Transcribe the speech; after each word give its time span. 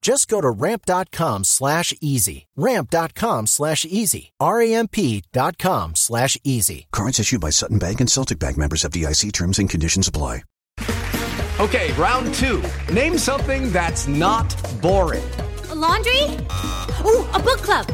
Just 0.00 0.28
go 0.28 0.40
to 0.40 0.50
ramp.com 0.50 1.44
slash 1.44 1.92
easy. 2.00 2.46
Ramp.com 2.56 3.46
slash 3.46 3.84
easy. 3.84 4.32
R-A-M-P 4.40 5.24
dot 5.32 5.58
com 5.58 5.94
slash 5.94 6.38
easy. 6.42 6.86
Cards 6.90 7.20
issued 7.20 7.40
by 7.40 7.50
Sutton 7.50 7.78
Bank 7.78 8.00
and 8.00 8.10
Celtic 8.10 8.38
Bank 8.38 8.56
members 8.56 8.84
of 8.84 8.92
DIC 8.92 9.32
terms 9.32 9.58
and 9.58 9.68
conditions 9.68 10.08
apply. 10.08 10.42
Okay, 11.60 11.92
round 11.92 12.32
two. 12.36 12.62
Name 12.90 13.18
something 13.18 13.70
that's 13.70 14.08
not 14.08 14.48
boring. 14.80 15.30
A 15.68 15.74
laundry? 15.74 16.22
Ooh, 17.04 17.22
a 17.34 17.38
book 17.38 17.60
club. 17.60 17.86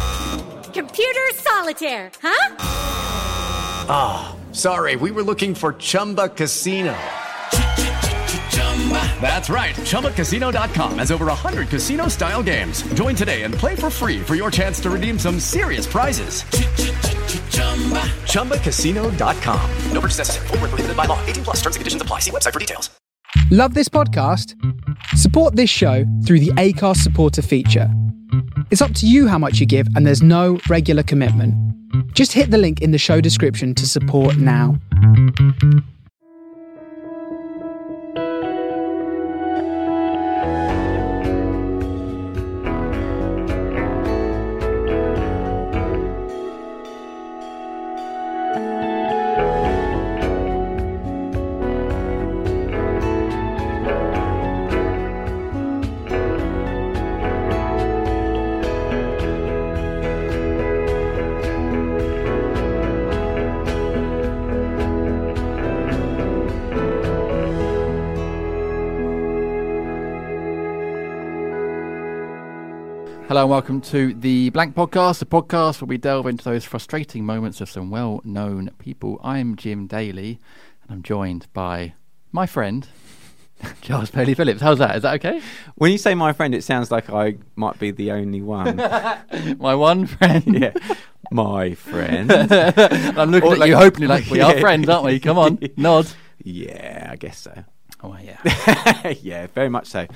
Computer 0.72 1.26
solitaire, 1.34 2.12
huh? 2.22 2.56
Ah, 3.88 4.36
oh, 4.36 4.54
sorry, 4.54 4.94
we 4.94 5.10
were 5.10 5.24
looking 5.24 5.52
for 5.52 5.72
Chumba 5.72 6.28
Casino. 6.28 6.96
That's 9.20 9.50
right. 9.50 9.74
ChumbaCasino.com 9.74 10.98
has 10.98 11.10
over 11.10 11.26
100 11.26 11.68
casino 11.68 12.06
style 12.06 12.42
games. 12.44 12.82
Join 12.94 13.16
today 13.16 13.42
and 13.42 13.52
play 13.52 13.74
for 13.74 13.90
free 13.90 14.22
for 14.22 14.36
your 14.36 14.52
chance 14.52 14.78
to 14.80 14.90
redeem 14.90 15.18
some 15.18 15.40
serious 15.40 15.86
prizes. 15.86 16.44
ChumbaCasino.com. 18.30 19.70
No 19.90 20.00
purchase 20.00 20.18
necessary. 20.18 20.46
Full 20.48 20.58
prohibited 20.58 20.96
by 20.96 21.06
law. 21.06 21.18
18 21.26 21.44
plus 21.44 21.56
terms 21.56 21.74
and 21.74 21.80
conditions 21.80 22.02
apply. 22.02 22.20
See 22.20 22.30
website 22.30 22.52
for 22.52 22.60
details. 22.60 22.90
Love 23.50 23.74
this 23.74 23.88
podcast? 23.88 24.54
Support 25.16 25.56
this 25.56 25.70
show 25.70 26.04
through 26.24 26.40
the 26.40 26.50
Acast 26.52 26.98
supporter 26.98 27.42
feature. 27.42 27.88
It's 28.70 28.82
up 28.82 28.92
to 28.94 29.06
you 29.06 29.28
how 29.28 29.38
much 29.38 29.60
you 29.60 29.66
give, 29.66 29.86
and 29.94 30.06
there's 30.06 30.22
no 30.22 30.58
regular 30.68 31.02
commitment. 31.02 31.54
Just 32.12 32.32
hit 32.32 32.50
the 32.50 32.58
link 32.58 32.82
in 32.82 32.90
the 32.90 32.98
show 32.98 33.20
description 33.20 33.74
to 33.74 33.86
support 33.86 34.36
now. 34.36 34.76
Hello 73.36 73.44
and 73.44 73.50
welcome 73.50 73.80
to 73.82 74.14
the 74.14 74.48
Blank 74.48 74.74
Podcast, 74.74 75.18
the 75.18 75.26
podcast 75.26 75.82
where 75.82 75.86
we 75.88 75.98
delve 75.98 76.26
into 76.26 76.42
those 76.42 76.64
frustrating 76.64 77.22
moments 77.22 77.60
of 77.60 77.68
some 77.68 77.90
well 77.90 78.22
known 78.24 78.70
people. 78.78 79.20
I'm 79.22 79.56
Jim 79.56 79.86
Daly 79.86 80.40
and 80.84 80.90
I'm 80.90 81.02
joined 81.02 81.46
by 81.52 81.92
my 82.32 82.46
friend, 82.46 82.88
Giles 83.82 84.10
Paley-Phillips. 84.10 84.62
How's 84.62 84.78
that? 84.78 84.96
Is 84.96 85.02
that 85.02 85.16
okay? 85.16 85.42
When 85.74 85.92
you 85.92 85.98
say 85.98 86.14
my 86.14 86.32
friend, 86.32 86.54
it 86.54 86.64
sounds 86.64 86.90
like 86.90 87.10
I 87.10 87.36
might 87.56 87.78
be 87.78 87.90
the 87.90 88.10
only 88.12 88.40
one. 88.40 88.76
my 89.58 89.74
one 89.74 90.06
friend. 90.06 90.42
yeah. 90.46 90.72
My 91.30 91.74
friend. 91.74 92.32
I'm 92.32 93.30
looking 93.32 93.50
Or 93.50 93.52
at 93.52 93.58
like- 93.58 93.68
you 93.68 93.76
hoping 93.76 94.08
like 94.08 94.30
we 94.30 94.40
are 94.40 94.58
friends, 94.60 94.88
aren't 94.88 95.04
we? 95.04 95.20
Come 95.20 95.36
on, 95.36 95.58
nod. 95.76 96.06
yeah, 96.42 97.10
I 97.12 97.16
guess 97.16 97.38
so. 97.38 97.64
Oh 98.02 98.16
yeah, 98.22 99.10
yeah, 99.20 99.46
very 99.48 99.68
much 99.68 99.88
so. 99.88 100.06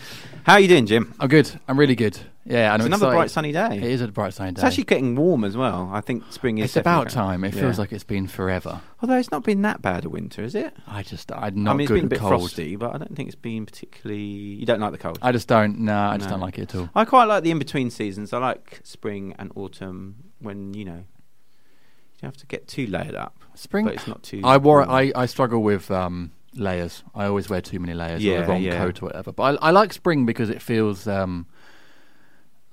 How 0.45 0.55
are 0.55 0.61
you 0.61 0.69
doing, 0.69 0.87
Jim? 0.87 1.13
I'm 1.21 1.29
good. 1.29 1.51
I'm 1.69 1.79
really 1.79 1.97
good. 1.97 2.19
Yeah, 2.47 2.73
and 2.73 2.81
It's 2.81 2.87
I'm 2.87 2.93
another 2.93 3.07
excited. 3.09 3.17
bright 3.19 3.31
sunny 3.31 3.53
day. 3.53 3.77
It 3.77 3.83
is 3.93 4.01
a 4.01 4.09
bright 4.09 4.33
sunny 4.33 4.53
day. 4.53 4.61
It's 4.61 4.65
actually 4.65 4.85
getting 4.85 5.15
warm 5.15 5.45
as 5.45 5.57
well. 5.59 5.91
I 5.93 6.01
think 6.01 6.25
spring 6.31 6.57
is. 6.59 6.65
It's 6.65 6.77
about 6.77 7.05
definitely- 7.09 7.33
time. 7.33 7.45
It 7.45 7.55
Yeah. 7.55 7.61
feels 7.61 7.79
like 7.79 7.93
it's 7.93 8.03
been 8.05 8.27
forever. 8.27 8.81
Although 9.03 9.19
it's 9.19 9.31
not 9.31 9.45
been 9.45 9.61
that 9.63 9.83
bad 9.83 10.07
a 10.07 10.09
winter, 10.09 10.43
is 10.43 10.55
it? 10.55 10.75
I 10.87 11.03
just, 11.03 11.31
I'm 11.33 11.63
not 11.63 11.73
I 11.73 11.75
mean, 11.75 11.81
it's 11.83 11.89
good 11.89 11.95
been 11.97 12.05
a 12.07 12.09
bit 12.09 12.19
cold. 12.19 12.31
frosty, 12.41 12.77
but 12.77 12.95
I 12.95 12.99
don't 12.99 13.15
think 13.15 13.29
it's 13.29 13.37
been 13.37 13.67
particularly. 13.67 14.23
You 14.23 14.65
don't 14.65 14.81
like 14.81 14.93
the 14.93 14.99
cold. 14.99 15.19
I 15.21 15.33
just 15.33 15.49
don't. 15.49 15.81
No, 15.81 15.95
I 15.97 16.17
just 16.17 16.29
No. 16.31 16.35
don't 16.37 16.41
like 16.41 16.59
it 16.59 16.63
at 16.75 16.75
all. 16.81 16.89
I 16.95 17.05
quite 17.05 17.25
like 17.25 17.43
the 17.43 17.51
in 17.51 17.59
between 17.59 17.91
seasons. 17.91 18.33
I 18.33 18.39
like 18.39 18.81
spring 18.85 19.35
and 19.39 19.53
autumn 19.55 20.17
when 20.39 20.73
you 20.73 20.87
know 20.87 20.93
you 20.97 22.23
don't 22.23 22.29
have 22.29 22.37
to 22.39 22.47
get 22.47 22.67
too 22.69 22.87
layered 22.87 23.15
up. 23.15 23.37
Spring. 23.55 23.85
but 23.85 23.95
it's 23.95 24.07
not 24.07 24.23
too. 24.23 24.41
I 24.45 24.57
wore. 24.57 24.89
I, 24.89 25.13
I 25.15 25.27
struggle 25.27 25.63
with 25.63 25.91
um, 25.91 26.31
layers. 26.55 27.03
I 27.15 27.27
always 27.27 27.51
wear 27.51 27.61
too 27.61 27.79
many 27.81 27.93
layers 27.93 28.25
or 28.25 28.41
the 28.41 28.47
wrong 28.47 28.63
yeah. 28.63 28.79
coat 28.79 29.03
or 29.03 29.07
whatever. 29.07 29.33
But 29.33 29.59
I, 29.63 29.69
I 29.69 29.71
like 29.73 29.93
spring 29.93 30.25
because 30.25 30.49
it 30.49 30.63
feels 30.63 31.07
um, 31.07 31.47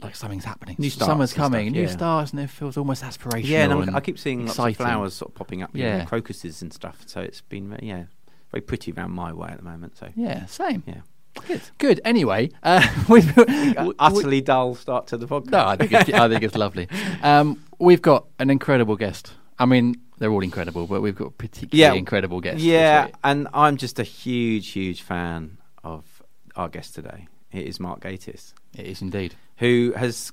like 0.01 0.15
something's 0.15 0.45
happening. 0.45 0.75
New 0.79 0.89
starts 0.89 1.09
Summer's 1.09 1.33
coming, 1.33 1.67
stuff, 1.67 1.73
new 1.75 1.81
yeah. 1.83 1.87
starts, 1.87 2.31
and 2.31 2.39
it 2.41 2.49
feels 2.49 2.77
almost 2.77 3.03
aspirational. 3.03 3.45
Yeah, 3.47 3.63
and, 3.63 3.73
and 3.87 3.95
I 3.95 3.99
keep 3.99 4.19
seeing 4.19 4.45
lots 4.45 4.59
of 4.59 4.75
flowers 4.77 5.15
sort 5.15 5.31
of 5.31 5.35
popping 5.35 5.61
up. 5.63 5.71
you 5.75 5.83
know, 5.83 5.89
Yeah. 5.97 6.05
crocuses 6.05 6.61
and 6.61 6.71
stuff. 6.71 7.03
So 7.07 7.21
it's 7.21 7.41
been 7.41 7.77
yeah, 7.81 8.03
very 8.51 8.61
pretty 8.61 8.91
around 8.91 9.11
my 9.11 9.33
way 9.33 9.49
at 9.49 9.57
the 9.57 9.63
moment. 9.63 9.97
So 9.97 10.09
Yeah, 10.15 10.45
same. 10.45 10.83
yeah, 10.85 11.01
Good. 11.47 11.61
Good. 11.79 12.01
Anyway, 12.05 12.51
uh, 12.63 12.87
we've 13.09 13.35
we- 13.37 13.93
utterly 13.99 14.41
dull 14.41 14.75
start 14.75 15.07
to 15.07 15.17
the 15.17 15.27
podcast. 15.27 15.49
No, 15.51 15.65
I 15.65 15.75
think 15.75 15.91
it's, 15.91 16.09
I 16.13 16.27
think 16.29 16.43
it's 16.43 16.55
lovely. 16.55 16.87
Um, 17.23 17.63
we've 17.79 18.01
got 18.01 18.25
an 18.39 18.49
incredible 18.49 18.95
guest. 18.97 19.33
I 19.59 19.65
mean, 19.65 19.95
they're 20.19 20.31
all 20.31 20.43
incredible, 20.43 20.85
but 20.85 21.01
we've 21.01 21.15
got 21.15 21.27
a 21.27 21.31
particularly 21.31 21.79
Yeah. 21.81 21.93
incredible 21.97 22.39
guest. 22.41 22.57
this 22.57 22.65
Yeah, 22.65 23.07
and 23.23 23.47
I'm 23.53 23.77
just 23.77 23.97
a 23.99 24.03
huge, 24.03 24.69
huge 24.69 25.01
fan 25.01 25.57
of 25.83 26.21
our 26.55 26.69
guest 26.69 26.93
today. 26.95 27.27
It 27.51 27.65
is 27.65 27.79
Mark 27.79 28.01
Gatiss, 28.01 28.53
it 28.77 28.85
is 28.85 29.01
indeed. 29.01 29.35
who 29.57 29.93
has 29.95 30.31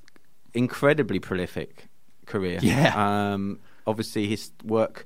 incredibly 0.53 1.19
prolific 1.19 1.87
career. 2.25 2.59
Yeah. 2.61 3.33
Um, 3.33 3.59
obviously, 3.85 4.27
his 4.27 4.51
work 4.63 5.05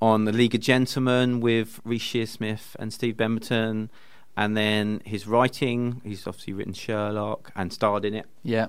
on 0.00 0.24
the 0.24 0.32
League 0.32 0.54
of 0.54 0.60
Gentlemen 0.60 1.40
with 1.40 1.80
Reece 1.84 2.02
Shearsmith 2.02 2.74
and 2.78 2.92
Steve 2.92 3.16
Pemberton, 3.18 3.90
and 4.36 4.56
then 4.56 5.00
his 5.04 5.26
writing. 5.26 6.00
He's 6.04 6.26
obviously 6.26 6.54
written 6.54 6.72
Sherlock 6.72 7.52
and 7.54 7.72
starred 7.72 8.04
in 8.04 8.14
it. 8.14 8.26
Yeah. 8.42 8.68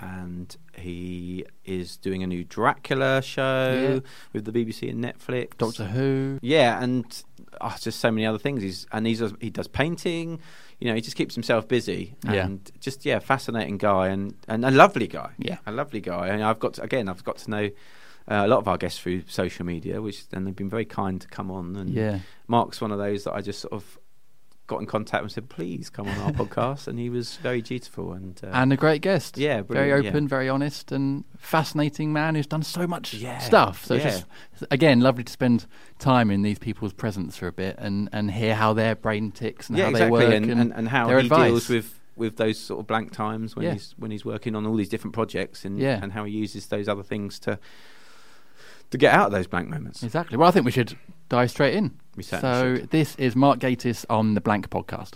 And 0.00 0.56
he 0.76 1.44
is 1.64 1.96
doing 1.96 2.22
a 2.22 2.26
new 2.26 2.44
Dracula 2.44 3.20
show 3.22 3.92
Yeah. 4.02 4.10
with 4.32 4.44
the 4.44 4.52
BBC 4.52 4.88
and 4.90 5.04
Netflix. 5.04 5.56
Doctor 5.58 5.84
Who. 5.84 6.38
Yeah, 6.42 6.82
and 6.82 7.04
oh, 7.60 7.76
just 7.80 8.00
so 8.00 8.10
many 8.10 8.26
other 8.26 8.38
things. 8.38 8.62
He's 8.62 8.86
and 8.92 9.06
he's 9.06 9.22
he 9.40 9.50
does 9.50 9.68
painting. 9.68 10.40
You 10.78 10.88
know, 10.88 10.94
he 10.94 11.00
just 11.02 11.16
keeps 11.16 11.34
himself 11.34 11.68
busy 11.68 12.14
Yeah. 12.24 12.46
and 12.46 12.70
just 12.80 13.04
yeah, 13.04 13.18
fascinating 13.18 13.76
guy 13.76 14.08
and, 14.08 14.34
and 14.48 14.64
a 14.64 14.70
lovely 14.70 15.06
guy. 15.06 15.30
Yeah. 15.38 15.58
a 15.66 15.72
lovely 15.72 16.00
guy. 16.00 16.28
And 16.28 16.42
I've 16.42 16.58
got 16.58 16.74
to, 16.74 16.82
again, 16.82 17.06
I've 17.08 17.22
got 17.22 17.36
to 17.38 17.50
know 17.50 17.64
uh, 18.30 18.42
a 18.46 18.48
lot 18.48 18.58
of 18.60 18.68
our 18.68 18.78
guests 18.78 18.98
through 18.98 19.24
social 19.26 19.66
media, 19.66 20.00
which 20.00 20.24
and 20.32 20.46
they've 20.46 20.56
been 20.56 20.70
very 20.70 20.86
kind 20.86 21.20
to 21.20 21.28
come 21.28 21.50
on. 21.50 21.76
And 21.76 21.90
Yeah. 21.90 22.20
Mark's 22.48 22.80
one 22.80 22.92
of 22.92 22.98
those 22.98 23.24
that 23.24 23.34
I 23.34 23.42
just 23.42 23.60
sort 23.60 23.74
of 23.74 23.98
got 24.70 24.80
in 24.80 24.86
contact 24.86 25.22
and 25.22 25.30
said, 25.32 25.48
please 25.48 25.90
come 25.90 26.08
on 26.08 26.16
our 26.20 26.30
podcast, 26.44 26.86
and 26.88 26.98
he 26.98 27.10
was 27.10 27.36
very 27.36 27.60
dutiful 27.60 28.12
and 28.12 28.40
uh, 28.42 28.50
And 28.52 28.72
a 28.72 28.76
great 28.76 29.02
guest. 29.02 29.36
Yeah, 29.36 29.56
very 29.62 29.64
brilliant, 29.88 30.04
yeah. 30.04 30.10
open, 30.10 30.28
very 30.28 30.48
honest, 30.48 30.92
and 30.92 31.24
fascinating 31.36 32.12
man 32.12 32.36
who's 32.36 32.46
done 32.46 32.62
so 32.62 32.86
much 32.86 33.12
Yeah, 33.14 33.38
stuff. 33.38 33.84
So 33.84 33.94
yeah. 33.94 34.04
just 34.04 34.24
again 34.70 35.00
lovely 35.00 35.24
to 35.24 35.32
spend 35.32 35.66
time 35.98 36.30
in 36.30 36.42
these 36.42 36.58
people's 36.58 36.92
presence 36.92 37.36
for 37.36 37.48
a 37.48 37.52
bit 37.52 37.76
and, 37.78 38.08
and 38.12 38.30
hear 38.30 38.54
how 38.54 38.72
their 38.72 38.94
brain 38.94 39.32
ticks 39.32 39.68
and 39.68 39.76
how 39.78 39.88
exactly, 39.90 40.18
they 40.20 40.26
work 40.30 40.34
and, 40.34 40.50
and, 40.50 40.72
and 40.72 40.88
how 40.88 41.08
he 41.08 41.14
advice. 41.16 41.50
deals 41.50 41.68
with 41.68 42.00
with 42.16 42.36
those 42.36 42.58
sort 42.58 42.78
of 42.80 42.86
blank 42.86 43.12
times 43.12 43.56
when 43.56 43.72
he's 43.72 43.94
when 43.98 44.10
he's 44.10 44.24
working 44.24 44.54
on 44.54 44.66
all 44.66 44.76
these 44.76 44.88
different 44.88 45.14
projects 45.14 45.64
and 45.64 45.78
Yeah. 45.78 45.98
and 46.02 46.12
how 46.12 46.24
he 46.24 46.32
uses 46.32 46.66
those 46.68 46.86
other 46.88 47.02
things 47.02 47.38
to 47.40 47.58
to 48.90 48.98
get 48.98 49.14
out 49.14 49.26
of 49.26 49.32
those 49.32 49.46
blank 49.46 49.68
moments. 49.68 50.02
Exactly. 50.02 50.36
Well, 50.36 50.48
I 50.48 50.50
think 50.50 50.64
we 50.66 50.72
should 50.72 50.96
dive 51.28 51.50
straight 51.50 51.74
in. 51.74 51.98
We 52.16 52.24
so 52.24 52.78
this 52.90 53.14
is 53.16 53.36
Mark 53.36 53.60
Gatiss 53.60 54.04
on 54.10 54.34
the 54.34 54.40
Blank 54.40 54.68
Podcast. 54.68 55.14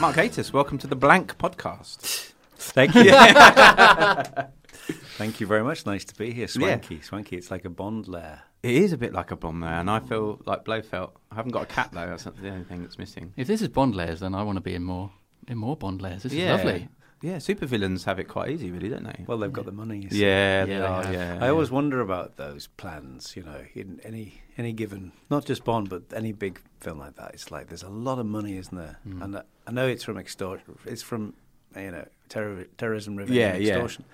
Mark 0.00 0.16
Gatiss, 0.16 0.52
welcome 0.52 0.78
to 0.78 0.86
the 0.86 0.96
Blank 0.96 1.36
Podcast. 1.36 2.32
Thank 2.56 2.94
you. 2.94 3.12
Thank 5.18 5.40
you 5.40 5.46
very 5.46 5.62
much. 5.62 5.86
Nice 5.86 6.04
to 6.06 6.14
be 6.14 6.32
here. 6.32 6.48
Swanky, 6.48 7.00
swanky. 7.00 7.36
It's 7.36 7.50
like 7.50 7.64
a 7.64 7.70
Bond 7.70 8.08
lair. 8.08 8.42
It 8.62 8.74
is 8.74 8.92
a 8.92 8.98
bit 8.98 9.12
like 9.12 9.30
a 9.30 9.36
Bond 9.36 9.62
there, 9.62 9.70
and 9.74 9.88
I 9.90 10.00
feel 10.00 10.40
like 10.44 10.64
Blofeld. 10.64 11.12
I 11.30 11.36
haven't 11.36 11.52
got 11.52 11.62
a 11.62 11.66
cat 11.66 11.90
though. 11.92 12.06
That's 12.06 12.24
the 12.24 12.48
only 12.48 12.64
thing 12.64 12.82
that's 12.82 12.98
missing. 12.98 13.32
If 13.36 13.46
this 13.46 13.62
is 13.62 13.68
Bond 13.68 13.94
layers, 13.94 14.20
then 14.20 14.34
I 14.34 14.42
want 14.42 14.56
to 14.56 14.60
be 14.62 14.74
in 14.74 14.82
more 14.84 15.10
in 15.48 15.58
more 15.58 15.76
Bond 15.76 16.02
layers. 16.02 16.22
This 16.24 16.32
yeah. 16.32 16.54
is 16.56 16.64
lovely. 16.64 16.88
Yeah, 17.22 17.36
supervillains 17.36 18.04
have 18.04 18.18
it 18.18 18.24
quite 18.28 18.50
easy, 18.50 18.70
really, 18.70 18.90
don't 18.90 19.04
they? 19.04 19.24
Well, 19.26 19.38
they've 19.38 19.52
got 19.52 19.64
the 19.64 19.72
money. 19.72 20.00
you 20.00 20.10
see. 20.10 20.20
yeah, 20.20 20.60
Yeah, 20.60 20.64
they 20.66 20.72
they 20.74 20.80
are. 20.86 21.02
have. 21.02 21.14
Yeah, 21.14 21.38
I 21.40 21.48
always 21.48 21.70
wonder 21.70 22.00
about 22.00 22.36
those 22.36 22.66
plans. 22.66 23.34
You 23.34 23.42
know, 23.42 23.64
in 23.74 24.00
any 24.04 24.42
any 24.58 24.72
given, 24.72 25.12
not 25.30 25.46
just 25.46 25.64
Bond, 25.64 25.88
but 25.88 26.02
any 26.14 26.32
big 26.32 26.60
film 26.80 26.98
like 26.98 27.16
that. 27.16 27.32
It's 27.32 27.50
like 27.50 27.68
there's 27.68 27.82
a 27.82 27.88
lot 27.88 28.18
of 28.18 28.26
money, 28.26 28.58
isn't 28.58 28.76
there? 28.76 28.98
Mm. 29.08 29.22
And 29.22 29.36
I, 29.38 29.42
I 29.66 29.70
know 29.72 29.86
it's 29.88 30.04
from 30.04 30.18
extortion. 30.18 30.78
It's 30.84 31.02
from 31.02 31.34
you 31.76 31.90
know 31.90 32.06
terror, 32.28 32.64
terrorism, 32.78 33.16
revenge, 33.16 33.36
Yeah, 33.36 33.54
and 33.54 33.62
yeah. 33.64 33.72
extortion. 33.74 34.04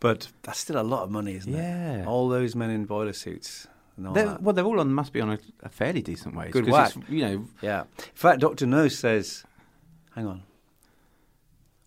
But 0.00 0.28
that's 0.42 0.58
still 0.58 0.80
a 0.80 0.82
lot 0.84 1.02
of 1.04 1.10
money, 1.10 1.34
isn't 1.36 1.52
it? 1.54 1.58
Yeah. 1.58 2.04
All 2.06 2.28
those 2.28 2.54
men 2.54 2.70
in 2.70 2.84
boiler 2.84 3.12
suits. 3.14 3.66
They're, 3.98 4.36
well, 4.42 4.52
they're 4.52 4.64
all 4.64 4.78
on. 4.78 4.92
Must 4.92 5.10
be 5.12 5.22
on 5.22 5.30
a, 5.32 5.38
a 5.62 5.70
fairly 5.70 6.02
decent 6.02 6.36
wage. 6.36 6.52
Good 6.52 6.68
whack. 6.68 6.92
it's, 6.96 7.08
You 7.08 7.22
know, 7.22 7.48
Yeah. 7.62 7.80
In 7.98 8.14
fact, 8.14 8.40
Doctor 8.40 8.66
No 8.66 8.88
says, 8.88 9.44
"Hang 10.14 10.26
on, 10.26 10.42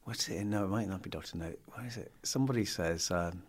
what's 0.06 0.28
it? 0.30 0.44
No, 0.46 0.66
it 0.66 0.70
might 0.70 0.88
not 0.88 1.02
be 1.02 1.10
Doctor 1.10 1.38
No. 1.38 1.54
What 1.74 1.86
is 1.86 1.98
it? 1.98 2.12
Somebody 2.24 2.66
says." 2.66 3.12
Um, 3.12 3.44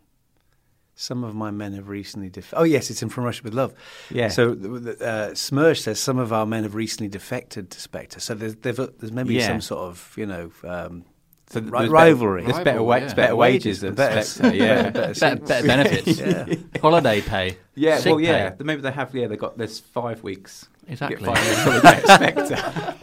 some 0.97 1.25
of 1.25 1.35
my 1.35 1.50
men 1.50 1.73
have 1.73 1.88
recently 1.88 2.29
def- 2.29 2.53
Oh 2.55 2.65
yes, 2.65 2.91
it's 2.91 3.00
in 3.03 3.09
From 3.09 3.25
Russia 3.25 3.41
with 3.43 3.55
Love. 3.55 3.73
Yeah. 4.11 4.29
So 4.29 4.50
uh, 4.53 5.31
Smersh 5.33 5.79
says 5.81 5.99
some 5.99 6.19
of 6.19 6.31
our 6.31 6.44
men 6.44 6.65
have 6.65 6.75
recently 6.75 7.09
defected 7.09 7.71
to 7.71 7.81
Spectre. 7.81 8.21
So 8.21 8.35
there's 8.35 8.56
there's, 8.56 8.76
there's 8.76 9.11
maybe 9.12 9.33
Yeah. 9.35 9.47
some 9.47 9.62
sort 9.62 9.81
of 9.81 10.12
you 10.19 10.26
know 10.26 10.53
um, 10.65 11.06
so 11.50 11.61
ri- 11.61 11.70
there's 11.70 11.91
rivalry. 11.91 12.43
Better, 12.43 12.52
there's 12.52 12.64
better, 12.64 12.82
wa- 12.82 12.97
yeah. 12.97 13.14
better 13.14 13.37
wages 13.37 13.81
than 13.81 13.94
better, 13.94 14.23
Spectre. 14.23 14.56
Yeah, 14.56 14.91
better 14.91 15.20
Better, 15.20 15.37
better 15.47 15.67
benefits. 15.67 16.19
Yeah. 16.20 16.81
Holiday 16.81 17.20
pay. 17.20 17.56
Yeah, 17.75 17.99
Sick 17.99 18.06
well, 18.12 18.20
yeah. 18.20 18.50
pay. 18.50 18.64
Maybe 18.64 18.81
they 18.82 18.93
have. 18.93 19.14
Yeah, 19.14 19.26
they 19.26 19.37
got. 19.37 19.58
this 19.58 19.79
five 19.81 20.23
weeks. 20.23 20.69
Exactly. 20.88 21.19
Get 21.19 21.26
five 21.37 21.47
weeks 21.47 21.62
holiday 21.62 21.88
at 22.08 22.17
Spectre 22.17 22.94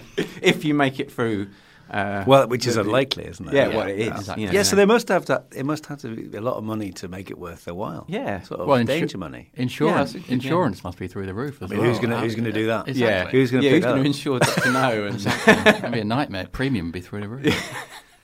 if 0.41 0.65
you 0.65 0.73
make 0.73 0.99
it 0.99 1.11
through. 1.11 1.49
Uh, 1.89 2.21
Well, 2.27 2.49
which 2.49 2.67
is 2.67 2.75
the- 2.75 2.81
unlikely, 2.81 3.25
isn't 3.27 3.47
it? 3.47 3.53
Yeah, 3.53 3.69
well, 3.69 3.87
it 3.87 3.97
is. 3.97 4.07
exactly. 4.09 4.43
you 4.43 4.49
know, 4.49 4.53
Yeah, 4.55 4.63
so 4.63 4.75
they 4.75 4.83
must 4.83 5.07
have 5.07 5.23
to. 5.25 5.43
It 5.55 5.65
must 5.65 5.85
have 5.85 5.99
to 5.99 6.13
be 6.13 6.35
a 6.37 6.41
lot 6.41 6.55
of 6.57 6.65
money 6.65 6.91
to 6.91 7.07
make 7.07 7.31
it 7.31 7.37
worth 7.39 7.63
their 7.63 7.75
while. 7.75 8.03
Yeah. 8.09 8.41
sort 8.41 8.59
of 8.59 8.67
Well, 8.67 8.77
insu- 8.79 8.87
danger 8.87 9.17
money. 9.17 9.51
Insurance, 9.53 10.13
Yeah. 10.13 10.21
insurance 10.27 10.83
must 10.83 10.97
be 10.99 11.07
through 11.07 11.27
the 11.27 11.33
roof 11.33 11.61
as 11.61 11.71
I 11.71 11.75
mean, 11.75 11.79
well. 11.83 11.89
who's 11.89 11.99
gonna- 12.01 12.19
who's 12.19 12.35
gonna 12.35 12.51
do 12.51 12.67
that? 12.67 12.89
Exactly. 12.89 12.99
Yeah, 13.07 13.29
Who's 13.29 13.51
gonna 13.51 13.63
yeah, 13.63 13.69
pick 13.69 13.75
who's 13.75 13.83
that 13.85 13.89
going 13.91 14.01
to 14.03 14.07
insure 14.07 14.39
Doctor 14.39 14.71
No? 14.73 15.05
And 15.05 15.19
That'd 15.21 15.91
be 15.93 15.99
a 16.01 16.03
nightmare. 16.03 16.47
Premium 16.51 16.87
would 16.87 16.91
be 16.93 16.99
through 16.99 17.21
the 17.21 17.29
roof. 17.29 17.73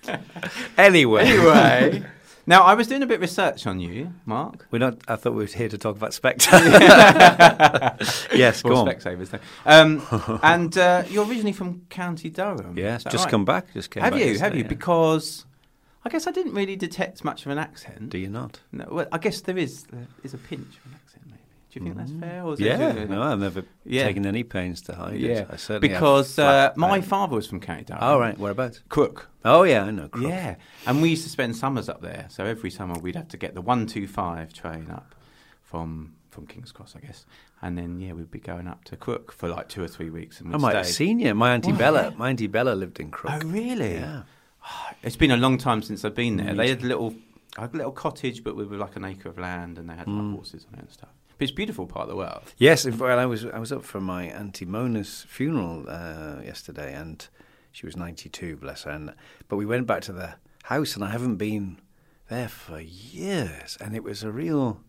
Anyway, 0.77 1.23
anyway, 1.25 2.03
now 2.47 2.63
I 2.63 2.73
was 2.73 2.87
doing 2.87 3.03
a 3.03 3.05
bit 3.05 3.15
of 3.15 3.21
research 3.21 3.65
on 3.67 3.79
you, 3.79 4.13
Mark. 4.25 4.67
we're 4.71 4.79
not. 4.79 4.97
I 5.07 5.15
thought 5.15 5.33
we 5.33 5.43
were 5.43 5.45
here 5.45 5.69
to 5.69 5.77
talk 5.77 5.95
about 5.97 6.13
Spectre. 6.13 6.49
yes, 8.35 8.63
Or 8.63 8.69
go 8.69 8.75
on. 8.77 8.87
Specsavers, 8.87 9.29
though. 9.29 9.39
Um, 9.65 10.39
and 10.43 10.77
uh, 10.77 11.03
you're 11.09 11.25
originally 11.25 11.53
from 11.53 11.81
County 11.89 12.29
Durham. 12.29 12.77
Yes, 12.77 13.03
just 13.03 13.25
right? 13.25 13.31
come 13.31 13.45
back. 13.45 13.71
Just 13.73 13.91
came 13.91 14.03
Have 14.03 14.13
back 14.13 14.19
you? 14.21 14.25
yesterday, 14.27 14.45
Have 14.45 14.55
you? 14.57 14.63
yeah. 14.63 14.67
Because 14.69 15.45
I 16.05 16.09
guess 16.09 16.27
I 16.27 16.31
didn't 16.31 16.53
really 16.53 16.75
detect 16.75 17.23
much 17.23 17.45
of 17.45 17.51
an 17.51 17.57
accent. 17.57 18.09
Do 18.09 18.17
you 18.17 18.29
not? 18.29 18.59
No, 18.71 18.87
well, 18.91 19.07
I 19.11 19.17
guess 19.17 19.41
there 19.41 19.57
is 19.57 19.83
there 19.83 20.07
is 20.23 20.33
a 20.33 20.37
pinch 20.37 20.77
of 20.77 20.91
an 20.91 20.95
accent, 21.03 21.23
maybe. 21.27 21.39
Do 21.73 21.79
you 21.79 21.85
think 21.85 21.97
that's 21.97 22.11
fair? 22.19 22.43
Or 22.43 22.53
is 22.53 22.59
Yeah, 22.59 22.93
just- 22.93 23.09
no, 23.09 23.21
I've 23.21 23.39
never 23.39 23.63
Yeah. 23.85 24.03
taken 24.05 24.25
any 24.25 24.43
pains 24.43 24.81
to 24.83 24.95
hide 24.95 25.19
yeah. 25.19 25.29
it. 25.39 25.47
I 25.51 25.55
certainly 25.55 25.87
because 25.89 26.37
uh, 26.37 26.71
my 26.75 27.01
father 27.01 27.35
was 27.35 27.47
from 27.47 27.59
County 27.59 27.83
Durham. 27.83 27.99
Oh 28.03 28.19
right, 28.19 28.37
whereabouts? 28.37 28.81
Crook. 28.89 29.29
Oh 29.43 29.63
yeah, 29.63 29.83
I 29.83 29.91
know. 29.91 30.07
Crook. 30.07 30.27
Yeah, 30.29 30.55
and 30.85 31.01
we 31.01 31.09
used 31.09 31.23
to 31.23 31.29
spend 31.29 31.55
summers 31.55 31.89
up 31.89 32.01
there. 32.01 32.27
So 32.29 32.45
every 32.45 32.69
summer 32.69 32.93
we'd 32.99 33.15
have 33.15 33.27
to 33.29 33.37
get 33.37 33.55
the 33.55 33.61
one 33.61 33.87
two 33.87 34.07
five 34.07 34.53
train 34.53 34.89
up 34.91 35.15
from 35.61 36.13
from 36.29 36.47
King's 36.47 36.71
Cross, 36.71 36.95
I 36.95 37.05
guess, 37.05 37.25
and 37.61 37.77
then 37.77 37.99
yeah, 37.99 38.13
we'd 38.13 38.31
be 38.31 38.39
going 38.39 38.67
up 38.67 38.83
to 38.85 38.95
Crook 38.97 39.31
for 39.31 39.49
like 39.49 39.69
two 39.69 39.83
or 39.83 39.87
three 39.87 40.09
weeks. 40.09 40.39
And 40.39 40.49
I 40.53 40.57
we'd 40.57 40.61
might 40.61 40.75
have 40.75 40.85
stay. 40.87 41.05
seen 41.05 41.19
you. 41.19 41.33
My 41.35 41.53
auntie 41.53 41.71
Bella. 41.71 42.13
My 42.17 42.29
auntie 42.29 42.47
Bella 42.47 42.71
lived 42.73 42.99
in 42.99 43.11
Crook. 43.11 43.33
Oh 43.43 43.47
really? 43.47 43.95
Yeah. 43.95 44.23
It's 45.03 45.15
been 45.17 45.31
a 45.31 45.37
long 45.37 45.57
time 45.57 45.81
since 45.81 46.05
I've 46.05 46.15
been 46.15 46.37
there. 46.37 46.53
They 46.55 46.69
had 46.69 46.81
a 46.81 46.85
little, 46.85 47.13
a 47.57 47.67
little 47.73 47.91
cottage, 47.91 48.41
but 48.43 48.55
with 48.55 48.71
like 48.71 48.95
an 48.95 49.03
acre 49.03 49.27
of 49.27 49.37
land, 49.37 49.77
and 49.77 49.89
they 49.89 49.95
had 49.95 50.07
Mm. 50.07 50.27
like 50.29 50.35
horses 50.37 50.65
on 50.71 50.79
it 50.79 50.83
and 50.83 50.89
stuff. 50.91 51.09
It's 51.39 51.51
a 51.51 51.55
beautiful 51.55 51.87
part 51.87 52.03
of 52.03 52.09
the 52.09 52.15
world. 52.15 52.53
Yes, 52.57 52.85
well, 52.85 53.19
I 53.19 53.25
was 53.25 53.45
I 53.45 53.59
was 53.59 53.71
up 53.71 53.83
for 53.83 53.99
my 53.99 54.25
auntie 54.25 54.65
Mona's 54.65 55.25
funeral 55.27 55.85
uh, 55.89 56.41
yesterday, 56.41 56.93
and 56.93 57.27
she 57.71 57.85
was 57.85 57.97
ninety 57.97 58.29
two, 58.29 58.55
bless 58.55 58.83
her. 58.83 58.91
And 58.91 59.13
but 59.47 59.57
we 59.57 59.65
went 59.65 59.87
back 59.87 60.01
to 60.03 60.13
the 60.13 60.35
house, 60.63 60.95
and 60.95 61.03
I 61.03 61.09
haven't 61.09 61.35
been 61.37 61.79
there 62.29 62.47
for 62.47 62.79
years, 62.79 63.77
and 63.81 63.95
it 63.95 64.03
was 64.03 64.23
a 64.23 64.31
real, 64.31 64.81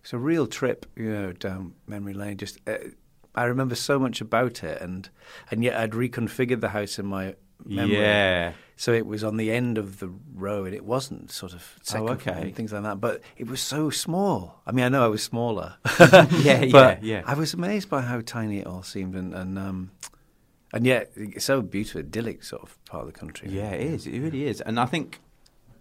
it's 0.00 0.12
a 0.12 0.18
real 0.18 0.46
trip, 0.46 0.86
you 0.96 1.12
know, 1.12 1.32
down 1.32 1.74
memory 1.86 2.14
lane. 2.14 2.36
Just 2.36 2.58
uh, 2.66 2.78
I 3.34 3.44
remember 3.44 3.74
so 3.74 3.98
much 3.98 4.20
about 4.20 4.64
it, 4.64 4.80
and 4.80 5.08
and 5.50 5.62
yet 5.62 5.76
I'd 5.76 5.92
reconfigured 5.92 6.60
the 6.60 6.70
house 6.70 6.98
in 6.98 7.06
my 7.06 7.36
memory. 7.66 7.96
Yeah. 7.96 8.52
So 8.76 8.92
it 8.92 9.06
was 9.06 9.22
on 9.22 9.36
the 9.36 9.52
end 9.52 9.78
of 9.78 10.00
the 10.00 10.10
row, 10.34 10.64
and 10.64 10.74
it 10.74 10.84
wasn't 10.84 11.30
sort 11.30 11.52
of 11.52 11.78
second 11.82 12.08
Oh, 12.08 12.12
okay. 12.14 12.32
and 12.32 12.54
things 12.56 12.72
like 12.72 12.82
that. 12.82 13.00
But 13.00 13.20
it 13.36 13.46
was 13.46 13.60
so 13.60 13.90
small. 13.90 14.60
I 14.66 14.72
mean, 14.72 14.84
I 14.84 14.88
know 14.88 15.04
I 15.04 15.08
was 15.08 15.22
smaller. 15.22 15.76
Yeah, 16.00 16.66
but 16.72 17.02
yeah, 17.04 17.18
yeah. 17.18 17.22
I 17.26 17.34
was 17.34 17.54
amazed 17.54 17.88
by 17.88 18.00
how 18.00 18.20
tiny 18.22 18.58
it 18.58 18.66
all 18.66 18.82
seemed, 18.82 19.14
and 19.14 19.34
and, 19.34 19.58
um, 19.58 19.90
and 20.72 20.84
yet 20.84 21.12
it's 21.14 21.44
so 21.44 21.62
beautiful, 21.62 22.00
idyllic 22.00 22.42
sort 22.42 22.62
of 22.62 22.82
part 22.86 23.06
of 23.06 23.12
the 23.12 23.18
country. 23.18 23.50
Yeah, 23.50 23.70
it 23.70 23.86
is. 23.94 24.06
It 24.06 24.18
really 24.18 24.46
is. 24.46 24.60
And 24.60 24.80
I 24.80 24.86
think 24.86 25.20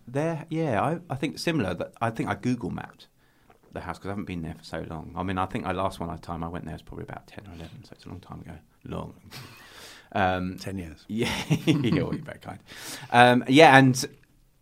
there, 0.07 0.45
yeah, 0.50 0.81
I, 0.84 1.00
I 1.10 1.16
think 1.16 1.39
similar. 1.39 1.74
That 1.74 1.94
I 2.01 2.10
think 2.12 2.30
I 2.30 2.36
Google 2.36 2.69
mapped 2.69 3.07
the 3.72 3.80
house 3.80 3.98
because 3.98 4.10
I 4.10 4.12
haven't 4.12 4.25
been 4.25 4.42
there 4.42 4.55
for 4.55 4.63
so 4.63 4.86
long. 4.89 5.13
I 5.15 5.24
mean, 5.24 5.38
I 5.38 5.46
think 5.46 5.65
I 5.65 5.72
last 5.72 6.00
one 6.00 6.10
at 6.12 6.22
time 6.22 6.44
I 6.44 6.50
went 6.50 6.65
there 6.65 6.74
was 6.75 6.82
probably 6.82 7.05
about 7.05 7.25
ten 7.25 7.48
or 7.48 7.53
eleven, 7.55 7.84
so 7.84 7.94
it's 7.94 8.05
a 8.05 8.10
long 8.10 8.20
time 8.20 8.41
ago. 8.41 8.53
Long. 8.86 9.13
Um, 10.13 10.58
ten 10.58 10.77
years. 10.77 11.03
Yeah, 11.08 11.32
you're 11.65 12.13
very 12.18 12.39
kind. 12.39 12.60
Um, 13.12 13.44
yeah, 13.48 13.77
and 13.77 14.03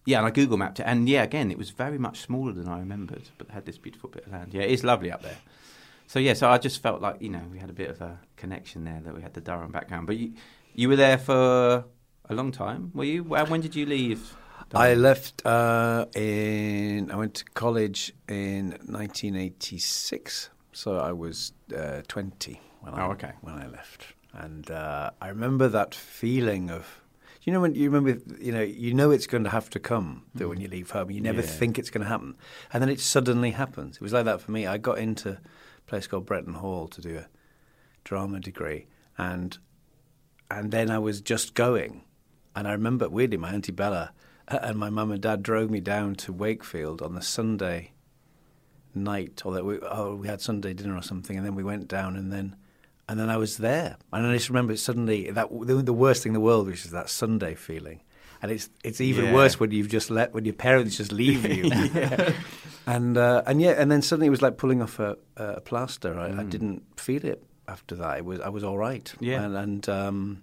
yeah, 0.06 0.18
and 0.20 0.28
I 0.28 0.32
Google 0.32 0.58
mapped 0.58 0.80
it, 0.80 0.84
and 0.84 1.08
yeah, 1.10 1.24
again, 1.24 1.52
it 1.52 1.58
was 1.58 1.70
very 1.72 1.98
much 1.98 2.22
smaller 2.22 2.52
than 2.54 2.68
I 2.68 2.80
remembered, 2.80 3.30
but 3.38 3.50
had 3.50 3.66
this 3.66 3.78
beautiful 3.78 4.10
bit 4.10 4.26
of 4.26 4.32
land. 4.32 4.54
Yeah, 4.54 4.62
it 4.62 4.72
is 4.72 4.84
lovely 4.84 5.12
up 5.12 5.22
there. 5.22 5.38
So 6.08 6.18
yeah, 6.20 6.34
so 6.34 6.50
I 6.50 6.58
just 6.58 6.82
felt 6.82 7.02
like 7.02 7.22
you 7.22 7.30
know 7.30 7.42
we 7.52 7.60
had 7.60 7.70
a 7.70 7.74
bit 7.74 7.90
of 7.90 8.02
a 8.02 8.20
connection 8.36 8.84
there 8.84 9.02
that 9.06 9.16
we 9.16 9.22
had 9.22 9.34
the 9.34 9.42
Durham 9.42 9.72
background. 9.72 10.08
But 10.08 10.18
you, 10.18 10.34
you 10.74 10.90
were 10.90 10.96
there 10.96 11.18
for 11.18 11.86
a 12.30 12.34
long 12.34 12.52
time, 12.52 12.92
were 12.94 13.04
you? 13.04 13.24
When 13.24 13.62
did 13.62 13.76
you 13.76 13.86
leave? 13.86 14.36
I 14.74 14.94
left 14.94 15.44
uh, 15.48 16.06
in. 16.16 17.10
I 17.12 17.16
went 17.16 17.34
to 17.36 17.46
college 17.56 18.14
in 18.28 18.72
1986, 18.86 20.50
so 20.74 20.98
I 20.98 21.12
was 21.12 21.54
uh, 21.76 22.02
20 22.08 22.62
when 22.82 22.94
I 22.94 23.06
Oh, 23.08 23.12
okay. 23.12 23.32
when 23.42 23.56
I 23.56 23.68
left, 23.68 24.06
and 24.34 24.70
uh, 24.70 25.12
I 25.22 25.30
remember 25.30 25.68
that 25.70 25.94
feeling 25.96 26.70
of. 26.70 27.02
You 27.44 27.54
know 27.54 27.62
when 27.62 27.74
you 27.74 27.90
remember, 27.90 28.22
you 28.40 28.52
know, 28.52 28.62
you 28.62 28.94
know 28.94 29.12
it's 29.12 29.26
going 29.26 29.46
to 29.46 29.50
have 29.50 29.70
to 29.72 29.80
come. 29.80 30.24
That 30.36 30.50
when 30.50 30.60
you 30.60 30.68
leave 30.68 30.92
home, 30.92 31.10
you 31.10 31.22
never 31.22 31.42
Yeah. 31.42 31.48
think 31.48 31.80
it's 31.80 31.90
going 31.90 32.04
to 32.04 32.08
happen, 32.10 32.36
and 32.74 32.82
then 32.84 32.90
it 32.90 33.00
suddenly 33.00 33.52
happens. 33.52 33.96
It 33.96 34.02
was 34.02 34.14
like 34.14 34.26
that 34.26 34.42
for 34.42 34.52
me. 34.52 34.68
I 34.68 34.78
got 34.78 35.00
into 35.00 35.32
a 35.32 35.40
place 35.88 36.06
called 36.06 36.26
Bretton 36.26 36.56
Hall 36.56 36.88
to 36.90 37.02
do 37.02 37.18
a 37.18 37.28
drama 38.04 38.40
degree, 38.40 38.88
and 39.18 39.58
and 40.52 40.72
then 40.72 40.92
I 40.92 41.00
was 41.00 41.22
just 41.22 41.54
going. 41.56 42.04
And 42.56 42.68
I 42.68 42.72
remember, 42.74 43.08
weirdly, 43.10 43.38
my 43.38 43.54
Auntie 43.54 43.72
Bella 43.72 44.12
and 44.50 44.78
my 44.78 44.90
mum 44.90 45.12
and 45.12 45.22
dad 45.22 45.42
drove 45.42 45.70
me 45.72 45.80
down 45.80 46.16
to 46.16 46.34
Wakefield 46.34 47.02
on 47.02 47.16
the 47.16 47.22
Sunday 47.22 47.94
night, 48.94 49.42
or 49.46 49.54
that 49.54 49.64
we, 49.66 49.80
oh, 49.80 50.16
we 50.16 50.28
had 50.28 50.42
Sunday 50.42 50.74
dinner 50.74 50.96
or 50.96 51.04
something, 51.04 51.38
and 51.38 51.46
then 51.46 51.56
we 51.56 51.64
went 51.64 51.88
down, 51.88 52.16
and 52.16 52.34
then 52.34 52.56
and 53.10 53.20
then 53.20 53.30
I 53.30 53.36
was 53.38 53.58
there. 53.58 53.98
And 54.14 54.26
I 54.26 54.34
just 54.36 54.48
remember 54.50 54.78
suddenly 54.78 55.30
that 55.32 55.50
the, 55.52 55.76
the 55.76 55.92
worst 55.94 56.24
thing 56.24 56.30
in 56.30 56.34
the 56.36 56.40
world, 56.40 56.68
which 56.68 56.86
is 56.86 56.92
that 56.92 57.10
Sunday 57.10 57.56
feeling. 57.56 58.00
And 58.42 58.52
it's 58.54 58.70
it's 58.86 59.02
even 59.02 59.26
Yeah. 59.26 59.34
worse 59.34 59.60
when 59.60 59.72
you've 59.72 59.90
just 59.90 60.10
let 60.10 60.34
when 60.34 60.46
your 60.46 60.54
parents 60.54 60.96
just 60.96 61.12
leave 61.12 61.44
you. 61.46 61.70
And 62.88 63.18
uh, 63.18 63.44
and 63.46 63.62
yeah, 63.62 63.72
and 63.78 63.92
then 63.92 64.02
suddenly 64.02 64.28
it 64.28 64.32
was 64.32 64.42
like 64.42 64.58
pulling 64.58 64.82
off 64.82 65.00
a, 65.00 65.16
a 65.38 65.62
plaster. 65.62 66.18
I, 66.18 66.40
I 66.42 66.44
didn't 66.44 66.82
feel 67.00 67.24
it 67.24 67.44
after 67.68 67.94
that. 67.96 68.18
It 68.20 68.26
was 68.26 68.40
I 68.40 68.50
was 68.50 68.64
all 68.64 68.78
right. 68.80 69.14
Yeah. 69.20 69.44
And, 69.44 69.56
and 69.56 69.90
um, 69.90 70.42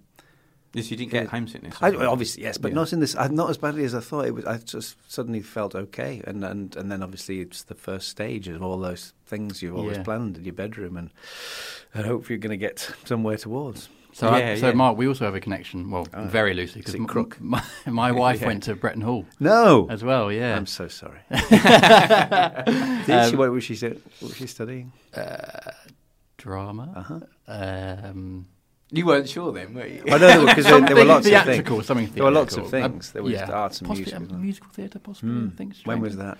Yes, 0.73 0.91
you 0.91 0.97
didn't 0.97 1.11
get 1.11 1.27
homesickness. 1.27 1.75
I, 1.81 1.91
obviously, 1.95 2.43
yes, 2.43 2.57
but 2.57 2.69
Yeah. 2.71 2.75
not 2.75 2.93
in 2.93 2.99
this. 2.99 3.15
uh, 3.15 3.27
Not 3.29 3.49
as 3.49 3.57
badly 3.57 3.83
as 3.85 3.95
I 3.95 3.99
thought. 3.99 4.25
It 4.25 4.35
was. 4.35 4.45
I 4.45 4.57
just 4.57 4.95
suddenly 5.11 5.41
felt 5.41 5.75
okay, 5.75 6.21
and 6.25 6.43
and 6.43 6.75
and 6.75 6.91
then 6.91 7.01
obviously 7.01 7.39
it's 7.39 7.63
the 7.63 7.75
first 7.75 8.09
stage 8.09 8.47
of 8.47 8.61
all 8.61 8.77
those 8.79 9.13
things 9.25 9.61
you've 9.61 9.75
always 9.77 9.97
Yeah. 9.97 10.03
planned 10.03 10.37
in 10.37 10.43
your 10.43 10.53
bedroom, 10.53 10.97
and 10.97 11.09
and 11.93 12.05
hope 12.05 12.29
you're 12.29 12.37
going 12.37 12.51
to 12.51 12.57
get 12.57 12.91
somewhere 13.05 13.37
towards. 13.37 13.89
So, 14.13 14.29
I- 14.29 14.39
Yeah, 14.39 14.55
so. 14.55 14.73
Mark, 14.73 14.97
we 14.97 15.07
also 15.07 15.25
have 15.25 15.35
a 15.35 15.39
connection. 15.39 15.91
Well, 15.91 16.07
Oh. 16.13 16.23
very 16.25 16.55
loosely 16.55 16.81
because 16.81 16.95
Crook? 17.07 17.37
my, 17.39 17.61
my 17.85 18.11
wife 18.23 18.41
went 18.41 18.63
to 18.63 18.75
Bretton 18.75 19.01
Hall 19.01 19.25
No, 19.39 19.87
as 19.91 20.03
well. 20.03 20.31
Yeah, 20.31 20.55
I'm 20.57 20.65
so 20.65 20.87
sorry. 20.87 21.19
Um, 21.29 23.03
she? 23.29 23.35
What 23.35 23.51
was 23.51 23.63
she? 23.63 23.75
What 23.77 24.01
was 24.21 24.35
she 24.35 24.47
studying? 24.47 24.91
drama. 26.37 26.91
Uh-huh. 26.95 27.19
Um, 27.47 28.47
You 28.89 29.05
weren't 29.05 29.27
sure 29.27 29.51
then, 29.51 29.73
were 29.73 29.85
you? 29.85 30.01
I 30.07 30.17
know 30.17 30.45
because 30.45 30.63
there, 30.65 30.79
there 30.79 30.95
were 30.95 31.03
something 31.03 31.07
lots 31.07 31.25
of 31.25 31.31
theatrical, 31.31 31.75
things. 31.77 31.85
something 31.87 32.11
There 32.13 32.23
were 32.23 32.31
lots 32.31 32.55
of 32.55 32.69
theatrical. 32.69 32.89
things. 32.89 33.11
There 33.11 33.23
was 33.23 33.33
yeah. 33.33 33.51
arts 33.51 33.79
and 33.79 33.87
possibly, 33.89 34.11
music. 34.13 34.31
um, 34.31 34.41
musical 34.41 34.69
theatre, 34.71 34.99
possibly. 34.99 35.33
Mm. 35.35 35.51
I 35.53 35.55
think. 35.57 35.75
When 35.83 35.99
was 35.99 36.15
that? 36.17 36.37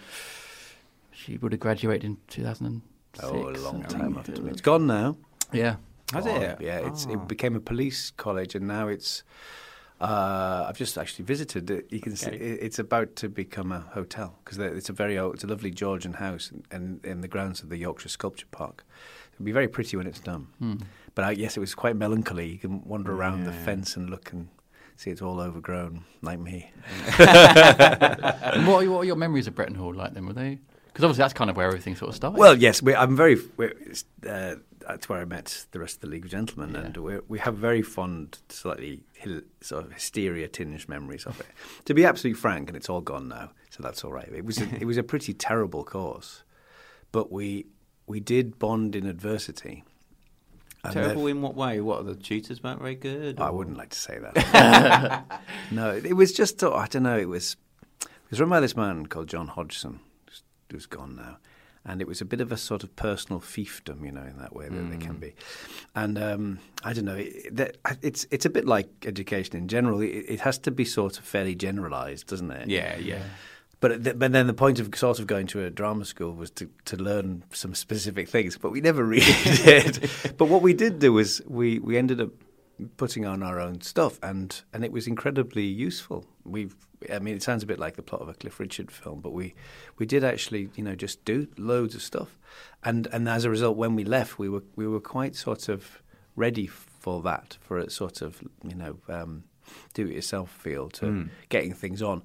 She 1.12 1.38
would 1.38 1.52
have 1.52 1.60
graduated 1.60 2.06
in 2.06 2.18
2006. 2.30 3.24
Oh, 3.24 3.50
a 3.50 3.52
long 3.52 3.84
time 3.84 4.18
after 4.18 4.42
me. 4.42 4.52
It's 4.52 4.62
gone 4.62 4.88
now. 4.88 5.18
Yeah. 5.52 5.76
Has 6.14 6.26
Oh, 6.26 6.36
it? 6.36 6.62
Yeah, 6.62 6.88
it's, 6.88 7.06
Oh. 7.06 7.14
it 7.14 7.28
became 7.28 7.56
a 7.56 7.60
police 7.60 8.12
college, 8.12 8.56
and 8.56 8.66
now 8.68 8.88
it's. 8.88 9.24
Uh, 10.00 10.66
I've 10.70 10.78
just 10.78 10.96
actually 10.98 11.26
visited 11.26 11.72
it. 11.72 11.88
You 11.92 12.00
can 12.00 12.16
see 12.16 12.28
Okay. 12.28 12.38
it, 12.38 12.60
it's 12.62 12.78
about 12.80 13.16
to 13.18 13.30
become 13.30 13.72
a 13.72 13.80
hotel 13.80 14.38
because 14.46 14.60
it's 14.60 14.90
a 14.90 14.94
very 14.94 15.18
old, 15.18 15.34
it's 15.36 15.44
a 15.44 15.48
lovely 15.48 15.72
Georgian 15.72 16.14
house, 16.14 16.52
and, 16.52 16.64
and 16.72 17.04
in 17.06 17.22
the 17.22 17.28
grounds 17.28 17.62
of 17.64 17.70
the 17.70 17.78
Yorkshire 17.78 18.10
Sculpture 18.10 18.46
Park. 18.52 18.86
It'll 19.38 19.46
be 19.46 19.52
very 19.54 19.68
pretty 19.68 19.96
when 19.98 20.08
it's 20.08 20.20
done. 20.20 20.48
Hmm. 20.60 20.76
But 21.16 21.26
uh, 21.26 21.30
yes, 21.30 21.56
it 21.58 21.60
was 21.60 21.74
quite 21.76 21.96
melancholy. 21.96 22.48
You 22.50 22.58
can 22.58 22.84
wander 22.84 23.12
around 23.14 23.46
the 23.46 23.52
fence 23.54 23.96
and 23.96 24.10
look 24.10 24.32
and 24.34 24.50
see 24.98 25.10
it's 25.12 25.22
all 25.22 25.40
overgrown, 25.40 26.04
like 26.22 26.40
me. 26.40 26.72
What, 27.18 28.84
are, 28.86 28.92
what 28.92 29.00
are 29.00 29.04
your 29.06 29.16
memories 29.16 29.48
of 29.48 29.56
Bretton 29.56 29.76
Hall 29.76 29.94
like 29.94 30.14
then? 30.14 30.26
Were 30.26 30.34
they? 30.34 30.60
Because 30.88 31.04
obviously 31.04 31.22
that's 31.24 31.34
kind 31.34 31.50
of 31.50 31.58
where 31.58 31.68
everything 31.68 31.96
sort 31.96 32.10
of 32.10 32.16
started. 32.16 32.40
Well, 32.40 32.58
yes, 32.58 32.82
we, 32.82 32.96
I'm 32.96 33.16
very. 33.16 33.38
Uh, 34.28 34.56
that's 34.80 35.08
where 35.10 35.20
I 35.22 35.26
met 35.26 35.66
the 35.72 35.80
rest 35.80 35.96
of 35.98 36.02
the 36.02 36.08
League 36.08 36.26
of 36.26 36.32
Gentlemen, 36.32 36.74
Yeah. 36.74 36.82
and 36.82 36.98
we're, 36.98 37.22
we 37.28 37.40
have 37.40 37.56
very 37.58 37.82
fond, 37.82 38.40
slightly 38.50 39.04
hil- 39.14 39.42
sort 39.62 39.86
of 39.86 39.92
hysteria 39.94 40.48
tinged 40.48 40.88
memories 40.90 41.26
of 41.26 41.40
it. 41.40 41.46
to 41.86 41.94
be 41.94 42.06
absolutely 42.06 42.40
frank, 42.40 42.70
and 42.70 42.76
it's 42.78 42.90
all 42.90 43.02
gone 43.02 43.28
now, 43.28 43.52
so 43.70 43.84
that's 43.84 44.04
all 44.04 44.12
right. 44.12 44.30
It 44.34 44.46
was 44.46 44.60
a, 44.60 44.64
it 44.82 44.86
was 44.86 44.98
a 44.98 45.04
pretty 45.04 45.34
terrible 45.34 45.84
course, 45.84 46.44
but 47.12 47.32
we 47.32 47.68
we 48.08 48.20
did 48.20 48.58
bond 48.58 48.96
in 48.96 49.06
adversity. 49.06 49.84
And 50.84 50.94
Terrible 50.94 51.28
in 51.28 51.42
what 51.42 51.56
way? 51.56 51.82
What 51.82 52.06
the 52.06 52.16
tutors 52.16 52.64
weren't 52.64 52.80
very 52.80 52.96
good? 52.96 53.40
I 53.40 53.50
wouldn't 53.50 53.78
like 53.78 53.90
to 53.90 54.00
say 54.00 54.20
that. 54.20 55.42
no, 55.72 55.92
it 55.92 56.14
was 56.16 56.32
just 56.32 56.64
I 56.64 56.88
don't 56.88 57.04
know. 57.04 57.18
It 57.18 57.28
was 57.28 57.58
it 58.02 58.32
was 58.32 58.40
run 58.40 58.50
by 58.50 58.60
this 58.60 58.76
man 58.76 59.06
called 59.06 59.28
John 59.28 59.48
Hodgson, 59.48 60.00
who's, 60.70 60.86
gone 60.86 61.16
now, 61.16 61.38
and 61.86 62.02
it 62.02 62.08
was 62.08 62.22
a 62.22 62.26
bit 62.26 62.42
of 62.42 62.52
a 62.52 62.58
sort 62.58 62.84
of 62.84 62.96
personal 62.96 63.42
fiefdom, 63.42 64.06
you 64.06 64.12
know, 64.12 64.24
in 64.24 64.38
that 64.38 64.56
way 64.56 64.70
that 64.70 64.90
they 64.92 64.98
can 64.98 65.16
be. 65.16 65.34
And 65.96 66.18
um, 66.18 66.60
I 66.84 66.94
don't 66.94 67.06
know. 67.06 67.16
It, 67.16 67.56
that, 67.56 67.78
it's 68.02 68.26
it's 68.32 68.46
a 68.46 68.50
bit 68.50 68.66
like 68.66 68.90
education 69.06 69.58
in 69.58 69.68
general. 69.68 70.00
It, 70.02 70.08
it 70.08 70.40
has 70.42 70.58
to 70.60 70.72
be 70.72 70.86
sort 70.86 71.18
of 71.18 71.26
fairly 71.26 71.56
generalised, 71.56 72.28
doesn't 72.28 72.52
it? 72.52 72.70
Yeah, 72.70 72.98
yeah. 72.98 73.24
But 73.80 74.04
th- 74.04 74.18
but 74.18 74.32
then 74.32 74.48
the 74.48 74.54
point 74.54 74.80
of 74.80 74.94
sort 74.96 75.20
of 75.20 75.28
going 75.28 75.48
to 75.48 75.64
a 75.64 75.70
drama 75.70 76.06
school 76.06 76.34
was 76.34 76.50
to, 76.52 76.70
to 76.86 76.98
learn 76.98 77.44
some 77.52 77.76
specific 77.76 78.28
things, 78.28 78.58
but 78.58 78.72
we 78.72 78.82
never 78.82 79.04
really 79.16 79.34
did. 79.44 80.10
But 80.38 80.46
what 80.46 80.62
we 80.62 80.74
did 80.74 81.00
do 81.00 81.14
was 81.14 81.42
we, 81.48 81.80
we 81.80 81.98
ended 81.98 82.20
up 82.20 82.32
putting 82.98 83.26
on 83.26 83.44
our 83.44 83.60
own 83.60 83.82
stuff, 83.82 84.20
and, 84.24 84.62
and 84.74 84.84
it 84.84 84.92
was 84.92 85.08
incredibly 85.08 85.66
useful. 85.66 86.26
We 86.44 86.70
I 87.12 87.20
mean, 87.20 87.36
it 87.36 87.44
sounds 87.44 87.64
a 87.64 87.68
bit 87.68 87.80
like 87.80 87.96
the 87.96 88.02
plot 88.02 88.22
of 88.22 88.30
a 88.30 88.34
Cliff 88.34 88.60
Richard 88.60 88.92
film, 88.92 89.22
but 89.22 89.32
we 89.32 89.54
we 89.98 90.06
did 90.06 90.24
actually 90.24 90.70
you 90.76 90.84
know 90.84 90.96
just 90.96 91.24
do 91.26 91.48
loads 91.58 91.96
of 91.96 92.02
stuff, 92.02 92.38
and 92.84 93.08
and 93.12 93.30
as 93.30 93.46
a 93.46 93.50
result, 93.50 93.78
when 93.78 93.96
we 93.96 94.04
left, 94.04 94.40
we 94.40 94.50
were 94.50 94.64
we 94.76 94.88
were 94.88 95.00
quite 95.00 95.36
sort 95.36 95.70
of 95.70 96.02
ready 96.36 96.68
for 96.68 97.22
that 97.22 97.58
for 97.62 97.78
a 97.78 97.90
sort 97.90 98.22
of 98.22 98.42
you 98.64 98.76
know. 98.76 98.98
Um, 99.08 99.44
do 99.94 100.08
it 100.08 100.14
yourself 100.14 100.50
feel 100.50 100.88
to 100.88 101.28
getting 101.50 101.74
things 101.74 102.02
on, 102.02 102.24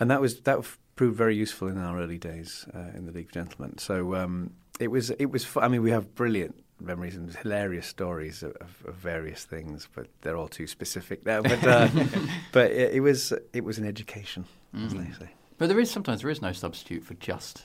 and 0.00 0.10
that 0.10 0.20
was 0.20 0.40
that 0.40 0.64
proved 1.00 1.16
very 1.16 1.34
useful 1.34 1.66
in 1.68 1.78
our 1.78 1.98
early 1.98 2.18
days 2.18 2.68
uh, 2.74 2.94
in 2.94 3.06
the 3.06 3.10
League 3.10 3.28
of 3.28 3.32
Gentlemen. 3.32 3.78
So 3.78 4.14
um, 4.16 4.50
it 4.78 4.88
was 4.88 5.08
it 5.08 5.30
was. 5.30 5.46
I 5.56 5.66
mean, 5.66 5.82
we 5.82 5.92
have 5.92 6.14
brilliant 6.14 6.62
memories 6.78 7.16
and 7.16 7.34
hilarious 7.36 7.86
stories 7.86 8.42
of, 8.42 8.52
of, 8.60 8.84
of 8.86 8.96
various 8.96 9.46
things, 9.46 9.88
but 9.94 10.08
they're 10.20 10.36
all 10.36 10.46
too 10.46 10.66
specific 10.66 11.24
now. 11.24 11.40
But 11.40 11.66
uh, 11.66 11.88
but 12.52 12.70
it, 12.72 12.96
it 12.96 13.00
was 13.00 13.32
it 13.54 13.64
was 13.64 13.78
an 13.78 13.86
education, 13.86 14.44
as 14.76 14.92
they 14.92 15.10
say. 15.18 15.30
But 15.56 15.70
there 15.70 15.80
is 15.80 15.90
sometimes 15.90 16.20
there 16.20 16.28
is 16.30 16.42
no 16.42 16.52
substitute 16.52 17.02
for 17.02 17.14
just 17.14 17.64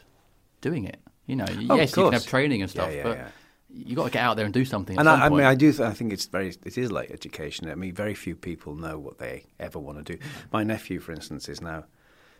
doing 0.61 0.85
it. 0.85 1.01
You 1.25 1.35
know, 1.35 1.45
Oh, 1.69 1.75
yes, 1.75 1.93
you 1.97 2.03
can 2.03 2.13
have 2.13 2.25
training 2.25 2.61
and 2.61 2.71
stuff, 2.71 2.93
yeah, 2.93 3.03
but 3.03 3.17
yeah. 3.17 3.27
you 3.69 3.97
got 3.97 4.05
to 4.05 4.11
get 4.11 4.23
out 4.23 4.37
there 4.37 4.45
and 4.45 4.53
do 4.53 4.63
something. 4.63 4.95
At 4.95 5.01
And 5.01 5.07
some 5.07 5.21
I, 5.21 5.25
I 5.25 5.29
mean, 5.29 5.41
I 5.41 5.55
do. 5.55 5.73
Th- 5.73 5.81
I 5.81 5.91
think 5.91 6.13
it's 6.13 6.25
very. 6.25 6.55
It 6.65 6.77
is 6.77 6.89
like 6.89 7.11
education. 7.11 7.69
I 7.69 7.75
mean, 7.75 7.93
very 7.93 8.15
few 8.15 8.37
people 8.37 8.75
know 8.75 8.97
what 8.97 9.17
they 9.17 9.43
ever 9.59 9.77
want 9.77 9.97
to 9.97 10.15
do. 10.15 10.23
My 10.53 10.63
nephew, 10.63 11.01
for 11.01 11.11
instance, 11.11 11.49
is 11.49 11.59
now 11.59 11.83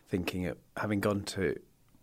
thinking 0.07 0.45
of 0.47 0.57
having 0.77 0.99
gone 0.99 1.23
to 1.23 1.59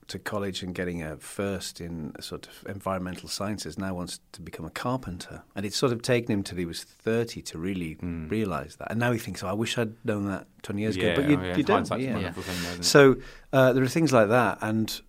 to 0.09 0.19
college 0.19 0.63
and 0.63 0.75
getting 0.75 1.03
a 1.03 1.17
first 1.17 1.81
in 1.81 2.13
sort 2.21 2.47
of 2.47 2.67
environmental 2.69 3.29
sciences. 3.29 3.79
Now 3.79 3.95
wants 3.95 4.21
to 4.33 4.43
become 4.43 4.67
a 4.67 4.71
carpenter, 4.71 5.43
and 5.55 5.65
it's 5.65 5.77
sort 5.77 5.93
of 5.93 6.03
taken 6.03 6.33
him 6.33 6.43
till 6.43 6.59
he 6.59 6.65
was 6.65 6.83
thirty 6.83 7.41
to 7.43 7.59
really 7.59 7.97
realise 8.03 8.77
that. 8.77 8.91
And 8.91 9.01
now 9.01 9.13
he 9.13 9.19
thinks, 9.19 9.43
"Oh, 9.43 9.49
I 9.49 9.53
wish 9.53 9.79
I'd 9.79 9.95
known 10.05 10.27
that 10.27 10.47
twenty 10.63 10.83
years 10.83 10.97
Yeah, 10.97 11.05
ago." 11.05 11.23
But 11.23 11.31
you, 11.31 11.39
oh, 11.39 11.43
yeah, 11.43 11.57
you 11.57 11.63
don't. 11.63 11.91
yeah. 11.99 12.33
thing? 12.33 12.83
So 12.83 13.17
uh, 13.53 13.73
there 13.73 13.83
are 13.83 13.89
things 13.89 14.13
like 14.13 14.29
that, 14.29 14.59
and 14.61 15.01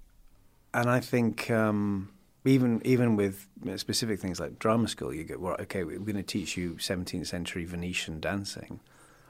and 0.73 0.89
I 0.89 0.99
think 0.99 1.49
um, 1.51 2.09
even 2.45 2.81
even 2.85 3.15
with 3.15 3.47
specific 3.77 4.19
things 4.19 4.39
like 4.39 4.59
drama 4.59 4.87
school, 4.87 5.13
you 5.13 5.23
go, 5.23 5.37
well, 5.37 5.55
okay, 5.61 5.83
we're 5.83 5.99
going 5.99 6.15
to 6.15 6.23
teach 6.23 6.57
you 6.57 6.73
17th 6.75 7.27
century 7.27 7.65
Venetian 7.65 8.19
dancing. 8.19 8.79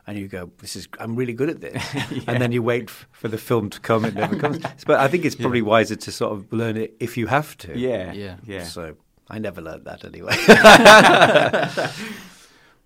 And 0.06 0.18
you 0.18 0.28
go, 0.28 0.52
this 0.60 0.76
is, 0.76 0.88
I'm 1.00 1.16
really 1.16 1.34
good 1.34 1.50
at 1.50 1.62
this. 1.62 1.82
And 2.28 2.42
then 2.42 2.52
you 2.52 2.62
wait 2.62 2.90
f- 2.90 3.08
for 3.12 3.30
the 3.30 3.38
film 3.38 3.70
to 3.70 3.80
come, 3.80 4.04
it 4.06 4.14
never 4.16 4.36
comes. 4.36 4.60
But 4.86 5.00
I 5.00 5.08
think 5.08 5.24
it's 5.26 5.36
probably 5.36 5.62
wiser 5.62 5.96
to 5.96 6.12
sort 6.12 6.34
of 6.34 6.52
learn 6.52 6.76
it 6.78 6.96
if 7.00 7.16
you 7.18 7.28
have 7.28 7.58
to. 7.60 7.78
Yeah, 7.78 8.12
Yeah. 8.14 8.36
yeah. 8.46 8.64
So 8.66 8.96
I 9.30 9.40
never 9.40 9.62
learned 9.62 9.86
that 9.86 10.04
anyway. 10.04 10.36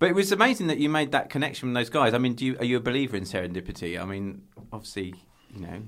But 0.00 0.10
it 0.10 0.14
was 0.14 0.30
amazing 0.30 0.68
that 0.68 0.78
you 0.78 0.88
made 0.88 1.10
that 1.10 1.28
connection 1.28 1.68
with 1.68 1.74
those 1.74 1.90
guys. 1.90 2.14
I 2.14 2.18
mean, 2.18 2.34
do 2.34 2.46
you, 2.46 2.56
are 2.58 2.64
you 2.64 2.76
a 2.76 2.80
believer 2.80 3.16
in 3.16 3.24
serendipity? 3.24 4.00
I 4.00 4.04
mean, 4.04 4.42
obviously, 4.72 5.12
you 5.52 5.60
know. 5.60 5.82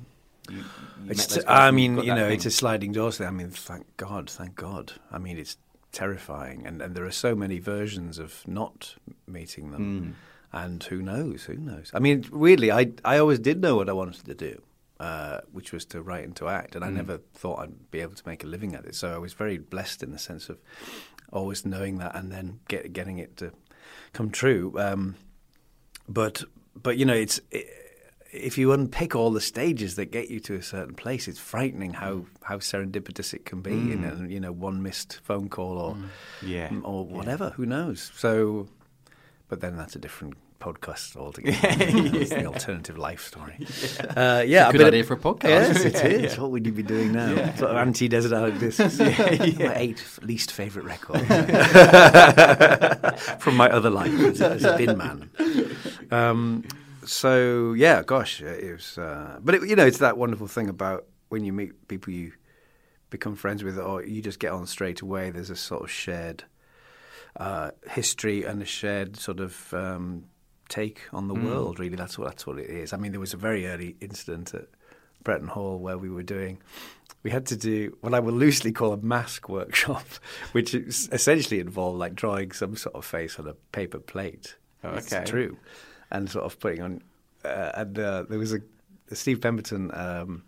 You, 0.51 0.57
you 0.57 0.65
It's 1.11 1.27
those 1.27 1.37
t- 1.37 1.43
guys 1.45 1.69
I 1.69 1.71
mean, 1.71 1.97
you 1.99 2.13
know, 2.13 2.25
thing. 2.27 2.33
it's 2.35 2.45
a 2.47 2.51
sliding 2.51 2.91
door. 2.91 3.13
I 3.21 3.31
mean, 3.31 3.51
thank 3.51 3.87
God, 3.99 4.29
thank 4.29 4.57
God. 4.57 4.95
I 5.13 5.19
mean, 5.19 5.39
it's 5.39 5.57
terrifying, 5.93 6.67
and, 6.67 6.83
and 6.83 6.97
there 6.97 7.05
are 7.05 7.13
so 7.13 7.37
many 7.37 7.61
versions 7.61 8.19
of 8.19 8.43
not 8.49 8.97
meeting 9.29 9.71
them. 9.71 10.01
Hmm. 10.01 10.11
And 10.53 10.83
who 10.83 11.01
knows? 11.01 11.45
Who 11.45 11.55
knows? 11.55 11.91
I 11.95 12.01
mean, 12.01 12.25
weirdly, 12.33 12.73
I 12.73 12.93
I 13.05 13.19
always 13.19 13.39
did 13.39 13.61
know 13.61 13.77
what 13.77 13.89
I 13.89 13.93
wanted 13.93 14.25
to 14.27 14.35
do, 14.35 14.63
uh, 14.99 15.41
which 15.53 15.73
was 15.73 15.85
to 15.87 16.03
write 16.03 16.25
and 16.25 16.35
to 16.37 16.49
act, 16.49 16.75
and 16.75 16.85
I 16.85 16.91
never 16.91 17.19
thought 17.35 17.61
I'd 17.61 17.91
be 17.91 18.01
able 18.01 18.15
to 18.15 18.23
make 18.27 18.43
a 18.43 18.49
living 18.49 18.75
at 18.75 18.85
it. 18.85 18.95
So 18.95 19.15
I 19.15 19.19
was 19.19 19.33
very 19.33 19.59
blessed 19.59 20.03
in 20.03 20.11
the 20.11 20.19
sense 20.19 20.49
of 20.49 20.59
always 21.33 21.65
knowing 21.65 21.99
that, 21.99 22.17
and 22.17 22.33
then 22.33 22.61
get, 22.69 22.93
getting 22.93 23.19
it 23.19 23.37
to 23.37 23.53
come 24.13 24.31
true. 24.31 24.75
Um, 24.77 25.15
but 26.09 26.43
but 26.75 26.97
you 26.97 27.05
know, 27.05 27.15
it's. 27.15 27.41
if 28.33 28.57
you 28.57 28.73
unpick 28.73 29.17
all 29.17 29.33
the 29.33 29.41
stages 29.41 29.97
that 29.97 30.13
get 30.13 30.31
you 30.31 30.39
to 30.39 30.55
a 30.55 30.63
certain 30.63 30.95
place, 30.95 31.27
it's 31.27 31.41
frightening 31.41 31.93
how, 31.93 32.25
how 32.43 32.59
serendipitous 32.59 33.35
it 33.35 33.45
can 33.45 33.61
be. 33.61 33.73
In 33.73 34.05
a, 34.05 34.29
you 34.29 34.39
know, 34.39 34.53
one 34.53 34.83
missed 34.83 35.19
phone 35.25 35.49
call 35.49 35.79
or 35.79 35.97
Yeah, 36.41 36.71
or 36.85 37.05
whatever. 37.05 37.51
Who 37.51 37.67
knows? 37.67 38.13
So, 38.15 38.69
but 39.51 39.61
then 39.61 39.77
that's 39.77 39.95
a 39.97 39.99
different 39.99 40.35
podcast 40.61 41.17
altogether. 41.17 41.59
It's 42.21 42.31
the 42.31 42.45
alternative 42.47 42.97
life 42.97 43.23
story. 43.27 43.57
Uh, 44.17 44.43
yeah, 44.47 44.69
a 44.69 44.73
good 44.73 44.83
idea 44.83 45.05
for 45.05 45.15
a 45.15 45.19
podcast. 45.19 45.45
Yes, 45.45 45.85
it 45.85 45.95
is. 46.25 46.39
What 46.39 46.51
would 46.53 46.65
you 46.67 46.73
be 46.73 46.83
doing 46.83 47.13
now? 47.13 47.35
Sort 47.57 47.71
of 47.71 47.77
anti-desert 47.77 48.33
island 48.33 48.61
discs. 48.61 48.99
My 48.99 49.73
eight 49.77 50.03
least 50.23 50.53
favourite 50.53 50.87
record 50.87 51.21
from 53.39 53.57
my 53.57 53.69
other 53.71 53.91
life 53.91 54.13
as, 54.21 54.41
a- 54.41 54.51
as 54.51 54.65
a 54.65 54.77
bin 54.77 54.97
man. 54.99 55.31
Um, 56.11 56.65
so 57.05 57.73
yeah, 57.75 58.03
gosh, 58.03 58.41
it 58.43 58.73
was. 58.73 58.99
Uh, 58.99 59.39
but 59.43 59.55
it, 59.57 59.69
you 59.69 59.77
know, 59.77 59.87
it's 59.87 59.99
that 59.99 60.17
wonderful 60.19 60.47
thing 60.49 60.69
about 60.69 61.07
when 61.29 61.45
you 61.45 61.53
meet 61.53 61.89
people 61.89 62.13
you 62.13 62.33
become 63.11 63.37
friends 63.37 63.63
with, 63.65 63.79
or 63.79 64.03
you 64.05 64.21
just 64.23 64.39
get 64.39 64.53
on 64.53 64.67
straight 64.67 65.01
away. 65.01 65.31
There's 65.31 65.51
a 65.51 65.57
sort 65.57 65.83
of 65.83 65.91
shared 65.91 66.45
uh, 67.37 67.71
history 67.91 68.45
and 68.45 68.63
a 68.63 68.67
shared 68.67 69.17
sort 69.17 69.41
of 69.41 69.73
um, 69.75 70.25
take 70.69 71.01
on 71.13 71.29
the 71.29 71.35
world. 71.35 71.79
Really, 71.79 71.97
that's 71.97 72.19
what 72.19 72.29
that's 72.29 72.47
what 72.47 72.59
it 72.59 72.71
is. 72.71 72.93
I 72.93 72.97
mean, 72.97 73.13
there 73.13 73.21
was 73.21 73.35
a 73.35 73.39
very 73.39 73.67
early 73.67 73.97
incident 74.01 74.55
at 74.55 74.67
Bretton 75.23 75.49
Hall 75.49 75.79
where 75.79 75.99
we 75.99 76.09
were 76.11 76.23
doing. 76.23 76.59
We 77.23 77.31
had 77.31 77.45
to 77.47 77.57
do 77.57 77.97
what 78.01 78.15
I 78.15 78.21
will 78.21 78.33
loosely 78.33 78.73
call 78.73 78.93
a 78.95 78.97
mask 78.97 79.49
workshop, 79.49 80.07
which 80.53 80.75
essentially 80.75 81.61
involved 81.61 81.99
like 81.99 82.15
drawing 82.15 82.53
some 82.53 82.77
sort 82.77 82.95
of 82.95 83.05
face 83.05 83.39
on 83.39 83.47
a 83.47 83.55
paper 83.73 83.99
plate. 83.99 84.57
Oh, 84.83 84.95
It's 84.95 85.13
okay. 85.13 85.25
true. 85.27 85.59
and 86.11 86.31
sort 86.31 86.45
of 86.47 86.59
putting 86.59 86.81
on. 86.83 87.03
Uh, 87.45 87.73
and 87.75 87.99
uh, 87.99 88.25
there 88.29 88.39
was 88.39 88.55
a 88.55 88.61
Steve 89.13 89.41
Pemberton 89.43 89.91
um, 89.93 90.45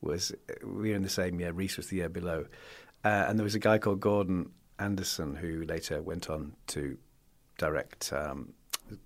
was 0.00 0.32
we 0.64 0.90
were 0.90 0.96
in 0.96 1.02
the 1.02 1.08
same 1.08 1.38
year. 1.40 1.52
Reece 1.52 1.76
was 1.76 1.86
the 1.88 1.96
year 1.96 2.08
below, 2.08 2.46
uh, 3.04 3.26
and 3.28 3.38
there 3.38 3.44
was 3.44 3.54
a 3.54 3.58
guy 3.60 3.78
called 3.78 4.00
Gordon 4.00 4.50
Anderson 4.78 5.36
who 5.36 5.64
later 5.64 6.00
went 6.02 6.30
on 6.30 6.52
to 6.68 6.96
direct 7.58 8.12
um, 8.12 8.52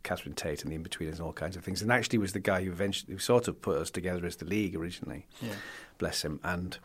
Catherine 0.02 0.34
Tate 0.34 0.64
and 0.64 0.72
the 0.72 0.78
Inbetweeners 0.78 1.12
and 1.12 1.20
all 1.20 1.32
kinds 1.32 1.56
of 1.56 1.64
things. 1.64 1.82
And 1.82 1.90
actually 1.90 2.18
was 2.18 2.32
the 2.32 2.40
guy 2.40 2.64
who 2.64 2.70
eventually 2.70 3.12
who 3.12 3.18
sort 3.18 3.48
of 3.48 3.60
put 3.60 3.78
us 3.78 3.90
together 3.90 4.24
as 4.26 4.36
the 4.36 4.44
league 4.44 4.76
originally. 4.76 5.26
Yeah. 5.40 5.54
Bless 5.98 6.22
him. 6.22 6.40
And 6.42 6.78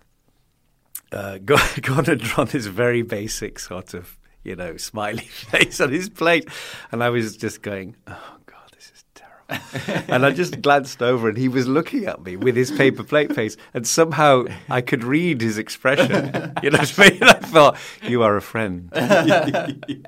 uh, 1.11 1.37
Gordon 1.45 2.05
had 2.05 2.19
drawn 2.19 2.47
this 2.47 2.65
very 2.65 3.01
basic 3.01 3.59
sort 3.59 3.93
of 3.93 4.17
you 4.43 4.55
know 4.55 4.77
smiley 4.77 5.25
face 5.25 5.79
on 5.81 5.91
his 5.91 6.09
plate, 6.09 6.47
and 6.91 7.03
I 7.03 7.09
was 7.09 7.37
just 7.37 7.61
going, 7.61 7.95
oh 8.07 8.37
god, 8.45 8.71
this 8.73 8.91
is 8.93 9.03
terrible. 9.13 9.36
and 10.09 10.25
I 10.25 10.31
just 10.31 10.61
glanced 10.61 11.01
over, 11.01 11.29
and 11.29 11.37
he 11.37 11.47
was 11.47 11.67
looking 11.67 12.05
at 12.05 12.21
me 12.23 12.35
with 12.35 12.55
his 12.55 12.69
paper 12.71 13.03
plate 13.03 13.33
face, 13.33 13.55
and 13.73 13.87
somehow 13.87 14.45
I 14.69 14.81
could 14.81 15.03
read 15.03 15.41
his 15.41 15.57
expression. 15.57 16.53
You 16.61 16.71
know 16.71 16.79
what 16.79 16.99
I 16.99 17.09
mean? 17.09 17.23
I 17.23 17.33
thought, 17.33 17.77
you 18.03 18.23
are 18.23 18.35
a 18.35 18.41
friend. 18.41 18.91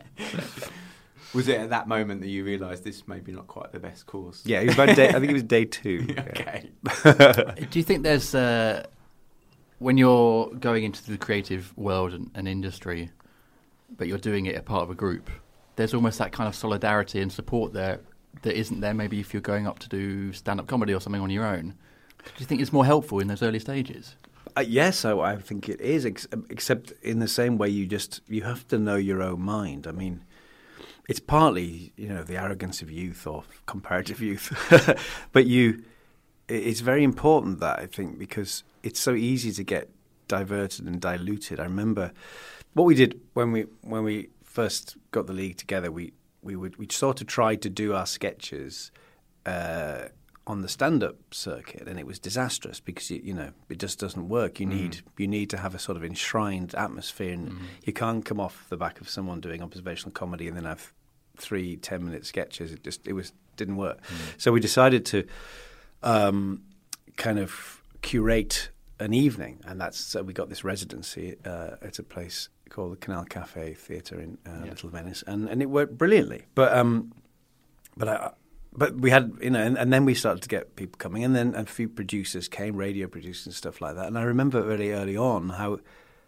Was 1.31 1.47
it 1.47 1.59
at 1.59 1.69
that 1.69 1.87
moment 1.87 2.21
that 2.21 2.27
you 2.27 2.43
realised 2.43 2.83
this 2.83 3.07
maybe 3.07 3.31
not 3.31 3.45
quite 3.45 3.71
the 3.71 3.79
best 3.79 4.07
course? 4.07 4.41
Yeah, 4.45 4.61
it 4.61 4.65
was 4.65 4.73
about 4.73 4.95
day, 4.95 5.09
I 5.09 5.13
think 5.13 5.29
it 5.29 5.33
was 5.33 5.43
day 5.43 5.63
two. 5.63 6.07
okay. 6.17 6.71
Do 7.69 7.77
you 7.77 7.83
think 7.83 8.01
there's 8.01 8.33
uh, 8.33 8.87
when 9.77 9.95
you're 9.97 10.49
going 10.55 10.85
into 10.85 11.07
the 11.09 11.19
creative 11.19 11.71
world 11.77 12.13
and, 12.13 12.31
and 12.33 12.47
industry, 12.47 13.11
but 13.95 14.07
you're 14.07 14.17
doing 14.17 14.47
it 14.47 14.55
a 14.55 14.63
part 14.63 14.81
of 14.81 14.89
a 14.89 14.95
group? 14.95 15.29
There's 15.75 15.93
almost 15.93 16.17
that 16.17 16.31
kind 16.31 16.47
of 16.47 16.55
solidarity 16.55 17.21
and 17.21 17.31
support 17.31 17.73
there 17.73 17.99
that 18.41 18.57
isn't 18.57 18.79
there. 18.79 18.93
Maybe 18.93 19.19
if 19.19 19.33
you're 19.33 19.41
going 19.41 19.67
up 19.67 19.79
to 19.79 19.89
do 19.89 20.33
stand-up 20.33 20.67
comedy 20.67 20.93
or 20.93 21.01
something 21.01 21.21
on 21.21 21.29
your 21.29 21.45
own. 21.45 21.75
Do 22.23 22.31
you 22.37 22.45
think 22.45 22.61
it's 22.61 22.73
more 22.73 22.85
helpful 22.85 23.19
in 23.19 23.27
those 23.27 23.41
early 23.41 23.59
stages? 23.59 24.15
Uh, 24.57 24.61
yes, 24.61 25.05
I, 25.05 25.17
I 25.17 25.35
think 25.37 25.69
it 25.69 25.79
is. 25.79 26.05
Ex- 26.05 26.27
except 26.49 26.91
in 27.01 27.19
the 27.19 27.27
same 27.27 27.57
way, 27.57 27.69
you 27.69 27.85
just 27.85 28.21
you 28.27 28.43
have 28.43 28.67
to 28.69 28.77
know 28.77 28.95
your 28.95 29.21
own 29.21 29.41
mind. 29.41 29.87
I 29.87 29.91
mean, 29.91 30.23
it's 31.07 31.19
partly 31.19 31.93
you 31.95 32.07
know 32.07 32.23
the 32.23 32.37
arrogance 32.37 32.81
of 32.81 32.91
youth 32.91 33.25
or 33.27 33.43
comparative 33.65 34.21
youth, 34.21 34.51
but 35.31 35.45
you. 35.45 35.83
It's 36.47 36.79
very 36.79 37.03
important 37.03 37.59
that 37.59 37.77
I 37.77 37.85
think 37.85 38.17
because 38.17 38.63
it's 38.81 38.99
so 38.99 39.13
easy 39.13 39.51
to 39.51 39.63
get 39.63 39.87
diverted 40.27 40.87
and 40.87 40.99
diluted. 40.99 41.59
I 41.59 41.63
remember 41.63 42.11
what 42.73 42.85
we 42.85 42.95
did 42.95 43.19
when 43.33 43.51
we 43.51 43.65
when 43.81 44.03
we 44.03 44.29
first 44.43 44.97
got 45.11 45.27
the 45.27 45.33
league 45.33 45.57
together. 45.57 45.91
We 45.91 46.13
we 46.41 46.55
would 46.55 46.77
we 46.77 46.87
sort 46.89 47.21
of 47.21 47.27
tried 47.27 47.61
to 47.63 47.69
do 47.69 47.93
our 47.93 48.05
sketches. 48.05 48.91
Uh, 49.45 50.09
on 50.49 50.63
the 50.63 50.67
stand-up 50.67 51.15
circuit, 51.31 51.87
and 51.87 51.99
it 51.99 52.07
was 52.07 52.17
disastrous 52.17 52.79
because 52.79 53.11
you, 53.11 53.21
you 53.23 53.33
know 53.35 53.51
it 53.69 53.77
just 53.77 53.99
doesn't 53.99 54.27
work. 54.27 54.59
You 54.59 54.65
need 54.65 55.01
you 55.15 55.27
need 55.27 55.51
to 55.51 55.57
have 55.57 55.75
a 55.75 55.79
sort 55.79 55.95
of 55.95 56.03
enshrined 56.03 56.73
atmosphere, 56.73 57.33
and 57.33 57.55
you 57.83 57.93
can't 57.93 58.25
come 58.25 58.39
off 58.39 58.65
the 58.67 58.75
back 58.75 58.99
of 58.99 59.07
someone 59.07 59.41
doing 59.41 59.61
observational 59.61 60.11
comedy 60.11 60.47
and 60.47 60.57
then 60.57 60.65
have 60.65 60.91
three 61.37 61.77
ten-minute 61.77 62.25
sketches. 62.25 62.73
It 62.73 62.83
just 62.83 63.07
it 63.07 63.13
was 63.13 63.31
didn't 63.57 63.77
work. 63.77 63.99
So 64.37 64.51
we 64.51 64.59
decided 64.59 65.05
to 65.05 65.27
um, 66.01 66.63
kind 67.15 67.37
of 67.37 67.83
curate 68.01 68.71
an 68.99 69.13
evening, 69.13 69.59
and 69.65 69.79
that's 69.79 69.99
so 69.99 70.23
we 70.23 70.33
got 70.33 70.49
this 70.49 70.63
residency 70.63 71.37
uh, 71.45 71.75
at 71.83 71.99
a 71.99 72.03
place 72.03 72.49
called 72.69 72.93
the 72.93 72.97
Canal 72.97 73.25
Cafe 73.25 73.73
Theatre 73.73 74.19
in 74.19 74.37
uh, 74.47 74.65
Little 74.65 74.89
Venice, 74.89 75.23
and 75.27 75.47
and 75.49 75.61
it 75.61 75.67
worked 75.67 75.97
brilliantly. 75.97 76.45
But 76.55 76.75
um, 76.77 77.13
but 77.97 78.07
I, 78.07 78.31
but 78.71 78.95
we 78.95 79.09
had 79.09 79.33
you 79.41 79.49
know, 79.49 79.61
and, 79.61 79.77
and 79.77 79.91
then 79.91 80.05
we 80.05 80.13
started 80.13 80.41
to 80.43 80.49
get 80.49 80.75
people 80.75 80.97
coming, 80.97 81.23
and 81.23 81.35
then 81.35 81.55
a 81.55 81.65
few 81.65 81.89
producers 81.89 82.47
came, 82.47 82.75
radio 82.75 83.07
producers 83.07 83.45
and 83.45 83.55
stuff 83.55 83.81
like 83.81 83.95
that. 83.95 84.07
And 84.07 84.17
I 84.17 84.23
remember 84.23 84.61
very 84.61 84.93
early 84.93 85.17
on 85.17 85.49
how 85.49 85.79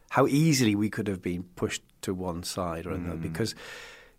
how 0.10 0.28
easily 0.28 0.76
we 0.76 0.90
could 0.90 1.08
have 1.08 1.22
been 1.22 1.44
pushed 1.56 1.84
to 2.02 2.14
one 2.14 2.44
side 2.44 2.86
or 2.86 2.92
another 2.92 3.18
because. 3.18 3.56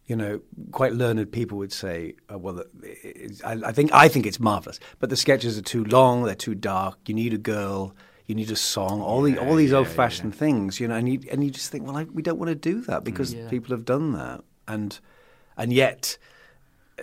You 0.07 0.17
know, 0.17 0.41
quite 0.73 0.93
learned 0.93 1.31
people 1.31 1.59
would 1.59 1.73
say, 1.73 2.17
uh, 2.31 2.37
"Well, 2.37 2.65
I, 3.45 3.53
I 3.65 3.73
think 3.73 3.95
I 3.95 4.09
think 4.09 4.27
it's 4.27 4.41
marvelous, 4.41 4.81
but 4.99 5.11
the 5.11 5.17
sketches 5.17 5.57
are 5.57 5.63
too 5.63 5.85
long. 5.85 6.25
They're 6.25 6.35
too 6.35 6.57
dark. 6.57 6.99
You 7.07 7.15
need 7.15 7.33
a 7.33 7.39
girl. 7.39 7.95
You 8.27 8.35
need 8.35 8.51
a 8.51 8.57
song. 8.57 9.01
All 9.03 9.23
the 9.23 9.39
all 9.39 9.57
these 9.57 9.73
old-fashioned 9.73 10.35
things, 10.35 10.79
you 10.81 10.89
know." 10.89 10.95
And 10.95 11.09
you 11.09 11.21
and 11.31 11.43
you 11.45 11.51
just 11.51 11.71
think, 11.71 11.87
"Well, 11.87 11.97
I, 11.97 12.05
we 12.05 12.23
don't 12.23 12.39
want 12.39 12.49
to 12.51 12.55
do 12.55 12.81
that 12.83 13.05
because 13.05 13.35
Yeah. 13.35 13.49
people 13.49 13.75
have 13.75 13.85
done 13.85 14.13
that." 14.13 14.43
And 14.69 14.99
and 15.57 15.73
yet, 15.73 16.17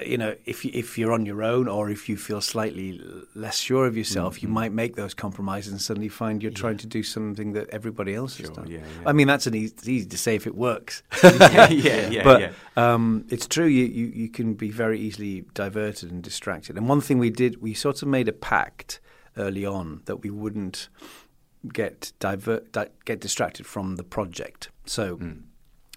you 0.06 0.18
know, 0.18 0.34
if 0.46 0.64
you, 0.64 0.72
if 0.74 0.98
you're 0.98 1.12
on 1.12 1.26
your 1.26 1.44
own 1.44 1.68
or 1.68 1.90
if 1.90 2.08
you 2.08 2.16
feel 2.16 2.40
slightly 2.42 3.02
less 3.36 3.58
sure 3.60 3.86
of 3.86 3.98
yourself, 3.98 4.36
Mm-hmm. 4.38 4.48
you 4.48 4.54
might 4.54 4.72
make 4.72 4.96
those 4.96 5.14
compromises 5.14 5.72
and 5.74 5.82
suddenly 5.82 6.08
find 6.10 6.42
you're 6.42 6.52
trying 6.54 6.78
to 6.78 6.88
do 6.88 7.04
something 7.04 7.52
that 7.54 7.70
everybody 7.70 8.16
else 8.16 8.38
has 8.38 8.50
done. 8.50 8.68
yeah, 8.68 8.78
yeah. 8.78 9.10
I 9.10 9.12
mean, 9.14 9.28
that's 9.28 9.46
an 9.48 9.56
easy, 9.56 9.74
it's 9.78 9.88
easy 9.90 10.08
to 10.08 10.18
say 10.18 10.36
if 10.36 10.48
it 10.48 10.56
works. 10.56 11.04
yeah, 11.24 11.70
yeah, 11.70 12.10
yeah. 12.18 12.24
but 12.24 12.40
yeah. 12.42 12.52
Um, 12.78 13.26
it's 13.30 13.48
true. 13.48 13.66
You, 13.68 13.86
you 13.86 14.06
you 14.22 14.30
can 14.30 14.54
be 14.54 14.72
very 14.72 15.00
easily 15.00 15.44
diverted 15.54 16.12
and 16.12 16.24
distracted. 16.24 16.78
And 16.78 16.88
one 16.88 17.02
thing 17.02 17.20
we 17.20 17.30
did, 17.30 17.62
we 17.62 17.74
sort 17.74 18.02
of 18.02 18.08
made 18.08 18.28
a 18.30 18.34
pact 18.34 19.00
early 19.40 19.66
on 19.66 20.02
that 20.06 20.18
we 20.18 20.30
wouldn't 20.30 20.90
get 21.74 22.14
divert 22.20 22.72
di- 22.72 22.90
get 23.06 23.20
distracted 23.20 23.66
from 23.66 23.96
the 23.96 24.04
project. 24.04 24.70
So 24.86 25.16
Hmm. 25.18 25.32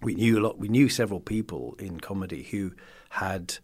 we 0.02 0.14
knew 0.14 0.38
a 0.38 0.42
lot. 0.42 0.58
We 0.58 0.68
knew 0.68 0.88
several 0.88 1.20
people 1.20 1.76
in 1.78 2.00
comedy 2.00 2.42
who 2.44 2.72
had, 3.10 3.58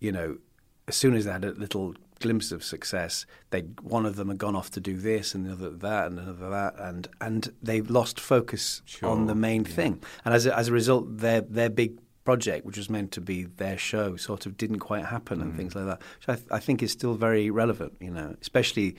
you 0.00 0.12
know, 0.12 0.38
as 0.86 0.96
soon 0.96 1.14
as 1.14 1.24
they 1.24 1.32
had 1.32 1.44
a 1.44 1.52
little 1.52 1.94
glimpse 2.20 2.52
of 2.52 2.62
success, 2.62 3.24
they 3.50 3.62
one 3.82 4.04
of 4.06 4.16
them 4.16 4.28
had 4.28 4.38
gone 4.38 4.54
off 4.54 4.70
to 4.70 4.80
do 4.80 4.96
this 4.96 5.34
and 5.34 5.46
another 5.46 5.70
that 5.70 6.06
and 6.08 6.18
another 6.18 6.50
that, 6.50 6.74
and 6.78 7.08
and 7.20 7.52
they've 7.62 7.88
lost 7.90 8.20
focus 8.20 8.82
on 9.08 9.26
the 9.26 9.34
main 9.34 9.64
thing. 9.64 10.02
And 10.24 10.34
as 10.34 10.44
a, 10.46 10.56
as 10.56 10.68
a 10.68 10.72
result, 10.72 11.18
their 11.18 11.40
their 11.40 11.70
big 11.70 11.98
project, 12.24 12.64
which 12.64 12.76
was 12.76 12.88
meant 12.88 13.12
to 13.12 13.20
be 13.20 13.44
their 13.44 13.78
show, 13.78 14.16
sort 14.16 14.46
of 14.46 14.56
didn't 14.56 14.80
quite 14.80 15.04
happen 15.04 15.40
and 15.40 15.52
mm. 15.52 15.56
things 15.56 15.74
like 15.74 15.86
that. 15.86 16.00
Which 16.18 16.28
I, 16.28 16.34
th- 16.34 16.48
I 16.50 16.58
think 16.58 16.82
is 16.82 16.90
still 16.92 17.14
very 17.14 17.50
relevant, 17.50 17.94
you 18.00 18.10
know, 18.10 18.34
especially 18.40 18.96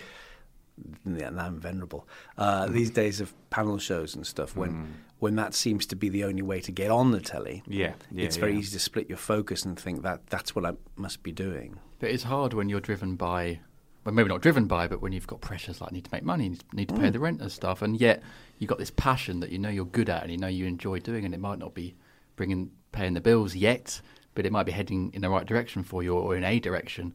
yeah, 1.05 1.29
now 1.29 1.45
I'm 1.45 1.59
venerable. 1.59 2.07
Uh, 2.37 2.65
mm. 2.65 2.73
these 2.73 2.91
days 2.91 3.21
of 3.21 3.33
panel 3.49 3.77
shows 3.77 4.15
and 4.15 4.25
stuff, 4.27 4.55
when 4.55 4.71
mm. 4.71 4.87
when 5.19 5.35
that 5.35 5.53
seems 5.53 5.85
to 5.87 5.95
be 5.95 6.09
the 6.09 6.23
only 6.23 6.41
way 6.41 6.59
to 6.61 6.71
get 6.71 6.91
on 6.91 7.11
the 7.11 7.21
telly, 7.21 7.63
Yeah, 7.67 7.93
yeah, 8.11 8.25
it's 8.25 8.37
very 8.37 8.53
yeah. 8.53 8.59
easy 8.59 8.71
to 8.73 8.79
split 8.79 9.07
your 9.07 9.17
focus 9.17 9.63
and 9.63 9.79
think 9.79 10.03
that 10.03 10.27
that's 10.27 10.55
what 10.55 10.65
I 10.65 10.73
must 10.95 11.23
be 11.23 11.31
doing. 11.31 11.79
But 11.99 12.11
it's 12.11 12.23
hard 12.23 12.53
when 12.53 12.67
you're 12.69 12.81
driven 12.81 13.15
by, 13.15 13.59
well, 14.03 14.13
maybe 14.13 14.29
not 14.29 14.41
driven 14.41 14.65
by, 14.65 14.87
but 14.87 15.01
when 15.01 15.13
you've 15.13 15.27
got 15.27 15.41
pressures 15.41 15.79
like 15.79 15.91
need 15.91 16.05
to 16.05 16.11
make 16.11 16.23
money, 16.23 16.49
need 16.49 16.59
to, 16.59 16.75
need 16.75 16.89
to 16.89 16.95
pay 16.95 17.09
the 17.09 17.19
rent 17.19 17.41
and 17.41 17.51
stuff, 17.51 17.81
and 17.81 17.99
yet 17.99 18.21
you've 18.59 18.69
got 18.69 18.77
this 18.77 18.91
passion 18.91 19.39
that 19.39 19.51
you 19.51 19.59
know 19.59 19.69
you're 19.69 19.85
good 19.85 20.09
at 20.09 20.23
and 20.23 20.31
you 20.31 20.37
know 20.37 20.47
you 20.47 20.65
enjoy 20.65 20.99
doing, 20.99 21.25
and 21.25 21.33
it 21.33 21.39
might 21.39 21.59
not 21.59 21.73
be 21.73 21.95
bringing 22.35 22.71
paying 22.95 23.13
the 23.13 23.21
bills 23.21 23.55
yet, 23.55 24.01
but 24.33 24.45
it 24.45 24.51
might 24.51 24.65
be 24.65 24.71
heading 24.71 25.11
in 25.13 25.21
the 25.21 25.29
right 25.29 25.45
direction 25.45 25.83
for 25.83 26.01
you 26.01 26.13
or 26.15 26.35
in 26.35 26.43
a 26.43 26.59
direction. 26.59 27.13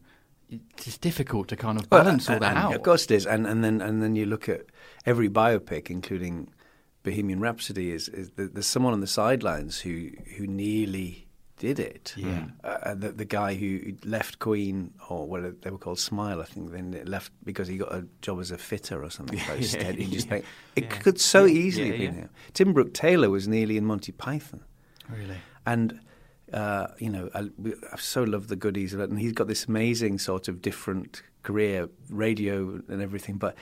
It's 0.51 0.99
difficult 0.99 1.49
to 1.49 1.57
kind 1.57 1.79
of 1.79 1.88
balance 1.88 2.29
all 2.29 2.35
and, 2.35 2.43
that 2.43 2.57
and 2.57 2.59
out. 2.59 2.75
Of 2.75 2.83
course 2.83 3.05
it 3.05 3.12
is, 3.12 3.27
and 3.27 3.47
and 3.47 3.62
then 3.64 3.81
and 3.81 4.03
then 4.03 4.16
you 4.16 4.27
look 4.27 4.49
at 4.49 4.62
every 5.07 5.29
biopic, 5.29 5.90
including 5.90 6.49
Bohemian 7.05 7.40
Rhapsody. 7.40 7.93
Is, 7.93 8.09
is 8.09 8.31
th- 8.37 8.51
there's 8.53 8.66
someone 8.66 8.93
on 8.93 9.01
the 9.01 9.07
sidelines 9.07 9.81
who 9.81 10.11
who 10.37 10.47
nearly 10.47 11.29
did 11.57 11.79
it. 11.79 12.14
Yeah. 12.16 12.47
uh, 12.64 12.95
the, 12.95 13.12
the 13.12 13.25
guy 13.27 13.55
who 13.55 13.93
left 14.05 14.38
Queen, 14.38 14.95
or 15.11 15.29
what 15.29 15.61
they 15.62 15.71
were 15.71 15.79
called, 15.79 15.99
Smile, 15.99 16.40
I 16.40 16.47
think. 16.47 16.73
Then 16.73 16.95
it 16.95 17.07
left 17.07 17.31
because 17.45 17.69
he 17.69 17.77
got 17.77 17.93
a 17.95 18.07
job 18.23 18.40
as 18.40 18.51
a 18.51 18.57
fitter 18.59 19.05
or 19.05 19.11
something. 19.11 19.38
steady. 19.62 20.05
He 20.05 20.11
just 20.11 20.29
think- 20.29 20.47
it 20.75 20.88
could 20.88 21.21
so 21.21 21.47
easily 21.47 21.87
Yeah, 21.88 21.93
have 21.93 22.01
been 22.01 22.14
yeah. 22.14 22.21
him. 22.23 22.31
Tim 22.55 22.73
Brooke 22.73 22.95
Taylor 22.95 23.29
was 23.31 23.47
nearly 23.47 23.77
in 23.77 23.85
Monty 23.85 24.11
Python. 24.11 24.62
Really. 25.09 25.39
And 25.67 26.01
uh, 26.53 26.89
you 26.99 27.09
know, 27.11 27.31
I, 27.35 27.49
I 27.93 27.97
so 27.97 28.23
love 28.25 28.49
the 28.49 28.57
goodies 28.57 28.93
of 28.95 29.01
it, 29.01 29.09
and 29.11 29.19
he's 29.21 29.33
got 29.33 29.47
this 29.47 29.67
amazing 29.67 30.19
sort 30.19 30.49
of 30.49 30.61
different 30.61 31.23
career, 31.43 31.89
radio 32.09 32.81
and 32.89 33.01
everything. 33.01 33.37
But 33.37 33.55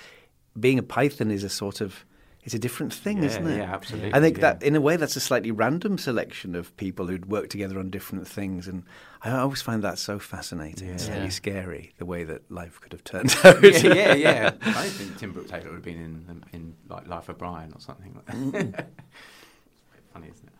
being 0.59 0.79
a 0.79 0.83
Python 0.83 1.31
is 1.31 1.45
a 1.45 1.49
sort 1.51 1.81
of 1.81 2.05
it's 2.45 2.55
a 2.55 2.59
different 2.59 2.95
thing, 2.95 3.19
Yeah, 3.19 3.25
isn't 3.27 3.47
it? 3.47 3.57
yeah, 3.59 3.75
absolutely, 3.75 4.15
I 4.15 4.21
think 4.21 4.39
yeah. 4.39 4.41
that 4.55 4.63
in 4.63 4.75
a 4.75 4.81
way 4.81 4.97
that's 4.97 5.17
a 5.17 5.21
slightly 5.21 5.51
random 5.51 5.99
selection 5.99 6.55
of 6.55 6.75
people 6.79 7.07
who'd 7.07 7.27
worked 7.27 7.51
together 7.51 7.79
on 7.79 7.91
different 7.91 8.27
things, 8.27 8.67
and 8.69 8.85
I 9.23 9.33
always 9.33 9.61
find 9.61 9.83
that 9.85 9.99
so 9.99 10.19
fascinating, 10.19 10.89
and 10.89 11.01
slightly 11.01 11.25
Yeah. 11.25 11.29
scary 11.31 11.93
the 11.99 12.07
way 12.07 12.25
that 12.25 12.51
life 12.51 12.81
could 12.81 12.93
have 12.93 13.05
turned 13.05 13.37
out. 13.45 13.63
yeah, 13.63 13.83
yeah, 13.83 14.15
yeah. 14.15 14.53
I 14.63 14.87
think 14.89 15.19
Tim 15.19 15.33
Brooke 15.33 15.49
Taylor 15.49 15.67
would 15.67 15.75
have 15.75 15.83
been 15.85 16.01
in 16.01 16.45
in 16.55 16.75
like 16.89 17.07
Life 17.07 17.29
of 17.29 17.37
Brian 17.37 17.73
or 17.75 17.81
something. 17.81 18.15
like 18.15 18.27
that. 18.27 18.35
it's 18.55 18.79
a 18.79 19.93
bit 19.93 20.05
funny, 20.15 20.29
isn't 20.33 20.47
it? 20.49 20.55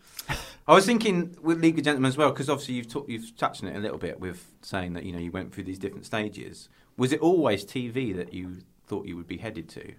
I 0.69 0.73
was 0.73 0.85
thinking 0.85 1.35
with 1.41 1.59
League 1.61 1.79
of 1.79 1.83
Gentlemen 1.83 2.09
as 2.09 2.15
well, 2.15 2.29
because 2.29 2.47
obviously 2.47 2.75
you've 2.75 2.87
talk, 2.87 3.09
you've 3.09 3.35
touched 3.35 3.63
on 3.63 3.69
it 3.69 3.75
a 3.75 3.79
little 3.79 3.97
bit 3.97 4.19
with 4.19 4.51
saying 4.61 4.93
that 4.93 5.03
you 5.03 5.11
know 5.11 5.17
you 5.17 5.31
went 5.31 5.51
through 5.51 5.63
these 5.63 5.79
different 5.79 6.05
stages. 6.05 6.69
Was 6.95 7.11
it 7.11 7.21
always 7.21 7.65
TV 7.65 8.15
that 8.15 8.35
you 8.35 8.57
thought 8.85 9.07
you 9.07 9.17
would 9.17 9.27
be 9.27 9.37
headed 9.37 9.67
to, 9.69 9.93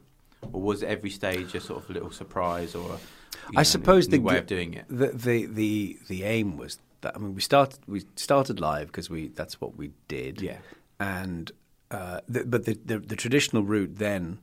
or 0.53 0.63
was 0.63 0.85
every 0.85 1.11
stage 1.11 1.57
a 1.57 1.61
sort 1.61 1.83
of 1.83 1.91
little 1.91 2.13
surprise 2.13 2.77
or? 2.77 2.87
A, 2.87 2.93
you 2.93 3.55
know, 3.55 3.61
I 3.61 3.63
suppose 3.65 4.07
new 4.07 4.19
the 4.19 4.23
way 4.23 4.39
of 4.39 4.47
doing 4.47 4.75
it. 4.75 4.85
The 4.89 5.09
the 5.09 5.47
the, 5.47 5.99
the 6.07 6.23
aim 6.23 6.57
was 6.57 6.79
that 7.01 7.17
I 7.17 7.19
mean 7.19 7.35
we 7.35 7.41
started 7.41 7.81
we 7.89 8.05
started 8.15 8.61
live 8.61 8.87
because 8.87 9.11
we 9.11 9.27
that's 9.29 9.61
what 9.61 9.77
we 9.77 9.91
did. 10.07 10.41
Yeah. 10.41 10.59
and 11.01 11.51
uh, 11.91 12.21
the, 12.29 12.45
but 12.45 12.65
the, 12.65 12.79
the 12.85 13.01
the 13.01 13.17
traditional 13.17 13.65
route 13.65 13.97
then, 13.97 14.39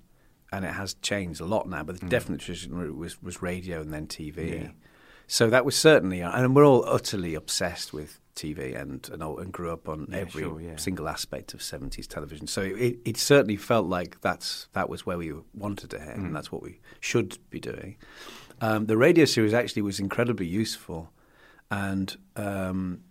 and 0.52 0.66
it 0.66 0.74
has 0.74 0.96
changed 0.96 1.40
a 1.40 1.46
lot 1.46 1.70
now. 1.70 1.84
But 1.84 2.02
the 2.02 2.08
definite 2.08 2.42
traditional 2.42 2.80
route 2.80 2.98
was 2.98 3.24
was 3.24 3.42
radio 3.42 3.80
and 3.80 3.94
then 3.94 4.08
TV. 4.08 4.64
Yeah. 4.64 4.70
So 5.28 5.50
that 5.50 5.66
was 5.66 5.76
certainly, 5.76 6.22
and 6.22 6.56
we're 6.56 6.66
all 6.66 6.86
utterly 6.86 7.36
obsessed 7.36 7.94
with 7.94 8.20
TV 8.36 8.80
and 8.80 9.08
and, 9.12 9.22
all, 9.24 9.40
and 9.40 9.52
grew 9.52 9.72
up 9.72 9.90
on 9.90 10.08
Yeah, 10.10 10.18
every 10.20 10.44
sure, 10.44 10.62
yeah. 10.62 10.76
single 10.78 11.10
aspect 11.10 11.54
of 11.54 11.62
seventies 11.62 12.08
television. 12.08 12.48
So 12.48 12.62
it, 12.62 12.98
it 13.04 13.18
certainly 13.18 13.58
felt 13.58 13.88
like 13.88 14.22
that's 14.22 14.68
that 14.74 14.90
was 14.90 15.06
where 15.06 15.18
we 15.18 15.34
wanted 15.54 15.90
to 15.92 16.00
head, 16.00 16.18
Mm. 16.18 16.26
and 16.28 16.36
that's 16.36 16.52
what 16.52 16.62
we 16.64 16.80
should 17.00 17.38
be 17.50 17.60
doing. 17.60 17.98
Um, 18.62 18.86
the 18.86 18.98
radio 18.98 19.26
series 19.26 19.54
actually 19.54 19.82
was 19.84 20.00
incredibly 20.00 20.48
useful, 20.48 21.12
and 21.70 22.16
um, 22.36 23.02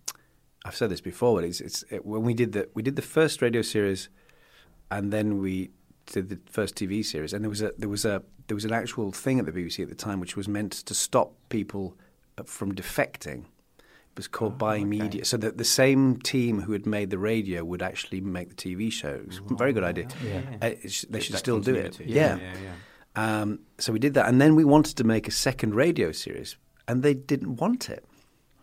I've 0.64 0.74
said 0.74 0.90
this 0.90 1.00
before, 1.02 1.37
but 1.37 1.44
it's, 1.44 1.61
it's 1.61 1.85
it, 1.90 2.05
when 2.07 2.22
we 2.22 2.33
did 2.35 2.52
the 2.52 2.68
we 2.74 2.83
did 2.83 2.96
the 2.96 3.02
first 3.02 3.42
radio 3.42 3.62
series, 3.62 4.09
and 4.90 5.12
then 5.12 5.38
we 5.40 5.70
did 6.07 6.29
the 6.31 6.38
first 6.50 6.76
TV 6.76 7.05
series, 7.05 7.33
and 7.33 7.44
there 7.44 7.50
was 7.50 7.62
a 7.62 7.72
there 7.76 7.88
was 7.90 8.05
a 8.05 8.22
there 8.48 8.55
was 8.55 8.64
an 8.64 8.72
actual 8.72 9.11
thing 9.12 9.38
at 9.40 9.44
the 9.44 9.52
BBC 9.52 9.83
at 9.83 9.88
the 9.88 9.94
time 9.96 10.20
which 10.20 10.37
was 10.37 10.46
meant 10.48 10.72
to 10.72 10.94
stop 10.94 11.33
people 11.48 11.96
uh, 11.98 12.02
from 12.44 12.75
defecting. 12.75 13.44
It 13.79 14.20
was 14.20 14.29
called 14.29 14.57
Bi-Media. 14.59 15.25
So 15.25 15.37
that 15.37 15.59
the 15.59 15.64
same 15.64 16.16
team 16.18 16.62
who 16.62 16.72
had 16.72 16.87
made 16.87 17.11
the 17.11 17.18
radio 17.18 17.64
would 17.64 17.83
actually 17.83 18.20
make 18.20 18.49
the 18.49 18.55
TV 18.55 18.90
shows. 18.90 19.40
Very 19.51 19.72
good 19.72 19.85
idea. 19.85 20.09
Uh, 20.62 20.66
it 20.83 20.90
sh- 20.90 21.05
they 21.11 21.20
should 21.20 21.37
still 21.37 21.61
do 21.61 21.75
it. 21.75 22.01
Yeah. 22.01 22.37
yeah, 22.38 22.53
yeah. 22.62 22.72
Um, 23.40 23.61
so 23.79 23.92
we 23.92 23.99
did 23.99 24.14
that, 24.14 24.29
and 24.29 24.40
then 24.40 24.55
we 24.55 24.64
wanted 24.64 24.96
to 24.96 25.05
make 25.05 25.27
a 25.29 25.31
second 25.31 25.75
radio 25.75 26.12
series, 26.12 26.57
and 26.87 27.03
they 27.03 27.14
didn't 27.14 27.57
want 27.57 27.88
it. 27.90 28.05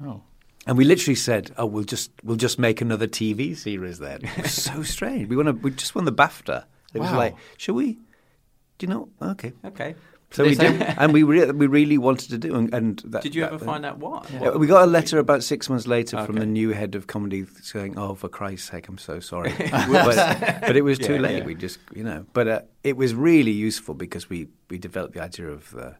Oh. 0.03 0.21
And 0.65 0.77
we 0.77 0.85
literally 0.85 1.15
said, 1.15 1.51
"Oh, 1.57 1.65
we'll 1.65 1.83
just 1.83 2.11
we'll 2.23 2.37
just 2.37 2.57
make 2.57 2.79
another 2.81 3.07
TV 3.07 3.55
series 3.57 3.99
then." 3.99 4.21
It 4.23 4.43
was 4.43 4.53
so 4.53 4.81
strange. 4.95 5.27
We 5.27 5.35
won 5.35 5.47
a, 5.47 5.53
we 5.53 5.71
just 5.71 5.93
won 5.95 6.05
the 6.05 6.13
BAFTA. 6.13 6.65
It 6.93 6.99
was 6.99 7.11
like, 7.11 7.35
"Should 7.57 7.75
we?" 7.75 7.93
Do 8.77 8.87
you 8.87 8.87
know? 8.87 9.09
Okay. 9.21 9.53
Okay. 9.65 9.95
So 10.33 10.43
we 10.43 10.55
did, 10.55 10.81
and 10.81 11.13
we 11.13 11.21
re- 11.23 11.51
we 11.51 11.67
really 11.67 11.97
wanted 11.99 12.29
to 12.31 12.37
do. 12.39 12.55
And, 12.55 12.73
and 12.73 12.99
that, 13.05 13.21
Did 13.21 13.35
you 13.35 13.41
that- 13.41 13.53
ever 13.53 13.63
find 13.63 13.85
out 13.85 13.99
why? 13.99 14.25
Yeah, 14.33 14.49
we 14.55 14.65
got 14.67 14.83
a 14.83 14.87
letter 14.91 15.19
about 15.19 15.43
six 15.43 15.69
months 15.69 15.85
later 15.87 16.25
from 16.25 16.37
the 16.37 16.45
new 16.45 16.71
head 16.71 16.95
of 16.95 17.05
comedy 17.07 17.45
saying, 17.61 17.97
"Oh, 17.99 18.15
for 18.15 18.29
Christ's 18.29 18.69
sake, 18.71 18.87
I'm 18.87 18.97
so 18.97 19.19
sorry," 19.19 19.53
but, 19.71 20.61
but 20.61 20.75
it 20.75 20.81
was 20.83 20.97
too 20.97 21.13
Yeah, 21.15 21.19
late. 21.19 21.37
yeah. 21.39 21.45
We 21.45 21.55
just, 21.55 21.79
you 21.93 22.03
know, 22.03 22.25
but 22.33 22.47
uh, 22.47 22.61
it 22.83 22.97
was 22.97 23.13
really 23.13 23.51
useful 23.51 23.93
because 23.93 24.27
we, 24.29 24.47
we 24.69 24.77
developed 24.79 25.13
the 25.13 25.21
idea 25.21 25.49
of 25.49 25.69
the 25.71 25.95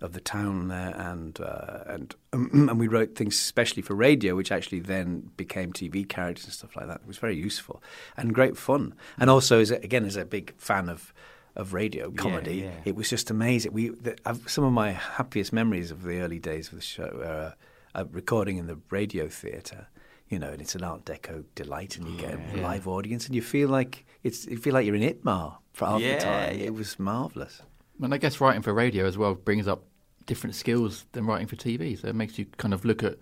of 0.00 0.12
the 0.14 0.20
town 0.20 0.66
there, 0.68 0.92
and 0.98 1.40
uh, 1.40 1.84
and 1.86 2.14
and 2.32 2.80
we 2.80 2.88
wrote 2.88 3.14
things 3.14 3.36
especially 3.36 3.82
for 3.82 3.94
radio, 3.94 4.34
which 4.34 4.50
actually 4.50 4.80
then 4.80 5.30
became 5.36 5.72
TV 5.72 6.08
characters 6.08 6.44
and 6.46 6.54
stuff 6.54 6.74
like 6.74 6.88
that. 6.88 7.02
It 7.02 7.06
was 7.06 7.18
very 7.18 7.36
useful 7.36 7.80
and 8.16 8.34
great 8.34 8.56
fun, 8.56 8.94
and 9.18 9.30
also 9.30 9.60
as 9.60 9.70
a, 9.70 9.76
again 9.76 10.04
as 10.04 10.16
a 10.16 10.24
big 10.24 10.54
fan 10.58 10.88
of. 10.88 11.12
Of 11.56 11.72
radio 11.72 12.10
comedy, 12.10 12.56
yeah. 12.56 12.70
it 12.84 12.94
was 12.94 13.08
just 13.08 13.30
amazing. 13.30 13.72
We 13.72 13.88
the, 13.88 14.16
I've, 14.26 14.48
some 14.48 14.64
of 14.64 14.72
my 14.72 14.92
happiest 14.92 15.52
memories 15.52 15.90
of 15.90 16.02
the 16.02 16.20
early 16.20 16.38
days 16.38 16.68
of 16.68 16.74
the 16.74 16.82
show 16.82 17.54
are 17.94 18.00
uh, 18.00 18.04
recording 18.12 18.58
in 18.58 18.66
the 18.66 18.78
radio 18.90 19.28
theatre. 19.28 19.88
You 20.28 20.38
know, 20.40 20.48
and 20.48 20.60
it's 20.60 20.74
an 20.74 20.82
Art 20.82 21.04
Deco 21.04 21.44
delight, 21.54 21.96
and 21.96 22.08
you 22.08 22.18
get 22.18 22.34
a 22.54 22.60
live 22.60 22.86
audience, 22.88 23.26
and 23.26 23.34
you 23.34 23.40
feel 23.42 23.68
like 23.68 24.04
it's 24.22 24.44
you 24.46 24.58
feel 24.58 24.74
like 24.74 24.84
you're 24.84 24.96
in 24.96 25.02
ITMA 25.02 25.56
for 25.72 25.86
half 25.86 26.00
Yeah, 26.00 26.16
the 26.18 26.24
time. 26.24 26.58
It 26.60 26.74
was 26.74 26.98
marvelous. 26.98 27.62
And 28.02 28.12
I 28.12 28.18
guess 28.18 28.40
writing 28.40 28.60
for 28.62 28.74
radio 28.74 29.06
as 29.06 29.16
well 29.16 29.34
brings 29.34 29.66
up 29.68 29.84
different 30.26 30.56
skills 30.56 31.06
than 31.12 31.24
writing 31.26 31.46
for 31.46 31.56
TV. 31.56 31.98
So 31.98 32.08
it 32.08 32.14
makes 32.16 32.38
you 32.38 32.46
kind 32.58 32.74
of 32.74 32.84
look 32.84 33.02
at 33.04 33.16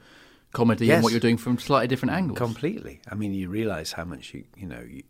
comedy 0.53 0.87
Yes. 0.87 0.95
and 0.97 1.05
what 1.05 1.13
you're 1.13 1.21
doing 1.21 1.37
from 1.37 1.59
slightly 1.59 1.87
different 1.89 2.15
angles. 2.15 2.39
Completely. 2.39 3.01
I 3.11 3.15
mean, 3.15 3.35
you 3.35 3.49
realise 3.51 3.93
how 3.93 4.05
much 4.05 4.33
you 4.35 4.45
you 4.57 4.67
know. 4.67 4.81
You, 4.89 5.03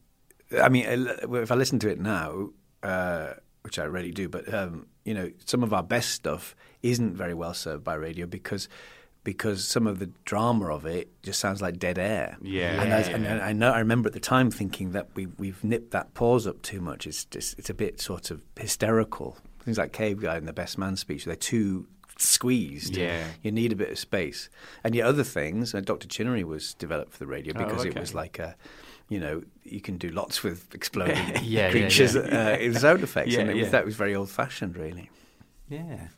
I 0.60 0.68
mean, 0.68 0.84
uh, 0.86 1.32
if 1.34 1.50
I 1.52 1.54
listen 1.54 1.78
to 1.78 1.88
it 1.88 2.00
now, 2.00 2.50
uh, 2.84 3.34
which 3.62 3.78
I 3.78 3.84
really 3.84 4.12
do, 4.12 4.28
but 4.28 4.52
um, 4.52 4.86
you 5.04 5.14
know, 5.14 5.30
some 5.44 5.62
of 5.62 5.72
our 5.72 5.82
best 5.82 6.10
stuff 6.10 6.54
isn't 6.82 7.16
very 7.16 7.34
well 7.34 7.54
served 7.54 7.82
by 7.82 7.94
radio 7.94 8.26
because 8.26 8.68
because 9.24 9.66
some 9.66 9.86
of 9.86 9.98
the 9.98 10.10
drama 10.26 10.66
of 10.66 10.84
it 10.84 11.08
just 11.22 11.40
sounds 11.40 11.62
like 11.62 11.78
dead 11.78 11.98
air. 11.98 12.36
Yeah. 12.42 12.82
and, 12.82 12.92
I, 12.92 13.00
and 13.00 13.42
I 13.42 13.52
know 13.54 13.72
I 13.72 13.78
remember 13.78 14.08
at 14.08 14.12
the 14.12 14.20
time 14.20 14.50
thinking 14.50 14.92
that 14.92 15.08
we 15.14 15.26
we've 15.26 15.64
nipped 15.64 15.92
that 15.92 16.12
pause 16.14 16.46
up 16.46 16.60
too 16.62 16.80
much. 16.80 17.06
It's 17.06 17.24
just 17.24 17.58
it's 17.58 17.70
a 17.70 17.74
bit 17.74 18.00
sort 18.00 18.30
of 18.30 18.42
hysterical. 18.58 19.38
Things 19.64 19.78
like 19.78 19.92
Cave 19.92 20.20
Guy 20.20 20.36
and 20.36 20.46
the 20.46 20.52
Best 20.52 20.76
Man 20.76 20.94
speech, 20.96 21.24
they're 21.24 21.36
too 21.36 21.86
squeezed. 22.18 22.96
Yeah. 22.96 23.24
You 23.42 23.50
need 23.50 23.72
a 23.72 23.76
bit 23.76 23.90
of 23.90 23.98
space. 23.98 24.50
And 24.84 24.94
yet 24.94 25.06
other 25.06 25.24
things, 25.24 25.74
uh, 25.74 25.80
Dr. 25.80 26.06
Chinnery 26.06 26.44
was 26.44 26.74
developed 26.74 27.12
for 27.12 27.18
the 27.18 27.26
radio 27.26 27.54
Oh, 27.56 27.64
because 27.64 27.84
it 27.84 27.98
was 27.98 28.14
like 28.14 28.38
a, 28.38 28.56
you 29.08 29.20
know, 29.20 29.42
you 29.62 29.80
can 29.80 29.96
do 29.98 30.08
lots 30.10 30.42
with 30.42 30.74
exploding 30.74 31.16
Yeah, 31.28 31.40
yeah, 31.42 31.70
creatures 31.70 32.14
yeah. 32.14 32.22
Uh, 32.52 32.56
in 32.58 32.74
sound 32.74 33.02
effects. 33.02 33.32
Yeah, 33.32 33.40
and 33.40 33.50
it 33.50 33.56
was, 33.56 33.70
that 33.70 33.84
was 33.84 33.94
very 33.96 34.14
old 34.14 34.30
fashioned, 34.30 34.76
really. 34.76 35.10
Yeah. 35.68 36.08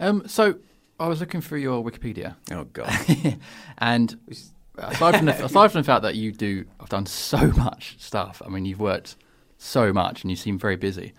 Um, 0.00 0.26
so 0.26 0.56
I 1.00 1.08
was 1.08 1.20
looking 1.20 1.40
through 1.40 1.60
your 1.60 1.82
Wikipedia, 1.84 2.36
Oh, 2.50 2.64
God. 2.64 2.92
and 3.78 4.18
aside 4.76 5.16
from 5.16 5.26
the, 5.26 5.44
aside 5.44 5.72
from 5.72 5.80
the 5.82 5.86
fact 5.86 6.02
that 6.02 6.14
you 6.14 6.32
do, 6.32 6.64
I've 6.80 6.88
done 6.88 7.06
so 7.06 7.38
much 7.56 7.96
stuff. 7.98 8.42
I 8.44 8.48
mean, 8.48 8.64
you've 8.64 8.80
worked 8.80 9.16
so 9.58 9.92
much, 9.92 10.22
and 10.22 10.30
you 10.30 10.36
seem 10.36 10.58
very 10.58 10.76
busy. 10.76 11.12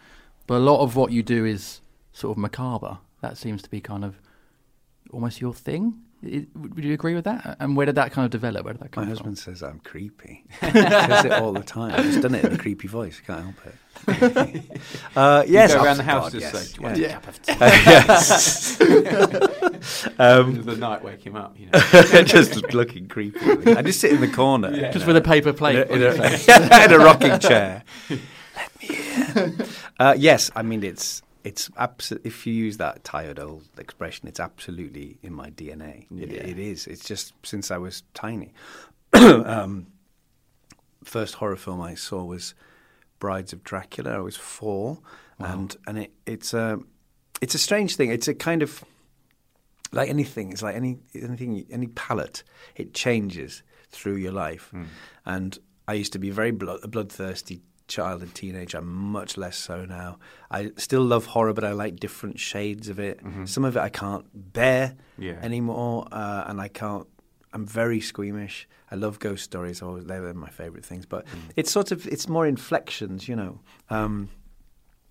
But 0.48 0.56
a 0.56 0.60
lot 0.60 0.82
of 0.82 0.96
what 0.96 1.12
you 1.12 1.24
do 1.24 1.46
is 1.46 1.82
sort 2.14 2.32
of 2.32 2.38
macabre. 2.38 3.00
That 3.22 3.38
seems 3.38 3.62
to 3.64 3.70
be 3.70 3.82
kind 3.82 4.04
of 4.06 4.20
almost 5.12 5.42
your 5.42 5.54
thing. 5.54 6.02
I- 6.26 6.46
Would 6.56 6.84
you 6.84 6.94
agree 6.94 7.16
with 7.16 7.24
that? 7.26 7.58
And 7.60 7.78
where 7.78 7.86
did 7.86 7.96
that 7.96 8.12
kind 8.12 8.26
of 8.26 8.32
develop? 8.32 8.66
Where 8.66 8.74
did 8.74 8.82
that 8.82 8.96
My 8.96 9.04
come 9.04 9.04
from? 9.04 9.10
My 9.10 9.16
husband 9.16 9.38
says 9.38 9.64
I'm 9.64 9.80
creepy. 9.80 10.44
he 10.62 10.72
says 10.72 11.26
it 11.26 11.32
all 11.32 11.54
the 11.54 11.64
time. 11.64 11.94
I've 11.94 12.04
just 12.04 12.22
done 12.22 12.36
it 12.36 12.44
in 12.44 12.54
a 12.54 12.58
creepy 12.58 12.88
voice. 12.88 13.22
Can't 13.26 13.44
help 13.44 13.56
it. 13.66 13.76
uh, 15.16 15.44
yes. 15.48 15.74
go 15.74 15.80
oh, 15.80 15.84
around 15.84 15.98
the 15.98 16.04
house 16.04 16.32
God, 16.32 16.40
just 16.40 16.54
yes, 16.54 16.68
say, 16.68 16.74
"Do 16.74 16.82
you 16.82 16.88
want 16.88 16.98
yeah. 16.98 17.08
a 17.08 17.14
cup 17.14 17.28
of 17.28 17.42
tea?" 17.42 17.54
yes. 17.60 18.82
um, 20.20 20.64
the 20.64 20.78
night 20.78 21.04
wake 21.04 21.26
him 21.26 21.36
up, 21.36 21.58
you 21.60 21.68
know. 21.68 22.24
just 22.24 22.74
looking 22.74 23.08
creepy. 23.08 23.74
I 23.74 23.82
just 23.82 24.00
sit 24.00 24.12
in 24.12 24.22
the 24.22 24.28
corner. 24.30 24.92
Just 24.92 25.06
with 25.06 25.18
a 25.18 25.22
paper 25.22 25.52
plate. 25.54 25.90
in 25.90 26.02
a, 26.02 26.12
in 26.12 26.22
a, 26.22 26.86
in 26.86 26.94
a 26.94 27.00
rocking 27.00 27.40
chair. 27.40 27.84
Let 28.10 28.82
me 28.82 28.90
in. 29.36 29.66
Uh, 30.00 30.16
yes, 30.18 30.50
I 30.56 30.62
mean 30.62 30.84
it's 30.84 31.22
it's 31.44 31.70
abso- 31.70 32.20
if 32.26 32.46
you 32.46 32.54
use 32.54 32.78
that 32.78 33.04
tired 33.04 33.40
old 33.40 33.64
expression, 33.78 34.28
it's 34.28 34.40
absolutely 34.40 35.18
in 35.24 35.34
my 35.34 35.50
DNA. 35.52 36.06
It, 36.18 36.30
Yeah. 36.32 36.42
it 36.48 36.60
is. 36.60 36.86
It's 36.88 37.04
just 37.06 37.34
since 37.44 37.72
I 37.72 37.78
was 37.78 38.04
tiny. 38.14 38.54
um, 39.14 39.88
first 41.04 41.36
horror 41.36 41.56
film 41.56 41.82
I 41.82 41.96
saw 41.96 42.24
was 42.24 42.54
Brides 43.20 43.54
of 43.54 43.64
Dracula. 43.64 44.16
I 44.16 44.20
was 44.20 44.36
four, 44.38 45.00
and 45.40 45.76
and 45.88 45.98
it, 46.00 46.12
it's 46.26 46.54
a 46.54 46.80
it's 47.42 47.56
a 47.56 47.60
strange 47.60 47.96
thing. 47.96 48.10
It's 48.12 48.28
a 48.28 48.34
kind 48.34 48.62
of 48.62 48.84
like 49.92 50.10
anything. 50.10 50.52
It's 50.52 50.62
like 50.62 50.76
any 50.76 51.00
anything 51.16 51.66
any 51.72 51.88
palette. 51.88 52.44
It 52.76 52.94
changes 52.94 53.64
through 53.92 54.18
your 54.18 54.32
life, 54.34 54.72
and 55.26 55.58
I 55.88 55.94
used 55.94 56.14
to 56.14 56.20
be 56.20 56.30
very 56.30 56.52
blood, 56.52 56.90
bloodthirsty 56.92 57.62
child 57.90 58.22
and 58.22 58.34
teenager. 58.34 58.78
I'm 58.78 58.88
much 58.88 59.36
less 59.38 59.58
so 59.58 59.84
now. 59.84 60.18
I 60.50 60.72
still 60.78 61.04
love 61.04 61.26
horror, 61.26 61.54
but 61.54 61.66
I 61.66 61.74
like 61.74 62.00
different 62.00 62.40
shades 62.40 62.88
of 62.88 63.00
it. 63.00 63.20
Some 63.46 63.66
of 63.66 63.76
it 63.76 63.80
I 63.82 63.90
can't 63.90 64.26
bear 64.54 64.96
Yeah. 65.18 65.40
anymore, 65.42 66.08
uh, 66.12 66.46
and 66.48 66.62
I 66.62 66.70
can't. 66.70 67.06
I'm 67.52 67.66
very 67.66 68.00
squeamish. 68.00 68.68
I 68.92 68.96
love 68.96 69.20
ghost 69.20 69.44
stories. 69.44 69.82
Always, 69.82 70.06
they're 70.06 70.34
my 70.34 70.50
favourite 70.50 70.86
things. 70.86 71.06
But 71.06 71.26
it's 71.56 71.72
sort 71.72 71.92
of 71.92 72.08
it's 72.08 72.30
more 72.30 72.48
inflections, 72.48 73.28
you 73.28 73.36
know. 73.36 73.60
Um, 73.90 74.30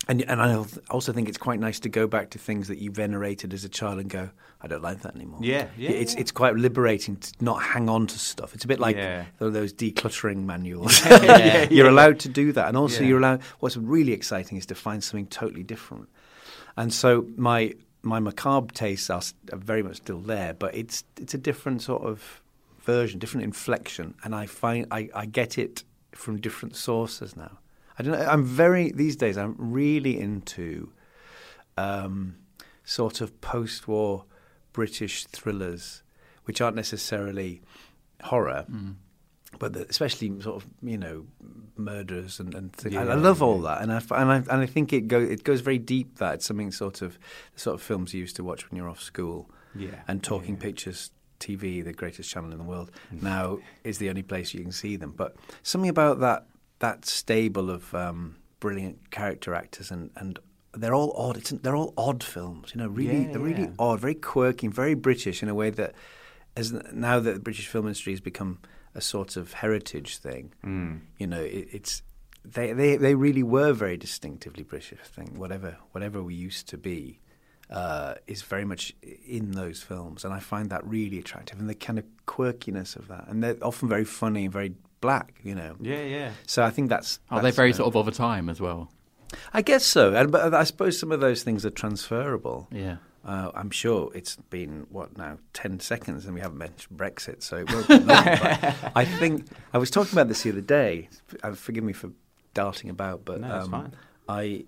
and 0.07 0.23
and 0.23 0.41
I 0.41 0.65
also 0.91 1.13
think 1.13 1.29
it's 1.29 1.39
quite 1.39 1.59
nice 1.61 1.81
to 1.81 1.89
go 1.89 2.07
back 2.07 2.31
to 2.31 2.39
things 2.39 2.69
that 2.69 2.79
you 2.79 2.91
venerated 2.91 3.53
as 3.53 3.65
a 3.65 3.69
child 3.69 3.99
and 3.99 4.09
go, 4.09 4.31
I 4.63 4.67
don't 4.69 4.83
like 4.83 5.03
that 5.03 5.15
anymore. 5.17 5.41
Yeah, 5.43 5.67
yeah, 5.77 5.91
It's 5.91 6.15
yeah. 6.15 6.21
it's 6.21 6.31
quite 6.33 6.55
liberating 6.57 7.17
to 7.17 7.33
not 7.41 7.63
hang 7.63 7.89
on 7.89 8.07
to 8.07 8.19
stuff. 8.19 8.55
It's 8.55 8.65
a 8.65 8.69
bit 8.69 8.79
like 8.81 8.97
Yeah. 8.97 9.27
those 9.39 9.73
decluttering 9.73 10.45
manuals. 10.45 11.05
Yeah. 11.07 11.69
you're 11.71 11.89
allowed 11.89 12.21
to 12.21 12.29
do 12.29 12.53
that, 12.53 12.69
and 12.69 12.77
also 12.77 13.03
you're 13.03 13.19
allowed. 13.19 13.43
What's 13.61 13.77
really 13.77 14.13
exciting 14.13 14.57
is 14.59 14.67
to 14.67 14.75
find 14.75 15.03
something 15.03 15.27
totally 15.27 15.63
different. 15.65 16.09
And 16.77 16.93
so 16.93 17.27
my 17.37 17.75
my 18.03 18.21
macabre 18.21 18.73
tastes 18.73 19.11
are, 19.11 19.23
are 19.53 19.59
very 19.59 19.83
much 19.83 19.97
still 19.97 20.21
there, 20.21 20.55
but 20.55 20.75
it's 20.75 21.05
it's 21.21 21.35
a 21.35 21.39
different 21.39 21.83
sort 21.83 22.03
of 22.03 22.41
version, 22.81 23.19
different 23.19 23.45
inflection, 23.45 24.15
and 24.25 24.35
I 24.35 24.47
find 24.47 24.87
I, 24.91 25.11
I 25.15 25.27
get 25.27 25.59
it 25.59 25.85
from 26.13 26.41
different 26.41 26.77
sources 26.77 27.37
now. 27.37 27.59
I 27.99 28.03
don't 28.03 28.13
know. 28.13 28.25
I'm 28.27 28.45
very 28.45 28.91
these 28.93 29.17
days. 29.17 29.37
I'm 29.37 29.57
really 29.59 30.19
into 30.21 30.93
um, 31.77 32.37
sort 32.85 33.21
of 33.21 33.41
post-war 33.41 34.25
British 34.73 35.25
thrillers, 35.27 36.03
which 36.45 36.61
aren't 36.61 36.77
necessarily 36.77 37.61
horror, 38.25 38.67
but 39.59 39.73
the, 39.73 39.87
especially 39.89 40.41
sort 40.41 40.63
of 40.63 40.69
you 40.83 40.99
know 40.99 41.27
murders 41.77 42.39
and, 42.41 42.55
and 42.55 42.73
things. 42.73 42.97
I, 42.97 43.01
I 43.03 43.05
Yeah, 43.07 43.15
love 43.15 43.43
all 43.43 43.61
that, 43.63 43.83
and 43.83 43.93
I 43.93 44.01
and 44.11 44.31
I, 44.31 44.37
and 44.37 44.63
I 44.63 44.67
think 44.67 44.93
it 44.93 45.09
go 45.09 45.21
it 45.21 45.45
goes 45.45 45.61
very 45.61 45.79
deep. 45.79 46.19
That 46.19 46.35
it's 46.35 46.47
something 46.47 46.71
sort 46.73 47.03
of 47.03 47.19
the 47.55 47.61
sort 47.61 47.75
of 47.75 47.83
films 47.83 48.15
you 48.15 48.21
used 48.21 48.37
to 48.37 48.45
watch 48.45 48.69
when 48.71 48.77
you're 48.77 48.89
off 48.89 49.01
school, 49.03 49.51
Yeah, 49.75 50.03
and 50.07 50.23
talking 50.23 50.55
yeah. 50.55 50.63
pictures 50.63 51.11
TV, 51.41 51.85
the 51.85 51.93
greatest 51.93 52.31
channel 52.31 52.53
in 52.53 52.59
the 52.59 52.65
world, 52.65 52.91
Mm. 53.15 53.23
now 53.23 53.59
is 53.85 53.99
the 53.99 54.09
only 54.09 54.23
place 54.23 54.53
you 54.55 54.61
can 54.61 54.73
see 54.73 54.97
them. 54.97 55.13
But 55.17 55.37
something 55.63 55.89
about 55.91 56.19
that 56.21 56.47
that 56.81 57.05
stable 57.07 57.71
of 57.71 57.95
um, 57.95 58.37
brilliant 58.61 59.11
character 59.11 59.55
actors 59.55 59.91
and 59.91 60.11
and 60.17 60.39
they're 60.75 60.95
all 60.95 61.13
odd. 61.17 61.37
It's, 61.39 61.51
they're 61.51 61.75
all 61.77 61.95
odd 61.97 62.23
films, 62.23 62.73
you 62.75 62.81
know. 62.81 62.89
Really, 62.89 63.23
Yeah, 63.23 63.33
they're 63.33 63.41
really 63.41 63.63
yeah. 63.63 63.71
odd, 63.79 64.01
very 64.01 64.15
quirky, 64.15 64.67
and 64.67 64.75
very 64.75 64.95
British 64.95 65.43
in 65.43 65.49
a 65.49 65.55
way 65.55 65.71
that, 65.71 65.95
as 66.57 66.73
now 66.93 67.19
that 67.21 67.33
the 67.35 67.41
British 67.41 67.67
film 67.67 67.87
industry 67.87 68.13
has 68.13 68.21
become 68.21 68.59
a 68.95 69.01
sort 69.01 69.37
of 69.37 69.55
heritage 69.55 70.19
thing, 70.19 70.53
Mm. 70.65 71.01
you 71.19 71.27
know, 71.27 71.41
it, 71.43 71.69
it's 71.73 72.03
they, 72.45 72.73
they 72.73 72.97
they 72.97 73.15
really 73.15 73.43
were 73.43 73.73
very 73.73 73.97
distinctively 73.97 74.63
British. 74.63 74.99
I 75.03 75.07
think 75.07 75.37
whatever 75.39 75.79
whatever 75.93 76.23
we 76.23 76.35
used 76.35 76.69
to 76.69 76.77
be 76.79 77.19
uh, 77.71 78.15
is 78.27 78.43
very 78.43 78.65
much 78.65 78.95
in 79.27 79.53
those 79.53 79.83
films, 79.83 80.25
and 80.25 80.33
I 80.33 80.39
find 80.39 80.71
that 80.71 80.87
really 80.87 81.19
attractive, 81.19 81.59
and 81.59 81.69
the 81.69 81.75
kind 81.75 81.99
of 81.99 82.05
quirkiness 82.27 82.95
of 82.95 83.09
that, 83.09 83.25
and 83.29 83.43
they're 83.43 83.57
often 83.63 83.89
very 83.89 84.05
funny 84.05 84.45
and 84.45 84.53
very 84.53 84.75
black, 85.01 85.41
you 85.43 85.55
know. 85.55 85.77
Yeah, 85.81 86.03
yeah. 86.03 86.33
So 86.47 86.63
I 86.63 86.71
think 86.71 86.89
that's. 86.89 87.21
Are 87.31 87.43
they 87.43 87.51
very 87.51 87.71
uh, 87.73 87.77
sort 87.77 87.89
of 87.89 87.97
over 87.97 88.11
time 88.11 88.49
as 88.49 88.61
well? 88.61 88.91
I 89.53 89.63
guess 89.63 89.85
so, 89.85 90.15
and 90.15 90.33
but 90.33 90.55
I 90.55 90.65
suppose 90.65 90.99
some 90.99 91.13
of 91.13 91.21
those 91.21 91.43
things 91.43 91.67
are 91.67 91.71
transferable. 91.71 92.69
Yeah. 92.71 92.97
Uh, 93.25 93.51
I'm 93.55 93.71
sure 93.71 94.11
it's 94.15 94.37
been 94.49 94.87
what 94.91 95.19
now 95.19 95.39
ten 95.53 95.81
seconds, 95.81 96.25
and 96.25 96.35
we 96.35 96.41
haven't 96.41 96.59
mentioned 96.59 96.97
Brexit, 96.99 97.43
so 97.43 97.57
it 97.59 97.71
won't 97.73 97.89
be 97.89 97.95
long. 97.99 98.07
but 98.07 98.75
I 98.97 99.05
think 99.05 99.47
I 99.75 99.79
was 99.79 99.91
talking 99.91 100.13
about 100.15 100.29
this 100.29 100.43
the 100.45 100.51
other 100.51 100.61
day. 100.63 101.09
Uh, 101.43 101.53
forgive 101.53 101.85
me 101.85 101.93
for 101.93 102.11
darting 102.55 102.89
about, 102.91 103.25
but 103.25 103.41
No, 103.41 103.49
that's 103.49 103.65
um, 103.67 103.71
fine. 103.71 103.93
I. 104.29 104.65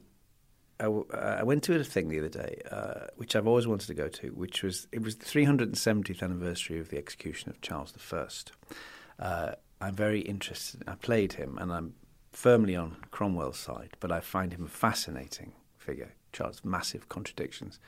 I, 0.78 0.84
w- 0.84 1.04
uh, 1.12 1.36
I 1.40 1.42
went 1.42 1.62
to 1.64 1.78
a 1.78 1.84
thing 1.84 2.08
the 2.08 2.18
other 2.20 2.30
day, 2.30 2.62
uh, 2.70 3.08
which 3.16 3.36
I've 3.36 3.46
always 3.46 3.66
wanted 3.66 3.86
to 3.88 3.94
go 3.94 4.08
to, 4.08 4.28
which 4.28 4.62
was 4.62 4.88
it 4.92 5.02
was 5.02 5.16
the 5.16 5.26
370th 5.26 6.22
anniversary 6.22 6.78
of 6.80 6.88
the 6.88 6.96
execution 6.96 7.50
of 7.50 7.60
Charles 7.60 7.92
I. 8.10 9.22
Uh, 9.22 9.52
I'm 9.80 9.94
very 9.94 10.20
interested. 10.20 10.82
I 10.86 10.94
played 10.94 11.34
him, 11.34 11.58
and 11.58 11.72
I'm 11.72 11.94
firmly 12.32 12.76
on 12.76 12.96
Cromwell's 13.10 13.58
side, 13.58 13.96
but 14.00 14.12
I 14.12 14.20
find 14.20 14.52
him 14.52 14.64
a 14.64 14.68
fascinating 14.68 15.52
figure. 15.76 16.12
Charles, 16.32 16.60
massive 16.64 17.08
contradictions. 17.08 17.80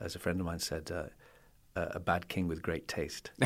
As 0.00 0.14
a 0.14 0.18
friend 0.18 0.40
of 0.40 0.46
mine 0.46 0.58
said, 0.58 0.90
uh, 0.90 1.04
a 1.76 1.82
a 1.94 2.00
bad 2.00 2.28
king 2.28 2.48
with 2.48 2.62
great 2.62 2.88
taste. 2.88 3.30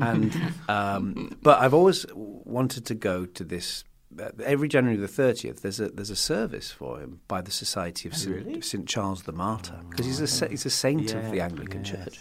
And 0.00 0.34
um, 0.68 1.36
but 1.42 1.60
I've 1.60 1.74
always 1.74 2.06
wanted 2.14 2.86
to 2.86 2.94
go 2.94 3.26
to 3.26 3.44
this. 3.44 3.84
Uh, 4.18 4.30
every 4.44 4.68
January 4.68 4.98
the 4.98 5.08
thirtieth, 5.08 5.62
there's 5.62 5.80
a 5.80 5.88
there's 5.88 6.10
a 6.10 6.16
service 6.16 6.70
for 6.70 7.00
him 7.00 7.20
by 7.28 7.40
the 7.40 7.50
Society 7.50 8.08
of 8.08 8.16
St. 8.16 8.34
really? 8.34 8.60
St. 8.60 8.86
Charles 8.86 9.22
the 9.22 9.32
Martyr 9.32 9.80
because 9.88 10.06
he's 10.06 10.42
a 10.42 10.48
he's 10.48 10.66
a 10.66 10.70
saint 10.70 11.14
of 11.14 11.30
the 11.30 11.40
Anglican 11.40 11.84
yes. 11.84 11.94
Church, 11.94 12.20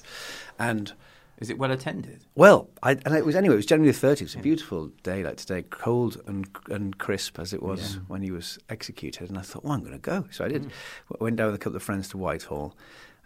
and 0.57 0.93
Is 1.41 1.49
it 1.49 1.57
well 1.57 1.71
attended? 1.71 2.23
well, 2.35 2.69
I, 2.83 2.91
and 2.91 3.15
it 3.15 3.25
was 3.25 3.35
anyway. 3.35 3.55
It 3.55 3.57
was 3.57 3.65
January 3.65 3.91
the 3.91 3.97
thirtieth. 3.97 4.27
It's 4.29 4.35
a 4.35 4.39
beautiful 4.39 4.91
day 5.03 5.23
like 5.23 5.37
today, 5.37 5.63
cold 5.63 6.21
and 6.27 6.47
and 6.69 6.97
crisp 6.99 7.39
as 7.39 7.51
it 7.51 7.61
was 7.63 7.99
when 8.07 8.21
he 8.21 8.31
was 8.31 8.59
executed. 8.69 9.27
And 9.29 9.37
I 9.37 9.41
thought, 9.41 9.63
well, 9.63 9.73
I'm 9.73 9.79
going 9.81 9.91
to 9.93 9.97
go. 9.97 10.25
So 10.31 10.45
I 10.45 10.49
did. 10.49 10.61
Mm. 10.65 10.71
W- 11.09 11.23
Went 11.25 11.35
down 11.37 11.47
with 11.47 11.55
a 11.55 11.57
couple 11.57 11.75
of 11.77 11.83
friends 11.83 12.07
to 12.09 12.17
Whitehall, 12.17 12.77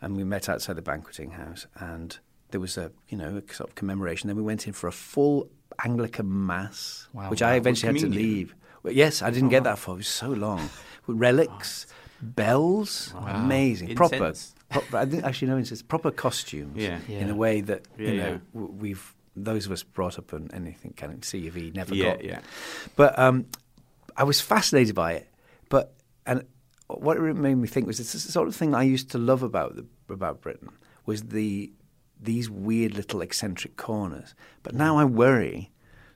and 0.01 0.15
we 0.15 0.23
met 0.23 0.47
outside 0.49 0.77
the 0.77 0.81
banqueting 0.81 1.31
house. 1.31 1.67
And 1.75 2.17
there 2.51 2.61
was 2.61 2.77
a 2.77 2.91
you 3.09 3.17
know 3.17 3.41
a 3.47 3.53
sort 3.53 3.69
of 3.69 3.75
commemoration. 3.75 4.27
Then 4.27 4.37
we 4.37 4.43
went 4.43 4.65
in 4.65 4.71
for 4.73 4.87
a 4.87 4.93
full 4.93 5.49
Anglican 5.83 6.47
mass, 6.47 7.09
Wow. 7.11 7.29
which 7.29 7.41
I 7.41 7.55
eventually 7.55 7.91
had 7.93 8.01
to 8.01 8.07
leave. 8.09 8.55
Well, 8.81 8.93
yes, 8.93 9.21
I 9.21 9.29
didn't 9.29 9.47
oh, 9.47 9.51
get 9.51 9.63
that 9.65 9.77
far. 9.77 9.95
It 9.95 9.97
was 9.97 10.07
so 10.07 10.29
long. 10.29 10.69
With 11.05 11.17
relics, 11.17 11.85
bells, 12.21 13.13
amazing. 13.17 13.89
Incense? 13.89 14.09
proper 14.09 14.33
I 14.93 15.05
didn't 15.05 15.25
actually 15.25 15.47
know 15.49 15.57
it's 15.57 15.81
proper 15.81 16.11
costumes 16.11 16.77
Yeah. 16.77 16.99
in 17.07 17.29
a 17.29 17.35
way 17.35 17.61
that 17.61 17.83
Yeah, 17.97 18.07
you 18.09 18.17
know 18.17 18.27
yeah. 18.31 18.37
w- 18.53 18.73
we've 18.73 19.15
those 19.35 19.65
of 19.65 19.71
us 19.71 19.83
brought 19.83 20.17
up 20.17 20.33
on 20.33 20.49
anything 20.53 20.93
kind 20.95 21.13
of 21.13 21.23
C 21.25 21.47
of 21.47 21.57
E 21.57 21.71
never 21.75 21.93
Yeah, 21.93 22.13
got. 22.15 22.23
yeah. 22.23 22.39
But 22.95 23.17
um, 23.19 23.45
I 24.15 24.23
was 24.23 24.39
fascinated 24.39 24.95
by 24.95 25.13
it. 25.13 25.27
But 25.69 25.93
and 26.25 26.43
what 26.87 27.17
it 27.17 27.33
made 27.35 27.55
me 27.55 27.67
think 27.67 27.85
was 27.87 27.99
it's 27.99 28.13
the 28.13 28.19
sort 28.19 28.47
of 28.47 28.55
thing 28.55 28.73
I 28.73 28.83
used 28.83 29.09
to 29.11 29.17
love 29.17 29.43
about 29.43 29.75
the, 29.75 29.85
about 30.13 30.41
Britain 30.41 30.69
was 31.05 31.23
the 31.23 31.71
these 32.21 32.49
weird 32.49 32.93
little 32.95 33.21
eccentric 33.21 33.75
corners. 33.75 34.35
But 34.63 34.73
now 34.73 34.97
I 34.97 35.03
worry 35.03 35.69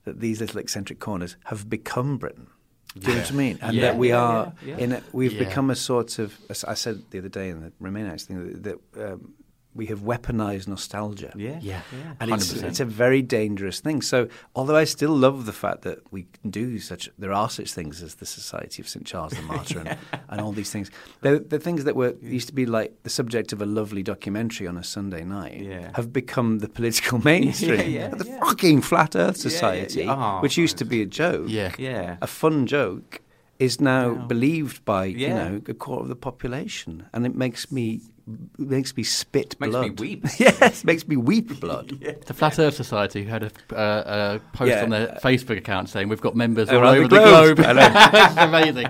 that 0.05 0.21
these 0.21 0.39
little 0.39 0.59
eccentric 0.59 0.99
corners 0.99 1.35
have 1.45 1.69
become 1.69 2.17
Britain. 2.17 2.47
Do 2.97 3.11
you 3.11 3.17
know 3.17 3.21
what 3.21 3.31
I 3.31 3.35
mean? 3.35 3.59
And 3.61 3.77
that 3.79 3.97
we 3.97 4.11
are 4.11 4.53
in 4.63 4.93
a, 4.93 5.03
we've 5.11 5.37
become 5.37 5.69
a 5.69 5.75
sort 5.75 6.19
of 6.19 6.37
as 6.49 6.63
I 6.63 6.73
said 6.73 7.03
the 7.11 7.19
other 7.19 7.29
day 7.29 7.49
in 7.49 7.61
the 7.61 7.71
Remain 7.79 8.05
Remainites 8.05 8.23
thing 8.23 8.61
that, 8.61 8.79
that 8.93 9.13
um, 9.13 9.33
we 9.79 9.85
have 9.85 10.01
weaponized 10.01 10.67
nostalgia. 10.67 11.31
Yeah. 11.37 11.59
Yeah. 11.61 11.81
And 12.19 12.31
it's, 12.31 12.51
it's 12.51 12.81
a 12.81 12.85
very 13.05 13.21
dangerous 13.21 13.79
thing. 13.79 14.01
So, 14.01 14.27
although 14.57 14.75
I 14.75 14.83
still 14.83 15.15
love 15.15 15.45
the 15.45 15.53
fact 15.53 15.83
that 15.83 15.99
we 16.11 16.21
can 16.35 16.49
do 16.51 16.79
such, 16.79 17.09
there 17.17 17.31
are 17.31 17.49
such 17.49 17.71
things 17.71 18.03
as 18.03 18.15
the 18.15 18.25
Society 18.25 18.81
of 18.81 18.89
St. 18.89 19.05
Charles 19.05 19.31
the 19.31 19.41
Martyr 19.43 19.79
and, 19.79 19.97
and 20.29 20.41
all 20.41 20.51
these 20.51 20.69
things. 20.69 20.91
They're, 21.21 21.39
they're 21.39 21.59
things 21.69 21.85
that 21.85 21.95
were 21.95 22.13
used 22.21 22.49
to 22.49 22.53
be 22.53 22.65
like 22.65 22.91
the 23.03 23.09
subject 23.09 23.53
of 23.53 23.61
a 23.61 23.65
lovely 23.65 24.03
documentary 24.03 24.67
on 24.67 24.75
a 24.77 24.83
Sunday 24.83 25.23
night 25.23 25.61
Yeah. 25.61 25.91
have 25.95 26.11
become 26.11 26.59
the 26.59 26.67
political 26.67 27.19
mainstream. 27.31 27.89
yeah, 27.89 28.09
the 28.09 28.25
yeah. 28.27 28.39
fucking 28.41 28.81
Flat 28.81 29.15
Earth 29.15 29.37
Society, 29.37 30.03
yeah. 30.03 30.15
Oh, 30.37 30.41
which 30.41 30.57
used 30.57 30.77
to 30.79 30.85
be 30.85 31.01
a 31.01 31.05
joke, 31.05 31.45
Yeah. 31.47 31.71
Yeah. 31.77 32.17
a 32.21 32.27
fun 32.27 32.67
joke, 32.67 33.21
is 33.59 33.79
now 33.81 34.13
believed 34.13 34.85
by 34.85 35.03
you 35.05 35.27
know 35.27 35.61
a 35.67 35.73
quarter 35.73 36.03
of 36.03 36.07
the 36.07 36.15
population, 36.15 37.05
and 37.13 37.25
it 37.25 37.35
makes 37.35 37.69
me 37.71 37.99
it 38.18 38.18
makes 38.57 38.95
me 38.95 39.03
spit 39.03 39.55
Makes 39.59 39.73
me 39.75 39.89
blood. 39.89 39.99
weep. 39.99 40.25
yes, 40.39 40.83
makes 40.83 41.07
me 41.07 41.15
weep 41.17 41.59
blood. 41.59 41.89
The 42.25 42.33
Flat 42.33 42.59
Earth 42.59 42.75
Society 42.75 43.23
who 43.23 43.29
had 43.29 43.43
a, 43.43 43.51
uh, 43.75 44.39
a 44.41 44.57
post 44.57 44.69
Yeah. 44.69 44.83
on 44.83 44.89
their 44.89 45.07
Facebook 45.23 45.57
account 45.57 45.89
saying 45.89 46.09
we've 46.09 46.21
got 46.21 46.35
members 46.35 46.69
all 46.69 46.77
Around 46.79 46.97
over 46.97 47.07
the 47.07 47.15
the 47.15 47.23
globe." 47.23 47.57
globe. 47.57 47.77
It's 47.79 48.37
amazing. 48.49 48.87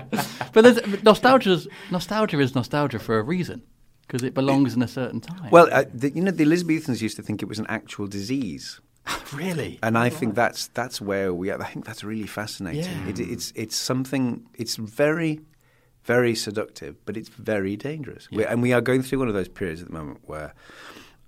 But 0.52 1.02
nostalgia's, 1.04 1.68
nostalgia 1.90 2.38
is 2.40 2.54
nostalgia 2.54 2.98
for 2.98 3.18
a 3.18 3.22
reason 3.22 3.62
because 4.06 4.22
it 4.22 4.34
belongs 4.34 4.74
in 4.74 4.82
a 4.82 4.88
certain 4.88 5.20
time. 5.20 5.50
Well, 5.50 5.68
uh, 5.70 5.84
the, 5.94 6.10
you 6.10 6.22
know, 6.22 6.32
the 6.32 6.42
Elizabethans 6.42 7.00
used 7.00 7.16
to 7.16 7.22
think 7.22 7.42
it 7.42 7.48
was 7.48 7.58
an 7.60 7.66
actual 7.68 8.06
disease, 8.08 8.80
really? 9.32 9.78
and 9.82 9.96
I 9.96 10.08
think 10.10 10.34
that's 10.34 10.66
that's 10.68 11.00
where 11.00 11.32
we. 11.32 11.50
are. 11.50 11.62
I 11.62 11.68
think 11.70 11.84
that's 11.84 12.02
really 12.02 12.26
fascinating. 12.26 12.82
Yeah. 13.04 13.08
It, 13.10 13.20
it's 13.20 13.52
it's 13.54 13.76
something. 13.76 14.44
It's 14.54 14.74
very, 14.76 15.40
very 16.04 16.34
seductive, 16.34 16.96
but 17.04 17.16
it's 17.16 17.28
very 17.28 17.76
dangerous. 17.76 18.28
we 18.30 18.44
and 18.44 18.62
we 18.62 18.72
are 18.72 18.80
going 18.80 19.02
through 19.02 19.18
one 19.20 19.28
of 19.28 19.34
those 19.34 19.48
periods 19.48 19.80
at 19.82 19.88
the 19.88 19.94
moment 19.94 20.20
where, 20.26 20.54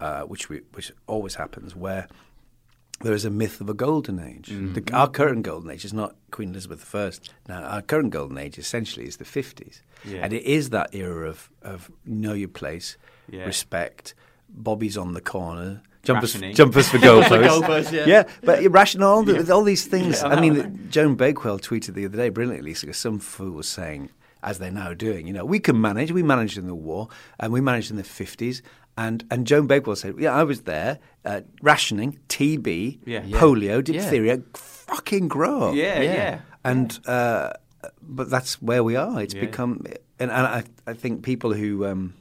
uh, 0.00 0.22
which 0.22 0.48
we 0.48 0.61
which 0.72 0.92
always 1.06 1.35
happens, 1.37 1.76
where 1.76 2.06
there 3.00 3.12
is 3.14 3.24
a 3.24 3.30
myth 3.30 3.61
of 3.61 3.68
a 3.68 3.74
golden 3.74 4.20
age. 4.20 4.46
The, 4.48 4.82
our 4.92 5.08
current 5.08 5.42
golden 5.42 5.70
age 5.70 5.85
is 5.85 5.92
not 5.92 6.14
Queen 6.30 6.50
Elizabeth 6.50 6.94
I. 6.94 7.11
Now, 7.48 7.62
our 7.64 7.82
current 7.82 8.11
golden 8.11 8.38
age 8.38 8.58
essentially 8.58 9.06
is 9.06 9.16
the 9.16 9.24
50s. 9.24 9.80
Yeah. 10.04 10.20
And 10.22 10.32
it 10.32 10.44
is 10.44 10.70
that 10.70 10.94
era 10.94 11.28
of, 11.28 11.50
of 11.62 11.90
know 12.06 12.32
your 12.32 12.46
place, 12.48 12.96
Yeah. 13.28 13.44
respect, 13.44 14.14
Bobby's 14.48 14.96
on 14.96 15.14
the 15.14 15.20
corner, 15.20 15.82
jumpers, 16.04 16.35
Rationing. 16.35 16.54
jumpers 16.54 16.88
for 16.88 16.98
goalposts. 17.08 17.48
goalposts, 17.48 18.06
yeah. 18.06 18.22
but 18.44 18.62
irrational, 18.62 19.08
all, 19.08 19.22
the, 19.24 19.52
all 19.52 19.64
these 19.64 19.85
things. 19.85 20.22
I 20.22 20.40
mean, 20.40 20.87
Joan 20.88 21.16
Bakewell 21.16 21.58
tweeted 21.58 21.94
the 21.94 22.04
other 22.04 22.16
day 22.16 22.28
brilliantly, 22.28 22.74
because 22.80 22.98
some 22.98 23.18
fool 23.18 23.50
was 23.50 23.66
saying, 23.68 24.11
as 24.42 24.59
they're 24.59 24.70
now 24.70 24.92
doing, 24.94 25.26
you 25.26 25.33
know, 25.33 25.44
we 25.44 25.59
can 25.61 25.81
manage. 25.81 26.11
We 26.12 26.22
managed 26.22 26.59
in 26.59 26.66
the 26.66 26.74
war, 26.74 27.09
and 27.38 27.52
we 27.52 27.61
managed 27.61 27.90
in 27.90 27.96
the 27.96 28.02
50s. 28.02 28.62
And, 28.98 29.24
and 29.31 29.46
Joan 29.46 29.66
Bakewell 29.66 29.96
said, 29.96 30.16
yeah, 30.18 30.35
I 30.35 30.42
was 30.44 30.62
there, 30.62 30.98
uh, 31.24 31.40
rationing, 31.62 32.18
TB, 32.28 32.98
Yeah. 33.07 33.22
Yeah. 33.24 33.38
polio, 33.40 33.83
diphtheria, 33.83 34.42
fucking 34.55 35.28
grow 35.28 35.70
up. 35.70 35.74
Yeah, 35.74 36.00
yeah. 36.02 36.40
And 36.64 36.98
uh, 37.07 37.52
but 38.02 38.28
that's 38.31 38.61
where 38.61 38.85
we 38.85 38.94
are. 38.96 39.20
It's 39.22 39.35
Yeah. 39.35 39.40
become, 39.40 39.85
and, 40.20 40.31
and 40.31 40.46
I, 40.46 40.64
I 40.87 40.92
think 40.92 41.22
people 41.22 41.52
who 41.55 41.87
um, 41.87 42.14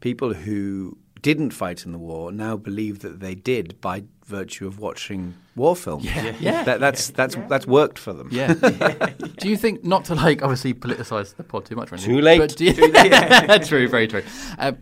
people 0.00 0.34
who 0.34 0.96
didn't 1.22 1.50
fight 1.50 1.84
in 1.86 1.92
the 1.92 1.98
war 1.98 2.30
now 2.32 2.56
believe 2.56 3.00
that 3.00 3.20
they 3.20 3.34
did 3.34 3.80
by 3.80 4.04
virtue 4.26 4.66
of 4.66 4.78
watching 4.78 5.34
war 5.58 5.76
films. 5.76 6.04
Yeah, 6.04 6.34
Yeah. 6.40 6.62
That, 6.64 6.80
that's 6.80 7.10
that's 7.10 7.36
that's 7.48 7.66
worked 7.66 7.98
for 7.98 8.12
them. 8.14 8.28
Yeah. 8.32 8.54
do 9.38 9.48
you 9.48 9.56
think 9.58 9.84
not 9.84 10.06
to 10.06 10.14
like 10.14 10.40
obviously 10.42 10.72
politicise 10.72 11.34
the 11.36 11.44
pod 11.44 11.66
too 11.66 11.76
much? 11.76 11.92
or 11.92 11.96
anything, 11.96 12.14
Too 12.16 12.22
late. 12.22 12.38
But 12.38 12.56
do 12.56 12.64
you, 12.64 12.72
true, 13.64 13.88
very 13.88 14.08
true. 14.08 14.22
Uh, 14.58 14.72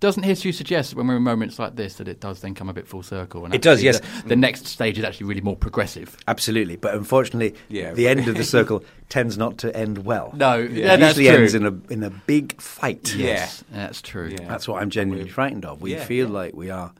doesn't 0.00 0.24
history 0.24 0.50
suggest 0.50 0.96
when 0.96 1.06
we're 1.06 1.14
in 1.18 1.22
moments 1.22 1.60
like 1.60 1.76
this 1.76 1.94
that 1.94 2.08
it 2.08 2.18
does 2.18 2.40
then 2.40 2.56
come 2.56 2.68
a 2.68 2.72
bit 2.72 2.88
full 2.88 3.04
circle? 3.04 3.44
And 3.44 3.54
It 3.54 3.62
does, 3.62 3.84
yes. 3.84 4.00
The, 4.22 4.30
the 4.30 4.36
next 4.36 4.66
stage 4.66 4.98
is 4.98 5.04
actually 5.04 5.26
really 5.26 5.42
more 5.42 5.54
progressive. 5.54 6.16
Absolutely, 6.26 6.74
but 6.74 6.92
unfortunately, 6.94 7.54
Yeah. 7.68 7.92
the 7.94 8.08
end 8.08 8.26
of 8.26 8.34
the 8.34 8.42
circle 8.56 8.82
tends 9.08 9.38
not 9.38 9.58
to 9.58 9.76
end 9.76 9.98
well. 10.04 10.32
No, 10.34 10.60
it 10.60 10.72
yeah, 10.72 10.96
that's 10.96 11.16
usually 11.16 11.28
true. 11.36 11.42
ends 11.44 11.54
in 11.54 11.66
a 11.66 11.92
in 11.92 12.02
a 12.02 12.10
big 12.10 12.60
fight. 12.60 13.14
Yeah. 13.14 13.26
Yes, 13.26 13.64
that's 13.70 14.02
true. 14.02 14.30
Yeah. 14.36 14.48
That's 14.48 14.66
what 14.66 14.82
I'm 14.82 14.90
genuinely 14.90 15.30
frightened 15.30 15.64
of. 15.64 15.80
We 15.80 15.92
Yeah, 15.94 16.04
feel 16.04 16.26
yeah. 16.26 16.32
like 16.34 16.54
we 16.56 16.70
are. 16.70 16.92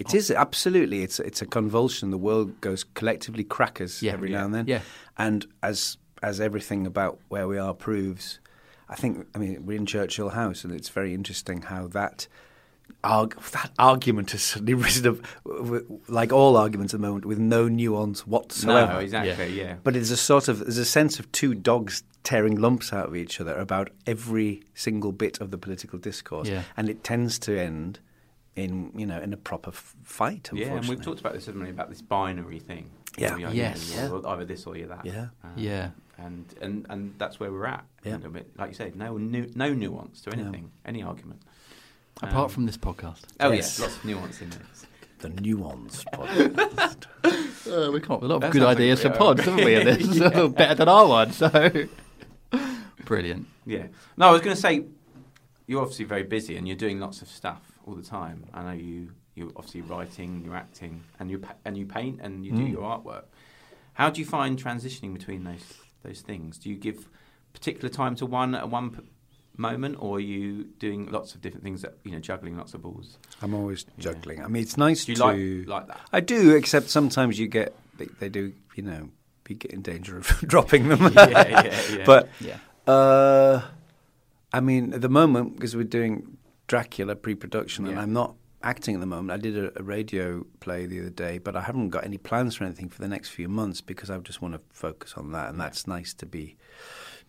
It 0.00 0.14
is 0.14 0.30
absolutely. 0.30 1.02
It's 1.02 1.20
it's 1.20 1.42
a 1.42 1.46
convulsion. 1.46 2.10
The 2.10 2.18
world 2.18 2.60
goes 2.60 2.84
collectively 2.94 3.44
crackers 3.44 4.02
Yeah. 4.02 4.12
every 4.14 4.30
Yeah. 4.30 4.38
now 4.38 4.44
and 4.46 4.54
then. 4.54 4.66
Yeah. 4.66 4.80
And 5.18 5.46
as 5.62 5.98
as 6.22 6.40
everything 6.40 6.86
about 6.86 7.18
where 7.28 7.46
we 7.46 7.58
are 7.58 7.74
proves, 7.74 8.40
I 8.88 8.96
think. 8.96 9.26
I 9.34 9.38
mean, 9.38 9.64
we're 9.66 9.76
in 9.78 9.86
Churchill 9.86 10.30
House, 10.30 10.64
and 10.64 10.72
it's 10.74 10.88
very 10.88 11.12
interesting 11.14 11.62
how 11.62 11.86
that 11.88 12.26
arg- 13.04 13.40
that 13.52 13.70
argument 13.78 14.30
has 14.32 14.42
suddenly 14.42 14.74
risen 14.86 15.06
up, 15.06 15.16
w- 15.46 15.64
w- 15.64 16.00
like 16.08 16.32
all 16.32 16.56
arguments 16.56 16.92
at 16.94 17.00
the 17.00 17.06
moment, 17.06 17.24
with 17.24 17.38
no 17.38 17.68
nuance 17.68 18.26
whatsoever. 18.26 18.94
No, 18.94 18.98
exactly. 19.00 19.58
Yeah. 19.58 19.76
But 19.82 19.94
there's 19.94 20.10
a 20.10 20.16
sort 20.16 20.48
of 20.48 20.58
there's 20.60 20.78
a 20.78 20.84
sense 20.84 21.18
of 21.20 21.30
two 21.32 21.54
dogs 21.54 22.02
tearing 22.22 22.56
lumps 22.56 22.92
out 22.92 23.06
of 23.08 23.16
each 23.16 23.40
other 23.40 23.54
about 23.56 23.88
every 24.06 24.62
single 24.74 25.12
bit 25.12 25.40
of 25.40 25.50
the 25.50 25.58
political 25.58 25.98
discourse, 25.98 26.48
Yeah. 26.48 26.62
and 26.76 26.88
it 26.88 27.02
tends 27.02 27.38
to 27.40 27.58
end 27.58 27.98
in 28.56 28.92
you 28.96 29.06
know 29.06 29.20
in 29.20 29.32
a 29.32 29.36
proper 29.36 29.70
f- 29.70 29.94
fight. 30.02 30.48
Yeah, 30.52 30.74
and 30.74 30.88
we've 30.88 31.02
talked 31.02 31.20
about 31.20 31.34
this, 31.34 31.46
haven't 31.46 31.62
we, 31.62 31.70
about 31.70 31.88
this 31.88 32.02
binary 32.02 32.58
thing. 32.58 32.90
Yeah. 33.18 33.36
You 33.36 33.46
know, 33.46 33.52
Yes. 33.52 33.92
you're 33.94 34.26
Either 34.26 34.44
this 34.44 34.66
or 34.66 34.76
you're 34.76 34.88
that. 34.88 35.04
Yeah. 35.04 35.28
Um, 35.44 35.52
Yeah. 35.56 35.90
And, 36.18 36.54
and 36.60 36.86
and 36.90 37.14
that's 37.18 37.40
where 37.40 37.50
we're 37.50 37.66
at. 37.66 37.84
Yeah. 38.04 38.18
Bit. 38.18 38.50
Like 38.58 38.68
you 38.68 38.74
said, 38.74 38.94
no 38.94 39.16
nu- 39.16 39.50
no 39.54 39.72
nuance 39.72 40.20
to 40.22 40.32
anything, 40.32 40.70
any 40.84 41.02
argument. 41.02 41.42
Apart 42.22 42.44
Um, 42.44 42.48
from 42.50 42.66
this 42.66 42.76
podcast. 42.76 43.22
Oh 43.40 43.50
Yes. 43.50 43.78
yes, 43.78 43.80
lots 43.80 43.96
of 43.96 44.04
nuance 44.04 44.40
in 44.42 44.50
this. 44.50 44.86
the 45.20 45.28
nuance 45.30 46.04
podcast. 46.12 47.06
Uh, 47.70 47.90
we 47.92 48.00
come 48.00 48.16
up 48.16 48.22
with 48.22 48.30
a 48.30 48.34
lot 48.34 48.36
of 48.36 48.40
That 48.40 48.52
good 48.52 48.62
sounds 48.62 48.68
like 48.68 48.76
ideas 48.78 49.04
a 49.04 49.10
for 49.12 49.16
pods, 49.18 49.44
haven't 49.44 49.64
we? 49.64 49.74
And 49.74 49.86
this 49.86 50.18
better 50.54 50.74
than 50.74 50.88
our 50.88 51.06
one. 51.06 51.30
So 51.30 51.50
brilliant. 53.04 53.46
Yeah. 53.66 53.86
No, 54.16 54.28
I 54.28 54.32
was 54.32 54.40
going 54.40 54.54
to 54.56 54.60
say, 54.60 54.86
you're 55.66 55.80
obviously 55.82 56.04
very 56.06 56.22
busy 56.22 56.56
and 56.56 56.66
you're 56.66 56.76
doing 56.76 56.98
lots 57.00 57.22
of 57.22 57.28
stuff 57.28 57.60
all 57.86 57.94
the 57.94 58.02
time. 58.02 58.44
I 58.54 58.62
know 58.62 58.72
you. 58.72 59.12
You're 59.36 59.52
obviously 59.56 59.80
writing, 59.82 60.42
you're 60.44 60.56
acting, 60.56 61.02
and 61.18 61.30
you 61.30 61.38
pa- 61.38 61.54
and 61.64 61.78
you 61.78 61.86
paint 61.86 62.18
and 62.20 62.44
you 62.44 62.52
do 62.52 62.62
Mm. 62.62 62.72
your 62.72 62.82
artwork. 62.82 63.24
How 63.94 64.10
do 64.10 64.20
you 64.20 64.26
find 64.26 64.62
transitioning 64.62 65.12
between 65.14 65.44
those 65.44 65.64
those 66.02 66.20
things? 66.20 66.58
Do 66.58 66.68
you 66.68 66.76
give 66.76 67.08
particular 67.52 67.88
time 67.88 68.16
to 68.16 68.26
one 68.26 68.54
at 68.54 68.68
one 68.68 68.90
p- 68.90 69.02
moment, 69.56 69.96
or 70.00 70.16
are 70.16 70.20
you 70.20 70.64
doing 70.78 71.06
lots 71.10 71.34
of 71.34 71.40
different 71.40 71.62
things? 71.64 71.82
That 71.82 71.94
you 72.04 72.10
know, 72.12 72.18
juggling 72.18 72.56
lots 72.56 72.74
of 72.74 72.82
balls. 72.82 73.18
I'm 73.40 73.54
always 73.54 73.86
juggling. 73.98 74.42
I 74.42 74.48
mean, 74.48 74.62
it's 74.62 74.76
nice 74.76 75.04
Do 75.04 75.12
you 75.12 75.16
to 75.16 75.22
like 75.64 75.68
like 75.68 75.86
that? 75.88 76.00
I 76.12 76.20
do, 76.20 76.54
except 76.56 76.90
sometimes 76.90 77.38
you 77.38 77.46
get 77.46 77.74
they, 77.98 78.06
they 78.18 78.28
do, 78.28 78.52
you 78.74 78.82
know, 78.82 79.10
you 79.48 79.54
get 79.54 79.70
in 79.70 79.80
danger 79.80 80.18
of 80.18 80.26
dropping 80.46 80.88
them. 80.88 81.00
Yeah, 81.14 81.28
yeah, 81.48 81.82
yeah. 81.98 82.04
But 82.04 82.28
Yeah. 82.40 82.58
uh, 82.92 83.62
I 84.52 84.60
mean, 84.60 84.92
at 84.94 85.00
the 85.02 85.08
moment 85.08 85.54
because 85.54 85.76
we're 85.76 85.84
doing 85.84 86.36
Dracula 86.70 87.16
pre-production, 87.16 87.84
and 87.88 87.98
I'm 87.98 88.12
not 88.12 88.36
acting 88.62 88.94
at 88.94 89.00
the 89.00 89.06
moment. 89.06 89.32
I 89.32 89.38
did 89.42 89.58
a, 89.58 89.76
a 89.80 89.82
radio 89.82 90.46
play 90.60 90.86
the 90.86 91.00
other 91.00 91.10
day, 91.10 91.38
but 91.38 91.56
I 91.56 91.62
haven't 91.62 91.88
got 91.90 92.04
any 92.04 92.16
plans 92.16 92.54
for 92.54 92.62
anything 92.62 92.88
for 92.88 93.00
the 93.00 93.08
next 93.08 93.30
few 93.30 93.48
months 93.48 93.80
because 93.80 94.08
I 94.08 94.16
just 94.18 94.40
want 94.40 94.54
to 94.54 94.60
focus 94.70 95.14
on 95.16 95.32
that, 95.32 95.50
and 95.50 95.58
that's 95.60 95.88
nice 95.88 96.14
to 96.14 96.26
be 96.26 96.56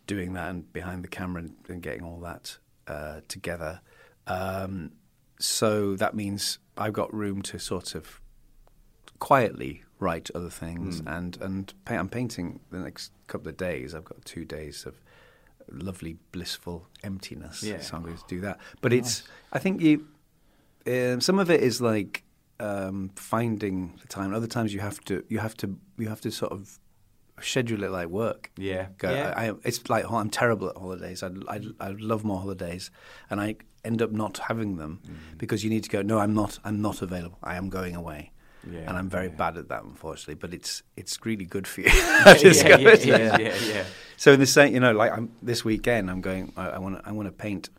doing 0.05 0.33
that 0.33 0.49
and 0.51 0.71
behind 0.71 1.03
the 1.03 1.07
camera 1.07 1.41
and, 1.41 1.55
and 1.69 1.81
getting 1.81 2.03
all 2.03 2.19
that 2.19 2.59
uh, 2.85 3.21
together. 3.27 3.81
Um, 4.27 4.91
so 5.39 5.95
that 5.95 6.13
means 6.13 6.59
I've 6.77 6.93
got 6.93 7.11
room 7.11 7.41
to 7.41 7.57
sort 7.57 7.95
of 7.95 8.21
quietly 9.17 9.83
write 9.99 10.29
other 10.35 10.49
things 10.51 10.99
Hmm. 10.99 11.07
and 11.07 11.37
and 11.41 11.73
pa- 11.85 11.95
I'm 11.95 12.09
painting 12.09 12.59
the 12.69 12.77
next 12.77 13.11
couple 13.25 13.47
of 13.49 13.57
days. 13.57 13.95
I've 13.95 14.05
got 14.05 14.23
two 14.23 14.45
days 14.45 14.85
of 14.85 15.01
lovely 15.69 16.17
blissful 16.31 16.87
emptiness. 17.03 17.63
Yeah. 17.63 17.79
So 17.81 17.95
I'm 17.97 18.03
going 18.03 18.17
to 18.17 18.23
do 18.27 18.41
that. 18.41 18.59
But 18.81 18.93
it's 18.93 19.23
I 19.53 19.59
think 19.59 19.81
you 19.81 20.07
um, 20.87 21.21
some 21.21 21.39
of 21.39 21.49
it 21.49 21.61
is 21.61 21.81
like 21.81 22.23
um, 22.59 23.11
finding 23.15 23.93
the 24.01 24.07
time. 24.07 24.33
Other 24.33 24.47
times 24.47 24.73
you 24.73 24.79
have 24.79 24.99
to 25.05 25.23
you 25.29 25.39
have 25.39 25.55
to 25.57 25.77
you 25.97 26.07
have 26.09 26.21
to 26.21 26.31
sort 26.31 26.51
of 26.51 26.79
schedule 27.41 27.83
it 27.83 27.91
like 27.91 28.07
work. 28.07 28.51
Yeah. 28.57 28.87
Go, 28.97 29.09
Yeah. 29.11 29.33
I, 29.35 29.49
I, 29.49 29.53
it's 29.63 29.89
like 29.89 30.09
I'm 30.11 30.29
terrible 30.29 30.69
at 30.69 30.77
holidays. 30.77 31.23
I, 31.23 31.29
I, 31.47 31.61
I 31.79 31.89
love 31.91 32.23
more 32.23 32.39
holidays, 32.39 32.91
and 33.29 33.41
I 33.41 33.55
end 33.83 34.01
up 34.01 34.11
not 34.11 34.37
having 34.37 34.77
them 34.77 34.99
Mm. 35.07 35.37
because 35.39 35.63
you 35.63 35.69
need 35.69 35.83
to 35.83 35.89
go. 35.89 36.01
No, 36.03 36.19
I'm 36.19 36.33
not. 36.33 36.59
I'm 36.63 36.81
not 36.81 37.01
available. 37.01 37.39
I 37.43 37.55
am 37.55 37.69
going 37.69 37.95
away, 37.95 38.31
Yeah, 38.69 38.79
and 38.81 38.97
I'm 38.97 39.09
very 39.09 39.27
yeah. 39.27 39.35
bad 39.35 39.57
at 39.57 39.69
that, 39.69 39.83
unfortunately. 39.83 40.35
But 40.35 40.53
it's 40.53 40.83
it's 40.95 41.17
really 41.25 41.45
good 41.45 41.67
for 41.67 41.81
you. 41.81 41.89
Yeah, 41.91 42.77
yeah, 42.77 43.37
yeah, 43.37 43.37
yeah. 43.37 43.83
So 44.17 44.33
in 44.33 44.39
the 44.39 44.45
same, 44.45 44.73
you 44.73 44.79
know, 44.79 44.91
like 44.91 45.11
I'm, 45.11 45.31
this 45.41 45.65
weekend, 45.65 46.11
I'm 46.11 46.21
going. 46.21 46.53
I 46.55 46.77
want. 46.79 47.01
I 47.05 47.11
want 47.11 47.27
to 47.27 47.31
paint 47.31 47.69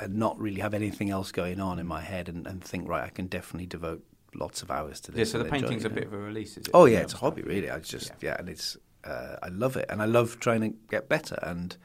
and 0.00 0.16
not 0.16 0.38
really 0.38 0.60
have 0.60 0.74
anything 0.74 1.10
else 1.10 1.30
going 1.30 1.60
on 1.60 1.78
in 1.78 1.86
my 1.86 2.00
head, 2.00 2.28
and, 2.28 2.46
and 2.46 2.62
think 2.62 2.88
right. 2.88 3.04
I 3.04 3.08
can 3.08 3.26
definitely 3.26 3.66
devote 3.66 4.04
lots 4.34 4.62
of 4.62 4.70
hours 4.70 5.00
to 5.00 5.12
this. 5.12 5.28
Yeah, 5.28 5.32
so 5.32 5.38
the 5.38 5.44
and 5.44 5.54
enjoy 5.54 5.68
painting's 5.68 5.84
a 5.84 5.88
you 5.88 5.94
bit 5.94 6.06
of 6.06 6.12
a 6.12 6.18
release, 6.18 6.56
is 6.56 6.66
it? 6.66 6.70
Oh 6.74 6.86
yeah, 6.86 7.00
it's 7.00 7.14
a 7.14 7.18
hobby 7.18 7.42
really. 7.42 7.70
I 7.70 7.78
just 7.78 8.08
Yeah. 8.08 8.30
yeah, 8.30 8.36
and 8.38 8.48
it's 8.48 8.76
uh, 9.04 9.36
I 9.42 9.48
love 9.48 9.76
it, 9.76 9.86
and 9.88 10.02
I 10.02 10.06
love 10.06 10.40
trying 10.40 10.60
to 10.62 10.76
get 10.88 11.08
better 11.08 11.38
and 11.42 11.76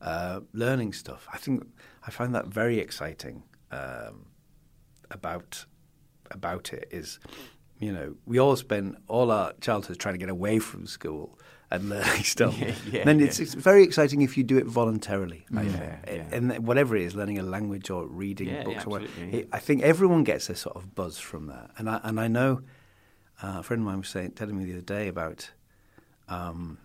uh, 0.00 0.40
learning 0.52 0.92
stuff. 0.92 1.26
I 1.32 1.38
think 1.38 1.66
I 2.06 2.10
find 2.10 2.34
that 2.34 2.46
very 2.46 2.78
exciting 2.78 3.42
um, 3.70 4.26
about 5.10 5.64
about 6.30 6.72
it. 6.72 6.88
Is 6.90 7.18
you 7.78 7.92
know 7.92 8.14
we 8.26 8.38
all 8.38 8.56
spend 8.56 8.96
all 9.08 9.30
our 9.30 9.52
childhood 9.60 9.98
trying 9.98 10.14
to 10.14 10.18
get 10.18 10.28
away 10.30 10.58
from 10.58 10.86
school 10.86 11.38
and 11.70 11.88
learning 11.94 12.22
stuff. 12.22 12.56
Yeah, 12.58 12.74
yeah, 12.90 13.04
then 13.04 13.18
yeah. 13.18 13.26
it's, 13.26 13.40
it's 13.40 13.54
very 13.54 13.82
exciting 13.82 14.22
if 14.22 14.36
you 14.38 14.44
do 14.44 14.56
it 14.56 14.66
voluntarily. 14.66 15.44
I 15.54 15.62
Yeah, 15.62 15.98
yeah. 16.06 16.24
and 16.32 16.66
whatever 16.66 16.94
it 16.96 17.02
is, 17.02 17.14
learning 17.16 17.38
a 17.38 17.42
language 17.42 17.90
or 17.90 18.06
reading 18.06 18.48
books 18.64 18.86
or 18.86 18.90
whatever. 18.90 19.10
absolutely, 19.10 19.38
yeah. 19.38 19.42
It- 19.44 19.48
I 19.52 19.58
think 19.58 19.82
everyone 19.82 20.22
gets 20.24 20.48
a 20.48 20.54
sort 20.54 20.76
of 20.76 20.94
buzz 20.94 21.18
from 21.18 21.46
that, 21.48 21.70
and 21.76 21.90
I 21.90 22.00
and 22.04 22.20
I 22.20 22.28
know 22.28 22.62
uh, 23.42 23.56
a 23.58 23.62
friend 23.62 23.80
of 23.82 23.86
mine 23.86 23.98
was 23.98 24.08
saying, 24.08 24.32
telling 24.32 24.56
me 24.56 24.64
the 24.64 24.72
other 24.74 24.80
day 24.82 25.08
about 25.08 25.50
um, 26.28 26.78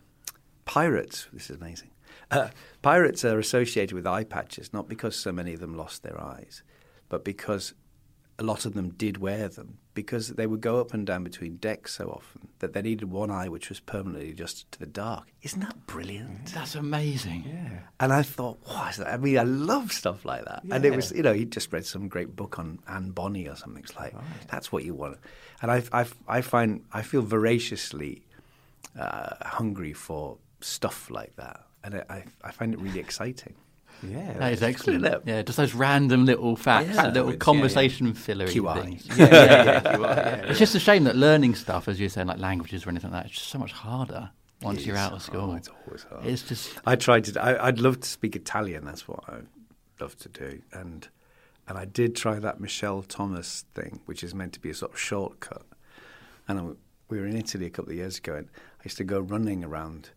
pirates. 0.66 1.28
This 1.32 1.50
is 1.50 1.58
amazing. 1.58 1.92
Uh, 2.30 2.50
pirates 2.82 3.24
are 3.26 3.40
associated 3.40 3.94
with 3.94 4.08
eye 4.08 4.24
patches, 4.24 4.74
not 4.74 4.88
because 4.90 5.16
so 5.16 5.32
many 5.32 5.54
of 5.54 5.60
them 5.60 5.76
lost 5.76 6.02
their 6.04 6.20
eyes, 6.22 6.64
but 7.10 7.24
because 7.24 7.74
a 8.40 8.44
lot 8.44 8.66
of 8.66 8.74
them 8.74 8.90
did 8.90 9.18
wear 9.18 9.48
them 9.48 9.78
because 9.94 10.30
they 10.30 10.48
would 10.48 10.62
go 10.62 10.80
up 10.80 10.94
and 10.94 11.06
down 11.06 11.24
between 11.24 11.58
decks 11.58 11.96
so 11.96 12.10
often 12.10 12.48
that 12.60 12.74
they 12.74 12.82
needed 12.82 13.12
one 13.12 13.30
eye 13.30 13.50
which 13.50 13.70
was 13.70 13.80
permanently 13.80 14.32
adjusted 14.32 14.72
to 14.72 14.80
the 14.80 14.86
dark. 14.86 15.28
Isn't 15.42 15.60
that 15.62 15.86
brilliant? 15.88 16.54
That's 16.54 16.76
amazing. 16.76 17.46
Yeah. 17.48 17.80
And 18.00 18.14
I 18.14 18.22
thought, 18.22 18.60
wow, 18.68 18.88
is 18.90 18.98
that? 18.98 19.08
I 19.08 19.18
mean, 19.18 19.38
I 19.38 19.44
love 19.44 19.92
stuff 19.92 20.24
like 20.24 20.46
that. 20.46 20.62
Yeah. 20.64 20.76
And 20.76 20.86
it 20.86 20.96
was, 20.96 21.12
you 21.12 21.24
know, 21.24 21.34
he 21.34 21.46
just 21.46 21.72
read 21.74 21.86
some 21.86 22.08
great 22.08 22.36
book 22.36 22.58
on 22.60 22.80
Anne 22.88 23.12
Bonny 23.12 23.48
or 23.48 23.56
something. 23.56 23.84
It's 23.84 23.96
like, 23.96 24.14
that's 24.48 24.72
what 24.72 24.86
you 24.86 24.94
want. 24.94 25.18
And 25.62 25.72
I, 25.72 25.84
I, 25.92 26.06
I 26.28 26.42
find, 26.42 26.86
I 26.94 27.02
feel 27.02 27.22
voraciously 27.22 28.24
uh, 28.98 29.36
hungry 29.42 29.94
for 29.94 30.38
stuff 30.62 31.10
like 31.10 31.36
that. 31.36 31.66
And 31.84 31.96
I, 31.96 32.04
I, 32.10 32.24
I 32.44 32.52
find 32.52 32.74
it 32.74 32.80
really 32.80 33.00
exciting. 33.00 33.56
Yeah. 34.04 34.34
That 34.34 34.54
is 34.54 34.64
excellent. 34.64 35.24
Yeah, 35.26 35.42
just 35.44 35.58
those 35.58 35.74
random 35.74 36.26
little 36.26 36.56
facts, 36.56 36.96
Yeah. 36.96 37.08
little 37.08 37.26
Yeah, 37.28 37.32
yeah. 37.34 37.38
conversation 37.38 38.14
filler 38.14 38.48
things. 38.48 39.06
yeah, 39.10 39.16
yeah, 39.18 39.28
yeah, 39.30 39.82
yeah, 40.00 40.36
It's 40.50 40.60
just 40.60 40.74
a 40.76 40.80
shame 40.80 41.04
that 41.04 41.16
learning 41.16 41.56
stuff, 41.56 41.88
as 41.88 42.00
you're 42.00 42.10
saying, 42.10 42.28
like 42.28 42.40
languages 42.40 42.86
or 42.86 42.90
anything 42.90 43.12
like 43.12 43.24
that, 43.24 43.30
it's 43.30 43.38
just 43.38 43.50
so 43.50 43.60
much 43.60 43.72
harder 43.72 44.32
once 44.62 44.86
you're 44.86 44.98
out 44.98 45.14
of 45.14 45.22
school. 45.22 45.52
Oh, 45.52 45.56
it's 45.56 45.70
always 45.86 46.04
hard. 46.04 46.26
It's 46.26 46.42
just 46.44 46.80
I 46.86 46.96
tried 46.96 47.26
to. 47.26 47.42
I, 47.44 47.68
I'd 47.68 47.80
love 47.80 48.00
to 48.00 48.08
speak 48.10 48.36
Italian. 48.36 48.86
That's 48.86 49.08
what 49.08 49.20
I 49.28 49.38
love 50.00 50.18
to 50.20 50.30
do. 50.30 50.62
And 50.74 51.08
and 51.68 51.78
I 51.78 51.86
did 51.86 52.16
try 52.16 52.40
that 52.40 52.60
Michel 52.60 53.04
Thomas 53.04 53.66
thing, 53.74 54.02
which 54.06 54.24
is 54.24 54.34
meant 54.36 54.54
to 54.54 54.60
be 54.60 54.70
a 54.72 54.74
sort 54.74 54.94
of 54.94 55.00
shortcut. 55.00 55.64
And 56.48 56.60
I, 56.60 56.64
we 57.10 57.20
were 57.20 57.26
in 57.28 57.36
Italy 57.38 57.66
a 57.68 57.70
couple 57.70 57.92
of 57.92 57.98
years 57.98 58.18
ago, 58.18 58.36
and 58.36 58.48
I 58.80 58.84
used 58.86 58.98
to 58.98 59.04
go 59.04 59.20
running 59.20 59.64
around 59.64 60.10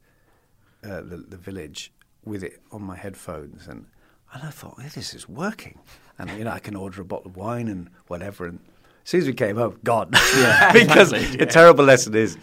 uh, 0.83 1.01
the, 1.01 1.16
the 1.29 1.37
village 1.37 1.92
with 2.24 2.42
it 2.42 2.60
on 2.72 2.82
my 2.82 2.96
headphones, 2.96 3.66
and 3.66 3.87
and 4.32 4.42
I 4.42 4.50
thought, 4.50 4.76
"Yeah, 4.78 4.88
this 4.88 5.14
is 5.14 5.28
working. 5.28 5.78
And 6.18 6.30
you 6.32 6.44
know, 6.44 6.50
I 6.50 6.58
can 6.58 6.76
order 6.76 7.02
a 7.02 7.04
bottle 7.04 7.30
of 7.30 7.37
wine 7.37 7.68
and 7.68 7.90
whatever. 8.06 8.46
And 8.46 8.60
as 9.04 9.10
soon 9.10 9.20
as 9.22 9.26
we 9.26 9.34
came 9.34 9.56
home, 9.56 9.78
gone. 9.84 10.10
Yeah, 10.37 10.72
because 10.72 11.12
exactly, 11.12 11.38
the 11.38 11.46
terrible 11.46 11.84
lesson 11.84 12.14
is. 12.14 12.37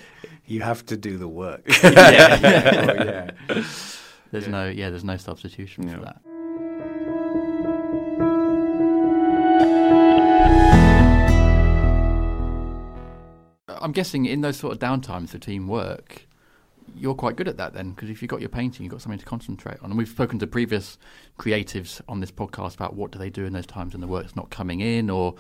You 0.47 0.61
have 0.61 0.85
to 0.87 0.97
do 0.97 1.17
the 1.17 1.29
work. 1.29 1.61
yeah, 1.81 1.89
yeah, 2.41 3.31
oh, 3.49 3.53
yeah. 3.55 3.63
there's 4.31 4.49
no 4.49 4.67
yeah, 4.67 4.89
there's 4.89 5.05
no 5.05 5.15
substitution 5.15 5.87
for 5.87 6.01
that. 6.01 6.21
I'm 13.81 13.91
guessing 13.91 14.25
in 14.25 14.41
those 14.41 14.57
sort 14.57 14.73
of 14.73 14.79
downtimes 14.79 15.29
for 15.29 15.39
teamwork, 15.39 16.27
you're 17.01 17.15
quite 17.15 17.35
good 17.35 17.47
at 17.47 17.57
that 17.57 17.73
then, 17.73 17.91
because 17.91 18.09
if 18.09 18.21
you've 18.21 18.29
got 18.29 18.39
your 18.39 18.49
painting, 18.49 18.83
you've 18.83 18.91
got 18.91 19.01
something 19.01 19.19
to 19.19 19.25
concentrate 19.25 19.79
on. 19.81 19.89
And 19.89 19.97
we've 19.97 20.07
spoken 20.07 20.37
to 20.39 20.47
previous 20.47 20.97
creatives 21.39 21.99
on 22.07 22.19
this 22.19 22.31
podcast 22.31 22.75
about 22.75 22.95
what 22.95 23.11
do 23.11 23.17
they 23.17 23.29
do 23.29 23.45
in 23.45 23.53
those 23.53 23.65
times 23.65 23.93
when 23.93 24.01
the 24.01 24.07
work's 24.07 24.35
not 24.35 24.51
coming 24.51 24.79
in 24.79 25.09
or 25.09 25.33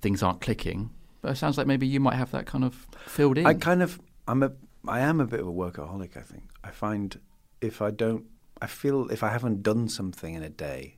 things 0.00 0.22
aren't 0.22 0.40
clicking. 0.40 0.90
But 1.20 1.32
it 1.32 1.36
sounds 1.36 1.58
like 1.58 1.66
maybe 1.66 1.86
you 1.86 2.00
might 2.00 2.14
have 2.14 2.30
that 2.30 2.46
kind 2.46 2.64
of 2.64 2.86
filled 3.06 3.36
in. 3.36 3.46
I 3.46 3.54
kind 3.54 3.82
of, 3.82 4.00
I'm 4.26 4.42
a, 4.42 4.52
I 4.86 5.00
am 5.00 5.20
a 5.20 5.26
bit 5.26 5.40
of 5.40 5.46
a 5.46 5.52
workaholic. 5.52 6.16
I 6.16 6.22
think 6.22 6.44
I 6.64 6.70
find 6.70 7.20
if 7.60 7.82
I 7.82 7.90
don't, 7.90 8.24
I 8.62 8.66
feel 8.66 9.08
if 9.10 9.22
I 9.22 9.28
haven't 9.28 9.62
done 9.62 9.88
something 9.88 10.34
in 10.34 10.42
a 10.42 10.48
day, 10.48 10.96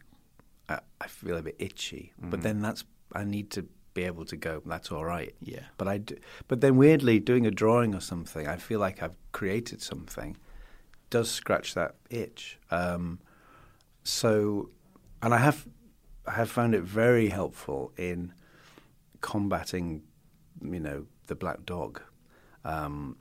I, 0.68 0.78
I 1.00 1.08
feel 1.08 1.36
a 1.36 1.42
bit 1.42 1.56
itchy. 1.58 2.12
But 2.18 2.40
mm. 2.40 2.42
then 2.44 2.62
that's 2.62 2.84
I 3.12 3.24
need 3.24 3.50
to 3.52 3.66
be 3.94 4.04
able 4.04 4.24
to 4.26 4.36
go. 4.36 4.62
That's 4.64 4.90
all 4.90 5.04
right. 5.04 5.34
Yeah. 5.40 5.64
But 5.76 5.88
I, 5.88 5.98
do, 5.98 6.16
but 6.48 6.60
then 6.60 6.76
weirdly, 6.76 7.18
doing 7.18 7.46
a 7.46 7.50
drawing 7.50 7.94
or 7.94 8.00
something, 8.00 8.46
I 8.46 8.56
feel 8.56 8.80
like 8.80 9.02
I've 9.02 9.16
created 9.32 9.82
something. 9.82 10.36
Does 11.10 11.30
scratch 11.30 11.74
that 11.74 11.96
itch. 12.08 12.58
Um, 12.70 13.18
so, 14.04 14.70
and 15.22 15.34
I 15.34 15.38
have 15.38 15.66
I 16.26 16.32
have 16.32 16.50
found 16.50 16.74
it 16.74 16.82
very 16.82 17.28
helpful 17.28 17.92
in 17.96 18.32
combating, 19.20 20.02
you 20.62 20.80
know, 20.80 21.06
the 21.26 21.34
black 21.34 21.64
dog, 21.64 22.00
um, 22.64 23.16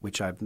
which 0.00 0.20
I've 0.20 0.42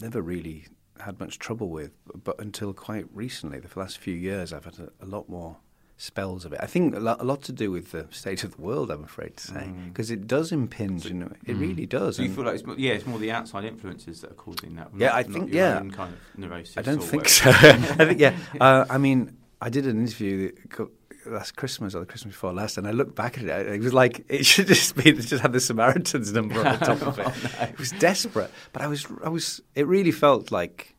never 0.00 0.20
really 0.20 0.66
had 1.00 1.18
much 1.18 1.38
trouble 1.38 1.70
with, 1.70 1.92
but 2.22 2.38
until 2.40 2.72
quite 2.72 3.06
recently, 3.12 3.58
the 3.58 3.78
last 3.78 3.98
few 3.98 4.14
years, 4.14 4.52
I've 4.52 4.64
had 4.64 4.78
a, 4.78 5.04
a 5.04 5.06
lot 5.06 5.28
more 5.28 5.56
spells 5.96 6.44
of 6.44 6.52
it. 6.52 6.58
I 6.62 6.66
think 6.66 6.94
a 6.94 6.98
lot, 7.00 7.20
a 7.20 7.24
lot 7.24 7.42
to 7.42 7.52
do 7.52 7.70
with 7.70 7.92
the 7.92 8.06
state 8.10 8.42
of 8.44 8.56
the 8.56 8.62
world. 8.62 8.90
I'm 8.90 9.04
afraid 9.04 9.36
to 9.36 9.46
say, 9.46 9.70
because 9.88 10.10
it 10.10 10.26
does 10.26 10.50
impinge. 10.52 11.06
you 11.06 11.14
know, 11.14 11.32
it 11.46 11.54
really 11.56 11.86
does. 11.86 12.16
So 12.16 12.22
you 12.22 12.32
feel 12.34 12.44
like 12.44 12.54
it's 12.56 12.64
more, 12.66 12.76
yeah, 12.76 12.92
it's 12.92 13.06
more 13.06 13.18
the 13.18 13.30
outside 13.30 13.64
influences 13.64 14.20
that 14.22 14.32
are 14.32 14.34
causing 14.34 14.74
that. 14.76 14.90
Yeah, 14.96 15.08
not- 15.08 15.14
I 15.16 15.22
think- 15.22 15.52
yeah. 15.52 15.78
kind 15.92 16.14
of. 16.14 16.52
I 16.76 16.82
don't 16.82 17.02
think 17.02 17.28
so. 17.28 17.50
I 17.54 17.76
think 18.06 18.20
yeah. 18.20 18.36
Uh, 18.60 18.84
I 18.90 18.98
mean, 18.98 19.36
I 19.60 19.68
did 19.70 19.86
an 19.86 19.98
interview 20.00 20.50
that 20.76 20.88
last 21.26 21.56
Christmas 21.56 21.94
or 21.94 22.00
the 22.00 22.06
Christmas 22.06 22.34
before 22.34 22.52
last, 22.52 22.76
and 22.76 22.86
I 22.86 22.90
looked 22.90 23.14
back 23.14 23.38
at 23.38 23.44
it. 23.44 23.66
It 23.68 23.80
was 23.80 23.94
like 23.94 24.24
it 24.28 24.44
should 24.44 24.66
just 24.66 24.94
be 24.96 25.10
it 25.10 25.14
just 25.20 25.42
had 25.42 25.52
the 25.52 25.60
Samaritans 25.60 26.32
number 26.32 26.58
on 26.58 26.78
the 26.78 26.84
top 26.84 27.02
of 27.02 27.18
it. 27.18 27.26
Oh, 27.60 27.64
It 27.64 27.78
was 27.78 27.92
desperate, 27.92 28.50
but 28.72 28.82
I 28.82 28.88
was 28.88 29.06
I 29.24 29.28
was. 29.28 29.60
It 29.74 29.86
really 29.86 30.10
felt 30.12 30.50
like, 30.50 30.94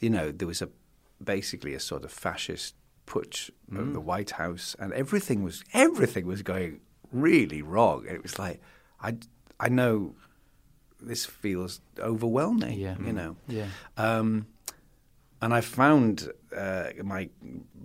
you 0.00 0.10
know, 0.10 0.32
there 0.32 0.48
was 0.48 0.60
a 0.62 0.68
basically 1.22 1.74
a 1.74 1.80
sort 1.80 2.04
of 2.04 2.10
fascist 2.10 2.74
putsch 3.06 3.50
of 3.72 3.86
Mm. 3.88 3.92
the 3.92 4.00
White 4.00 4.32
House, 4.32 4.76
and 4.78 4.92
everything 4.92 5.42
was 5.42 5.62
everything 5.72 6.26
was 6.26 6.42
going 6.42 6.80
really 7.12 7.62
wrong. 7.62 8.06
It 8.08 8.22
was 8.22 8.38
like 8.38 8.60
I 9.00 9.16
I 9.60 9.68
know 9.68 10.14
this 11.00 11.26
feels 11.26 11.80
overwhelming. 11.98 12.78
Yeah. 12.78 12.96
you 12.98 13.12
know. 13.12 13.36
Yeah. 13.46 13.68
Um, 13.96 14.46
and 15.42 15.52
I 15.52 15.60
found 15.60 16.30
uh, 16.56 16.90
my 17.02 17.28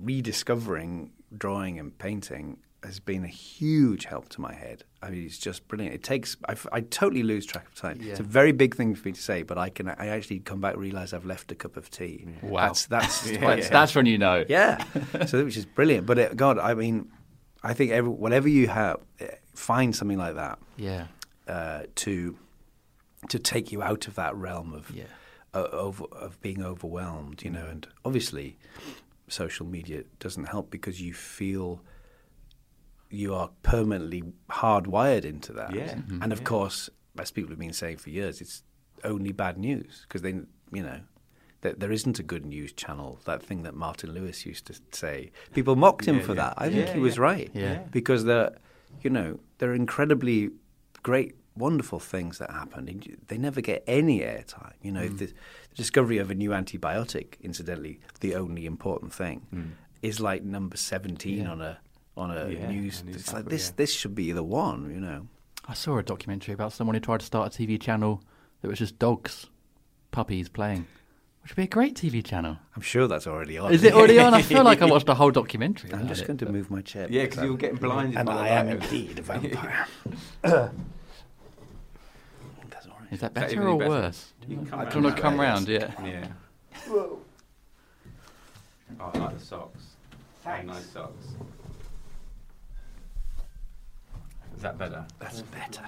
rediscovering 0.03 1.11
drawing 1.37 1.79
and 1.79 1.97
painting 1.97 2.57
has 2.83 2.99
been 2.99 3.23
a 3.25 3.27
huge 3.27 4.05
help 4.05 4.29
to 4.29 4.41
my 4.41 4.53
head. 4.53 4.83
I 5.01 5.09
mean, 5.09 5.25
it's 5.25 5.37
just 5.37 5.67
brilliant. 5.67 5.95
It 5.95 6.03
takes—I 6.03 6.81
totally 6.81 7.23
lose 7.23 7.45
track 7.45 7.67
of 7.67 7.75
time. 7.75 7.99
Yeah. 8.01 8.11
It's 8.11 8.19
a 8.19 8.23
very 8.23 8.51
big 8.53 8.75
thing 8.75 8.95
for 8.95 9.07
me 9.07 9.11
to 9.13 9.21
say, 9.21 9.43
but 9.43 9.57
I 9.57 9.69
can 9.69 9.89
I 9.89 10.07
actually 10.07 10.39
come 10.39 10.61
back 10.61 10.73
and 10.73 10.81
realize 10.81 11.13
I've 11.13 11.25
left 11.25 11.51
a 11.51 11.55
cup 11.55 11.75
of 11.77 11.89
tea. 11.89 12.25
Wow. 12.41 12.67
that's 12.67 12.85
that's 12.87 13.27
Yeah, 13.31 13.39
That's, 13.55 13.69
that's 13.69 13.95
when 13.95 14.05
you 14.05 14.17
know. 14.17 14.45
yeah. 14.47 14.83
so 15.25 15.43
which 15.43 15.57
is 15.57 15.65
brilliant. 15.65 16.05
But 16.05 16.19
it, 16.19 16.37
God, 16.37 16.57
I 16.57 16.73
mean, 16.73 17.09
I 17.63 17.73
think 17.73 17.91
every, 17.91 18.09
whatever 18.11 18.47
you 18.47 18.67
have, 18.67 18.97
eh, 19.19 19.27
find 19.55 19.93
something 19.95 20.17
like 20.17 20.35
that 20.35 20.59
Yeah. 20.77 21.07
uh, 21.47 21.83
to 21.95 22.37
to 23.27 23.39
take 23.39 23.71
you 23.73 23.83
out 23.83 24.07
of 24.07 24.15
that 24.15 24.33
realm 24.35 24.73
of 24.73 24.89
Yeah. 24.91 25.03
uh, 25.53 25.63
over, 25.71 26.05
of 26.13 26.39
being 26.41 26.63
overwhelmed, 26.63 27.43
you 27.43 27.49
know. 27.49 27.65
And 27.65 27.85
obviously, 28.05 28.57
social 29.27 29.65
media 29.65 30.03
doesn't 30.19 30.45
help 30.45 30.71
because 30.71 31.01
you 31.01 31.13
feel 31.13 31.81
you 33.09 33.33
are 33.33 33.49
permanently 33.63 34.23
hardwired 34.49 35.25
into 35.25 35.51
that. 35.53 35.73
Yeah. 35.73 35.95
Mhm. 35.95 36.23
And 36.23 36.31
of 36.31 36.39
Yeah. 36.39 36.45
course, 36.45 36.89
as 37.17 37.31
people 37.31 37.49
have 37.49 37.59
been 37.59 37.73
saying 37.73 37.97
for 37.97 38.09
years, 38.09 38.39
it's 38.41 38.63
only 39.03 39.31
bad 39.31 39.57
news 39.57 40.05
because 40.07 40.21
they, 40.21 40.33
you 40.71 40.83
know. 40.83 41.01
That 41.61 41.81
there 41.81 41.91
isn't 41.91 42.17
a 42.19 42.23
good 42.23 42.45
news 42.45 42.71
channel. 42.71 43.19
That 43.25 43.43
thing 43.43 43.63
that 43.63 43.75
Martin 43.75 44.13
Lewis 44.13 44.45
used 44.45 44.65
to 44.67 44.75
say. 44.91 45.29
People 45.53 45.75
mocked 45.75 46.05
him 46.05 46.15
Yeah, 46.19 46.21
for 46.21 46.31
yeah. 46.33 46.41
that. 46.43 46.53
I 46.57 46.69
think 46.69 46.87
Yeah, 46.87 46.93
he 46.93 46.99
was 47.01 47.19
right. 47.19 47.51
Yeah. 47.53 47.79
Because 47.91 48.23
they're, 48.23 48.55
you 49.03 49.09
know, 49.09 49.41
they're 49.57 49.73
incredibly 49.73 50.51
great, 51.03 51.35
wonderful 51.57 51.99
things 51.99 52.37
that 52.37 52.49
happen. 52.51 52.87
and 52.87 53.17
They 53.27 53.37
never 53.37 53.59
get 53.59 53.83
any 53.87 54.21
airtime. 54.21 54.71
You 54.81 54.93
know, 54.93 55.09
the, 55.09 55.25
the 55.25 55.33
discovery 55.75 56.17
of 56.17 56.31
a 56.31 56.33
new 56.33 56.51
antibiotic, 56.51 57.37
incidentally, 57.41 57.99
the 58.21 58.35
only 58.35 58.65
important 58.65 59.13
thing, 59.13 59.75
is 60.01 60.21
like 60.21 60.43
number 60.43 60.77
seventeen 60.77 61.45
on 61.45 61.59
a 61.61 61.79
on 62.19 62.31
a 62.31 62.49
Yeah, 62.49 62.69
news. 62.69 63.01
a 63.01 63.05
news 63.05 63.15
It's 63.15 63.33
like 63.33 63.45
this. 63.45 63.67
yeah. 63.69 63.73
This 63.77 63.93
should 63.93 64.15
be 64.15 64.31
the 64.31 64.43
one. 64.43 64.91
You 64.93 64.99
know. 64.99 65.27
I 65.67 65.73
saw 65.73 65.97
a 65.97 66.03
documentary 66.03 66.53
about 66.53 66.73
someone 66.73 66.95
who 66.95 66.99
tried 66.99 67.19
to 67.21 67.25
start 67.25 67.55
a 67.55 67.57
TV 67.63 67.79
channel 67.79 68.21
that 68.61 68.67
was 68.67 68.79
just 68.79 68.99
dogs, 68.99 69.47
puppies 70.11 70.49
playing, 70.49 70.87
which 71.43 71.51
would 71.51 71.57
be 71.57 71.63
a 71.63 71.67
great 71.67 71.95
TV 71.95 72.23
channel. 72.25 72.57
I'm 72.75 72.81
sure 72.81 73.07
that's 73.07 73.27
already 73.27 73.57
on. 73.57 73.71
Is 73.71 73.83
it 73.83 73.93
already 73.93 74.19
on? 74.19 74.33
I 74.33 74.41
feel 74.41 74.63
like 74.63 74.81
I 74.81 74.85
watched 74.85 75.07
a 75.09 75.15
whole 75.15 75.31
documentary. 75.31 75.91
I'm 75.93 75.99
about 75.99 76.09
just 76.09 76.23
it, 76.23 76.27
going 76.27 76.37
to 76.39 76.51
move 76.51 76.69
my 76.71 76.81
chair. 76.81 77.07
Yeah, 77.09 77.23
because 77.25 77.43
you're 77.43 77.57
getting 77.57 77.77
blinded. 77.77 78.17
And 78.17 78.25
by 78.27 78.47
I 78.47 78.49
am 78.49 78.69
indeed 78.69 79.19
a 79.19 79.21
vampire. 79.21 79.85
That's 80.41 80.73
all 82.87 82.97
right. 82.99 83.11
Is 83.11 83.19
that 83.21 83.33
better 83.33 83.67
or 83.67 83.77
better? 83.77 83.89
worse? 83.89 84.33
You 84.47 84.57
can 84.57 84.65
come 84.65 84.79
I 84.79 84.83
round 84.83 84.91
do 84.91 84.97
you 84.99 85.03
want 85.03 85.15
to 85.15 85.21
come 85.21 85.39
round? 85.39 85.67
Yeah. 85.67 85.91
Yeah. 86.03 86.27
Oh, 86.89 87.19
I 88.99 89.17
like 89.19 89.37
the 89.39 89.45
socks. 89.45 89.83
Very 90.43 90.63
nice 90.63 90.85
socks. 90.87 91.27
Is 94.59 94.63
that 94.63 94.77
better? 94.77 95.05
That's 95.19 95.41
better. 95.43 95.85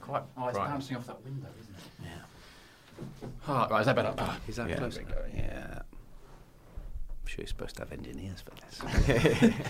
Quite. 0.00 0.22
Oh, 0.34 0.48
it's 0.48 0.56
Right. 0.56 0.68
bouncing 0.68 0.96
off 0.96 1.06
that 1.06 1.22
window, 1.22 1.48
isn't 1.60 1.74
it? 1.74 1.82
Yeah. 2.02 3.28
Oh, 3.46 3.68
right, 3.70 3.80
is 3.80 3.86
that 3.86 3.94
better? 3.94 4.14
Oh. 4.16 4.38
Is 4.48 4.56
that 4.56 4.70
Yeah. 4.70 4.76
closer? 4.76 5.04
Yeah. 5.34 5.82
I'm 5.82 7.26
sure 7.26 7.42
you're 7.42 7.46
supposed 7.46 7.76
to 7.76 7.82
have 7.82 7.92
engineers 7.92 8.40
for 8.40 8.52
this. 8.54 9.52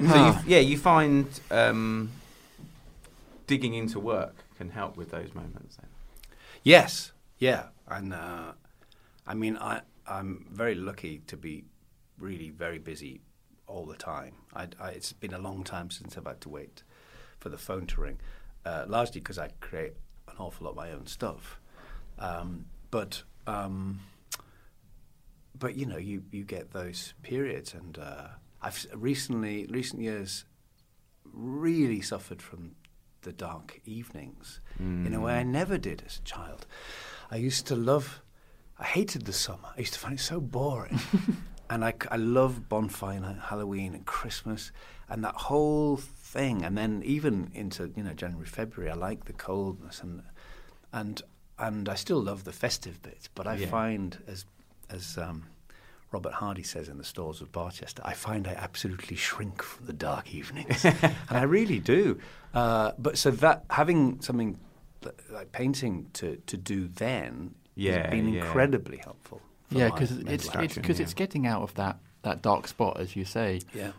So 0.00 0.16
you, 0.26 0.34
yeah, 0.46 0.58
you 0.58 0.78
find 0.78 1.28
um, 1.52 2.10
digging 3.46 3.74
into 3.74 4.00
work 4.00 4.34
can 4.58 4.70
help 4.70 4.96
with 4.96 5.10
those 5.12 5.32
moments. 5.34 5.76
Then. 5.76 5.86
yes. 6.64 7.12
Yeah. 7.38 7.66
And 7.86 8.12
uh, 8.12 8.52
I 9.28 9.34
mean, 9.34 9.56
I, 9.58 9.82
I'm 10.08 10.46
very 10.50 10.74
lucky 10.74 11.18
to 11.28 11.36
be 11.36 11.64
really 12.18 12.50
very 12.50 12.78
busy 12.78 13.20
all 13.72 13.86
the 13.86 13.96
time. 13.96 14.34
I, 14.54 14.68
I, 14.80 14.90
it's 14.90 15.12
been 15.12 15.34
a 15.34 15.38
long 15.38 15.64
time 15.64 15.90
since 15.90 16.16
I've 16.16 16.26
had 16.26 16.40
to 16.42 16.48
wait 16.48 16.82
for 17.38 17.48
the 17.48 17.58
phone 17.58 17.86
to 17.86 18.00
ring, 18.00 18.18
uh, 18.64 18.84
largely 18.86 19.20
because 19.20 19.38
I 19.38 19.48
create 19.60 19.94
an 20.28 20.34
awful 20.38 20.66
lot 20.66 20.70
of 20.70 20.76
my 20.76 20.92
own 20.92 21.06
stuff. 21.06 21.58
Um, 22.18 22.66
but 22.90 23.22
um, 23.46 24.00
but 25.58 25.76
you 25.76 25.86
know, 25.86 25.96
you, 25.96 26.22
you 26.30 26.44
get 26.44 26.72
those 26.72 27.14
periods, 27.22 27.74
and 27.74 27.98
uh, 27.98 28.28
I've 28.60 28.86
recently, 28.94 29.66
recent 29.66 30.02
years, 30.02 30.44
really 31.32 32.00
suffered 32.00 32.42
from 32.42 32.72
the 33.22 33.32
dark 33.32 33.80
evenings 33.84 34.60
in 35.06 35.14
a 35.14 35.20
way 35.20 35.34
I 35.34 35.44
never 35.44 35.78
did 35.78 36.02
as 36.04 36.18
a 36.18 36.22
child. 36.22 36.66
I 37.30 37.36
used 37.36 37.66
to 37.68 37.76
love, 37.76 38.20
I 38.78 38.84
hated 38.84 39.26
the 39.26 39.32
summer. 39.32 39.68
I 39.76 39.80
used 39.80 39.94
to 39.94 39.98
find 40.00 40.14
it 40.14 40.22
so 40.22 40.40
boring. 40.40 40.98
and 41.72 41.84
I 41.84 42.16
love 42.16 42.68
bonfire 42.68 43.20
night, 43.20 43.38
Halloween 43.50 43.94
and 43.94 44.04
Christmas 44.04 44.72
and 45.08 45.24
that 45.24 45.34
whole 45.34 45.96
thing. 45.96 46.62
And 46.64 46.76
then 46.76 47.02
even 47.04 47.50
into, 47.54 47.90
you 47.96 48.02
know, 48.02 48.12
January, 48.12 48.46
February, 48.46 48.90
I 48.90 48.94
like 48.94 49.24
the 49.24 49.32
coldness 49.32 50.00
and, 50.02 50.22
and, 50.92 51.22
and 51.58 51.88
I 51.88 51.94
still 51.94 52.20
love 52.22 52.44
the 52.44 52.52
festive 52.52 53.00
bits. 53.02 53.28
But 53.34 53.46
I 53.46 53.56
Yeah. 53.56 53.66
find, 53.68 54.18
as, 54.26 54.44
as 54.90 55.16
um, 55.16 55.44
Robert 56.10 56.34
Hardy 56.34 56.62
says 56.62 56.88
in 56.88 56.98
the 56.98 57.04
stores 57.04 57.40
of 57.40 57.50
Barchester, 57.52 58.02
I 58.04 58.12
find 58.12 58.46
I 58.46 58.52
absolutely 58.52 59.16
shrink 59.16 59.62
from 59.62 59.86
the 59.86 59.94
dark 59.94 60.34
evenings, 60.34 60.84
and 61.28 61.38
I 61.38 61.42
really 61.44 61.78
do. 61.78 62.18
Uh, 62.52 62.92
but 62.98 63.16
so 63.16 63.30
that 63.30 63.64
having 63.70 64.20
something 64.20 64.58
like 65.30 65.52
painting 65.52 66.10
to, 66.14 66.36
to 66.46 66.56
do 66.58 66.86
then 66.88 67.54
Yeah, 67.74 67.94
has 68.02 68.10
been 68.10 68.28
yeah. 68.28 68.34
incredibly 68.40 68.98
helpful. 68.98 69.40
Yeah, 69.74 69.90
because 69.90 70.12
it's 70.12 70.48
it's 70.54 70.74
because 70.74 70.98
yeah. 70.98 71.04
it's 71.04 71.14
getting 71.14 71.46
out 71.46 71.62
of 71.62 71.74
that 71.74 71.98
that 72.22 72.42
dark 72.42 72.68
spot, 72.68 72.98
as 73.00 73.16
you 73.16 73.24
say. 73.24 73.60
yeah. 73.74 73.92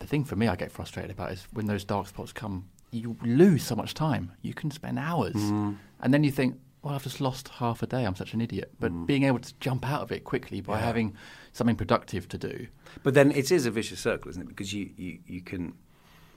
The 0.00 0.06
thing 0.06 0.24
for 0.24 0.36
me, 0.36 0.48
I 0.48 0.56
get 0.56 0.70
frustrated 0.72 1.10
about 1.12 1.32
is 1.32 1.46
when 1.52 1.66
those 1.66 1.84
dark 1.84 2.08
spots 2.08 2.32
come, 2.32 2.68
you 2.90 3.16
lose 3.22 3.64
so 3.64 3.74
much 3.76 3.94
time. 3.94 4.32
You 4.42 4.52
can 4.52 4.70
spend 4.70 4.98
hours, 4.98 5.34
Mm. 5.36 5.76
and 6.00 6.12
then 6.12 6.24
you 6.24 6.30
think, 6.32 6.58
"Well, 6.82 6.94
I've 6.94 7.02
just 7.04 7.20
lost 7.20 7.48
half 7.48 7.82
a 7.82 7.86
day. 7.86 8.04
I'm 8.04 8.16
such 8.16 8.34
an 8.34 8.40
idiot." 8.40 8.72
But 8.78 8.92
Mm. 8.92 9.06
being 9.06 9.22
able 9.22 9.38
to 9.38 9.54
jump 9.60 9.88
out 9.88 10.02
of 10.02 10.12
it 10.12 10.24
quickly 10.24 10.60
by 10.60 10.78
having 10.78 11.14
something 11.52 11.76
productive 11.76 12.28
to 12.28 12.38
do, 12.38 12.66
But 13.02 13.14
then 13.14 13.30
it 13.32 13.50
is 13.50 13.64
a 13.66 13.70
vicious 13.70 14.00
circle, 14.00 14.28
isn't 14.30 14.42
it? 14.42 14.48
Because 14.48 14.72
you, 14.72 14.90
you, 14.96 15.18
you 15.26 15.40
can, 15.40 15.74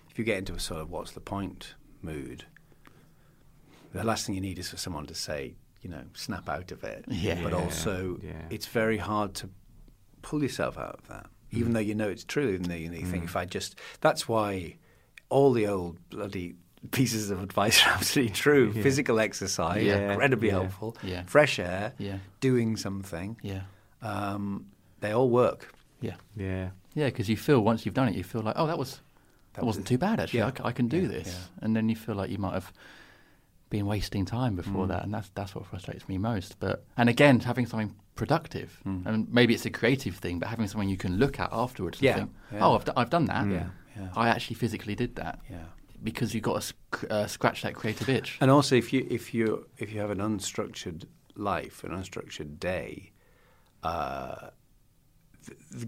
if 0.09 0.17
you 0.19 0.23
get 0.23 0.37
into 0.37 0.53
a 0.53 0.59
sort 0.59 0.79
of 0.81 0.89
what's 0.91 1.11
the 1.11 1.19
point 1.19 1.73
mood, 2.01 2.45
the 3.93 4.03
last 4.03 4.25
thing 4.25 4.35
you 4.35 4.41
need 4.41 4.59
is 4.59 4.69
for 4.69 4.77
someone 4.77 5.05
to 5.07 5.15
say, 5.15 5.55
you 5.81 5.89
know, 5.89 6.03
snap 6.13 6.49
out 6.49 6.71
of 6.71 6.83
it. 6.83 7.05
Yeah. 7.07 7.41
But 7.43 7.53
also, 7.53 8.19
yeah. 8.23 8.33
it's 8.49 8.65
very 8.67 8.97
hard 8.97 9.33
to 9.35 9.49
pull 10.21 10.41
yourself 10.43 10.77
out 10.77 10.95
of 10.99 11.07
that, 11.07 11.27
even 11.51 11.73
though 11.73 11.79
you 11.79 11.95
know 11.95 12.09
it's 12.09 12.23
true, 12.23 12.49
even 12.49 12.63
though 12.69 12.75
you, 12.75 12.91
you 12.91 13.05
think, 13.05 13.23
if 13.25 13.35
I 13.35 13.45
just. 13.45 13.75
That's 14.01 14.27
why 14.27 14.75
all 15.29 15.51
the 15.53 15.67
old 15.67 15.97
bloody 16.09 16.55
pieces 16.91 17.29
of 17.31 17.41
advice 17.43 17.81
are 17.85 17.91
absolutely 17.91 18.33
true. 18.33 18.71
Physical 18.73 19.19
exercise, 19.19 19.83
Yeah, 19.83 20.11
incredibly 20.11 20.47
yeah, 20.49 20.53
helpful. 20.59 20.95
yeah. 21.03 21.23
Fresh 21.25 21.59
air, 21.59 21.93
Yeah. 21.97 22.17
doing 22.39 22.77
something. 22.77 23.37
yeah, 23.41 23.61
Um, 24.01 24.67
they 24.99 25.11
all 25.11 25.29
work. 25.29 25.73
yeah, 26.01 26.15
Yeah. 26.35 26.69
yeah, 26.93 27.05
because 27.05 27.29
you 27.29 27.37
feel 27.37 27.59
once 27.61 27.85
you've 27.85 27.95
done 27.95 28.07
it, 28.07 28.15
you 28.15 28.23
feel 28.23 28.41
like, 28.41 28.55
"Oh, 28.57 28.67
that 28.67 28.77
was 28.77 28.91
that, 28.91 29.01
That 29.53 29.61
was 29.61 29.67
wasn't 29.77 29.87
it. 29.87 29.89
too 29.89 29.97
bad 29.97 30.19
actually. 30.19 30.39
Yeah. 30.39 30.47
I, 30.47 30.51
c- 30.51 30.63
I 30.63 30.71
can 30.71 30.87
do 30.87 31.01
Yeah, 31.01 31.07
this." 31.07 31.27
yeah. 31.27 31.63
And 31.65 31.75
then 31.75 31.89
you 31.89 31.95
feel 31.95 32.15
like 32.15 32.29
you 32.29 32.37
might 32.37 32.53
have 32.53 32.71
been 33.69 33.85
wasting 33.85 34.25
time 34.25 34.55
before 34.55 34.85
Mm. 34.85 34.89
that, 34.89 35.03
and 35.03 35.13
that's 35.13 35.29
that's 35.35 35.53
what 35.55 35.65
frustrates 35.65 36.07
me 36.07 36.17
most. 36.17 36.59
But 36.59 36.85
and 36.95 37.09
again, 37.09 37.39
having 37.41 37.65
something 37.65 37.95
productive. 38.15 38.81
Mm. 38.85 39.05
And 39.05 39.27
maybe 39.31 39.53
it's 39.53 39.65
a 39.65 39.69
creative 39.69 40.15
thing, 40.15 40.39
but 40.39 40.47
having 40.49 40.67
something 40.67 40.89
you 40.89 40.97
can 40.97 41.17
look 41.17 41.39
at 41.39 41.49
afterwards 41.51 41.99
and 41.99 42.05
Yeah, 42.05 42.15
think, 42.15 42.31
yeah. 42.51 42.65
oh, 42.65 42.75
I've, 42.75 42.85
d- 42.85 42.91
I've 42.97 43.09
done 43.09 43.25
that. 43.25 43.47
Yeah, 43.47 43.67
yeah. 43.95 44.09
I 44.15 44.29
actually 44.29 44.55
physically 44.55 44.95
did 44.95 45.15
that. 45.17 45.39
Yeah. 45.49 45.65
Because 46.03 46.33
you've 46.33 46.43
got 46.43 46.55
to 46.55 46.61
sc- 46.61 47.05
uh, 47.11 47.27
scratch 47.27 47.61
that 47.63 47.73
creative 47.75 48.07
itch. 48.09 48.37
And 48.41 48.49
also, 48.51 48.75
if 48.75 48.91
you 48.93 49.05
if 49.09 49.33
you 49.33 49.67
if 49.77 49.91
you 49.93 49.99
have 49.99 50.09
an 50.11 50.19
unstructured 50.19 51.05
life, 51.35 51.83
an 51.83 51.91
unstructured 51.91 52.59
day, 52.59 53.11
uh, 53.83 54.49
the, 55.45 55.55
the, 55.77 55.87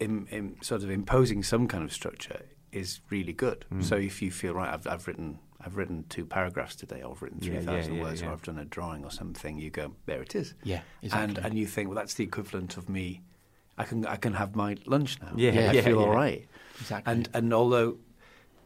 im, 0.00 0.26
im, 0.30 0.56
sort 0.62 0.82
of 0.82 0.90
imposing 0.90 1.42
some 1.42 1.66
kind 1.66 1.82
of 1.84 1.92
structure 1.92 2.42
is 2.72 3.00
really 3.10 3.32
good. 3.32 3.64
Mm. 3.72 3.84
So 3.84 3.96
if 3.96 4.20
you 4.22 4.30
feel 4.30 4.54
right, 4.54 4.72
I've, 4.72 4.86
I've 4.86 5.06
written 5.06 5.38
I've 5.60 5.76
written 5.76 6.04
two 6.08 6.24
paragraphs 6.24 6.76
today, 6.76 7.02
or 7.02 7.12
I've 7.12 7.22
written 7.22 7.40
Yeah, 7.42 7.60
yeah, 7.60 7.84
yeah, 7.86 8.02
words, 8.02 8.20
yeah. 8.20 8.28
or 8.28 8.32
I've 8.32 8.42
done 8.42 8.58
a 8.58 8.64
drawing 8.64 9.04
or 9.04 9.10
something, 9.10 9.58
you 9.58 9.70
go 9.70 9.92
there 10.06 10.22
it 10.22 10.34
is. 10.36 10.54
Yeah, 10.62 10.80
And 11.02 11.30
exactly. 11.32 11.42
and 11.44 11.58
you 11.58 11.66
think, 11.66 11.88
well, 11.88 11.96
that's 11.96 12.14
the 12.14 12.24
equivalent 12.24 12.76
of 12.76 12.88
me. 12.88 13.22
I 13.76 13.84
can 13.84 14.06
I 14.06 14.16
can 14.16 14.34
have 14.34 14.54
my 14.56 14.76
lunch 14.86 15.20
now. 15.20 15.32
Yeah, 15.36 15.50
I 15.50 15.72
yeah, 15.72 15.82
feel 15.82 15.98
yeah. 16.00 16.06
all 16.06 16.14
right. 16.14 16.46
Exactly. 16.80 17.12
And 17.12 17.28
and 17.34 17.52
although 17.52 17.98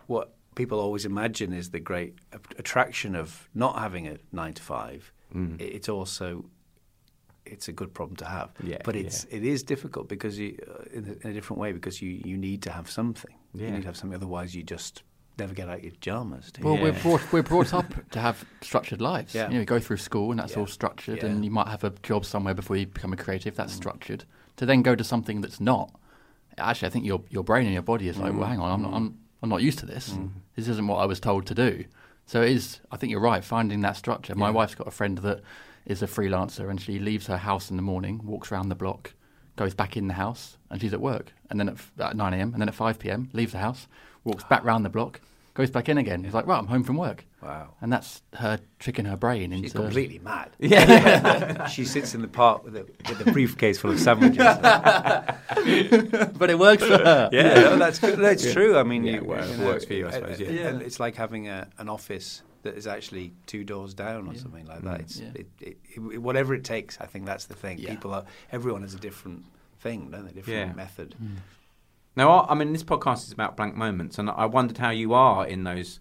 what 0.06 0.34
people 0.54 0.78
always 0.80 1.04
imagine 1.06 1.52
is 1.54 1.70
the 1.70 1.80
great 1.80 2.14
attraction 2.58 3.14
of 3.16 3.48
not 3.54 3.78
having 3.78 4.06
a 4.06 4.18
nine 4.32 4.52
to 4.54 4.62
five, 4.62 5.12
Mm. 5.34 5.58
it's 5.60 5.88
also 5.88 6.44
it's 7.46 7.66
a 7.68 7.72
good 7.72 7.92
problem 7.94 8.16
to 8.16 8.26
have. 8.26 8.50
Yeah, 8.62 8.78
but 8.84 8.94
it's 8.96 9.24
it 9.30 9.44
is 9.44 9.62
difficult 9.62 10.08
because 10.08 10.38
you 10.38 10.58
uh, 10.68 10.84
in, 10.98 11.04
a, 11.08 11.12
in 11.26 11.30
a 11.30 11.32
different 11.32 11.58
way 11.60 11.72
because 11.72 12.02
you, 12.02 12.20
you 12.24 12.36
need 12.36 12.60
to 12.62 12.70
have 12.70 12.90
something. 12.90 13.34
Yeah. 13.54 13.66
You 13.66 13.72
need 13.72 13.80
to 13.82 13.86
have 13.88 13.96
something, 13.96 14.14
otherwise 14.16 14.54
you 14.54 14.62
just 14.62 15.02
never 15.38 15.54
get 15.54 15.68
out 15.68 15.82
your 15.82 15.92
pajamas. 15.92 16.52
Do 16.52 16.60
you? 16.62 16.66
Well, 16.68 16.82
we're 16.82 16.92
brought 16.92 17.32
we're 17.32 17.42
brought 17.42 17.72
up 17.80 18.10
to 18.10 18.18
have 18.20 18.44
structured 18.60 19.00
lives. 19.00 19.34
Yeah. 19.34 19.48
You 19.48 19.54
know, 19.54 19.58
we 19.60 19.64
go 19.66 19.80
through 19.80 19.96
school 19.98 20.30
and 20.30 20.40
that's 20.40 20.52
Yeah. 20.52 20.60
all 20.60 20.66
structured, 20.66 21.18
Yeah. 21.18 21.26
and 21.26 21.44
you 21.44 21.50
might 21.50 21.68
have 21.68 21.84
a 21.84 21.90
job 22.02 22.24
somewhere 22.24 22.54
before 22.54 22.76
you 22.76 22.86
become 22.86 23.12
a 23.12 23.16
creative. 23.16 23.54
Mm. 23.54 23.56
That's 23.58 23.72
structured. 23.72 24.24
To 24.56 24.66
then 24.66 24.82
go 24.82 24.94
to 24.94 25.04
something 25.04 25.40
that's 25.40 25.60
not. 25.60 25.90
Actually, 26.58 26.88
I 26.88 26.90
think 26.90 27.04
your 27.06 27.22
your 27.30 27.44
brain 27.44 27.64
and 27.64 27.72
your 27.72 27.82
body 27.82 28.08
is 28.08 28.16
Mm. 28.16 28.20
like, 28.22 28.32
well, 28.34 28.48
hang 28.48 28.58
on, 28.60 28.70
I'm 28.72 28.82
not, 28.82 28.94
I'm 28.94 29.18
I'm 29.42 29.48
not 29.48 29.62
used 29.62 29.78
to 29.80 29.86
this. 29.86 30.14
This 30.54 30.68
isn't 30.68 30.86
what 30.86 30.98
I 30.98 31.06
was 31.06 31.18
told 31.18 31.46
to 31.46 31.54
do. 31.54 31.84
So 32.26 32.42
it 32.42 32.50
is. 32.52 32.80
I 32.92 32.96
think 32.96 33.10
you're 33.10 33.20
right. 33.20 33.42
Finding 33.44 33.80
that 33.80 33.96
structure. 33.96 34.34
My 34.36 34.50
wife's 34.50 34.74
got 34.76 34.86
a 34.86 34.92
friend 34.92 35.18
that 35.18 35.40
is 35.84 36.00
a 36.02 36.06
freelancer, 36.06 36.70
and 36.70 36.80
she 36.80 36.98
leaves 37.00 37.26
her 37.26 37.38
house 37.38 37.68
in 37.70 37.76
the 37.76 37.82
morning, 37.82 38.20
walks 38.24 38.52
around 38.52 38.68
the 38.68 38.76
block, 38.76 39.14
goes 39.56 39.74
back 39.74 39.96
in 39.96 40.08
the 40.08 40.14
house, 40.14 40.56
and 40.70 40.80
she's 40.80 40.92
at 40.92 41.00
work. 41.00 41.32
And 41.50 41.60
then 41.60 41.68
at, 41.68 41.74
f- 41.74 41.92
at 42.00 42.16
9 42.16 42.34
a.m. 42.34 42.52
and 42.52 42.60
then 42.60 42.68
at 42.68 42.74
5 42.74 42.98
p.m. 42.98 43.28
leaves 43.32 43.52
the 43.52 43.58
house, 43.58 43.86
walks 44.24 44.44
back 44.44 44.64
round 44.64 44.84
the 44.84 44.88
block, 44.88 45.20
goes 45.54 45.70
back 45.70 45.88
in 45.88 45.98
again. 45.98 46.24
He's 46.24 46.34
like, 46.34 46.46
right, 46.46 46.58
I'm 46.58 46.66
home 46.66 46.84
from 46.84 46.96
work. 46.96 47.24
Wow. 47.42 47.74
And 47.80 47.92
that's 47.92 48.22
her 48.34 48.60
tricking 48.78 49.04
her 49.04 49.16
brain 49.16 49.50
She's 49.50 49.64
into 49.64 49.78
completely 49.78 50.20
mad. 50.20 50.50
Yeah, 50.58 51.66
she 51.66 51.84
sits 51.84 52.14
in 52.14 52.22
the 52.22 52.28
park 52.28 52.64
with 52.64 52.76
a, 52.76 52.86
with 53.08 53.26
a 53.26 53.32
briefcase 53.32 53.78
full 53.78 53.90
of 53.90 54.00
sandwiches. 54.00 54.38
but 56.38 56.50
it 56.50 56.58
works 56.58 56.84
for 56.84 56.98
her. 56.98 57.28
Yeah, 57.32 57.54
no, 57.54 57.78
that's 57.78 57.98
good. 57.98 58.18
That's 58.18 58.52
true. 58.52 58.78
I 58.78 58.82
mean, 58.84 59.04
Yeah, 59.04 59.14
you, 59.16 59.24
well, 59.24 59.46
you 59.46 59.54
it 59.54 59.58
know, 59.58 59.66
works 59.66 59.84
for 59.84 59.94
you, 59.94 60.06
I 60.08 60.12
suppose, 60.12 60.40
yeah. 60.40 60.68
And 60.68 60.82
it's 60.82 61.00
like 61.00 61.16
having 61.16 61.48
a, 61.48 61.68
an 61.78 61.88
office 61.88 62.42
that 62.62 62.74
is 62.76 62.86
actually 62.86 63.32
two 63.46 63.64
doors 63.64 63.94
down 63.94 64.28
or 64.28 64.34
something 64.34 64.66
like 64.66 64.82
that. 64.82 64.98
Mm. 64.98 65.00
It's, 65.00 65.18
Yeah. 65.20 65.28
it, 65.34 65.46
it, 65.60 65.76
it, 65.96 66.18
whatever 66.22 66.54
it 66.54 66.64
takes. 66.64 67.00
I 67.00 67.06
think 67.06 67.26
that's 67.26 67.46
the 67.46 67.54
thing. 67.54 67.78
Yeah. 67.78 67.90
People 67.90 68.14
are. 68.14 68.24
Everyone 68.50 68.82
has 68.82 68.94
a 68.94 68.98
different 69.00 69.44
thing, 69.80 70.10
don't 70.10 70.26
they? 70.26 70.32
Different 70.32 70.68
Yeah. 70.68 70.72
method. 70.74 71.14
Mm. 71.22 71.36
Now, 72.16 72.30
I 72.30 72.52
I 72.52 72.54
mean, 72.54 72.72
this 72.72 72.84
podcast 72.84 73.24
is 73.26 73.32
about 73.32 73.56
blank 73.56 73.74
moments, 73.74 74.18
and 74.18 74.30
I 74.30 74.46
wondered 74.46 74.78
how 74.78 74.90
you 74.90 75.12
are 75.14 75.46
in 75.46 75.64
those 75.64 75.98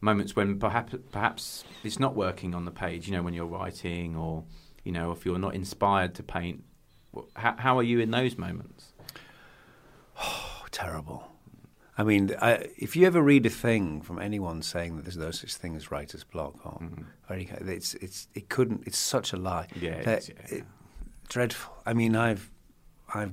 moments 0.00 0.34
when 0.34 0.58
perhaps 0.58 0.94
perhaps 1.12 1.64
it's 1.84 2.00
not 2.00 2.14
working 2.16 2.54
on 2.54 2.64
the 2.64 2.70
page. 2.70 3.06
You 3.06 3.12
know, 3.16 3.22
when 3.22 3.34
you're 3.34 3.46
writing, 3.46 4.16
or 4.16 4.44
you 4.84 4.92
know, 4.92 5.12
if 5.12 5.24
you're 5.26 5.38
not 5.38 5.54
inspired 5.54 6.14
to 6.16 6.22
paint. 6.22 6.64
How, 7.36 7.54
how 7.58 7.78
are 7.78 7.82
you 7.82 8.00
in 8.00 8.10
those 8.10 8.38
moments? 8.38 8.94
Oh, 10.20 10.64
terrible. 10.70 11.28
I 11.98 12.04
mean, 12.04 12.34
I, 12.40 12.68
if 12.78 12.96
you 12.96 13.06
ever 13.06 13.20
read 13.20 13.44
a 13.44 13.50
thing 13.50 14.00
from 14.00 14.18
anyone 14.18 14.62
saying 14.62 14.96
that 14.96 15.02
there's 15.04 15.16
no 15.18 15.30
such 15.30 15.54
thing 15.54 15.76
as 15.76 15.90
writer's 15.90 16.24
block, 16.24 16.54
or, 16.64 16.80
or 17.28 17.34
any 17.36 17.44
kind- 17.44 17.68
it's 17.68 17.94
it's 17.94 18.28
it 18.34 18.48
couldn't. 18.48 18.84
It's 18.86 18.98
such 18.98 19.32
a 19.32 19.36
lie. 19.36 19.66
Mm-hmm. 19.74 19.84
Yeah, 19.84 19.90
it 19.92 20.04
That- 20.04 20.18
is, 20.20 20.28
yeah. 20.30 20.56
it- 20.58 20.64
dreadful. 21.28 21.74
I 21.84 21.92
mean, 21.92 22.16
I've 22.16 22.50
I've 23.14 23.32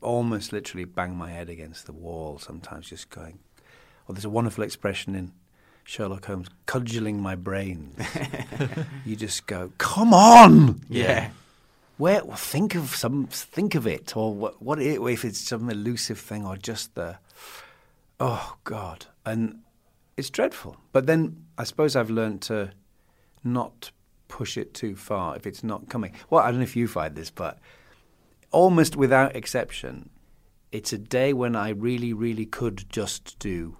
almost 0.00 0.52
literally 0.52 0.84
banged 0.84 1.16
my 1.16 1.30
head 1.30 1.48
against 1.50 1.84
the 1.86 1.92
wall 1.92 2.38
sometimes, 2.38 2.88
just 2.88 3.10
going. 3.10 3.40
Well, 4.06 4.14
there's 4.14 4.24
a 4.24 4.30
wonderful 4.30 4.64
expression 4.64 5.14
in 5.14 5.32
Sherlock 5.84 6.24
Holmes, 6.26 6.48
cudgeling 6.66 7.20
my 7.20 7.34
brain. 7.34 7.94
you 9.04 9.16
just 9.16 9.46
go, 9.46 9.72
come 9.78 10.14
on. 10.14 10.80
Yeah. 10.88 11.30
Where 11.98 12.24
well, 12.24 12.36
think 12.36 12.74
of 12.74 12.94
some 12.94 13.26
think 13.26 13.74
of 13.74 13.86
it 13.86 14.16
or 14.16 14.32
what 14.32 14.62
what 14.62 14.80
if 14.80 15.24
it's 15.24 15.40
some 15.40 15.68
elusive 15.68 16.18
thing 16.18 16.46
or 16.46 16.56
just 16.56 16.94
the 16.94 17.18
oh 18.20 18.56
god. 18.64 19.06
And 19.24 19.60
it's 20.16 20.30
dreadful. 20.30 20.76
But 20.92 21.06
then 21.06 21.44
I 21.56 21.64
suppose 21.64 21.96
I've 21.96 22.10
learned 22.10 22.42
to 22.42 22.72
not 23.44 23.90
push 24.28 24.56
it 24.56 24.74
too 24.74 24.94
far 24.94 25.36
if 25.36 25.46
it's 25.46 25.64
not 25.64 25.88
coming. 25.88 26.12
Well 26.30 26.42
I 26.42 26.50
don't 26.50 26.60
know 26.60 26.64
if 26.64 26.76
you 26.76 26.88
find 26.88 27.14
this 27.14 27.30
but 27.30 27.58
almost 28.50 28.96
without 28.96 29.36
exception 29.36 30.10
it's 30.72 30.92
a 30.92 30.98
day 30.98 31.32
when 31.32 31.56
I 31.56 31.70
really 31.70 32.12
really 32.12 32.46
could 32.46 32.84
just 32.88 33.38
do 33.38 33.76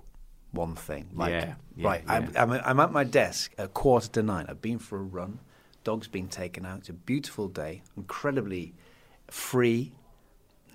one 0.52 0.74
thing. 0.74 1.10
Like 1.14 1.30
Yeah, 1.30 1.54
yeah, 1.76 1.86
right 1.86 2.04
I'm. 2.08 2.32
I'm, 2.36 2.52
I'm 2.52 2.80
at 2.80 2.92
my 2.92 3.04
desk 3.04 3.52
at 3.58 3.74
quarter 3.74 4.08
to 4.08 4.22
nine. 4.22 4.46
I've 4.48 4.62
been 4.62 4.78
for 4.78 4.98
a 4.98 5.02
run. 5.02 5.40
Dog's 5.84 6.08
been 6.08 6.28
taken 6.28 6.66
out. 6.66 6.80
It's 6.80 6.88
a 6.88 6.94
beautiful 6.94 7.48
day. 7.48 7.82
Incredibly 7.96 8.74
free 9.30 9.92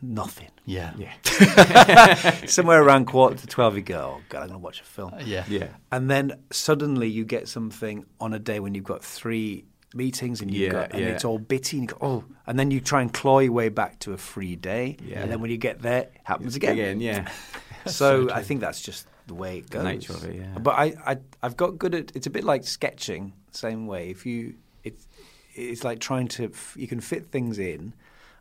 nothing 0.04 0.50
Yeah. 0.66 0.94
Yeah. 0.98 2.46
somewhere 2.46 2.84
around 2.84 3.06
quarter 3.06 3.36
to 3.38 3.48
12 3.48 3.76
you 3.78 3.82
go 3.84 4.16
oh 4.18 4.22
god 4.30 4.42
i'm 4.44 4.48
going 4.50 4.60
to 4.60 4.64
watch 4.64 4.82
a 4.82 4.84
film 4.84 5.14
Yeah. 5.26 5.46
Yeah. 5.48 5.68
and 5.92 6.12
then 6.12 6.34
suddenly 6.52 7.08
you 7.08 7.24
get 7.26 7.48
something 7.48 8.06
on 8.20 8.34
a 8.34 8.40
day 8.40 8.60
when 8.60 8.76
you've 8.76 8.84
got 8.84 9.04
three 9.04 9.66
meetings 9.96 10.42
and 10.42 10.52
you've 10.52 10.74
Yeah, 10.74 10.80
got 10.80 10.92
and 10.92 11.02
yeah. 11.02 11.08
it's 11.10 11.24
all 11.24 11.38
bitty 11.40 11.78
and 11.80 11.90
you 11.90 11.96
go 11.96 12.06
oh 12.06 12.24
and 12.48 12.60
then 12.60 12.70
you 12.72 12.82
try 12.82 13.02
and 13.02 13.14
claw 13.14 13.40
your 13.40 13.54
way 13.54 13.70
back 13.70 14.00
to 14.00 14.14
a 14.14 14.18
free 14.18 14.56
day 14.56 14.98
Yeah. 15.06 15.22
and 15.22 15.32
then 15.32 15.40
when 15.42 15.52
you 15.52 15.58
get 15.58 15.82
there 15.82 16.02
it 16.04 16.14
happens 16.24 16.56
again 16.56 16.74
Again, 16.74 17.00
yeah. 17.00 17.32
so, 17.86 18.30
I 18.32 18.42
think 18.44 18.60
that's 18.62 18.82
just 18.82 19.08
the 19.28 19.34
way 19.36 19.60
it 19.60 19.70
The 19.70 19.78
goes. 19.78 19.84
nature 19.86 20.14
of 20.14 20.24
it, 20.26 20.36
yeah. 20.36 20.58
But 20.60 20.72
I, 20.72 20.94
I, 21.06 21.18
I've 21.42 21.56
got 21.58 21.78
good 21.78 21.96
at. 21.96 22.14
It's 22.16 22.28
a 22.28 22.30
bit 22.30 22.44
like 22.44 22.64
sketching, 22.66 23.34
same 23.52 23.88
way. 23.88 24.10
If 24.10 24.26
you, 24.26 24.56
it's, 24.84 25.08
it's 25.54 25.84
like 25.84 26.00
trying 26.00 26.28
to. 26.30 26.46
f- 26.46 26.76
You 26.78 26.88
can 26.88 27.00
fit 27.02 27.28
things 27.28 27.58
in, 27.60 27.94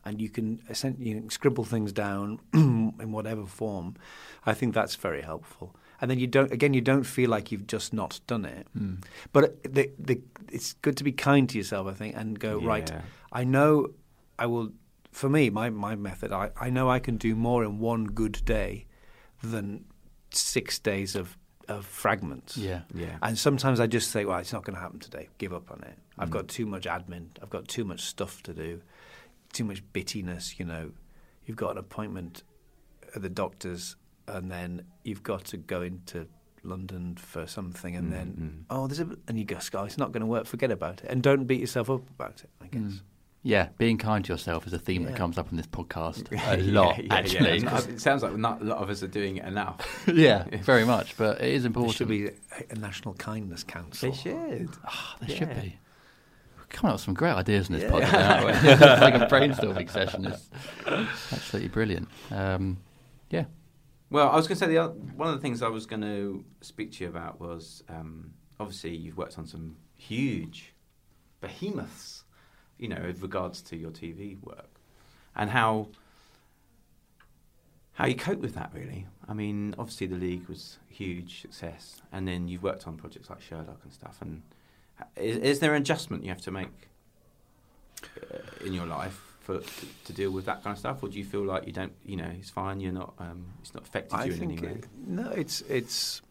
and 0.05 0.21
you 0.21 0.29
can 0.29 0.61
essentially 0.69 1.09
you 1.09 1.21
can 1.21 1.31
scribble 1.31 1.65
things 1.65 1.93
down 1.93 2.41
in 2.55 3.13
whatever 3.13 3.47
form. 3.47 3.97
I 4.45 4.55
think 4.55 4.75
that's 4.75 4.97
very 4.97 5.23
helpful. 5.23 5.75
And 6.01 6.11
then 6.11 6.19
you 6.19 6.27
don't. 6.27 6.51
Again, 6.51 6.75
you 6.75 6.81
don't 6.81 7.05
feel 7.05 7.31
like 7.31 7.53
you've 7.53 7.69
just 7.69 7.93
not 7.93 8.21
done 8.27 8.45
it. 8.45 8.67
Hmm. 8.77 8.95
But 9.33 9.63
the, 9.63 9.91
the, 9.99 10.21
it's 10.51 10.73
good 10.75 10.97
to 10.97 11.05
be 11.05 11.13
kind 11.13 11.49
to 11.51 11.57
yourself, 11.57 11.87
I 11.87 11.93
think, 11.93 12.17
and 12.17 12.39
go 12.39 12.59
right. 12.59 12.91
I 13.31 13.45
know 13.45 13.91
I 14.39 14.47
will. 14.47 14.71
For 15.13 15.29
me, 15.29 15.51
my 15.51 15.71
my 15.71 15.95
method, 15.95 16.33
I, 16.33 16.51
I 16.61 16.71
know 16.71 16.91
I 16.91 16.99
can 16.99 17.19
do 17.19 17.37
more 17.37 17.63
in 17.63 17.79
one 17.79 18.07
good 18.07 18.45
day 18.45 18.87
than 19.43 19.85
six 20.33 20.81
days 20.81 21.15
of 21.15 21.37
of 21.69 21.87
fragments. 21.87 22.57
Yeah. 22.57 22.81
Yeah. 22.93 23.19
And 23.23 23.39
sometimes 23.39 23.79
I 23.79 23.87
just 23.87 24.11
say, 24.11 24.25
well, 24.25 24.39
it's 24.39 24.53
not 24.53 24.65
going 24.65 24.75
to 24.75 24.81
happen 24.81 24.99
today. 24.99 25.29
Give 25.39 25.53
up 25.53 25.71
on 25.71 25.83
it. 25.83 25.97
I've 26.19 26.29
hmm. 26.29 26.35
got 26.35 26.49
too 26.49 26.67
much 26.67 26.85
admin. 26.87 27.29
I've 27.41 27.51
got 27.51 27.69
too 27.69 27.85
much 27.85 28.01
stuff 28.03 28.43
to 28.45 28.53
do. 28.53 28.81
Too 29.53 29.65
much 29.65 29.83
bittiness. 29.93 30.59
You 30.59 30.65
know, 30.65 30.91
you've 31.47 31.57
got 31.57 31.73
an 31.73 31.79
appointment 31.79 32.43
at 33.15 33.23
the 33.23 33.29
doctor's, 33.29 33.97
and 34.29 34.51
then 34.51 34.85
you've 35.05 35.23
got 35.23 35.45
to 35.47 35.57
go 35.57 35.83
into 35.83 36.27
London 36.63 37.17
for 37.17 37.47
something, 37.47 37.97
and 37.97 38.13
then 38.13 38.65
oh, 38.71 38.87
there's 38.87 39.01
a 39.01 39.09
and 39.29 39.39
you 39.39 39.45
go, 39.45 39.59
oh, 39.75 39.85
it's 39.85 39.99
not 39.99 40.13
going 40.13 40.21
to 40.21 40.27
work. 40.27 40.47
Forget 40.47 40.71
about 40.71 41.03
it, 41.05 41.11
and 41.11 41.23
don't 41.23 41.45
beat 41.45 41.61
yourself 41.61 41.91
up 41.91 42.09
about 42.11 42.43
it. 42.45 42.51
I 42.61 42.67
guess. 42.67 43.03
Yeah, 43.45 43.71
being 43.77 43.99
kind 43.99 44.25
to 44.25 44.33
yourself 44.33 44.69
is 44.69 44.73
a 44.73 44.79
theme 44.79 45.03
that 45.03 45.17
comes 45.17 45.37
up 45.37 45.51
in 45.51 45.57
this 45.57 45.67
podcast 45.67 46.29
a 46.53 46.63
lot, 46.63 46.97
Yeah, 46.99 47.03
yeah, 47.03 47.15
actually. 47.15 47.59
yeah. 47.59 47.79
It 47.89 48.01
sounds 48.01 48.23
like 48.23 48.37
not 48.37 48.63
a 48.63 48.65
lot 48.65 48.79
of 48.79 48.89
us 48.89 49.03
are 49.03 49.09
doing 49.09 49.39
it 49.39 49.45
enough. 49.45 49.81
Yeah, 50.15 50.45
very 50.63 50.85
much. 50.85 51.17
But 51.17 51.41
it 51.41 51.49
is 51.49 51.65
There 51.65 51.71
important. 51.71 51.97
should 51.97 52.07
be 52.07 52.27
a, 52.29 52.33
a 52.71 52.77
national 52.77 53.15
kindness 53.15 53.65
council. 53.65 54.13
They 54.13 54.17
should. 54.17 54.69
Ah, 54.85 55.17
there 55.21 55.37
should 55.37 55.55
be. 55.61 55.77
Coming 56.73 56.89
up 56.91 56.95
with 56.95 57.03
some 57.03 57.15
great 57.15 57.33
ideas 57.33 57.69
in 57.69 57.75
this 57.79 57.83
Yeah. 57.85 57.91
podcast. 57.91 58.65
it's 58.83 59.03
like 59.03 59.15
a 59.15 59.27
brainstorming 59.27 59.91
session. 59.91 60.27
It's 60.27 60.51
absolutely 61.33 61.69
brilliant. 61.69 62.09
Um, 62.31 62.79
yeah. 63.31 63.45
Well, 64.11 64.29
I 64.31 64.37
was 64.37 64.47
going 64.49 64.57
to 64.59 64.65
say 64.65 64.69
the 64.69 64.79
other, 64.79 64.93
one 64.93 65.29
of 65.29 65.35
the 65.35 65.41
things 65.41 65.63
I 65.63 65.69
was 65.69 65.87
going 65.87 66.03
to 66.03 66.45
speak 66.61 66.93
to 66.93 67.05
you 67.05 67.11
about 67.11 67.41
was 67.41 67.83
um, 67.89 68.33
obviously 68.61 68.95
you've 68.97 69.17
worked 69.17 69.39
on 69.39 69.47
some 69.47 69.77
huge 69.95 70.75
behemoths, 71.41 72.25
you 72.79 72.89
know, 72.89 73.01
with 73.07 73.23
regards 73.23 73.63
to 73.63 73.77
your 73.77 73.91
TV 73.91 74.43
work, 74.43 74.81
and 75.37 75.51
how 75.51 75.89
how 77.95 78.07
you 78.07 78.15
cope 78.15 78.41
with 78.41 78.55
that. 78.55 78.71
Really, 78.75 79.07
I 79.29 79.35
mean, 79.35 79.75
obviously 79.79 80.07
the 80.07 80.17
league 80.17 80.49
was 80.49 80.79
a 80.91 80.95
huge 80.95 81.41
success, 81.43 82.01
and 82.13 82.27
then 82.29 82.49
you've 82.49 82.63
worked 82.63 82.87
on 82.87 82.97
projects 82.97 83.31
like 83.31 83.41
Sherlock 83.41 83.81
and 83.85 83.93
stuff. 83.93 84.19
And 84.21 84.43
is, 85.17 85.37
is 85.37 85.59
there 85.61 85.75
an 85.75 85.83
adjustment 85.83 86.23
you 86.25 86.31
have 86.31 86.41
to 86.43 86.51
make 86.51 86.69
uh, 88.33 88.39
in 88.67 88.73
your 88.73 88.87
life 88.87 89.21
for 89.41 89.59
to, 89.61 89.87
to 90.05 90.13
deal 90.13 90.31
with 90.31 90.45
that 90.47 90.63
kind 90.63 90.75
of 90.75 90.79
stuff, 90.79 91.03
or 91.03 91.09
do 91.09 91.19
you 91.19 91.25
feel 91.25 91.45
like 91.45 91.67
you 91.67 91.73
don't? 91.73 91.93
You 92.05 92.17
know, 92.17 92.31
it's 92.39 92.51
fine. 92.51 92.81
You're 92.81 92.93
not. 92.93 93.15
Um, 93.19 93.47
it's 93.61 93.75
not 93.75 93.83
affected 93.85 94.15
I 94.15 94.25
you 94.27 94.33
in 94.35 94.43
any 94.43 94.59
way. 94.59 94.69
it- 94.73 94.87
no, 95.07 95.31
it's 95.31 95.61
it's 95.63 96.23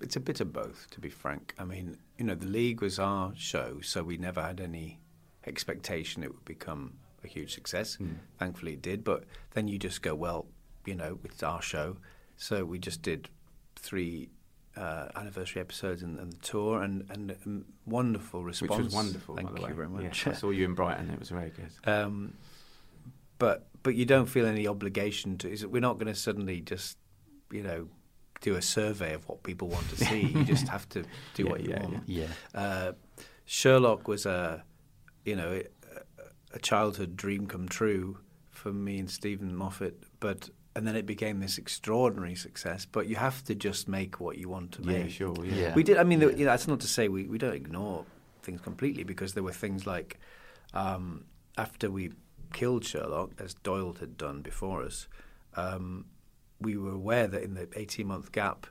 it's 0.00 0.16
a 0.16 0.20
bit 0.20 0.40
of 0.40 0.52
both. 0.52 0.86
To 0.92 1.00
be 1.00 1.10
frank, 1.10 1.54
I 1.58 1.64
mean, 1.64 1.98
you 2.18 2.24
know, 2.24 2.34
the 2.34 2.46
league 2.46 2.80
was 2.80 2.98
our 2.98 3.32
show, 3.36 3.80
so 3.82 4.02
we 4.02 4.16
never 4.16 4.42
had 4.42 4.60
any 4.60 4.98
expectation 5.46 6.22
it 6.22 6.32
would 6.32 6.44
become 6.44 6.94
a 7.22 7.28
huge 7.28 7.54
success. 7.54 7.98
Mm. 8.00 8.16
Thankfully, 8.38 8.72
it 8.74 8.82
did. 8.82 9.04
But 9.04 9.24
then 9.54 9.68
you 9.68 9.78
just 9.78 10.02
go, 10.02 10.14
well, 10.14 10.46
you 10.84 10.94
know, 10.94 11.18
it's 11.24 11.42
our 11.42 11.60
show, 11.62 11.96
so 12.36 12.64
we 12.64 12.78
just 12.78 13.02
did 13.02 13.28
three. 13.76 14.30
Uh, 14.76 15.08
anniversary 15.16 15.62
episodes 15.62 16.02
and, 16.02 16.18
and 16.18 16.32
the 16.34 16.36
tour 16.38 16.82
and, 16.82 17.06
and 17.08 17.34
um, 17.46 17.64
wonderful 17.86 18.44
response. 18.44 18.70
Which 18.70 18.84
was 18.84 18.94
wonderful. 18.94 19.34
Thank 19.36 19.48
by 19.48 19.54
the 19.54 19.60
you 19.62 19.66
way. 19.68 19.72
very 19.72 19.88
much. 19.88 20.26
Yeah, 20.26 20.32
I 20.32 20.36
saw 20.36 20.50
you 20.50 20.66
in 20.66 20.74
Brighton. 20.74 21.08
It 21.08 21.18
was 21.18 21.30
very 21.30 21.48
good. 21.50 21.70
Um, 21.90 22.34
but 23.38 23.68
but 23.82 23.94
you 23.94 24.04
don't 24.04 24.26
feel 24.26 24.44
any 24.46 24.66
obligation 24.68 25.38
to. 25.38 25.50
Is 25.50 25.64
we're 25.66 25.80
not 25.80 25.94
going 25.94 26.08
to 26.12 26.14
suddenly 26.14 26.60
just 26.60 26.98
you 27.50 27.62
know 27.62 27.88
do 28.42 28.54
a 28.56 28.60
survey 28.62 29.14
of 29.14 29.26
what 29.28 29.42
people 29.42 29.68
want 29.68 29.88
to 29.90 29.96
see. 29.96 30.20
you 30.26 30.44
just 30.44 30.68
have 30.68 30.86
to 30.90 31.04
do 31.34 31.44
Yeah, 31.44 31.50
what 31.50 31.60
you 31.62 31.70
yeah, 31.70 31.82
want. 31.82 32.02
Yeah. 32.06 32.26
Uh, 32.54 32.92
Sherlock 33.46 34.08
was 34.08 34.26
a 34.26 34.62
you 35.24 35.36
know 35.36 35.52
a, 35.54 36.22
a 36.52 36.58
childhood 36.58 37.16
dream 37.16 37.46
come 37.46 37.66
true 37.66 38.18
for 38.50 38.72
me 38.72 38.98
and 38.98 39.10
Steven 39.10 39.54
Moffat, 39.56 40.02
but. 40.20 40.50
And 40.76 40.86
then 40.86 40.94
it 40.94 41.06
became 41.06 41.40
this 41.40 41.56
extraordinary 41.56 42.34
success. 42.34 42.84
But 42.84 43.06
you 43.08 43.16
have 43.16 43.42
to 43.44 43.54
just 43.54 43.88
make 43.88 44.20
what 44.20 44.36
you 44.36 44.48
want 44.50 44.72
to 44.72 44.82
Yeah, 44.82 45.04
make. 45.04 45.10
sure. 45.10 45.34
Yeah. 45.42 45.54
Yeah. 45.54 45.74
We 45.74 45.82
did. 45.82 45.96
I 45.96 46.04
mean, 46.04 46.20
Yeah. 46.20 46.28
you 46.28 46.44
know, 46.44 46.50
that's 46.52 46.68
not 46.68 46.80
to 46.80 46.86
say 46.86 47.08
we, 47.08 47.24
we 47.24 47.38
don't 47.38 47.54
ignore 47.54 48.04
things 48.42 48.60
completely 48.60 49.02
because 49.02 49.32
there 49.32 49.42
were 49.42 49.54
things 49.54 49.86
like 49.86 50.18
um, 50.74 51.24
after 51.56 51.90
we 51.90 52.12
killed 52.52 52.84
Sherlock, 52.84 53.30
as 53.40 53.54
Doyle 53.54 53.94
had 53.94 54.18
done 54.18 54.42
before 54.42 54.82
us, 54.82 55.08
um, 55.54 56.04
we 56.60 56.76
were 56.76 56.92
aware 56.92 57.26
that 57.26 57.42
in 57.42 57.54
the 57.54 57.68
18 57.74 58.06
month 58.06 58.30
gap, 58.32 58.66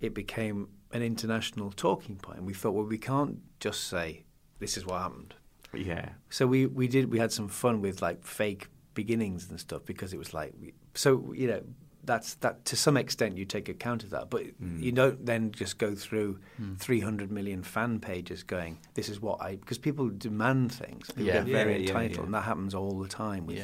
it 0.00 0.14
became 0.14 0.68
an 0.92 1.02
international 1.02 1.72
talking 1.72 2.16
point. 2.16 2.38
And 2.38 2.46
we 2.46 2.54
thought, 2.54 2.72
well, 2.74 2.84
we 2.86 2.98
can't 2.98 3.40
just 3.58 3.84
say, 3.88 4.22
this 4.60 4.76
is 4.76 4.86
what 4.86 5.00
happened. 5.02 5.34
Yeah. 5.74 6.10
So 6.30 6.46
we, 6.46 6.66
we 6.66 6.86
did 6.86 7.10
we 7.10 7.18
had 7.18 7.32
some 7.32 7.48
fun 7.48 7.80
with 7.80 8.00
like 8.02 8.24
fake 8.24 8.68
beginnings 8.94 9.48
and 9.50 9.58
stuff 9.60 9.84
because 9.84 10.12
it 10.12 10.18
was 10.18 10.34
like 10.34 10.52
so 10.94 11.32
you 11.36 11.46
know 11.46 11.62
that's 12.04 12.34
that 12.36 12.64
to 12.64 12.76
some 12.76 12.96
extent 12.96 13.36
you 13.36 13.44
take 13.44 13.68
account 13.68 14.02
of 14.02 14.10
that 14.10 14.30
but 14.30 14.42
Mm. 14.60 14.82
you 14.82 14.90
don't 14.90 15.24
then 15.26 15.52
just 15.52 15.76
go 15.78 15.94
through 15.94 16.38
300 16.78 17.30
million 17.30 17.62
fan 17.62 18.00
pages 18.00 18.42
going 18.42 18.78
this 18.94 19.08
is 19.08 19.20
what 19.20 19.40
I 19.42 19.56
because 19.56 19.78
people 19.78 20.08
demand 20.08 20.72
things. 20.72 21.08
People 21.08 21.24
Yeah. 21.24 21.32
get 21.44 21.46
very 21.46 21.72
Yeah, 21.74 21.88
entitled 21.88 22.16
yeah. 22.16 22.24
and 22.24 22.34
that 22.34 22.44
happens 22.44 22.74
all 22.74 22.98
the 22.98 23.08
time 23.08 23.46
with 23.46 23.62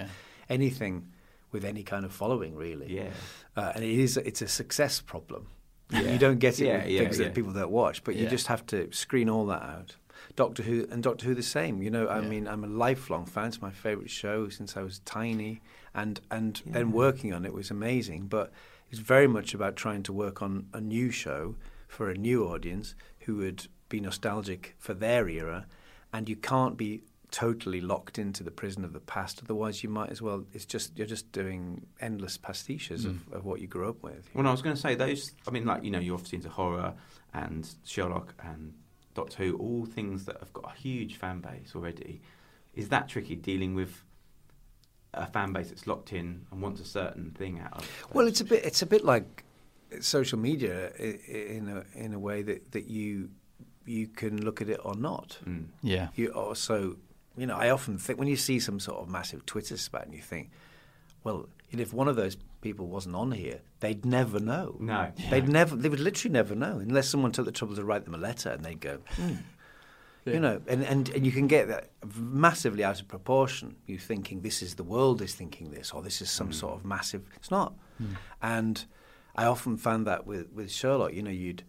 anything 0.48 1.08
with 1.52 1.64
any 1.64 1.82
kind 1.82 2.04
of 2.04 2.12
following 2.12 2.54
really. 2.54 2.94
Yeah. 2.94 3.10
uh, 3.56 3.72
and 3.74 3.82
it 3.84 3.98
is 3.98 4.16
it's 4.16 4.42
a 4.42 4.48
success 4.48 5.00
problem. 5.00 5.48
You 5.90 6.18
don't 6.18 6.38
get 6.40 6.60
it 6.60 6.66
Yeah, 6.66 6.84
with 6.84 6.98
things 6.98 7.18
that 7.18 7.34
people 7.34 7.52
don't 7.52 7.70
watch 7.70 8.04
but 8.04 8.16
you 8.16 8.28
just 8.28 8.48
have 8.48 8.66
to 8.66 8.92
screen 8.92 9.28
all 9.28 9.46
that 9.46 9.62
out 9.62 9.96
Doctor 10.36 10.62
Who 10.62 10.86
and 10.90 11.02
Doctor 11.02 11.26
Who 11.26 11.34
the 11.34 11.42
same. 11.42 11.82
You 11.82 11.90
know, 11.90 12.06
I 12.06 12.20
Yeah. 12.20 12.28
mean, 12.28 12.46
I'm 12.46 12.62
a 12.62 12.68
lifelong 12.68 13.26
fan. 13.26 13.48
It's 13.48 13.62
my 13.62 13.70
favourite 13.70 14.10
show 14.10 14.48
since 14.48 14.76
I 14.76 14.82
was 14.82 15.00
tiny, 15.00 15.60
and 15.94 16.20
and 16.30 16.62
then 16.66 16.92
working 16.92 17.32
on 17.32 17.44
it 17.44 17.52
was 17.52 17.70
amazing. 17.70 18.26
But 18.28 18.52
it's 18.90 19.00
very 19.00 19.26
much 19.26 19.54
about 19.54 19.76
trying 19.76 20.02
to 20.04 20.12
work 20.12 20.42
on 20.42 20.66
a 20.72 20.80
new 20.80 21.10
show 21.10 21.56
for 21.88 22.10
a 22.10 22.14
new 22.14 22.44
audience 22.46 22.94
who 23.20 23.36
would 23.36 23.66
be 23.88 24.00
nostalgic 24.00 24.76
for 24.78 24.94
their 24.94 25.28
era, 25.28 25.66
and 26.12 26.28
you 26.28 26.36
can't 26.36 26.76
be 26.76 27.02
totally 27.32 27.80
locked 27.80 28.18
into 28.18 28.44
the 28.44 28.50
prison 28.50 28.84
of 28.84 28.92
the 28.92 29.00
past. 29.00 29.40
Otherwise, 29.42 29.82
you 29.82 29.88
might 29.88 30.10
as 30.10 30.22
well. 30.22 30.44
It's 30.52 30.64
just 30.66 30.96
you're 30.98 31.06
just 31.06 31.32
doing 31.32 31.86
endless 32.00 32.36
pastiches 32.36 33.04
of, 33.04 33.12
mm. 33.12 33.32
of 33.32 33.44
what 33.44 33.60
you 33.60 33.66
grew 33.66 33.88
up 33.88 34.02
with. 34.02 34.28
Well, 34.34 34.46
I 34.46 34.50
was 34.50 34.62
going 34.62 34.76
to 34.76 34.80
say 34.80 34.94
those. 34.94 35.32
I 35.48 35.50
mean, 35.50 35.64
like 35.64 35.82
you 35.82 35.90
know, 35.90 35.98
you're 35.98 36.14
obviously 36.14 36.36
into 36.36 36.50
horror 36.50 36.94
and 37.32 37.68
Sherlock 37.84 38.34
and 38.42 38.74
Doctor 39.16 39.42
Who, 39.44 39.56
all 39.56 39.84
things 39.86 40.24
that 40.26 40.36
have 40.38 40.52
got 40.52 40.72
a 40.72 40.78
huge 40.78 41.16
fan 41.16 41.40
base 41.40 41.72
already. 41.74 42.20
Is 42.74 42.88
that 42.90 43.08
tricky 43.08 43.34
dealing 43.34 43.74
with 43.74 44.02
a 45.14 45.26
fan 45.26 45.52
base 45.52 45.70
that's 45.70 45.86
locked 45.86 46.12
in 46.12 46.46
and 46.52 46.60
wants 46.60 46.80
a 46.80 46.84
certain 46.84 47.30
thing 47.30 47.58
out 47.58 47.72
of? 47.78 48.06
Well, 48.12 48.26
it's 48.28 48.40
a 48.42 48.44
bit. 48.44 48.64
It's 48.64 48.82
a 48.82 48.86
bit 48.86 49.04
like 49.04 49.44
social 50.00 50.38
media 50.38 50.92
i- 51.00 51.18
i- 51.28 51.32
in 51.56 51.68
a 51.68 51.84
in 51.98 52.12
a 52.12 52.18
way 52.18 52.42
that, 52.42 52.72
that 52.72 52.86
you 52.86 53.30
you 53.86 54.08
can 54.08 54.44
look 54.44 54.60
at 54.60 54.68
it 54.68 54.80
or 54.84 54.94
not. 54.94 55.38
Mm. 55.46 55.66
Yeah. 55.82 56.08
You 56.16 56.28
also, 56.32 56.96
you 57.36 57.46
know, 57.46 57.56
I 57.56 57.70
often 57.70 57.98
think 57.98 58.18
when 58.18 58.28
you 58.28 58.36
see 58.36 58.58
some 58.60 58.78
sort 58.80 58.98
of 58.98 59.08
massive 59.08 59.46
Twitter 59.46 59.76
spat, 59.76 60.04
and 60.06 60.14
you 60.14 60.20
think, 60.22 60.50
well, 61.24 61.48
if 61.70 61.92
one 61.94 62.08
of 62.08 62.16
those 62.16 62.36
people 62.60 62.86
wasn't 62.86 63.14
on 63.14 63.32
here, 63.32 63.60
they'd 63.80 64.04
never 64.04 64.40
know. 64.40 64.76
No. 64.80 65.12
they'd 65.30 65.48
never. 65.48 65.76
They 65.76 65.88
would 65.88 66.00
literally 66.00 66.32
never 66.32 66.54
know 66.54 66.78
unless 66.78 67.08
someone 67.08 67.32
took 67.32 67.46
the 67.46 67.52
trouble 67.52 67.76
to 67.76 67.84
write 67.84 68.04
them 68.04 68.14
a 68.14 68.18
letter, 68.18 68.50
and 68.50 68.64
they'd 68.64 68.80
go. 68.80 68.98
Hmm. 69.16 69.34
You 70.24 70.40
know, 70.40 70.60
and, 70.66 70.82
and, 70.82 71.08
and 71.10 71.24
you 71.24 71.30
can 71.30 71.46
get 71.46 71.68
that 71.68 71.90
massively 72.18 72.82
out 72.82 73.00
of 73.00 73.06
proportion. 73.06 73.76
You 73.86 73.96
thinking 73.96 74.40
this 74.40 74.60
is 74.60 74.74
the 74.74 74.82
world 74.82 75.22
is 75.22 75.34
thinking 75.36 75.70
this, 75.70 75.92
or 75.92 76.02
this 76.02 76.20
is 76.20 76.28
some 76.28 76.52
sort 76.52 76.74
of 76.74 76.84
massive. 76.84 77.28
It's 77.36 77.52
not. 77.52 77.74
And 78.42 78.84
I 79.36 79.44
often 79.44 79.76
found 79.76 80.06
that 80.08 80.26
with, 80.26 80.50
with 80.52 80.72
Sherlock, 80.72 81.14
you 81.14 81.22
know, 81.22 81.30
you'd 81.30 81.62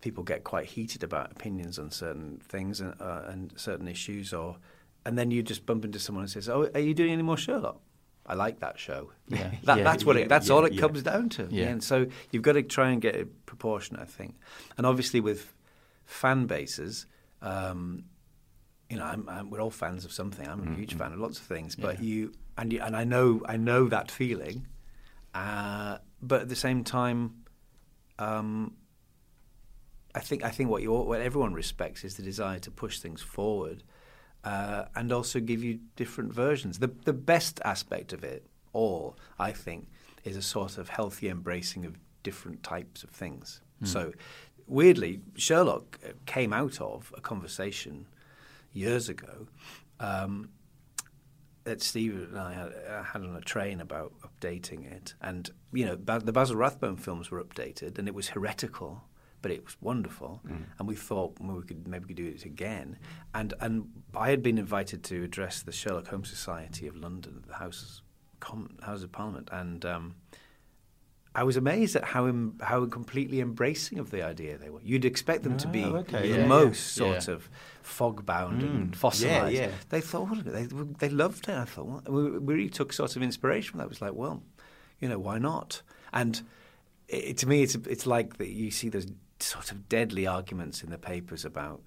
people 0.00 0.24
get 0.24 0.44
quite 0.44 0.66
heated 0.66 1.02
about 1.02 1.32
opinions 1.32 1.78
on 1.78 1.90
certain 1.90 2.40
things 2.48 2.80
and, 2.80 2.94
uh, 3.00 3.24
and 3.26 3.52
certain 3.56 3.86
issues, 3.86 4.32
or 4.32 4.56
and 5.04 5.18
then 5.18 5.30
you 5.30 5.42
just 5.42 5.66
bump 5.66 5.84
into 5.84 5.98
someone 5.98 6.22
and 6.22 6.30
says, 6.30 6.48
"Oh, 6.48 6.70
are 6.72 6.80
you 6.80 6.94
doing 6.94 7.12
any 7.12 7.22
more 7.22 7.36
Sherlock?" 7.36 7.80
I 8.30 8.34
like 8.34 8.60
that 8.60 8.78
show. 8.78 9.10
Yeah. 9.28 9.50
that, 9.64 9.78
Yeah, 9.78 9.84
that's 9.84 10.04
what 10.04 10.16
it. 10.16 10.28
That's 10.28 10.48
yeah, 10.48 10.54
all 10.54 10.64
it 10.64 10.78
comes 10.78 11.02
down 11.02 11.28
to. 11.30 11.48
Yeah. 11.50 11.66
And 11.66 11.82
so 11.82 12.06
you've 12.30 12.44
got 12.44 12.52
to 12.52 12.62
try 12.62 12.90
and 12.90 13.02
get 13.02 13.16
it 13.16 13.44
proportionate, 13.44 14.00
I 14.02 14.04
think. 14.04 14.36
And 14.78 14.86
obviously 14.86 15.20
with 15.20 15.52
fan 16.04 16.46
bases, 16.46 17.06
um, 17.42 18.04
you 18.88 18.98
know, 18.98 19.04
I'm, 19.04 19.28
I'm, 19.28 19.50
we're 19.50 19.60
all 19.60 19.70
fans 19.70 20.04
of 20.04 20.12
something. 20.12 20.46
I'm 20.46 20.72
a 20.72 20.76
huge 20.76 20.94
fan 20.94 21.12
of 21.12 21.18
lots 21.18 21.38
of 21.38 21.44
things, 21.44 21.74
but 21.74 21.96
Mm-hmm. 21.96 22.04
You 22.04 22.32
and 22.56 22.72
you, 22.72 22.80
and 22.80 22.96
I 22.96 23.04
know 23.04 23.42
I 23.46 23.56
know 23.56 23.88
that 23.88 24.10
feeling, 24.10 24.66
uh, 25.34 25.98
but 26.22 26.42
at 26.42 26.48
the 26.48 26.56
same 26.56 26.84
time, 26.84 27.44
um, 28.18 28.74
I 30.14 30.20
think 30.20 30.44
I 30.44 30.50
think 30.50 30.70
what 30.70 30.82
you 30.82 30.92
what 30.92 31.20
everyone 31.20 31.54
respects 31.54 32.04
is 32.04 32.16
the 32.16 32.22
desire 32.22 32.58
to 32.60 32.70
push 32.70 32.98
things 32.98 33.22
forward, 33.22 33.82
uh, 34.44 34.84
and 34.94 35.12
also 35.12 35.40
give 35.40 35.62
you 35.62 35.80
different 35.96 36.32
versions. 36.32 36.78
The 36.78 36.90
the 37.04 37.12
best 37.12 37.60
aspect 37.64 38.12
of 38.12 38.24
it 38.24 38.46
all, 38.72 39.16
I 39.38 39.52
think, 39.52 39.88
is 40.24 40.36
a 40.36 40.42
sort 40.42 40.78
of 40.78 40.88
healthy 40.88 41.28
embracing 41.28 41.84
of 41.84 41.98
different 42.22 42.62
types 42.62 43.02
of 43.02 43.10
things. 43.10 43.60
So, 43.82 44.12
weirdly, 44.66 45.20
Sherlock 45.36 45.98
uh, 46.04 46.12
came 46.26 46.52
out 46.52 46.80
of 46.80 47.12
a 47.16 47.20
conversation 47.20 48.06
years 48.72 49.08
ago. 49.08 49.46
Um, 49.98 50.50
that 51.64 51.82
Steve 51.82 52.28
and 52.30 52.38
I 52.38 52.54
had, 52.54 52.72
uh, 52.88 53.02
had 53.02 53.22
on 53.22 53.36
a 53.36 53.40
train 53.40 53.80
about 53.80 54.12
updating 54.22 54.90
it, 54.90 55.14
and 55.20 55.50
you 55.72 55.84
know 55.84 55.94
the 55.94 56.32
Basil 56.32 56.56
Rathbone 56.56 56.96
films 56.96 57.30
were 57.30 57.42
updated, 57.42 57.98
and 57.98 58.08
it 58.08 58.14
was 58.14 58.28
heretical, 58.28 59.04
but 59.42 59.50
it 59.50 59.64
was 59.64 59.76
wonderful, 59.80 60.40
and 60.78 60.86
we 60.88 60.94
thought 60.94 61.38
well, 61.40 61.56
we 61.56 61.62
could 61.62 61.86
maybe 61.88 62.04
we 62.04 62.08
could 62.08 62.16
do 62.16 62.26
it 62.26 62.44
again, 62.44 62.98
and 63.34 63.54
and 63.60 63.90
I 64.14 64.30
had 64.30 64.42
been 64.42 64.58
invited 64.58 65.02
to 65.04 65.22
address 65.24 65.62
the 65.62 65.72
Sherlock 65.72 66.08
Holmes 66.08 66.28
Society 66.30 66.86
of 66.86 66.96
London, 66.96 67.42
the 67.46 67.54
House 67.54 68.02
Com- 68.40 68.76
House 68.82 69.02
of 69.02 69.12
Parliament, 69.12 69.48
and. 69.52 69.84
Um, 69.84 70.14
I 71.32 71.44
was 71.44 71.56
amazed 71.56 71.94
at 71.94 72.02
how 72.02 72.26
em- 72.26 72.58
how 72.60 72.84
completely 72.86 73.38
embracing 73.40 74.00
of 74.00 74.10
the 74.10 74.20
idea 74.24 74.58
they 74.58 74.68
were. 74.68 74.80
You'd 74.82 75.04
expect 75.04 75.44
them 75.44 75.56
to 75.58 75.68
be 75.68 75.84
Oh, 75.84 75.98
okay, 75.98 76.22
the 76.22 76.28
yeah, 76.28 76.36
yeah. 76.38 76.46
most 76.48 76.94
sort 76.94 77.28
Yeah. 77.28 77.34
of 77.34 77.48
fog 77.82 78.26
bound 78.26 78.62
and 78.62 78.90
Mm, 78.92 78.96
fossilized. 78.96 79.54
yeah, 79.54 79.68
yeah. 79.68 79.74
They 79.90 80.00
thought 80.00 80.44
they 80.44 80.66
they 80.98 81.08
loved 81.08 81.48
it. 81.48 81.54
I 81.56 81.66
thought 81.66 81.86
well, 81.86 82.02
we, 82.08 82.30
we 82.32 82.54
really 82.54 82.68
took 82.68 82.92
sort 82.92 83.14
of 83.14 83.22
inspiration 83.22 83.70
from 83.70 83.78
that. 83.78 83.84
It 83.84 83.90
was 83.90 84.02
like, 84.02 84.14
well, 84.14 84.42
you 84.98 85.08
know, 85.08 85.20
why 85.20 85.38
not? 85.38 85.82
And 86.12 86.42
it, 87.06 87.38
to 87.38 87.46
me, 87.48 87.62
it's 87.62 87.76
it's 87.76 88.06
like 88.08 88.38
that 88.38 88.48
you 88.48 88.72
see 88.72 88.88
those 88.88 89.06
sort 89.42 89.70
of 89.72 89.88
deadly 89.88 90.26
arguments 90.26 90.82
in 90.82 90.90
the 90.90 90.98
papers 90.98 91.44
about 91.44 91.80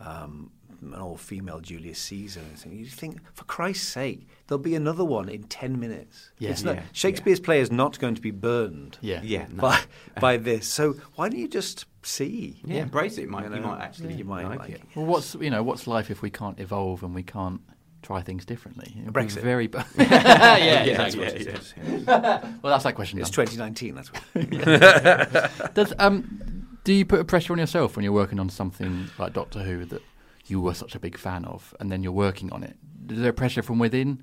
um, 0.00 0.50
an 0.82 0.94
all-female 0.94 1.60
Julius 1.60 1.98
Caesar, 1.98 2.40
and 2.64 2.72
you 2.72 2.86
think, 2.86 3.20
for 3.34 3.44
Christ's 3.44 3.86
sake, 3.86 4.26
there'll 4.46 4.62
be 4.62 4.74
another 4.74 5.04
one 5.04 5.28
in 5.28 5.42
ten 5.44 5.78
minutes. 5.78 6.30
Yeah. 6.38 6.50
It's 6.50 6.62
not, 6.62 6.76
Yeah, 6.76 6.82
Shakespeare's 6.92 7.38
play 7.40 7.60
is 7.60 7.70
not 7.70 7.98
going 7.98 8.14
to 8.14 8.20
be 8.22 8.30
burned 8.30 8.96
Yeah. 9.02 9.20
Yeah, 9.22 9.46
no. 9.52 9.60
by 9.62 9.80
by 10.20 10.36
this. 10.38 10.66
So 10.66 10.94
why 11.16 11.28
don't 11.28 11.38
you 11.38 11.48
just 11.48 11.84
see? 12.02 12.60
yeah, 12.64 12.82
embrace 12.82 13.18
it. 13.18 13.22
You 13.22 13.28
might, 13.28 13.50
You 13.50 13.56
you 13.56 13.60
might 13.62 13.80
actually 13.82 14.14
you 14.14 14.24
might 14.24 14.46
like, 14.46 14.58
like 14.60 14.70
it. 14.70 14.74
it. 14.76 14.82
Well, 14.96 15.04
what's 15.06 15.34
you 15.34 15.50
know 15.50 15.62
what's 15.62 15.86
life 15.86 16.10
if 16.10 16.22
we 16.22 16.30
can't 16.30 16.58
evolve 16.58 17.02
and 17.02 17.14
we 17.14 17.22
can't 17.22 17.60
try 18.02 18.22
things 18.22 18.46
differently? 18.46 18.94
It'd 18.98 19.12
be 19.12 19.20
Brexit. 19.20 19.42
Very. 19.42 19.66
bu- 19.66 19.78
yeah, 19.98 20.56
Yeah, 20.86 21.02
exactly. 21.02 21.44
yeah, 21.44 21.58
yeah. 22.08 22.52
Well, 22.62 22.72
that's 22.72 22.84
that 22.84 22.94
question. 22.94 23.18
It's 23.20 23.28
done. 23.28 23.44
2019. 23.46 23.94
That's 23.96 24.10
what. 24.14 25.74
Does 25.74 25.92
um, 25.98 26.59
do 26.84 26.92
you 26.92 27.04
put 27.04 27.20
a 27.20 27.24
pressure 27.24 27.52
on 27.52 27.58
yourself 27.58 27.96
when 27.96 28.04
you're 28.04 28.12
working 28.12 28.38
on 28.40 28.48
something 28.48 29.08
like 29.18 29.32
Doctor 29.32 29.60
Who 29.62 29.84
that 29.86 30.02
you 30.46 30.60
were 30.60 30.74
such 30.74 30.94
a 30.94 30.98
big 30.98 31.16
fan 31.18 31.44
of, 31.44 31.74
and 31.80 31.90
then 31.92 32.02
you're 32.02 32.12
working 32.12 32.52
on 32.52 32.62
it? 32.62 32.76
is 33.08 33.18
there 33.20 33.32
pressure 33.32 33.62
from 33.62 33.78
within? 33.78 34.22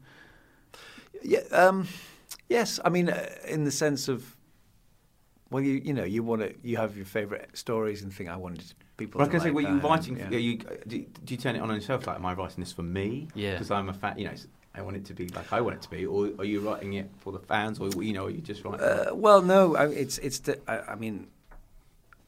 Yeah. 1.23 1.39
Um, 1.51 1.87
yes. 2.49 2.79
I 2.85 2.89
mean, 2.89 3.09
uh, 3.09 3.27
in 3.47 3.63
the 3.65 3.71
sense 3.71 4.07
of, 4.07 4.35
well, 5.49 5.63
you 5.63 5.81
you 5.83 5.93
know, 5.93 6.03
you 6.03 6.23
want 6.23 6.41
to, 6.41 6.53
you 6.63 6.77
have 6.77 6.95
your 6.95 7.05
favourite 7.05 7.57
stories 7.57 8.01
and 8.03 8.13
think, 8.13 8.29
I 8.29 8.35
wanted 8.35 8.63
people. 8.97 9.19
Well, 9.19 9.27
I 9.27 9.29
to 9.29 9.31
can 9.31 9.39
say, 9.41 9.45
like 9.47 9.55
were 9.55 9.61
you 9.61 9.79
writing? 9.79 10.19
and, 10.21 10.31
For, 10.31 10.37
you, 10.39 10.57
do, 10.57 11.05
do 11.25 11.33
you 11.33 11.37
turn 11.37 11.55
it 11.55 11.61
on 11.61 11.73
yourself? 11.73 12.07
Like, 12.07 12.17
am 12.17 12.25
I 12.25 12.33
writing 12.33 12.63
this 12.63 12.71
for 12.71 12.83
me? 12.83 13.27
Yeah. 13.33 13.53
Because 13.53 13.71
I'm 13.71 13.89
a 13.89 13.93
fan. 13.93 14.17
You 14.17 14.25
know, 14.25 14.31
it's- 14.31 14.47
I 14.75 14.81
want 14.81 14.95
it 14.95 15.05
to 15.05 15.15
be 15.15 15.27
like 15.29 15.51
I 15.51 15.59
want 15.59 15.75
it 15.77 15.81
to 15.81 15.89
be, 15.89 16.05
or 16.05 16.29
are 16.37 16.45
you 16.45 16.59
writing 16.59 16.93
it 16.93 17.09
for 17.17 17.33
the 17.33 17.39
fans, 17.39 17.79
or 17.79 17.89
you 18.03 18.13
know, 18.13 18.25
are 18.27 18.29
you 18.29 18.41
just 18.41 18.63
writing? 18.63 18.81
Uh, 18.81 19.07
well, 19.11 19.41
no, 19.41 19.75
I, 19.75 19.87
it's 19.87 20.19
it's. 20.19 20.37
The, 20.37 20.59
I, 20.69 20.91
I 20.91 20.95
mean, 20.95 21.25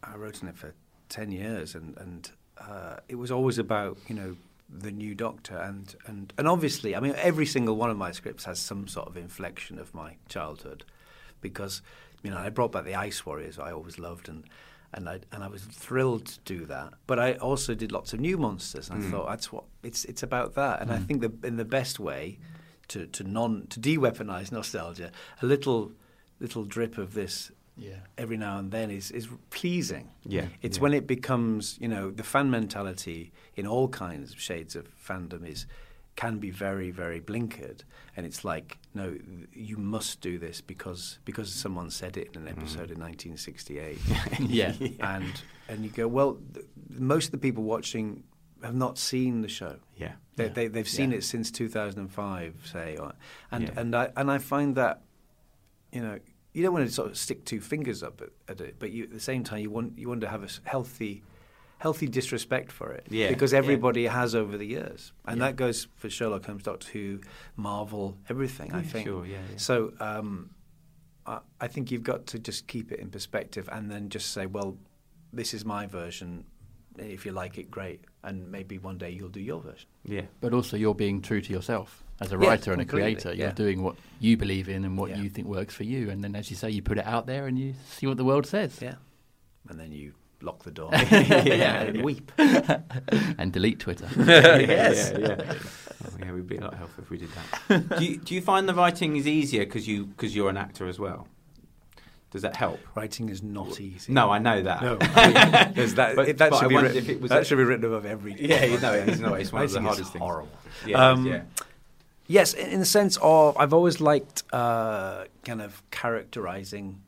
I 0.04 0.16
wrote 0.16 0.41
on 0.43 0.50
it 0.50 0.58
for 0.58 0.74
ten 1.10 1.32
years, 1.32 1.76
and 1.76 1.97
and 1.97 2.32
uh, 2.58 2.97
it 3.08 3.16
was 3.16 3.32
always 3.32 3.58
about 3.58 3.97
you 4.08 4.16
know 4.16 4.36
the 4.70 4.91
new 4.91 5.16
Doctor, 5.16 5.58
and 5.58 5.95
and 6.06 6.34
and 6.38 6.47
obviously, 6.47 6.95
I 6.95 7.00
mean, 7.00 7.16
every 7.18 7.45
single 7.45 7.76
one 7.76 7.89
of 7.89 7.97
my 7.97 8.12
scripts 8.12 8.45
has 8.45 8.60
some 8.60 8.88
sort 8.88 9.08
of 9.08 9.18
inflection 9.18 9.80
of 9.80 9.93
my 9.93 10.16
childhood, 10.28 10.84
because 11.41 11.82
you 12.24 12.32
know 12.32 12.38
I 12.38 12.50
brought 12.50 12.72
back 12.72 12.86
the 12.86 12.95
Ice 12.95 13.26
Warriors, 13.26 13.60
I 13.60 13.72
always 13.72 14.00
loved, 14.00 14.30
and. 14.30 14.43
And 14.91 15.08
I 15.08 15.20
and 15.32 15.43
I 15.43 15.47
was 15.50 15.62
thrilled 15.62 16.26
to 16.26 16.39
do 16.45 16.66
that, 16.66 16.95
but 17.06 17.20
I 17.20 17.34
also 17.34 17.76
did 17.76 17.91
lots 17.91 18.12
of 18.14 18.20
new 18.20 18.39
monsters. 18.39 18.89
And 18.89 19.06
I 19.06 19.12
thought 19.12 19.30
that's 19.30 19.52
what 19.52 19.66
it's 19.84 20.04
it's 20.06 20.24
about 20.24 20.56
that. 20.56 20.82
And 20.82 20.91
I 20.91 20.97
think 20.97 21.22
the 21.22 21.32
in 21.47 21.58
the 21.58 21.64
best 21.64 22.00
way 22.00 22.39
to 22.88 23.06
to 23.06 23.24
non 23.24 23.68
to 23.68 23.80
de-weaponize 23.80 24.52
nostalgia, 24.52 25.12
a 25.43 25.45
little 25.45 25.91
little 26.39 26.66
drip 26.66 26.97
of 26.97 27.14
this 27.14 27.52
Yeah. 27.80 28.01
every 28.17 28.38
now 28.38 28.57
and 28.59 28.71
then 28.71 28.91
is 28.91 29.11
is 29.11 29.27
pleasing. 29.49 30.09
Yeah, 30.25 30.47
it's 30.61 30.77
yeah. 30.77 30.84
when 30.84 30.93
it 30.93 31.07
becomes 31.07 31.77
you 31.80 31.88
know 31.88 32.11
the 32.11 32.23
fan 32.23 32.49
mentality 32.51 33.32
in 33.55 33.65
all 33.65 33.88
kinds 33.88 34.34
of 34.34 34.39
shades 34.39 34.75
of 34.75 34.88
fandom 35.07 35.47
is 35.47 35.65
can 36.15 36.38
be 36.38 36.51
very 36.51 36.91
very 36.91 37.21
blinkered, 37.21 37.82
and 38.17 38.25
it's 38.25 38.43
like 38.43 38.77
no, 38.93 39.17
you 39.53 39.77
must 39.77 40.21
do 40.21 40.38
this 40.38 40.61
because 40.61 41.19
because 41.25 41.51
someone 41.53 41.89
said 41.89 42.17
it 42.17 42.30
in 42.36 42.41
an 42.41 42.47
mm-hmm. 42.47 42.59
episode 42.59 42.91
in 42.91 42.99
1968. 42.99 43.97
Yeah. 44.39 44.73
and 44.99 45.41
and 45.69 45.84
you 45.84 45.89
go 45.89 46.07
well. 46.07 46.38
Th- 46.53 46.65
most 46.89 47.27
of 47.27 47.32
the 47.32 47.38
people 47.38 47.63
watching 47.63 48.23
have 48.63 48.75
not 48.75 48.97
seen 48.97 49.41
the 49.41 49.47
show. 49.47 49.75
yeah. 49.95 50.13
They, 50.36 50.45
Yeah. 50.45 50.53
they, 50.53 50.67
they've 50.67 50.89
seen 50.89 51.11
Yeah. 51.11 51.17
it 51.17 51.23
since 51.23 51.51
2005, 51.51 52.55
say, 52.65 52.97
or, 52.97 53.13
and 53.51 53.63
Yeah. 53.63 53.80
and 53.80 53.95
I 53.95 54.11
and 54.17 54.32
I 54.32 54.38
find 54.39 54.75
that, 54.75 55.01
you 55.91 56.01
know, 56.01 56.19
you 56.54 56.64
don't 56.64 56.74
want 56.74 56.88
to 56.88 56.91
sort 56.93 57.10
of 57.10 57.18
stick 57.18 57.45
two 57.45 57.62
fingers 57.62 58.02
up 58.04 58.22
at, 58.22 58.30
at 58.47 58.62
it, 58.62 58.76
but 58.80 58.91
you, 58.91 59.04
at 59.04 59.12
the 59.12 59.20
same 59.20 59.43
time, 59.43 59.60
you 59.60 59.70
want 59.70 59.97
you 59.97 60.08
want 60.10 60.22
to 60.22 60.28
have 60.28 60.43
a 60.43 60.50
healthy, 60.70 61.22
healthy 61.78 62.08
disrespect 62.08 62.72
for 62.72 62.91
it, 62.91 63.06
Yeah. 63.10 63.30
because 63.30 63.52
Yeah. 63.54 63.60
everybody 63.60 64.06
has 64.08 64.34
over 64.36 64.58
the 64.58 64.66
years, 64.66 65.14
and 65.26 65.38
Yeah. 65.39 65.47
that 65.47 65.56
goes 65.56 65.88
for 65.95 66.10
Sherlock 66.10 66.45
Holmes, 66.45 66.64
Doctor 66.64 66.89
Who, 66.91 67.20
Marvel, 67.56 68.18
everything. 68.30 68.74
I 68.74 68.82
think. 68.82 69.08
sure, 69.08 69.26
yeah, 69.26 69.38
yeah. 69.52 69.58
So. 69.58 69.93
Um, 70.00 70.52
I 71.26 71.39
I 71.62 71.68
think 71.68 71.91
you've 71.91 72.04
got 72.04 72.26
to 72.28 72.39
just 72.39 72.66
keep 72.68 72.91
it 72.91 73.00
in 73.00 73.10
perspective 73.12 73.70
and 73.72 73.91
then 73.91 74.10
just 74.10 74.32
say, 74.32 74.45
well, 74.47 74.78
this 75.34 75.54
is 75.54 75.64
my 75.66 75.86
version. 75.86 76.45
If 76.97 77.26
you 77.26 77.32
like 77.34 77.58
it, 77.58 77.70
great. 77.70 78.02
And 78.24 78.50
maybe 78.52 78.78
one 78.80 78.97
day 78.97 79.12
you'll 79.12 79.30
do 79.30 79.39
your 79.41 79.62
version. 79.62 79.88
Yeah. 80.06 80.26
But 80.41 80.54
also, 80.54 80.76
you're 80.76 80.95
being 80.95 81.22
true 81.22 81.41
to 81.41 81.52
yourself 81.54 82.04
as 82.22 82.32
a 82.32 82.38
Yeah, 82.39 82.47
writer 82.49 82.72
and 82.74 82.82
a 82.82 82.86
creator. 82.86 83.30
You're 83.34 83.47
yeah. 83.47 83.53
doing 83.53 83.82
what 83.84 83.95
you 84.20 84.38
believe 84.38 84.67
in 84.70 84.84
and 84.86 84.97
what 84.97 85.09
Yeah. 85.11 85.17
you 85.17 85.30
think 85.30 85.47
works 85.47 85.74
for 85.74 85.84
you. 85.84 86.09
And 86.09 86.24
then, 86.24 86.36
as 86.36 86.49
you 86.49 86.55
say, 86.55 86.70
you 86.70 86.82
put 86.82 86.97
it 86.97 87.05
out 87.05 87.26
there 87.28 87.47
and 87.47 87.57
you 87.57 87.74
see 87.89 88.07
what 88.07 88.17
the 88.17 88.26
world 88.26 88.45
says. 88.45 88.78
Yeah. 88.82 88.95
And 89.70 89.80
then 89.80 89.91
you 89.91 90.13
lock 90.41 90.63
the 90.63 90.72
door 90.72 90.89
Yeah, 91.11 91.82
and 91.82 91.97
yeah. 91.97 92.03
weep. 92.03 92.32
And 93.38 93.51
delete 93.53 93.80
Twitter. 93.80 94.07
yes. 94.17 95.11
Yeah, 95.17 95.20
yeah. 95.20 95.53
Oh, 96.05 96.17
yeah, 96.20 96.32
we'd 96.32 96.47
be 96.47 96.57
a 96.57 96.61
lot 96.61 96.74
healthier 96.76 97.03
if 97.03 97.09
we 97.09 97.17
did 97.17 97.30
that. 97.67 97.99
do, 97.99 98.05
you, 98.05 98.17
do 98.17 98.34
you 98.36 98.41
find 98.41 98.67
the 98.70 98.74
writing 98.74 99.15
is 99.17 99.28
easier 99.28 99.65
because 99.65 99.88
you 99.88 100.05
because 100.05 100.36
you're 100.36 100.49
an 100.49 100.57
actor 100.57 100.88
as 100.88 100.97
well? 100.99 101.28
Does 102.32 102.43
that 102.43 102.55
help? 102.55 102.80
Writing 102.95 103.30
is 103.30 103.41
not 103.41 103.82
easy. 103.82 104.13
No, 104.13 104.30
I 104.30 104.38
know 104.38 104.61
that. 104.61 104.82
No. 104.84 104.95
That, 104.97 106.15
But- 106.15 106.30
it- 106.30 106.38
that, 106.38 106.51
but 106.51 106.59
should 106.59 106.70
be 106.70 106.76
written, 106.78 106.97
if 106.97 107.09
it 107.09 107.20
was 107.20 107.30
that 107.30 107.41
a- 107.41 107.45
should 107.45 107.57
be 107.57 107.63
written 107.63 107.86
above 107.86 108.05
every. 108.05 108.36
Yeah, 108.39 108.65
you 108.65 108.80
know, 108.80 108.93
it's 108.93 109.20
not. 109.20 109.39
It's 109.41 109.51
one 109.51 109.63
of 109.63 109.72
the 109.72 109.82
hardest 109.82 110.11
things. 110.13 110.22
horrible. 110.22 110.51
Yeah, 110.86 111.09
Um, 111.11 111.26
yeah. 111.26 111.41
Yes, 112.32 112.53
in 112.53 112.80
the 112.80 112.86
sense 112.86 113.17
of 113.21 113.57
I've 113.57 113.73
always 113.73 113.99
liked 113.99 114.43
uh, 114.53 115.25
kind 115.43 115.61
of 115.61 115.82
characterizing. 115.91 117.01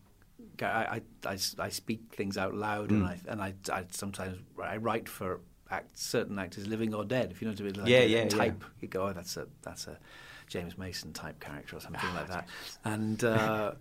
I, 0.62 0.66
I, 0.66 1.02
I, 1.34 1.38
I 1.60 1.70
speak 1.70 2.02
things 2.16 2.38
out 2.38 2.54
loud, 2.56 2.90
Mm. 2.90 2.96
and 2.96 3.06
I 3.06 3.20
and 3.28 3.42
I, 3.42 3.54
I 3.72 3.86
sometimes 3.92 4.38
I 4.62 4.78
write 4.78 5.08
for 5.08 5.40
act, 5.70 5.98
certain 5.98 6.38
actors, 6.40 6.66
living 6.68 6.94
or 6.94 7.06
dead. 7.06 7.32
If 7.32 7.42
you 7.42 7.48
know 7.48 7.54
what 7.54 7.62
I 7.62 7.64
mean, 7.64 7.74
like 7.76 7.90
Yeah, 7.90 8.00
a 8.00 8.06
yeah, 8.08 8.24
yeah. 8.24 8.28
type. 8.30 8.64
You 8.82 8.88
go, 8.88 9.08
oh, 9.08 9.14
that's 9.14 9.38
a 9.38 9.48
that's 9.62 9.86
a 9.88 9.98
James 10.48 10.76
Mason 10.78 11.14
type 11.14 11.40
character 11.40 11.78
or 11.78 11.80
something 11.80 12.14
like 12.16 12.28
that, 12.30 12.48
and. 12.84 13.24
Uh, 13.24 13.74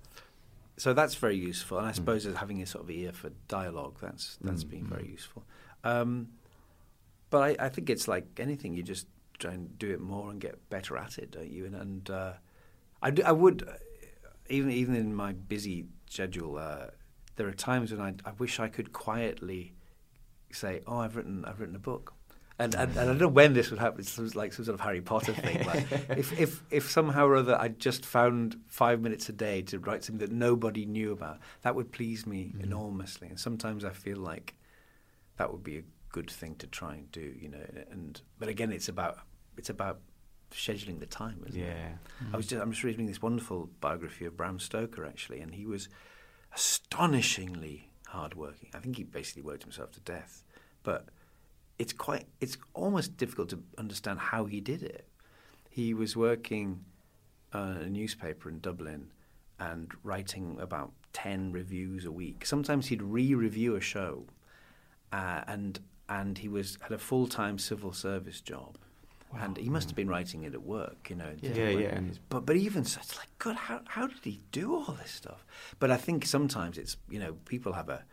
so 0.77 0.95
that's 0.95 1.15
very 1.15 1.37
useful, 1.37 1.77
and 1.77 1.87
I 1.87 1.93
suppose 1.93 2.25
that 2.25 2.37
having 2.37 2.63
a 2.63 2.67
sort 2.67 2.85
of 2.85 2.91
ear 2.91 3.13
for 3.13 3.31
dialogue 3.49 3.97
that's 4.01 4.39
that's 4.41 4.65
been 4.65 4.85
very 4.87 5.07
useful. 5.09 5.43
Um, 5.85 6.29
but 7.29 7.43
I, 7.61 7.67
I 7.67 7.69
think 7.69 7.91
it's 7.91 8.09
like 8.09 8.25
anything; 8.41 8.75
you 8.75 8.83
just 8.83 9.07
try 9.41 9.53
and 9.53 9.79
do 9.79 9.91
it 9.91 10.01
more 10.01 10.31
and 10.31 10.41
get 10.41 10.69
better 10.71 10.97
at 10.97 11.19
it, 11.19 11.33
don't 11.33 11.51
you? 11.51 11.67
And, 11.67 11.75
and 11.75 12.11
uh, 12.11 12.33
I, 13.03 13.11
do, 13.11 13.23
I 13.25 13.33
would 13.33 13.69
uh, 13.69 13.73
even 14.51 14.71
even 14.71 14.95
in 14.95 15.15
my 15.15 15.33
busy 15.33 15.87
schedule, 16.09 16.59
uh, 16.59 16.87
there 17.37 17.47
are 17.47 17.53
times 17.53 17.93
when 17.93 18.01
I, 18.01 18.15
I 18.29 18.33
wish 18.39 18.61
I 18.61 18.69
could 18.69 18.93
quietly 18.93 19.73
say, 20.53 20.83
"Oh, 20.87 20.99
I've 20.99 21.17
written 21.17 21.45
I've 21.45 21.61
written 21.61 21.77
a 21.77 21.81
book." 21.81 22.15
And, 22.59 22.75
and, 22.75 22.91
and 22.91 23.01
I 23.01 23.05
don't 23.07 23.19
know 23.19 23.29
when 23.29 23.55
this 23.55 23.71
would 23.71 23.81
happen. 23.81 24.01
It's 24.01 24.19
like 24.35 24.53
some 24.53 24.67
sort 24.67 24.75
of 24.75 24.83
Harry 24.83 25.01
Potter 25.01 25.33
thing. 25.33 25.65
Like 25.67 25.91
if, 26.11 26.39
if, 26.39 26.63
if 26.71 26.91
somehow 26.91 27.25
or 27.27 27.37
other 27.37 27.59
I 27.59 27.69
just 27.69 28.05
found 28.05 28.61
five 28.67 29.01
minutes 29.01 29.31
a 29.31 29.33
day 29.33 29.63
to 29.63 29.79
write 29.79 30.05
something 30.05 30.29
that 30.29 30.31
nobody 30.31 30.85
knew 30.85 31.11
about, 31.11 31.39
that 31.63 31.75
would 31.75 31.91
please 31.91 32.27
me 32.27 32.53
enormously. 32.61 33.29
And 33.29 33.41
sometimes 33.41 33.83
I 33.83 33.91
feel 33.93 34.19
like 34.19 34.57
that 35.39 35.51
would 35.51 35.65
be 35.65 35.79
a 35.79 35.83
good 36.11 36.31
thing 36.31 36.55
to 36.57 36.67
try 36.67 36.97
and 36.97 37.11
do, 37.11 37.33
you 37.41 37.49
know. 37.49 37.65
And 37.91 38.21
but 38.39 38.51
again, 38.51 38.73
it's 38.73 38.91
about 38.91 39.21
it's 39.61 39.69
about 39.69 40.01
scheduling 40.51 40.99
the 41.01 41.07
time, 41.07 41.45
isn't 41.47 41.61
it? 41.61 41.67
Yeah. 41.67 41.93
I 42.33 42.37
was 42.39 42.47
just 42.47 42.63
I'm 42.63 42.73
just 42.73 42.83
reading 42.83 43.05
this 43.05 43.21
wonderful 43.21 43.69
biography 43.83 44.25
of 44.25 44.39
Bram 44.39 44.59
Stoker 44.59 45.05
actually, 45.05 45.41
and 45.41 45.55
he 45.55 45.67
was 45.67 45.89
astonishingly 46.55 47.91
hardworking. 48.07 48.71
I 48.75 48.79
think 48.79 48.97
he 48.97 49.05
basically 49.05 49.43
worked 49.43 49.63
himself 49.63 49.93
to 49.93 50.01
death, 50.01 50.45
but 50.83 51.09
it's 51.79 51.93
quite 51.93 52.25
it's 52.41 52.57
almost 52.73 53.19
difficult 53.19 53.51
to 53.51 53.63
understand 53.77 54.19
how 54.19 54.47
he 54.47 54.63
did 54.63 54.83
it. 54.83 55.07
He 55.69 55.93
was 55.93 56.17
working 56.17 56.87
on 57.53 57.77
a 57.77 57.91
newspaper 57.91 58.49
in 58.49 58.61
Dublin 58.61 59.11
and 59.59 59.93
writing 60.03 60.57
about 60.59 60.93
ten 61.13 61.53
reviews 61.53 62.07
a 62.07 62.13
week. 62.13 62.47
Sometimes 62.47 62.87
he'd 62.87 63.03
re-review 63.03 63.77
a 63.77 63.81
show, 63.81 64.25
uh, 65.13 65.43
and 65.47 65.81
and 66.09 66.39
he 66.39 66.49
was 66.49 66.79
had 66.81 66.93
a 66.93 66.99
full 66.99 67.27
time 67.27 67.59
civil 67.59 67.93
service 67.93 68.41
job. 68.41 68.79
And 69.39 69.57
he 69.57 69.71
must 69.71 69.89
have 69.89 69.95
been 69.97 70.09
writing 70.09 70.43
it 70.43 70.55
at 70.55 70.63
work, 70.63 71.09
you 71.09 71.15
know. 71.17 71.33
Yeah, 71.41 71.69
yeah, 71.69 71.95
and- 71.95 72.19
But 72.29 72.47
but 72.47 72.57
even 72.57 72.85
so, 72.85 73.01
it's 73.01 73.17
like, 73.17 73.29
God, 73.39 73.55
how 73.57 73.81
how 73.87 74.07
did 74.09 74.25
he 74.25 74.41
do 74.51 74.75
all 74.75 74.93
this 75.01 75.13
stuff? 75.13 75.45
But 75.79 75.91
I 75.93 75.97
think 75.97 76.27
sometimes 76.27 76.77
it's 76.79 76.97
you 77.09 77.21
know 77.21 77.35
people 77.45 77.73
have 77.75 77.89
a 77.89 78.05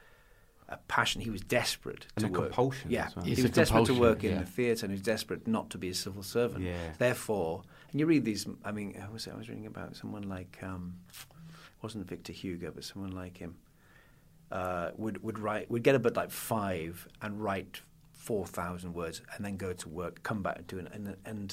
a 0.69 0.77
passion. 0.89 1.21
He 1.21 1.29
was 1.31 1.41
desperate 1.41 2.07
And 2.17 2.25
to 2.25 2.27
a 2.27 2.31
work. 2.31 2.41
compulsion 2.49 2.91
Yeah, 2.91 3.05
as 3.07 3.15
well. 3.15 3.25
he 3.25 3.41
was 3.41 3.51
desperate 3.51 3.85
to 3.85 3.93
work 3.99 4.23
in 4.23 4.31
yeah. 4.33 4.39
the 4.39 4.45
theatre, 4.45 4.85
and 4.85 4.91
he 4.91 4.95
was 4.99 5.01
desperate 5.01 5.47
not 5.47 5.69
to 5.71 5.77
be 5.77 5.89
a 5.89 5.93
civil 5.93 6.21
servant. 6.23 6.63
Yeah. 6.65 6.91
Therefore, 6.99 7.63
and 7.91 7.99
you 7.99 8.05
read 8.05 8.23
these. 8.25 8.45
I 8.65 8.71
mean, 8.71 8.93
who 8.93 9.11
was? 9.13 9.27
I 9.27 9.35
was 9.35 9.47
reading 9.49 9.65
about 9.65 9.95
someone 9.95 10.23
like 10.23 10.59
um, 10.61 10.95
wasn't 11.81 12.05
Victor 12.07 12.33
Hugo, 12.33 12.71
but 12.75 12.83
someone 12.83 13.11
like 13.11 13.37
him 13.37 13.55
uh, 14.51 14.91
would 14.97 15.23
would 15.23 15.39
write 15.39 15.69
would 15.71 15.83
get 15.83 15.95
up 15.95 16.05
at 16.05 16.15
like 16.15 16.31
five 16.31 17.07
and 17.21 17.41
write 17.41 17.81
four 18.27 18.45
thousand 18.59 18.91
words, 19.01 19.21
and 19.33 19.39
then 19.45 19.55
go 19.57 19.71
to 19.83 19.87
work, 20.01 20.13
come 20.29 20.41
back 20.45 20.57
and 20.59 20.67
do 20.67 20.77
it, 20.79 20.87
and 20.95 21.15
and 21.31 21.47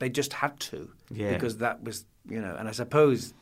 they 0.00 0.08
just 0.20 0.32
had 0.42 0.54
to 0.70 0.78
Yeah. 1.10 1.32
because 1.34 1.54
that 1.58 1.76
was 1.88 1.96
you 2.34 2.40
know. 2.44 2.54
And 2.58 2.68
I 2.68 2.72
suppose 2.72 3.34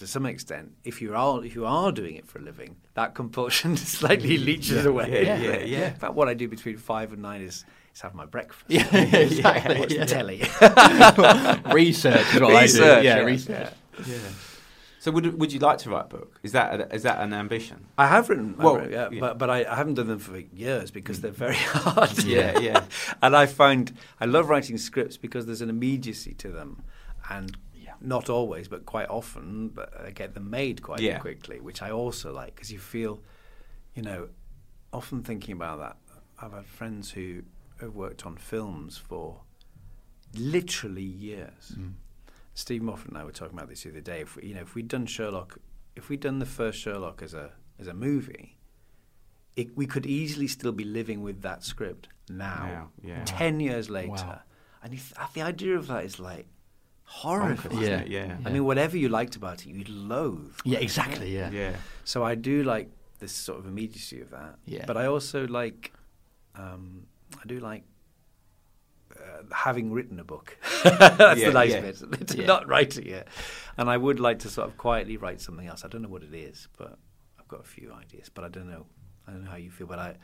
to 0.00 0.06
some 0.06 0.26
extent, 0.26 0.66
if 0.84 1.00
you 1.02 1.14
are 1.14 1.44
if 1.44 1.54
you 1.58 1.64
are 1.66 1.90
doing 2.00 2.14
it 2.20 2.26
for 2.30 2.38
a 2.38 2.42
living, 2.50 2.76
that 2.94 3.14
compulsion 3.14 3.76
slightly 3.98 4.36
leeches 4.48 4.84
away. 4.86 5.08
yeah, 5.24 5.38
yeah, 5.48 5.58
yeah. 5.74 5.88
In 5.88 5.94
fact, 6.02 6.14
what 6.14 6.28
I 6.28 6.34
do 6.34 6.46
between 6.48 6.76
five 6.92 7.12
and 7.14 7.22
nine 7.22 7.42
is 7.42 7.64
is 7.94 8.00
have 8.02 8.14
my 8.14 8.26
breakfast. 8.26 8.64
Yeah, 8.68 8.94
exactly, 9.26 9.78
Watch 9.80 9.92
yeah. 9.92 10.04
telly. 10.04 10.38
research 11.72 12.26
is 12.34 12.40
what 12.40 12.54
I 12.54 12.62
Research, 12.62 13.00
do. 13.02 13.06
Yeah, 13.08 13.16
yeah, 13.16 13.24
research. 13.34 13.72
Yeah. 14.06 14.16
So 15.06 15.12
would 15.12 15.38
would 15.38 15.52
you 15.52 15.60
like 15.60 15.78
to 15.78 15.90
write 15.90 16.06
a 16.06 16.08
book? 16.08 16.40
Is 16.42 16.50
that 16.50 16.80
a, 16.80 16.92
is 16.92 17.04
that 17.04 17.20
an 17.20 17.32
ambition? 17.32 17.86
I 17.96 18.08
have 18.08 18.28
written, 18.28 18.56
Well, 18.56 18.74
written, 18.74 18.90
yeah, 18.92 19.08
yeah. 19.12 19.20
but 19.20 19.38
but 19.38 19.48
I, 19.48 19.58
I 19.64 19.76
haven't 19.76 19.94
done 19.94 20.08
them 20.08 20.18
for 20.18 20.36
years 20.36 20.90
because 20.90 21.20
they're 21.20 21.30
very 21.30 21.54
hard. 21.74 22.24
Yeah, 22.24 22.58
yeah. 22.58 22.82
and 23.22 23.36
I 23.36 23.46
find 23.46 23.92
I 24.18 24.24
love 24.24 24.48
writing 24.48 24.76
scripts 24.78 25.16
because 25.16 25.46
there's 25.46 25.60
an 25.60 25.70
immediacy 25.70 26.34
to 26.38 26.48
them, 26.50 26.82
and 27.30 27.56
not 28.00 28.28
always, 28.28 28.66
but 28.66 28.84
quite 28.84 29.08
often, 29.08 29.68
but 29.68 29.94
I 30.04 30.10
get 30.10 30.34
them 30.34 30.50
made 30.50 30.82
quite 30.82 30.98
Yeah. 30.98 31.20
quickly, 31.20 31.60
which 31.60 31.82
I 31.82 31.92
also 31.92 32.32
like 32.32 32.56
because 32.56 32.72
you 32.72 32.80
feel, 32.80 33.22
you 33.94 34.02
know, 34.02 34.30
often 34.92 35.22
thinking 35.22 35.52
about 35.52 35.78
that. 35.78 35.96
I've 36.42 36.52
had 36.52 36.66
friends 36.66 37.12
who 37.12 37.42
have 37.80 37.94
worked 37.94 38.26
on 38.26 38.38
films 38.38 38.96
for 38.96 39.42
literally 40.34 41.02
years. 41.04 41.74
Mm. 41.78 41.92
Steve 42.56 42.80
Moffat 42.82 43.08
and 43.10 43.18
I 43.18 43.24
were 43.24 43.32
talking 43.32 43.56
about 43.56 43.68
this 43.68 43.82
the 43.82 43.90
other 43.90 44.00
day. 44.00 44.22
If 44.22 44.34
we, 44.34 44.46
you 44.48 44.54
know, 44.54 44.62
if 44.62 44.74
we'd 44.74 44.88
done 44.88 45.04
Sherlock, 45.04 45.58
if 45.94 46.08
we'd 46.08 46.20
done 46.20 46.38
the 46.38 46.46
first 46.46 46.80
Sherlock 46.80 47.20
as 47.22 47.34
a 47.34 47.52
as 47.78 47.86
a 47.86 47.92
movie, 47.92 48.56
it, 49.56 49.76
we 49.76 49.86
could 49.86 50.06
easily 50.06 50.46
still 50.48 50.72
be 50.72 50.82
living 50.84 51.20
with 51.20 51.42
that 51.42 51.62
script 51.62 52.08
now, 52.30 52.64
Now, 52.66 52.90
yeah. 53.04 53.24
ten 53.26 53.60
years 53.60 53.90
later. 53.90 54.08
Wow. 54.10 54.40
And 54.82 54.94
you 54.94 54.98
th- 54.98 55.32
the 55.34 55.42
idea 55.42 55.76
of 55.76 55.86
that 55.88 56.04
is 56.06 56.18
like 56.18 56.46
horrifying. 57.04 57.82
Yeah. 57.82 58.04
yeah. 58.06 58.36
I 58.46 58.50
mean, 58.50 58.64
whatever 58.64 58.96
you 58.96 59.10
liked 59.10 59.36
about 59.36 59.66
it, 59.66 59.68
you'd 59.68 59.90
loathe. 59.90 60.54
Yeah, 60.64 60.78
exactly. 60.78 61.34
Yeah. 61.36 61.50
Yeah. 61.50 61.76
So 62.04 62.24
I 62.24 62.36
do 62.36 62.62
like 62.62 62.88
this 63.18 63.32
sort 63.32 63.58
of 63.58 63.66
immediacy 63.66 64.22
of 64.22 64.30
that. 64.30 64.56
Yeah. 64.64 64.84
But 64.86 64.96
I 64.96 65.06
also 65.06 65.46
like, 65.46 65.92
um, 66.54 67.06
I 67.34 67.46
do 67.46 67.60
like 67.60 67.84
uh, 69.14 69.42
having 69.54 69.92
written 69.92 70.18
a 70.20 70.24
book. 70.24 70.56
That's 70.84 71.40
Yeah, 71.40 71.48
the 71.48 71.52
nice 71.52 71.72
yeah. 71.72 71.80
bit. 71.80 72.28
To 72.28 72.38
Yeah. 72.38 72.46
not 72.46 72.66
write 72.68 72.96
it 72.96 73.06
yet. 73.06 73.28
And 73.76 73.88
I 73.90 73.96
would 73.96 74.20
like 74.20 74.38
to 74.40 74.48
sort 74.50 74.68
of 74.68 74.76
quietly 74.76 75.16
write 75.16 75.40
something 75.40 75.66
else. 75.66 75.84
I 75.84 75.88
don't 75.88 76.02
know 76.02 76.08
what 76.08 76.22
it 76.22 76.34
is, 76.34 76.68
but 76.78 76.98
I've 77.38 77.48
got 77.48 77.60
a 77.60 77.64
few 77.64 77.92
ideas. 77.92 78.28
But 78.32 78.44
I 78.44 78.48
don't 78.48 78.68
know. 78.70 78.86
I 79.26 79.32
don't 79.32 79.44
know 79.44 79.50
how 79.50 79.56
you 79.56 79.70
feel. 79.70 79.86
But 79.86 79.98
I, 79.98 80.14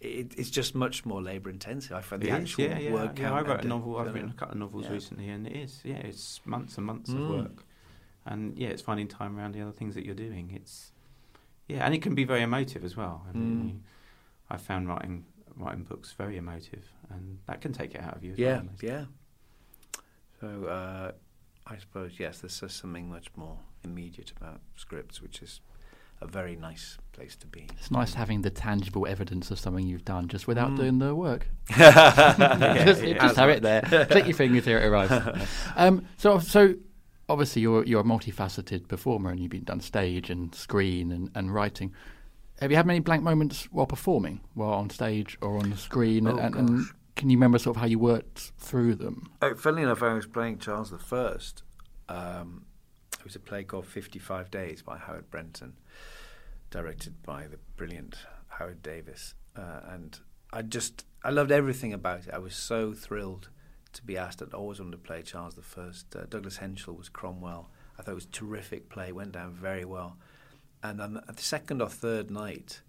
it, 0.00 0.34
it's 0.36 0.50
just 0.50 0.74
much 0.74 1.04
more 1.04 1.22
labour 1.22 1.50
intensive. 1.50 1.92
I 1.92 2.00
find 2.00 2.22
the 2.22 2.28
is, 2.28 2.34
actual 2.34 2.64
yeah, 2.64 2.78
yeah. 2.78 2.92
work. 2.92 3.18
yeah, 3.18 3.32
I 3.32 3.40
wrote 3.42 3.64
a 3.64 3.68
novel. 3.68 3.96
I 3.96 4.02
I've 4.04 4.14
written 4.14 4.30
a 4.30 4.34
couple 4.34 4.54
of 4.54 4.58
novels 4.60 4.88
recently, 4.88 5.28
and 5.28 5.46
it 5.46 5.56
is, 5.56 5.80
yeah, 5.84 5.96
it's 5.96 6.40
months 6.44 6.76
and 6.76 6.86
months 6.86 7.10
Mm. 7.10 7.22
of 7.22 7.28
work. 7.30 7.64
And 8.24 8.56
yeah, 8.56 8.68
it's 8.68 8.82
finding 8.82 9.08
time 9.08 9.38
around 9.38 9.52
the 9.54 9.62
other 9.62 9.72
things 9.72 9.94
that 9.96 10.04
you're 10.04 10.14
doing. 10.14 10.52
It's 10.54 10.92
yeah, 11.68 11.84
and 11.84 11.94
it 11.94 12.02
can 12.02 12.14
be 12.14 12.24
very 12.24 12.42
emotive 12.42 12.84
as 12.84 12.96
well. 12.96 13.24
I 13.28 13.32
mean, 13.36 13.82
Mm. 13.84 13.90
I 14.50 14.56
found 14.58 14.86
writing 14.88 15.24
writing 15.56 15.84
books 15.84 16.12
very 16.12 16.36
emotive, 16.36 16.84
and 17.10 17.38
that 17.46 17.60
can 17.60 17.72
take 17.72 17.94
it 17.94 18.00
out 18.00 18.16
of 18.16 18.24
you. 18.24 18.32
As 18.32 18.38
Yeah, 18.38 18.56
well, 18.56 18.68
yeah. 18.80 19.04
So 20.40 20.66
uh, 20.66 21.12
I 21.66 21.76
suppose 21.78 22.12
yes, 22.18 22.40
there's 22.40 22.58
just 22.58 22.78
something 22.78 23.08
much 23.08 23.28
more 23.36 23.58
immediate 23.84 24.32
about 24.36 24.60
scripts, 24.76 25.22
which 25.22 25.42
is 25.42 25.60
a 26.20 26.26
very 26.26 26.56
nice 26.56 26.98
place 27.12 27.36
to 27.36 27.46
be. 27.46 27.66
It's 27.78 27.90
nice 27.90 28.14
having 28.14 28.42
the 28.42 28.50
tangible 28.50 29.06
evidence 29.06 29.50
of 29.50 29.58
something 29.58 29.86
you've 29.86 30.04
done 30.04 30.28
just 30.28 30.46
without 30.46 30.74
doing 30.76 30.98
the 30.98 31.14
work. 31.14 31.48
yeah, 31.78 32.84
just 32.84 33.02
yeah. 33.02 33.18
just 33.18 33.36
have 33.36 33.50
it 33.50 33.62
there. 33.62 33.82
Click 33.82 34.26
your 34.26 34.34
fingers 34.34 34.64
here, 34.64 34.78
it 34.78 34.86
arrives. 34.86 35.48
um, 35.76 36.06
so, 36.16 36.38
so 36.38 36.74
obviously 37.28 37.62
you're 37.62 37.84
you're 37.84 38.00
a 38.00 38.04
multifaceted 38.04 38.88
performer, 38.88 39.30
and 39.30 39.40
you've 39.40 39.50
been 39.50 39.64
done 39.64 39.80
stage 39.80 40.30
and 40.30 40.54
screen 40.54 41.10
and, 41.12 41.30
and 41.34 41.52
writing. 41.52 41.92
Have 42.62 42.70
you 42.70 42.76
had 42.76 42.86
many 42.86 43.00
blank 43.00 43.24
moments 43.24 43.64
while 43.72 43.86
performing, 43.86 44.40
while 44.54 44.74
on 44.74 44.88
stage 44.88 45.36
or 45.42 45.58
on 45.58 45.70
the 45.70 45.76
screen? 45.76 46.28
Oh, 46.28 46.36
and, 46.36 46.54
and 46.54 46.86
can 47.16 47.28
you 47.28 47.36
remember 47.36 47.58
sort 47.58 47.74
of 47.76 47.80
how 47.80 47.88
you 47.88 47.98
worked 47.98 48.52
through 48.56 48.94
them? 48.94 49.32
Oh, 49.42 49.56
funnily 49.56 49.82
enough, 49.82 50.00
I 50.00 50.14
was 50.14 50.26
playing 50.26 50.58
Charles 50.58 50.92
the 50.92 50.98
First. 50.98 51.64
Um, 52.08 52.66
it 53.18 53.24
was 53.24 53.34
a 53.34 53.40
play 53.40 53.64
called 53.64 53.88
Fifty 53.88 54.20
Five 54.20 54.48
Days 54.52 54.80
by 54.80 54.96
Howard 54.96 55.28
Brenton, 55.28 55.72
directed 56.70 57.20
by 57.24 57.48
the 57.48 57.58
brilliant 57.76 58.18
Howard 58.46 58.80
Davies, 58.80 59.34
uh, 59.56 59.80
and 59.90 60.20
I 60.52 60.62
just 60.62 61.04
I 61.24 61.30
loved 61.30 61.50
everything 61.50 61.92
about 61.92 62.28
it. 62.28 62.30
I 62.32 62.38
was 62.38 62.54
so 62.54 62.92
thrilled 62.92 63.48
to 63.94 64.04
be 64.04 64.16
asked. 64.16 64.40
I'd 64.40 64.54
always 64.54 64.78
wanted 64.78 64.92
to 64.92 64.98
play 64.98 65.22
Charles 65.22 65.56
the 65.56 65.62
First. 65.62 66.14
Uh, 66.14 66.26
Douglas 66.28 66.58
Henshall 66.58 66.96
was 66.96 67.08
Cromwell. 67.08 67.70
I 67.98 68.02
thought 68.02 68.12
it 68.12 68.14
was 68.14 68.26
a 68.26 68.28
terrific 68.28 68.88
play. 68.88 69.10
Went 69.10 69.32
down 69.32 69.52
very 69.52 69.84
well, 69.84 70.16
and 70.82 70.98
then 70.98 71.20
the 71.26 71.42
second 71.42 71.80
or 71.80 71.88
third 71.88 72.30
night 72.30 72.80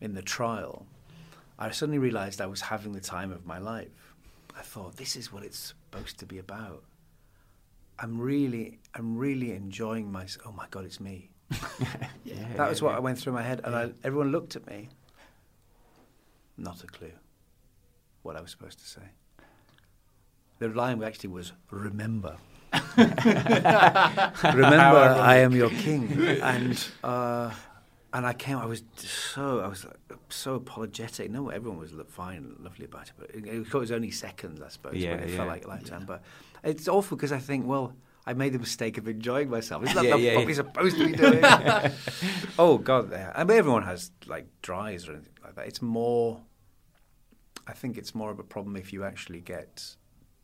in 0.00 0.14
the 0.14 0.22
trial, 0.22 0.86
I 1.58 1.70
suddenly 1.70 1.98
realised 1.98 2.40
I 2.40 2.46
was 2.46 2.60
having 2.60 2.92
the 2.92 3.00
time 3.00 3.30
of 3.30 3.46
my 3.46 3.58
life. 3.58 4.14
I 4.56 4.62
thought 4.62 4.96
this 4.96 5.16
is 5.16 5.32
what 5.32 5.44
it's 5.44 5.74
supposed 5.90 6.18
to 6.18 6.26
be 6.26 6.38
about. 6.38 6.82
I'm 7.98 8.20
really, 8.20 8.78
I'm 8.94 9.16
really 9.16 9.52
enjoying 9.52 10.10
myself. 10.10 10.46
Oh 10.48 10.52
my 10.52 10.66
God, 10.70 10.84
it's 10.84 11.00
me. 11.00 11.30
yeah. 12.24 12.34
That 12.56 12.68
was 12.68 12.82
what 12.82 12.90
yeah. 12.90 12.96
I 12.96 13.00
went 13.00 13.18
through 13.18 13.34
my 13.34 13.42
head, 13.42 13.60
and 13.64 13.74
I, 13.74 13.92
everyone 14.02 14.32
looked 14.32 14.56
at 14.56 14.66
me. 14.66 14.88
Not 16.56 16.82
a 16.82 16.86
clue 16.86 17.12
what 18.22 18.36
I 18.36 18.40
was 18.40 18.50
supposed 18.50 18.78
to 18.80 18.86
say. 18.86 19.02
The 20.58 20.68
line 20.68 21.02
actually 21.02 21.30
was 21.30 21.52
"Remember." 21.70 22.36
Remember, 22.96 23.14
I 24.42 25.36
am 25.38 25.52
your 25.52 25.70
king, 25.70 26.10
and 26.42 26.86
uh, 27.02 27.52
and 28.12 28.26
I 28.26 28.32
came. 28.32 28.58
I 28.58 28.66
was 28.66 28.82
so 28.96 29.60
I 29.60 29.68
was 29.68 29.86
so 30.28 30.54
apologetic. 30.54 31.30
No, 31.30 31.48
everyone 31.50 31.78
was 31.78 31.92
lo- 31.92 32.04
fine, 32.08 32.38
and 32.38 32.60
lovely 32.60 32.84
about 32.84 33.08
it, 33.08 33.12
but 33.18 33.30
it, 33.30 33.46
it 33.46 33.74
was 33.74 33.90
only 33.90 34.10
seconds, 34.10 34.60
I 34.60 34.68
suppose. 34.68 34.94
Yeah, 34.96 35.14
when 35.16 35.24
it 35.24 35.30
yeah. 35.30 35.36
felt 35.36 35.48
like 35.48 35.64
a 35.64 35.68
lifetime. 35.68 36.04
But 36.06 36.22
it's 36.62 36.88
awful 36.88 37.16
because 37.16 37.32
I 37.32 37.38
think, 37.38 37.66
well, 37.66 37.94
I 38.26 38.32
made 38.34 38.52
the 38.52 38.58
mistake 38.58 38.96
of 38.98 39.06
enjoying 39.08 39.50
myself. 39.50 39.82
Isn't 39.84 39.96
that 39.96 40.04
Yeah, 40.04 40.16
yeah, 40.16 40.38
yeah. 40.38 40.44
we're 40.44 40.54
supposed 40.54 40.96
to 40.98 41.06
be 41.06 41.12
doing? 41.12 41.42
oh 42.58 42.78
God, 42.78 43.10
yeah. 43.10 43.32
I 43.34 43.44
mean, 43.44 43.58
everyone 43.58 43.82
has 43.82 44.10
like 44.26 44.46
dries 44.62 45.08
or 45.08 45.12
anything 45.12 45.34
like 45.44 45.54
that. 45.56 45.66
It's 45.66 45.82
more. 45.82 46.40
I 47.66 47.72
think 47.72 47.96
it's 47.96 48.14
more 48.14 48.30
of 48.30 48.38
a 48.38 48.44
problem 48.44 48.76
if 48.76 48.92
you 48.92 49.04
actually 49.04 49.40
get 49.40 49.96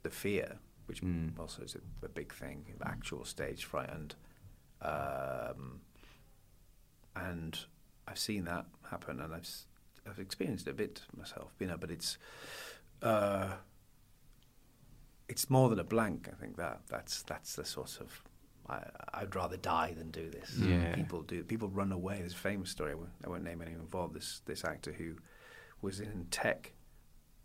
the 0.02 0.10
fear, 0.10 0.58
which 0.86 1.02
Mm. 1.02 1.38
also 1.38 1.62
is 1.62 1.74
a, 1.74 2.06
a 2.06 2.08
big 2.08 2.32
thing, 2.32 2.64
actual 2.84 3.24
stage 3.24 3.64
fright, 3.64 3.90
and 3.90 4.14
um, 4.82 5.80
and 7.16 7.58
I've 8.08 8.18
seen 8.18 8.44
that 8.44 8.66
happen, 8.90 9.20
and 9.20 9.34
I've 9.34 9.48
I've 10.08 10.18
experienced 10.18 10.66
it 10.66 10.70
a 10.70 10.74
bit 10.74 11.02
myself, 11.16 11.52
you 11.58 11.66
know. 11.66 11.76
But 11.76 11.90
it's 11.90 12.18
uh, 13.02 13.52
it's 15.28 15.48
more 15.50 15.68
than 15.68 15.78
a 15.78 15.84
blank. 15.84 16.28
I 16.32 16.34
think 16.40 16.56
that 16.56 16.80
that's 16.88 17.22
that's 17.22 17.54
the 17.56 17.64
sort 17.64 17.98
of 18.00 18.22
I, 18.68 18.82
I'd 19.14 19.34
rather 19.34 19.56
die 19.56 19.94
than 19.96 20.10
do 20.10 20.30
this. 20.30 20.56
Yeah. 20.58 20.94
People 20.94 21.22
do. 21.22 21.42
People 21.44 21.68
run 21.68 21.92
away. 21.92 22.18
There's 22.20 22.32
a 22.32 22.36
famous 22.36 22.70
story. 22.70 22.92
I 22.92 22.94
won't, 22.94 23.10
I 23.24 23.28
won't 23.28 23.44
name 23.44 23.60
anyone 23.62 23.80
involved. 23.80 24.14
This 24.14 24.40
this 24.46 24.64
actor 24.64 24.92
who 24.92 25.16
was 25.82 26.00
in 26.00 26.26
tech, 26.30 26.72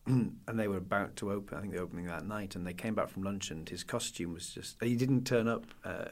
and 0.08 0.60
they 0.60 0.68
were 0.68 0.78
about 0.78 1.16
to 1.18 1.32
open. 1.32 1.58
I 1.58 1.62
think 1.62 1.74
the 1.74 1.80
opening 1.82 2.06
that 2.08 2.26
night, 2.26 2.56
and 2.56 2.66
they 2.66 2.74
came 2.74 2.94
back 2.96 3.10
from 3.10 3.24
lunch, 3.24 3.52
and 3.52 3.68
his 3.68 3.84
costume 3.84 4.34
was 4.34 4.50
just. 4.50 4.78
He 4.82 4.96
didn't 4.96 5.26
turn 5.26 5.48
up 5.48 5.66
uh, 5.84 6.06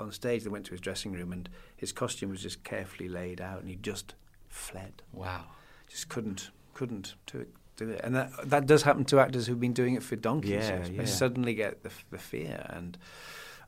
on 0.00 0.12
stage. 0.12 0.42
They 0.44 0.50
went 0.50 0.66
to 0.66 0.72
his 0.72 0.80
dressing 0.80 1.12
room, 1.12 1.32
and 1.32 1.48
his 1.76 1.92
costume 1.92 2.30
was 2.30 2.42
just 2.42 2.62
carefully 2.64 3.08
laid 3.08 3.40
out, 3.40 3.60
and 3.60 3.68
he 3.68 3.76
just 3.76 4.14
fled. 4.48 5.02
Wow. 5.12 5.44
Just 5.88 6.08
couldn't 6.08 6.50
couldn't 6.74 7.14
do 7.26 7.38
it. 7.38 7.48
Do 7.76 7.88
it, 7.90 8.00
and 8.02 8.14
that 8.16 8.30
that 8.50 8.66
does 8.66 8.82
happen 8.82 9.04
to 9.06 9.20
actors 9.20 9.46
who've 9.46 9.60
been 9.60 9.72
doing 9.72 9.94
it 9.94 10.02
for 10.02 10.16
donkeys. 10.16 10.50
Yeah, 10.50 10.76
years. 10.78 10.90
yeah. 10.90 10.98
They 10.98 11.06
suddenly 11.06 11.54
get 11.54 11.84
the, 11.84 11.90
the 12.10 12.18
fear, 12.18 12.66
and 12.70 12.98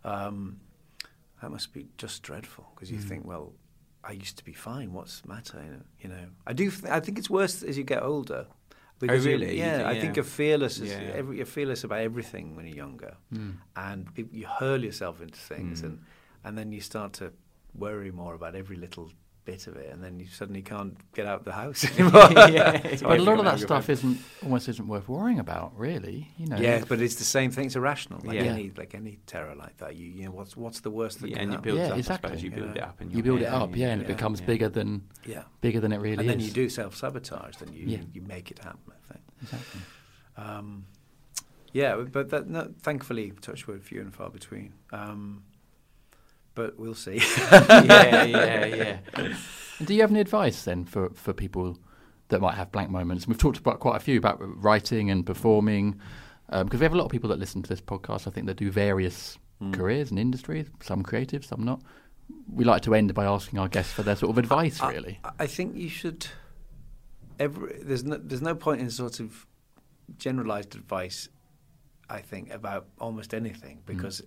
um, 0.05 0.61
that 1.41 1.51
must 1.51 1.73
be 1.73 1.87
just 1.97 2.23
dreadful 2.23 2.67
because 2.75 2.91
you 2.91 2.99
Mm. 2.99 3.05
think, 3.09 3.25
well, 3.25 3.53
I 4.03 4.13
used 4.13 4.37
to 4.39 4.45
be 4.45 4.53
fine. 4.53 4.93
What's 4.93 5.21
the 5.21 5.29
matter? 5.29 5.63
You 5.65 5.71
know, 5.71 5.83
you 6.01 6.09
know. 6.09 6.29
I 6.47 6.53
do. 6.53 6.71
Th- 6.71 6.93
I 6.93 6.99
think 7.01 7.19
it's 7.19 7.31
worse 7.31 7.63
as 7.63 7.79
you 7.79 7.85
get 7.85 8.03
older. 8.03 8.47
Because 9.01 9.27
Oh, 9.27 9.31
really? 9.31 9.53
You 9.53 9.65
yeah, 9.65 9.77
think- 9.79 9.89
I 9.89 10.01
think 10.01 10.17
you're 10.17 10.25
fearless. 10.25 10.81
As, 10.81 10.89
Yeah, 10.89 11.01
yeah. 11.01 11.21
Every, 11.21 11.37
you're 11.39 11.47
fearless 11.59 11.85
about 11.85 12.01
everything 12.01 12.55
when 12.57 12.67
you're 12.67 12.77
younger, 12.87 13.17
Mm. 13.33 13.55
and 13.77 14.07
you 14.33 14.47
hurl 14.47 14.83
yourself 14.85 15.21
into 15.21 15.39
things, 15.39 15.81
Mm. 15.83 15.85
and 15.87 15.99
and 16.45 16.57
then 16.59 16.73
you 16.73 16.81
start 16.81 17.13
to 17.15 17.33
worry 17.75 18.11
more 18.13 18.35
about 18.35 18.55
every 18.55 18.77
little 18.77 19.11
bit 19.51 19.67
of 19.67 19.75
it, 19.77 19.89
and 19.93 20.03
then 20.05 20.21
you 20.21 20.27
suddenly 20.27 20.63
can't 20.63 20.95
get 21.13 21.27
out 21.27 21.39
of 21.41 21.45
the 21.45 21.53
house 21.63 21.81
anymore. 21.99 22.29
Yeah. 22.59 22.81
But 23.03 23.19
a 23.19 23.23
lot 23.23 23.39
of 23.39 23.45
that 23.51 23.59
stuff 23.61 23.89
isn't 23.91 24.19
almost 24.45 24.69
isn't 24.69 24.87
worth 24.95 25.09
worrying 25.09 25.41
about, 25.47 25.69
really. 25.77 26.19
You 26.39 26.47
know. 26.51 26.57
Yeah, 26.57 26.85
but 26.89 27.01
it's 27.01 27.17
the 27.17 27.25
same 27.39 27.51
thing. 27.51 27.67
It's 27.67 27.77
irrational. 27.77 28.21
Like 28.25 28.37
Yeah. 28.37 28.53
any 28.55 28.73
like 28.81 28.95
any 28.95 29.19
terror 29.27 29.55
like 29.65 29.77
that. 29.79 29.97
You 29.97 30.07
you 30.17 30.25
know 30.27 30.31
what's 30.39 30.57
what's 30.57 30.81
the 30.81 30.91
worst 31.01 31.21
that 31.21 31.29
Yeah, 31.31 31.37
can 31.39 31.43
and 31.43 31.51
you 31.53 31.57
happen? 31.59 31.69
build 31.71 31.79
Yeah, 31.79 31.93
up. 31.93 31.99
Exactly. 31.99 32.39
you 32.41 32.51
build 32.51 32.75
Yeah. 32.77 32.83
it 32.83 32.89
up, 32.91 33.01
and 33.01 33.09
you 33.15 33.23
build 33.23 33.41
it 33.43 33.53
up, 33.63 33.71
yeah, 33.77 33.89
and 33.93 34.03
it 34.03 34.09
becomes 34.09 34.39
yeah. 34.41 34.47
bigger 34.47 34.69
than 34.69 34.91
yeah, 35.27 35.43
bigger 35.61 35.81
than 35.81 35.93
it 35.93 36.01
really 36.07 36.15
is. 36.15 36.21
and 36.21 36.29
then 36.31 36.41
is. 36.41 36.47
you 36.49 36.53
do 36.63 36.69
self 36.69 36.93
sabotage. 36.97 37.57
Then 37.61 37.73
you, 37.73 37.85
Yeah. 37.87 37.99
you 37.99 38.05
you 38.15 38.23
make 38.23 38.51
it 38.51 38.59
happen. 38.69 38.93
I 38.93 39.13
think. 39.13 39.25
Exactly. 39.43 39.81
Um, 40.37 40.85
yeah, 41.73 41.97
but 41.97 42.31
that 42.31 42.49
no, 42.49 42.63
thankfully, 42.83 43.33
touch 43.41 43.67
wood, 43.67 43.83
few 43.85 44.01
and 44.01 44.13
far 44.15 44.31
between. 44.31 44.73
Um, 44.93 45.45
but 46.55 46.79
we'll 46.79 46.95
see. 46.95 47.17
yeah, 47.53 48.25
yeah, 48.25 48.65
yeah. 49.17 49.37
Do 49.85 49.95
you 49.95 50.01
have 50.03 50.11
any 50.11 50.21
advice 50.21 50.65
then 50.65 50.85
for, 50.85 51.11
for 51.11 51.33
people 51.33 51.79
that 52.29 52.41
might 52.41 52.55
have 52.55 52.71
blank 52.73 52.91
moments? 52.91 53.27
We've 53.27 53.39
talked 53.39 53.59
about 53.59 53.81
quite 53.81 53.97
a 53.97 54.01
few 54.01 54.19
about 54.19 54.39
writing 54.41 55.11
and 55.11 55.25
performing, 55.25 55.99
because 56.51 56.81
we 56.81 56.85
have 56.85 56.93
a 56.93 56.97
lot 56.99 57.05
of 57.07 57.11
people 57.11 57.31
that 57.31 57.39
listen 57.39 57.63
to 57.63 57.69
this 57.69 57.81
podcast. 57.81 58.27
I 58.27 58.31
think 58.31 58.47
they 58.47 58.55
do 58.55 58.71
various 58.71 59.39
Mm. 59.63 59.75
careers 59.75 60.09
and 60.09 60.19
industries, 60.19 60.69
some 60.81 61.03
creative, 61.03 61.45
some 61.45 61.63
not. 61.63 61.83
We 62.51 62.65
like 62.65 62.81
to 62.85 62.95
end 62.95 63.13
by 63.13 63.27
asking 63.27 63.59
our 63.59 63.69
guests 63.69 63.93
for 63.93 64.03
their 64.03 64.17
sort 64.17 64.31
of 64.31 64.39
advice, 64.39 64.81
I- 64.81 64.91
really. 64.91 65.19
I, 65.23 65.31
I 65.41 65.47
think 65.47 65.77
you 65.77 65.91
should. 65.91 66.27
Every 67.39 67.79
there's 67.83 68.03
no 68.03 68.17
there's 68.17 68.41
no 68.41 68.55
point 68.55 68.81
in 68.81 68.89
sort 68.91 69.21
of 69.21 69.47
generalized 70.17 70.75
advice. 70.75 71.29
I 72.09 72.21
think 72.23 72.51
about 72.55 72.87
almost 72.99 73.35
anything 73.35 73.83
because 73.85 74.23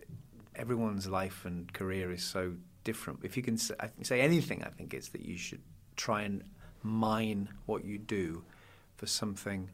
everyone's 0.56 1.08
life 1.08 1.46
and 1.46 1.72
career 1.74 2.12
is 2.12 2.24
so 2.24 2.54
different. 2.84 3.20
If 3.24 3.38
you 3.38 3.44
can 3.44 3.58
say, 3.58 4.22
anything, 4.22 4.64
I 4.64 4.70
think 4.70 4.94
it's 4.94 5.10
that 5.10 5.22
you 5.22 5.38
should 5.38 5.62
try 5.96 6.24
and 6.24 6.44
mine 6.82 7.50
what 7.66 7.86
you 7.86 7.98
do 7.98 8.44
for 8.96 9.06
something 9.06 9.70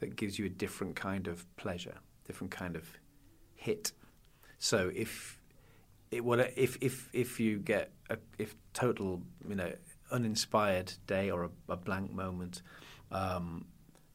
that 0.00 0.16
gives 0.16 0.38
you 0.38 0.46
a 0.46 0.50
different 0.50 0.96
kind 0.96 1.26
of 1.26 1.44
pleasure, 1.56 1.96
different 2.26 2.50
kind 2.50 2.76
of 2.76 2.84
hit. 3.54 3.92
So 4.58 4.90
if 4.94 5.38
it 6.10 6.24
what 6.24 6.52
if 6.56 6.76
if 6.80 7.08
if 7.12 7.40
you 7.40 7.58
get 7.58 7.92
a 8.08 8.18
if 8.38 8.54
total 8.72 9.22
you 9.48 9.54
know 9.54 9.72
uninspired 10.10 10.92
day 11.06 11.30
or 11.30 11.44
a, 11.44 11.50
a 11.72 11.76
blank 11.76 12.12
moment, 12.12 12.62
um, 13.12 13.66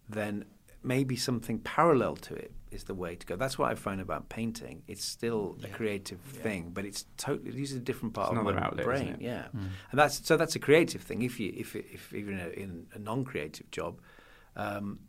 then 0.10 0.46
maybe 0.86 1.16
something 1.16 1.60
parallel 1.60 2.16
to 2.16 2.36
it 2.36 2.52
is 2.72 2.84
the 2.84 2.94
way 2.94 3.16
to 3.16 3.26
go. 3.26 3.36
That's 3.36 3.58
what 3.58 3.72
I 3.72 3.76
find 3.76 4.00
about 4.02 4.30
painting. 4.30 4.84
It's 4.88 5.04
still 5.04 5.58
a 5.64 5.68
creative 5.68 6.20
thing, 6.20 6.72
but 6.74 6.86
it's 6.86 7.06
totally 7.18 7.52
these 7.52 7.74
are 7.74 7.78
a 7.78 7.82
different 7.90 8.14
part 8.14 8.32
It's 8.32 8.40
of 8.40 8.46
my 8.46 8.62
outlet, 8.62 8.86
brain. 8.86 9.18
Yeah, 9.20 9.48
and 9.54 10.00
that's 10.00 10.26
so 10.28 10.38
that's 10.38 10.56
a 10.56 10.60
creative 10.60 11.02
thing. 11.02 11.22
If 11.24 11.40
you 11.40 11.54
if 11.56 11.76
if 11.76 12.14
even 12.14 12.34
in 12.40 12.46
a, 12.46 12.50
in 12.50 12.88
a 12.94 13.00
non-creative 13.00 13.72
job, 13.72 14.00
um, 14.56 15.00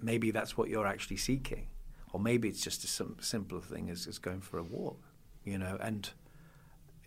maybe 0.00 0.30
that's 0.30 0.56
what 0.58 0.68
you're 0.68 0.86
actually 0.86 1.16
seeking, 1.16 1.68
or 2.12 2.20
maybe 2.20 2.48
it's 2.48 2.60
just 2.60 2.84
a 2.84 2.86
sim- 2.88 3.16
simpler 3.20 3.60
thing 3.60 3.90
as, 3.90 4.06
as 4.06 4.18
going 4.18 4.40
for 4.40 4.58
a 4.58 4.62
walk, 4.64 5.00
you 5.44 5.56
know. 5.58 5.78
And 5.80 6.10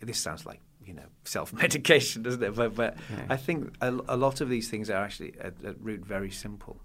this 0.00 0.18
sounds 0.18 0.44
like 0.46 0.60
you 0.84 0.94
know 0.94 1.06
self-medication, 1.24 2.22
doesn't 2.26 2.42
it? 2.42 2.54
But 2.54 2.74
but 2.74 2.96
Yeah. 3.10 3.26
I 3.30 3.36
think 3.36 3.74
a, 3.80 3.90
a 4.08 4.16
lot 4.16 4.40
of 4.40 4.48
these 4.48 4.68
things 4.70 4.88
are 4.90 5.02
actually 5.04 5.34
at, 5.40 5.54
at 5.64 5.80
root 5.80 6.04
very 6.04 6.30
simple, 6.30 6.80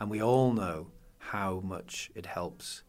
and 0.00 0.10
we 0.10 0.22
all 0.22 0.52
know 0.52 0.88
how 1.18 1.60
much 1.64 2.10
it 2.14 2.26
helps 2.26 2.82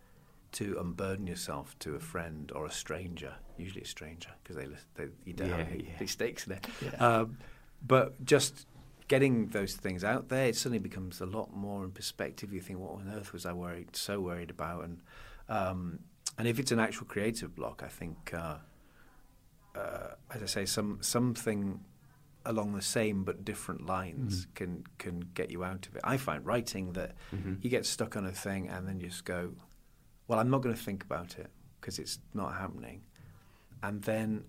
to 0.52 0.78
unburden 0.80 1.28
yourself 1.28 1.78
to 1.80 1.96
a 1.96 2.00
friend 2.00 2.52
or 2.56 2.66
a 2.66 2.72
stranger, 2.72 3.36
usually 3.58 3.82
a 3.84 3.86
stranger, 3.86 4.30
because 4.44 4.56
they, 4.56 4.68
they 4.96 5.10
you 5.26 5.34
don't 5.34 5.50
have 5.50 5.60
Yeah, 5.60 5.66
any, 5.74 5.84
yeah. 5.84 5.90
any 6.00 6.08
stakes 6.08 6.48
in 6.48 6.54
it. 6.54 6.68
Um, 7.02 7.38
but 7.86 8.24
just 8.26 8.66
getting 9.08 9.48
those 9.50 9.74
things 9.76 10.04
out 10.04 10.30
there, 10.30 10.48
it 10.48 10.56
suddenly 10.56 10.80
becomes 10.80 11.22
a 11.22 11.26
lot 11.26 11.56
more 11.56 11.84
in 11.84 11.92
perspective. 11.92 12.52
You 12.54 12.62
think, 12.62 12.80
what 12.80 12.94
on 12.96 13.12
earth 13.16 13.32
was 13.34 13.46
I 13.46 13.54
worried, 13.54 13.96
so 13.96 14.20
worried 14.20 14.50
about? 14.50 14.86
And 14.86 15.02
um, 15.48 16.00
and 16.38 16.48
if 16.48 16.60
it's 16.60 16.72
an 16.72 16.80
actual 16.80 17.06
creative 17.06 17.56
block, 17.56 17.82
I 17.86 17.88
think, 17.90 18.32
uh, 18.34 18.58
uh, 19.76 20.16
as 20.34 20.42
I 20.42 20.46
say, 20.46 20.66
some 20.66 20.98
something 21.02 21.80
along 22.50 22.74
the 22.74 22.82
same 22.82 23.24
but 23.24 23.46
different 23.46 23.86
lines 23.86 24.42
mm-hmm. 24.42 24.54
can 24.56 24.84
can 24.98 25.20
get 25.36 25.52
you 25.52 25.64
out 25.64 25.88
of 25.88 25.96
it. 25.96 26.02
I 26.04 26.18
find 26.18 26.46
writing 26.46 26.94
that 26.94 27.16
mm-hmm. 27.34 27.54
you 27.62 27.70
get 27.70 27.86
stuck 27.86 28.18
on 28.18 28.26
a 28.26 28.32
thing 28.32 28.68
and 28.68 28.88
then 28.88 29.00
you 29.00 29.08
just 29.08 29.24
go, 29.24 29.52
well, 30.28 30.40
I'm 30.40 30.50
not 30.50 30.62
going 30.62 30.76
to 30.76 30.82
think 30.82 31.04
about 31.04 31.38
it 31.38 31.50
because 31.80 32.00
it's 32.00 32.20
not 32.34 32.56
happening, 32.56 33.04
and 33.82 34.02
then 34.02 34.44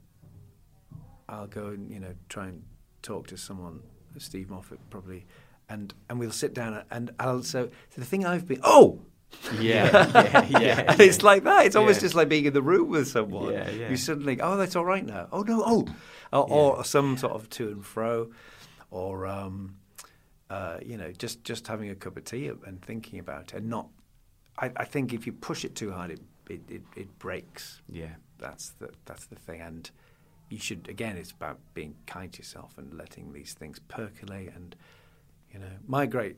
I'll 1.29 1.47
go 1.47 1.69
and 1.69 1.91
you 1.93 2.01
know 2.01 2.15
try 2.29 2.47
and 2.47 2.63
talk 3.03 3.29
to 3.29 3.37
someone, 3.37 3.81
Steve 4.19 4.51
Moffat 4.51 4.81
probably, 4.89 5.27
and 5.69 5.93
and 6.09 6.19
we'll 6.19 6.33
sit 6.33 6.55
down 6.55 6.83
and 6.91 7.11
I'll 7.21 7.43
so, 7.43 7.69
so 7.91 8.01
the 8.01 8.07
thing 8.07 8.25
I've 8.27 8.49
been 8.49 8.61
oh. 8.65 9.03
Yeah, 9.61 10.45
yeah, 10.49 10.61
yeah. 10.61 10.85
and 10.93 11.01
it's 11.01 11.23
like 11.23 11.45
that. 11.45 11.67
It's 11.67 11.77
almost 11.77 11.99
Yeah. 11.99 12.07
just 12.07 12.15
like 12.15 12.29
being 12.29 12.45
in 12.45 12.53
the 12.53 12.63
room 12.63 12.89
with 12.89 13.09
someone. 13.09 13.53
Yeah, 13.53 13.69
yeah. 13.71 13.91
You 13.91 13.97
suddenly, 13.97 14.41
oh, 14.41 14.57
that's 14.57 14.77
all 14.77 14.85
right 14.85 15.05
now. 15.05 15.29
Oh 15.33 15.43
no, 15.43 15.63
oh, 15.65 15.87
or, 16.33 16.77
or 16.79 16.85
some 16.85 17.17
sort 17.17 17.33
of 17.33 17.49
to 17.51 17.69
and 17.69 17.85
fro, 17.85 18.31
or 18.91 19.27
um, 19.27 19.77
uh, 20.49 20.79
you 20.85 20.97
know, 20.97 21.11
just 21.13 21.43
just 21.45 21.67
having 21.67 21.91
a 21.91 21.95
cup 21.95 22.17
of 22.17 22.25
tea 22.25 22.49
and 22.49 22.81
thinking 22.83 23.19
about 23.19 23.53
it, 23.53 23.59
and 23.59 23.69
not. 23.71 23.89
I, 24.59 24.71
I 24.77 24.85
think 24.85 25.13
if 25.13 25.27
you 25.27 25.33
push 25.33 25.65
it 25.65 25.75
too 25.75 25.91
hard, 25.93 26.11
it 26.11 26.21
it, 26.49 26.61
it, 26.69 26.83
it 26.97 27.19
breaks. 27.19 27.81
Yeah. 27.89 28.15
That's 28.39 28.71
the 28.79 28.91
that's 29.05 29.27
the 29.27 29.37
thing, 29.37 29.61
and 29.61 29.91
you 30.49 30.59
should 30.59 30.89
again. 30.89 31.17
It's 31.17 31.31
about 31.31 31.59
being 31.75 31.95
kind 32.07 32.33
to 32.33 32.39
yourself 32.39 32.77
and 32.79 32.93
letting 32.95 33.33
these 33.33 33.53
things 33.55 33.79
percolate. 33.89 34.53
And 34.55 34.75
you 35.53 35.59
know, 35.61 35.73
my 35.87 36.07
great 36.07 36.37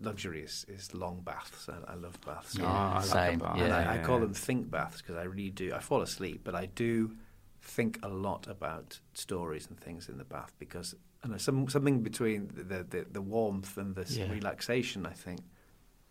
luxury 0.00 0.42
is, 0.42 0.64
is 0.68 0.94
long 0.94 1.20
baths. 1.24 1.68
I, 1.68 1.92
I 1.92 1.94
love 1.96 2.18
baths. 2.24 2.54
Yeah, 2.56 2.64
Oh, 2.66 2.68
I 2.68 2.98
like 3.00 3.08
same. 3.08 3.38
bath. 3.38 3.56
Yeah. 3.56 3.64
And 3.64 3.72
I, 3.74 3.92
I 3.92 3.94
Yeah. 3.96 4.02
call 4.02 4.20
them 4.20 4.34
think 4.34 4.70
baths 4.70 4.98
because 5.02 5.16
I 5.16 5.24
really 5.24 5.50
do. 5.50 5.72
I 5.74 5.80
fall 5.80 6.02
asleep, 6.02 6.42
but 6.44 6.54
I 6.54 6.66
do 6.66 7.16
think 7.62 7.98
a 8.02 8.08
lot 8.08 8.46
about 8.46 9.00
stories 9.14 9.66
and 9.68 9.78
things 9.78 10.08
in 10.08 10.16
the 10.18 10.24
bath 10.24 10.52
because 10.58 10.94
I 11.24 11.28
know 11.28 11.36
some, 11.38 11.68
something 11.68 12.00
between 12.02 12.48
the, 12.54 12.84
the, 12.84 13.06
the 13.10 13.20
warmth 13.22 13.76
and 13.76 13.94
the 13.94 14.06
Yeah. 14.12 14.30
relaxation. 14.30 15.04
I 15.04 15.12
think, 15.12 15.40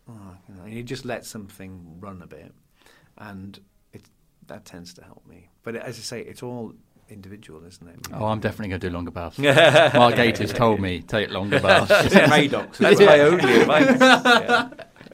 oh, 0.10 0.36
you 0.50 0.56
know, 0.56 0.66
you 0.66 0.84
just 0.84 1.06
let 1.06 1.26
something 1.26 1.98
run 2.00 2.22
a 2.22 2.28
bit, 2.28 2.54
and 3.18 3.60
it 3.94 4.04
that 4.48 4.66
tends 4.66 4.94
to 4.96 5.04
help 5.04 5.26
me. 5.26 5.50
But 5.64 5.76
as 5.78 5.98
I 5.98 6.02
say, 6.02 6.22
it's 6.22 6.44
all 6.44 6.74
individual, 7.10 7.64
isn't 7.66 7.88
it? 7.88 7.96
Oh, 8.14 8.26
I'm 8.26 8.40
definitely 8.40 8.70
going 8.70 8.82
to 8.82 8.88
do 8.90 8.94
longer 8.94 9.12
baths. 9.12 9.38
Mark 9.40 10.16
Gatiss 10.16 10.54
told 10.54 10.80
me 10.80 11.02
take 11.02 11.30
longer 11.32 11.60
baths. 11.60 11.92
It's 12.06 12.16
in 12.16 12.50
That's 12.80 13.00
my 13.00 13.20
only 13.22 13.62
advice. 13.62 13.98
Yeah. 14.00 14.70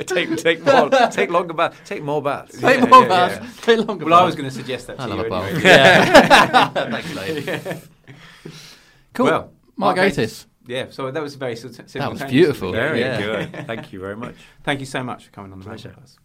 Take 0.05 0.35
take 0.37 0.65
more, 0.65 0.89
take 1.11 1.29
longer 1.29 1.53
baths, 1.53 1.77
take 1.85 2.01
more 2.03 2.21
baths. 2.21 2.59
Take 2.59 2.79
Yeah, 2.79 2.85
more 2.87 3.03
yeah, 3.03 3.07
baths. 3.37 3.61
Take 3.61 3.87
longer 3.87 4.05
Well, 4.05 4.15
I 4.15 4.23
was 4.25 4.35
going 4.35 4.49
to 4.49 4.55
suggest 4.55 4.87
that 4.87 4.97
to 4.97 5.03
I 5.03 5.07
you 5.07 5.13
love 5.13 5.25
a 5.25 5.29
bath. 5.29 5.49
anyway. 5.49 5.63
Yeah. 5.63 6.69
Thanks, 6.89 7.15
Dave. 7.15 7.89
Cool. 9.13 9.25
Well, 9.25 9.51
Mark 9.77 9.97
Mark 9.97 10.09
Gatiss. 10.11 10.47
Yeah, 10.65 10.87
so 10.89 11.11
that 11.11 11.21
was 11.21 11.35
very 11.35 11.55
sim- 11.55 11.71
That 11.73 12.11
was 12.11 12.23
beautiful. 12.23 12.71
Very 12.71 13.01
Yeah. 13.01 13.21
good. 13.21 13.67
Thank 13.67 13.93
you 13.93 13.99
very 13.99 14.15
much. 14.15 14.35
Thank 14.63 14.79
you 14.79 14.85
so 14.85 15.03
much 15.03 15.25
for 15.25 15.31
coming 15.31 15.51
on 15.51 15.59
the 15.59 15.65
Pleasure. 15.65 15.89
podcast. 15.89 16.17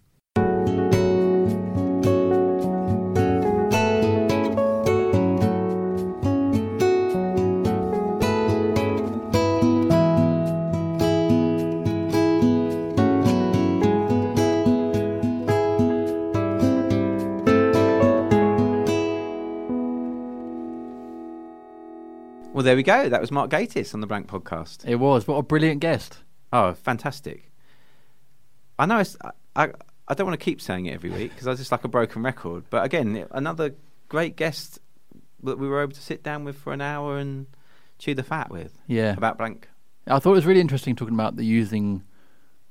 There 22.69 22.77
we 22.77 22.83
go. 22.83 23.09
That 23.09 23.23
was 23.23 23.31
Mark 23.31 23.49
Gatiss 23.51 23.95
on 23.95 24.03
the 24.03 24.07
Blank 24.07 24.27
Podcast. 24.27 24.87
It 24.87 24.97
was. 24.97 25.27
What 25.27 25.37
a 25.37 25.43
brilliant 25.43 25.81
guest. 25.81 26.19
Oh, 26.53 26.75
fantastic! 26.75 27.51
I 28.79 28.85
know 28.85 28.99
it's, 28.99 29.17
I, 29.23 29.31
I 29.57 29.69
I 30.07 30.13
don't 30.13 30.27
want 30.27 30.39
to 30.39 30.45
keep 30.45 30.61
saying 30.61 30.85
it 30.85 30.93
every 30.93 31.09
week 31.09 31.31
because 31.33 31.47
I 31.49 31.55
just 31.55 31.73
like 31.73 31.85
a 31.85 31.89
broken 31.89 32.23
record. 32.23 32.65
But 32.69 32.85
again, 32.85 33.27
another 33.31 33.75
great 34.11 34.37
guest 34.37 34.81
that 35.45 35.59
we 35.59 35.67
were 35.67 35.83
able 35.83 35.93
to 35.93 36.01
sit 36.03 36.23
down 36.23 36.45
with 36.45 36.59
for 36.59 36.75
an 36.75 36.83
hour 36.83 37.17
and 37.17 37.47
chew 37.99 38.15
the 38.15 38.23
fat 38.23 38.51
with 38.51 38.79
Yeah. 38.87 39.15
about 39.17 39.39
blank. 39.39 39.67
I 40.07 40.19
thought 40.19 40.33
it 40.33 40.35
was 40.35 40.47
really 40.47 40.61
interesting 40.61 40.95
talking 40.95 41.15
about 41.15 41.37
the 41.37 41.45
using 41.47 42.03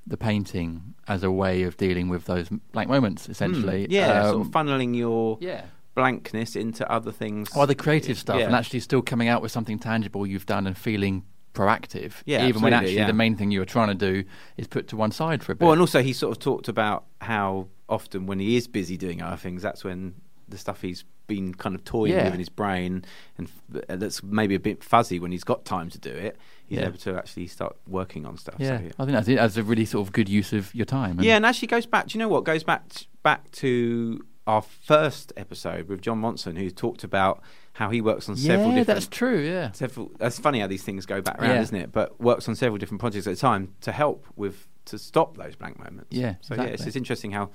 the 0.05 0.17
painting 0.17 0.93
as 1.07 1.23
a 1.23 1.31
way 1.31 1.63
of 1.63 1.75
dealing 1.77 2.07
with 2.07 2.25
those 2.25 2.49
blank 2.71 2.87
moments, 2.89 3.29
essentially. 3.29 3.85
Hmm. 3.85 3.91
yeah, 3.91 4.23
sort 4.25 4.35
Um, 4.35 4.41
of 4.41 4.47
funneling 4.49 4.95
your 4.95 5.37
yeah. 5.41 5.65
Blankness 5.97 6.55
into 6.55 6.89
other 6.89 7.11
things. 7.11 7.49
Or 7.55 7.65
the 7.67 7.75
creative 7.75 8.17
stuff, 8.17 8.39
Yeah. 8.39 8.45
and 8.45 8.55
actually 8.55 8.79
still 8.79 9.01
coming 9.01 9.27
out 9.27 9.41
with 9.41 9.51
something 9.51 9.79
tangible 9.79 10.25
you've 10.25 10.45
done 10.45 10.67
and 10.67 10.77
feeling 10.77 11.23
proactive. 11.53 12.13
Yeah, 12.25 12.45
even 12.47 12.61
when 12.61 12.71
actually 12.71 12.95
yeah. 12.97 13.07
the 13.07 13.13
main 13.13 13.35
thing 13.35 13.49
you 13.51 13.59
were 13.59 13.65
trying 13.65 13.87
to 13.89 13.95
do 13.95 14.23
is 14.57 14.67
put 14.67 14.87
to 14.89 14.95
one 14.95 15.11
side 15.11 15.43
for 15.43 15.51
a 15.51 15.55
bit. 15.55 15.65
Well, 15.65 15.73
and 15.73 15.81
also 15.81 16.01
he 16.03 16.13
sort 16.13 16.37
of 16.37 16.39
talked 16.41 16.67
about 16.67 17.05
how 17.19 17.67
often 17.89 18.27
when 18.27 18.39
he 18.39 18.55
is 18.55 18.67
busy 18.67 18.95
doing 18.95 19.21
other 19.23 19.37
things, 19.37 19.61
that's 19.63 19.83
when 19.83 20.13
the 20.47 20.57
stuff 20.57 20.81
he's 20.81 21.03
been 21.25 21.53
kind 21.53 21.75
of 21.75 21.83
toying 21.83 22.13
Yeah. 22.13 22.25
with 22.25 22.33
in 22.33 22.39
his 22.39 22.47
brain, 22.49 23.03
and 23.37 23.49
uh, 23.89 23.95
that's 23.97 24.21
maybe 24.23 24.53
a 24.55 24.59
bit 24.59 24.83
fuzzy 24.83 25.19
when 25.19 25.31
he's 25.31 25.43
got 25.43 25.65
time 25.65 25.89
to 25.89 25.97
do 25.97 26.11
it. 26.11 26.37
He's 26.67 26.77
Yeah. 26.79 26.85
able 26.87 26.99
to 26.99 27.17
actually 27.17 27.47
start 27.47 27.75
working 27.87 28.25
on 28.25 28.37
stuff. 28.37 28.55
yeah, 28.59 28.77
so, 28.77 28.83
yeah. 28.83 28.91
I 28.99 29.05
think 29.05 29.13
that's. 29.15 29.27
That's 29.27 29.57
a 29.57 29.63
really 29.63 29.83
sort 29.85 30.07
of 30.07 30.13
good 30.13 30.29
use 30.29 30.53
of 30.53 30.73
your 30.75 30.85
time. 30.85 31.19
Yeah, 31.21 31.35
and 31.37 31.45
actually 31.45 31.67
goes 31.69 31.85
back. 31.87 32.07
Do 32.07 32.17
you 32.17 32.19
know 32.19 32.29
what 32.29 32.43
goes 32.45 32.63
back 32.63 32.83
back 33.23 33.49
to 33.53 34.23
our 34.47 34.61
first 34.61 35.33
episode 35.37 35.87
with 35.89 36.01
John 36.01 36.17
Monson, 36.19 36.55
who 36.55 36.71
talked 36.71 37.03
about 37.03 37.41
how 37.73 37.89
he 37.89 38.01
works 38.01 38.27
on 38.29 38.35
several 38.37 38.69
yeah, 38.69 38.75
different. 38.77 38.87
that's 38.87 39.07
true. 39.07 39.39
Yeah, 39.39 39.71
Several. 39.73 40.09
That's 40.17 40.39
funny 40.39 40.59
how 40.61 40.67
these 40.67 40.83
things 40.83 41.05
go 41.05 41.21
back 41.21 41.39
around, 41.39 41.49
Yeah. 41.55 41.61
isn't 41.61 41.75
it? 41.75 41.91
But 41.91 42.19
works 42.19 42.47
on 42.49 42.55
several 42.55 42.77
different 42.79 42.99
projects 43.01 43.27
at 43.27 43.33
a 43.33 43.35
time 43.35 43.73
to 43.81 43.91
help 43.91 44.25
with 44.35 44.67
to 44.85 44.97
stop 44.97 45.37
those 45.37 45.55
blank 45.55 45.77
moments. 45.77 46.07
Yeah, 46.15 46.35
So 46.41 46.55
yeah, 46.55 46.63
it's, 46.63 46.85
it's 46.87 46.95
interesting 46.95 47.31
how 47.31 47.49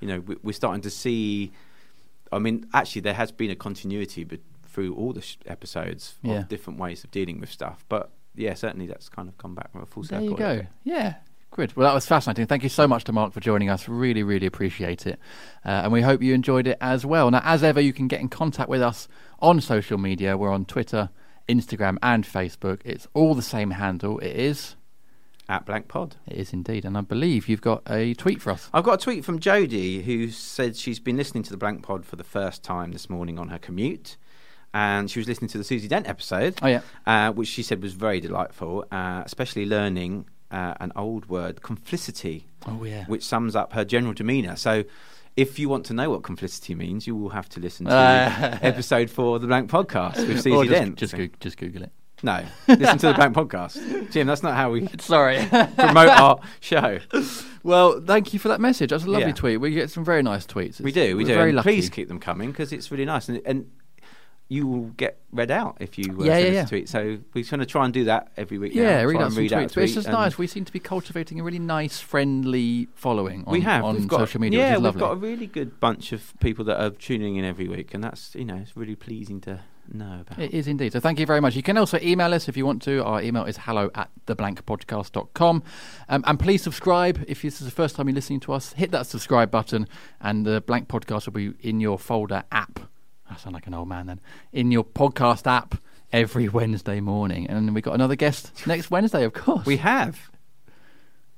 you 0.00 0.08
know 0.08 0.20
we, 0.20 0.36
we're 0.42 0.52
starting 0.52 0.80
to 0.82 0.90
see. 0.90 1.52
I 2.32 2.38
mean, 2.38 2.66
actually, 2.74 3.02
there 3.02 3.14
has 3.14 3.30
been 3.30 3.50
a 3.50 3.56
continuity 3.56 4.24
but 4.24 4.40
through 4.66 4.94
all 4.94 5.12
the 5.12 5.22
sh- 5.22 5.36
episodes 5.46 6.14
of 6.24 6.30
Yeah. 6.30 6.42
different 6.48 6.78
ways 6.78 7.04
of 7.04 7.10
dealing 7.10 7.40
with 7.40 7.50
stuff. 7.50 7.84
But 7.88 8.10
yeah, 8.34 8.54
certainly 8.54 8.86
that's 8.86 9.08
kind 9.08 9.28
of 9.28 9.36
come 9.38 9.54
back 9.54 9.70
from 9.72 9.82
a 9.82 9.86
full 9.86 10.02
there 10.02 10.20
circle. 10.20 10.30
you 10.30 10.36
go. 10.36 10.66
Yeah. 10.84 11.14
Good. 11.50 11.74
Well, 11.76 11.88
that 11.88 11.94
was 11.94 12.06
fascinating. 12.06 12.46
Thank 12.46 12.62
you 12.62 12.68
so 12.68 12.86
much 12.86 13.04
to 13.04 13.12
Mark 13.12 13.32
for 13.32 13.40
joining 13.40 13.68
us. 13.70 13.88
Really, 13.88 14.22
really 14.22 14.46
appreciate 14.46 15.06
it. 15.06 15.18
Uh, 15.64 15.70
and 15.84 15.92
we 15.92 16.02
hope 16.02 16.22
you 16.22 16.34
enjoyed 16.34 16.66
it 16.68 16.78
as 16.80 17.04
well. 17.04 17.30
Now, 17.30 17.40
as 17.42 17.64
ever, 17.64 17.80
you 17.80 17.92
can 17.92 18.06
get 18.06 18.20
in 18.20 18.28
contact 18.28 18.68
with 18.68 18.82
us 18.82 19.08
on 19.40 19.60
social 19.60 19.98
media. 19.98 20.36
We're 20.36 20.52
on 20.52 20.66
Twitter, 20.66 21.10
Instagram, 21.48 21.96
and 22.02 22.24
Facebook. 22.24 22.80
It's 22.84 23.08
all 23.14 23.34
the 23.34 23.42
same 23.42 23.72
handle. 23.72 24.18
It 24.20 24.36
is. 24.36 24.76
At 25.48 25.64
Blank 25.64 25.88
Pod. 25.88 26.16
It 26.26 26.36
is 26.36 26.52
indeed. 26.52 26.84
And 26.84 26.96
I 26.96 27.00
believe 27.00 27.48
you've 27.48 27.62
got 27.62 27.82
a 27.90 28.12
tweet 28.14 28.42
for 28.42 28.50
us. 28.50 28.68
I've 28.74 28.84
got 28.84 29.00
a 29.00 29.02
tweet 29.02 29.24
from 29.24 29.40
Jodie 29.40 30.04
who 30.04 30.28
said 30.28 30.76
she's 30.76 31.00
been 31.00 31.16
listening 31.16 31.42
to 31.44 31.50
the 31.50 31.56
Blank 31.56 31.82
Pod 31.82 32.04
for 32.04 32.16
the 32.16 32.24
first 32.24 32.62
time 32.62 32.92
this 32.92 33.08
morning 33.08 33.38
on 33.38 33.48
her 33.48 33.58
commute. 33.58 34.18
And 34.74 35.10
she 35.10 35.18
was 35.18 35.26
listening 35.26 35.48
to 35.48 35.58
the 35.58 35.64
Susie 35.64 35.88
Dent 35.88 36.06
episode, 36.06 36.58
Oh, 36.60 36.66
yeah. 36.68 36.82
uh, 37.06 37.32
which 37.32 37.48
she 37.48 37.62
said 37.62 37.82
was 37.82 37.94
very 37.94 38.20
delightful, 38.20 38.84
uh, 38.92 39.22
especially 39.24 39.64
learning 39.64 40.26
uh, 40.50 40.74
an 40.80 40.92
old 40.96 41.28
word, 41.28 41.62
complicity, 41.62 42.46
Oh, 42.66 42.84
yeah. 42.84 43.04
which 43.06 43.22
sums 43.24 43.54
up 43.56 43.72
her 43.74 43.84
general 43.84 44.12
demeanour. 44.14 44.56
So 44.56 44.84
if 45.36 45.58
you 45.58 45.68
want 45.68 45.84
to 45.86 45.94
know 45.94 46.10
what 46.10 46.22
complicity 46.22 46.74
means, 46.74 47.06
you 47.06 47.14
will 47.14 47.28
have 47.30 47.48
to 47.50 47.60
listen 47.60 47.86
to 47.86 47.92
Uh. 47.92 48.58
episode 48.62 49.10
four 49.10 49.36
of 49.36 49.42
the 49.42 49.48
Blank 49.48 49.70
Podcast 49.70 50.26
with 50.26 50.40
Susie 50.42 50.68
just, 50.68 50.70
Dent. 50.70 50.96
just, 50.96 51.14
Goog- 51.14 51.38
just 51.40 51.56
Google 51.58 51.82
it. 51.84 51.92
No, 52.24 52.44
listen 52.66 52.98
to 52.98 53.06
the 53.08 53.14
Blank 53.14 53.36
Podcast. 53.36 54.10
Jim, 54.10 54.26
that's 54.26 54.42
not 54.42 54.54
how 54.56 54.72
we 54.72 54.88
Sorry. 54.98 55.38
promote 55.46 56.08
our 56.08 56.40
show. 56.58 56.98
well, 57.62 58.00
thank 58.00 58.32
you 58.32 58.40
for 58.40 58.48
that 58.48 58.60
message. 58.60 58.90
That's 58.90 59.04
a 59.04 59.10
lovely 59.10 59.28
Yeah. 59.28 59.32
tweet. 59.34 59.60
We 59.60 59.70
get 59.70 59.88
some 59.90 60.04
very 60.04 60.24
nice 60.24 60.44
tweets. 60.44 60.80
We 60.80 60.90
do, 60.90 61.16
we 61.16 61.22
do. 61.22 61.34
Very 61.34 61.52
lucky. 61.52 61.68
Please 61.68 61.88
keep 61.90 62.08
them 62.08 62.18
coming 62.18 62.50
because 62.50 62.72
it's 62.72 62.90
really 62.90 63.04
nice, 63.04 63.28
and, 63.28 63.40
and 63.46 63.70
you 64.48 64.66
will 64.66 64.86
get 64.96 65.18
read 65.30 65.50
out 65.50 65.76
if 65.78 65.98
you 65.98 66.16
uh, 66.20 66.24
Yeah, 66.24 66.38
send 66.38 66.54
yeah, 66.54 66.64
a 66.64 66.66
tweet. 66.66 66.88
So 66.88 67.18
we're 67.34 67.44
going 67.44 67.60
to 67.60 67.66
try 67.66 67.84
and 67.84 67.92
do 67.92 68.04
that 68.04 68.32
every 68.36 68.58
week. 68.58 68.74
now, 68.74 68.82
Yeah, 68.82 69.02
read 69.02 69.16
try 69.16 69.24
out 69.24 69.32
some 69.32 69.38
read 69.38 69.52
out 69.52 69.62
tweets. 69.64 69.74
But 69.74 69.84
it's 69.84 69.94
just 69.94 70.08
nice. 70.08 70.38
We 70.38 70.46
seem 70.46 70.64
to 70.64 70.72
be 70.72 70.80
cultivating 70.80 71.38
a 71.38 71.42
really 71.42 71.58
nice, 71.58 72.00
friendly 72.00 72.88
following 72.94 73.44
on, 73.46 73.52
we 73.52 73.60
have. 73.60 73.84
on 73.84 73.96
we've 73.96 74.08
got, 74.08 74.20
social 74.20 74.40
media, 74.40 74.60
Yeah, 74.60 74.78
we've 74.78 74.98
got 74.98 75.12
a 75.12 75.16
really 75.16 75.46
good 75.46 75.78
bunch 75.80 76.12
of 76.12 76.32
people 76.40 76.64
that 76.66 76.82
are 76.82 76.90
tuning 76.90 77.36
in 77.36 77.44
every 77.44 77.68
week, 77.68 77.92
and 77.92 78.02
that's 78.02 78.34
you 78.34 78.44
know 78.44 78.56
it's 78.56 78.76
really 78.76 78.96
pleasing 78.96 79.40
to 79.42 79.60
know 79.92 80.20
about. 80.20 80.38
It 80.38 80.52
is 80.52 80.66
indeed. 80.66 80.92
So 80.92 81.00
thank 81.00 81.18
you 81.18 81.26
very 81.26 81.40
much. 81.40 81.54
You 81.54 81.62
can 81.62 81.76
also 81.76 81.98
email 82.00 82.32
us 82.32 82.48
if 82.48 82.56
you 82.56 82.64
want 82.64 82.82
to. 82.82 83.04
Our 83.04 83.22
email 83.22 83.44
is 83.44 83.58
hello 83.58 83.90
at 83.94 84.10
theblankpodcast.com. 84.26 85.62
Um, 86.08 86.24
and 86.26 86.40
please 86.40 86.62
subscribe. 86.62 87.24
If 87.28 87.42
this 87.42 87.60
is 87.60 87.66
the 87.66 87.72
first 87.72 87.96
time 87.96 88.08
you're 88.08 88.14
listening 88.14 88.40
to 88.40 88.52
us, 88.52 88.72
hit 88.74 88.90
that 88.92 89.06
subscribe 89.06 89.50
button 89.50 89.88
and 90.20 90.46
the 90.46 90.60
Blank 90.60 90.88
Podcast 90.88 91.26
will 91.26 91.32
be 91.32 91.52
in 91.60 91.80
your 91.80 91.98
folder 91.98 92.44
app. 92.52 92.87
I 93.38 93.40
sound 93.40 93.54
like 93.54 93.68
an 93.68 93.74
old 93.74 93.88
man 93.88 94.06
then. 94.06 94.20
In 94.52 94.72
your 94.72 94.82
podcast 94.84 95.46
app 95.46 95.76
every 96.12 96.48
Wednesday 96.48 96.98
morning. 96.98 97.46
And 97.46 97.72
we've 97.72 97.84
got 97.84 97.94
another 97.94 98.16
guest 98.16 98.66
next 98.66 98.90
Wednesday, 98.90 99.22
of 99.24 99.32
course. 99.32 99.64
We 99.64 99.76
have. 99.76 100.18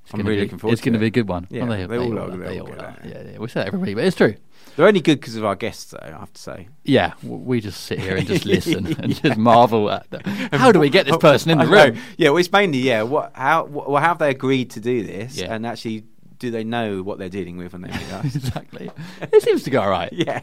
It's 0.05 0.15
I'm 0.15 0.21
gonna 0.21 0.31
really 0.31 0.41
be- 0.41 0.47
looking 0.47 0.59
forward 0.59 0.73
It's 0.73 0.83
going 0.83 0.95
to 0.95 0.99
be 0.99 1.07
a 1.07 1.11
good 1.11 1.29
one. 1.29 1.47
Yeah, 1.51 1.65
Well, 1.67 1.87
they 1.89 1.99
all 1.99 2.19
are, 2.19 2.31
they 2.31 2.37
They 2.55 2.59
all 2.61 2.69
all 2.73 2.81
are. 2.81 2.97
Yeah, 3.05 3.23
yeah. 3.33 3.39
We 3.39 3.49
say 3.49 3.61
that 3.61 3.67
every 3.67 3.79
week, 3.81 3.97
but 3.97 4.05
it's 4.05 4.17
true. 4.17 4.35
They're 4.77 4.87
only 4.87 5.03
good 5.03 5.21
because 5.21 5.37
of 5.37 5.45
our 5.45 5.57
guests, 5.57 5.91
though. 5.91 5.99
I 6.03 6.09
have 6.19 6.33
to 6.33 6.41
say. 6.41 6.69
Yeah, 6.85 7.13
we 7.23 7.61
just 7.61 7.83
sit 7.85 7.99
here 8.01 8.17
and 8.17 8.27
just 8.27 8.45
listen 8.47 8.87
and 8.99 9.15
just 9.15 9.37
marvel 9.37 9.91
at 9.91 10.09
them. 10.11 10.23
How 10.53 10.73
do 10.73 10.81
we 10.81 10.89
get 10.89 11.05
this 11.05 11.17
person 11.21 11.51
in 11.51 11.59
the 11.59 11.67
room? 11.67 11.99
Yeah, 12.17 12.31
well, 12.31 12.39
it's 12.39 12.51
mainly 12.51 12.79
yeah. 12.79 13.03
What 13.03 13.33
how 13.35 13.67
wh- 13.67 13.91
well, 13.91 14.01
how 14.01 14.09
have 14.09 14.19
they 14.19 14.31
agreed 14.31 14.71
to 14.71 14.81
do 14.81 15.03
this? 15.03 15.37
Yeah. 15.37 15.53
And 15.55 15.67
actually, 15.67 16.05
do 16.41 16.51
they 16.51 16.65
know 16.65 17.03
what 17.03 17.19
they're 17.19 17.29
dealing 17.29 17.57
with 17.57 17.73
when 17.73 17.83
they 17.83 17.91
meet 17.91 18.13
us? 18.13 18.25
exactly. 18.35 18.91
It 19.21 19.43
seems 19.43 19.63
to 19.65 19.71
go 19.71 19.83
all 19.83 19.91
right. 19.91 20.13
yeah. 20.13 20.41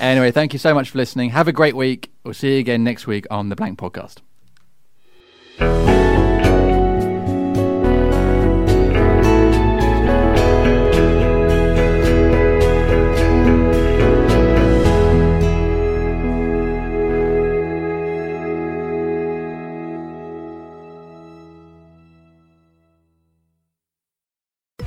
Anyway, 0.00 0.30
thank 0.30 0.54
you 0.54 0.58
so 0.58 0.72
much 0.72 0.90
for 0.90 0.96
listening. 0.96 1.30
Have 1.30 1.48
a 1.48 1.52
great 1.52 1.76
week. 1.76 2.10
We'll 2.24 2.32
see 2.32 2.54
you 2.54 2.60
again 2.60 2.82
next 2.82 3.06
week 3.06 3.26
on 3.30 3.50
the 3.50 3.56
Blank 3.56 3.78
Podcast. 3.78 4.22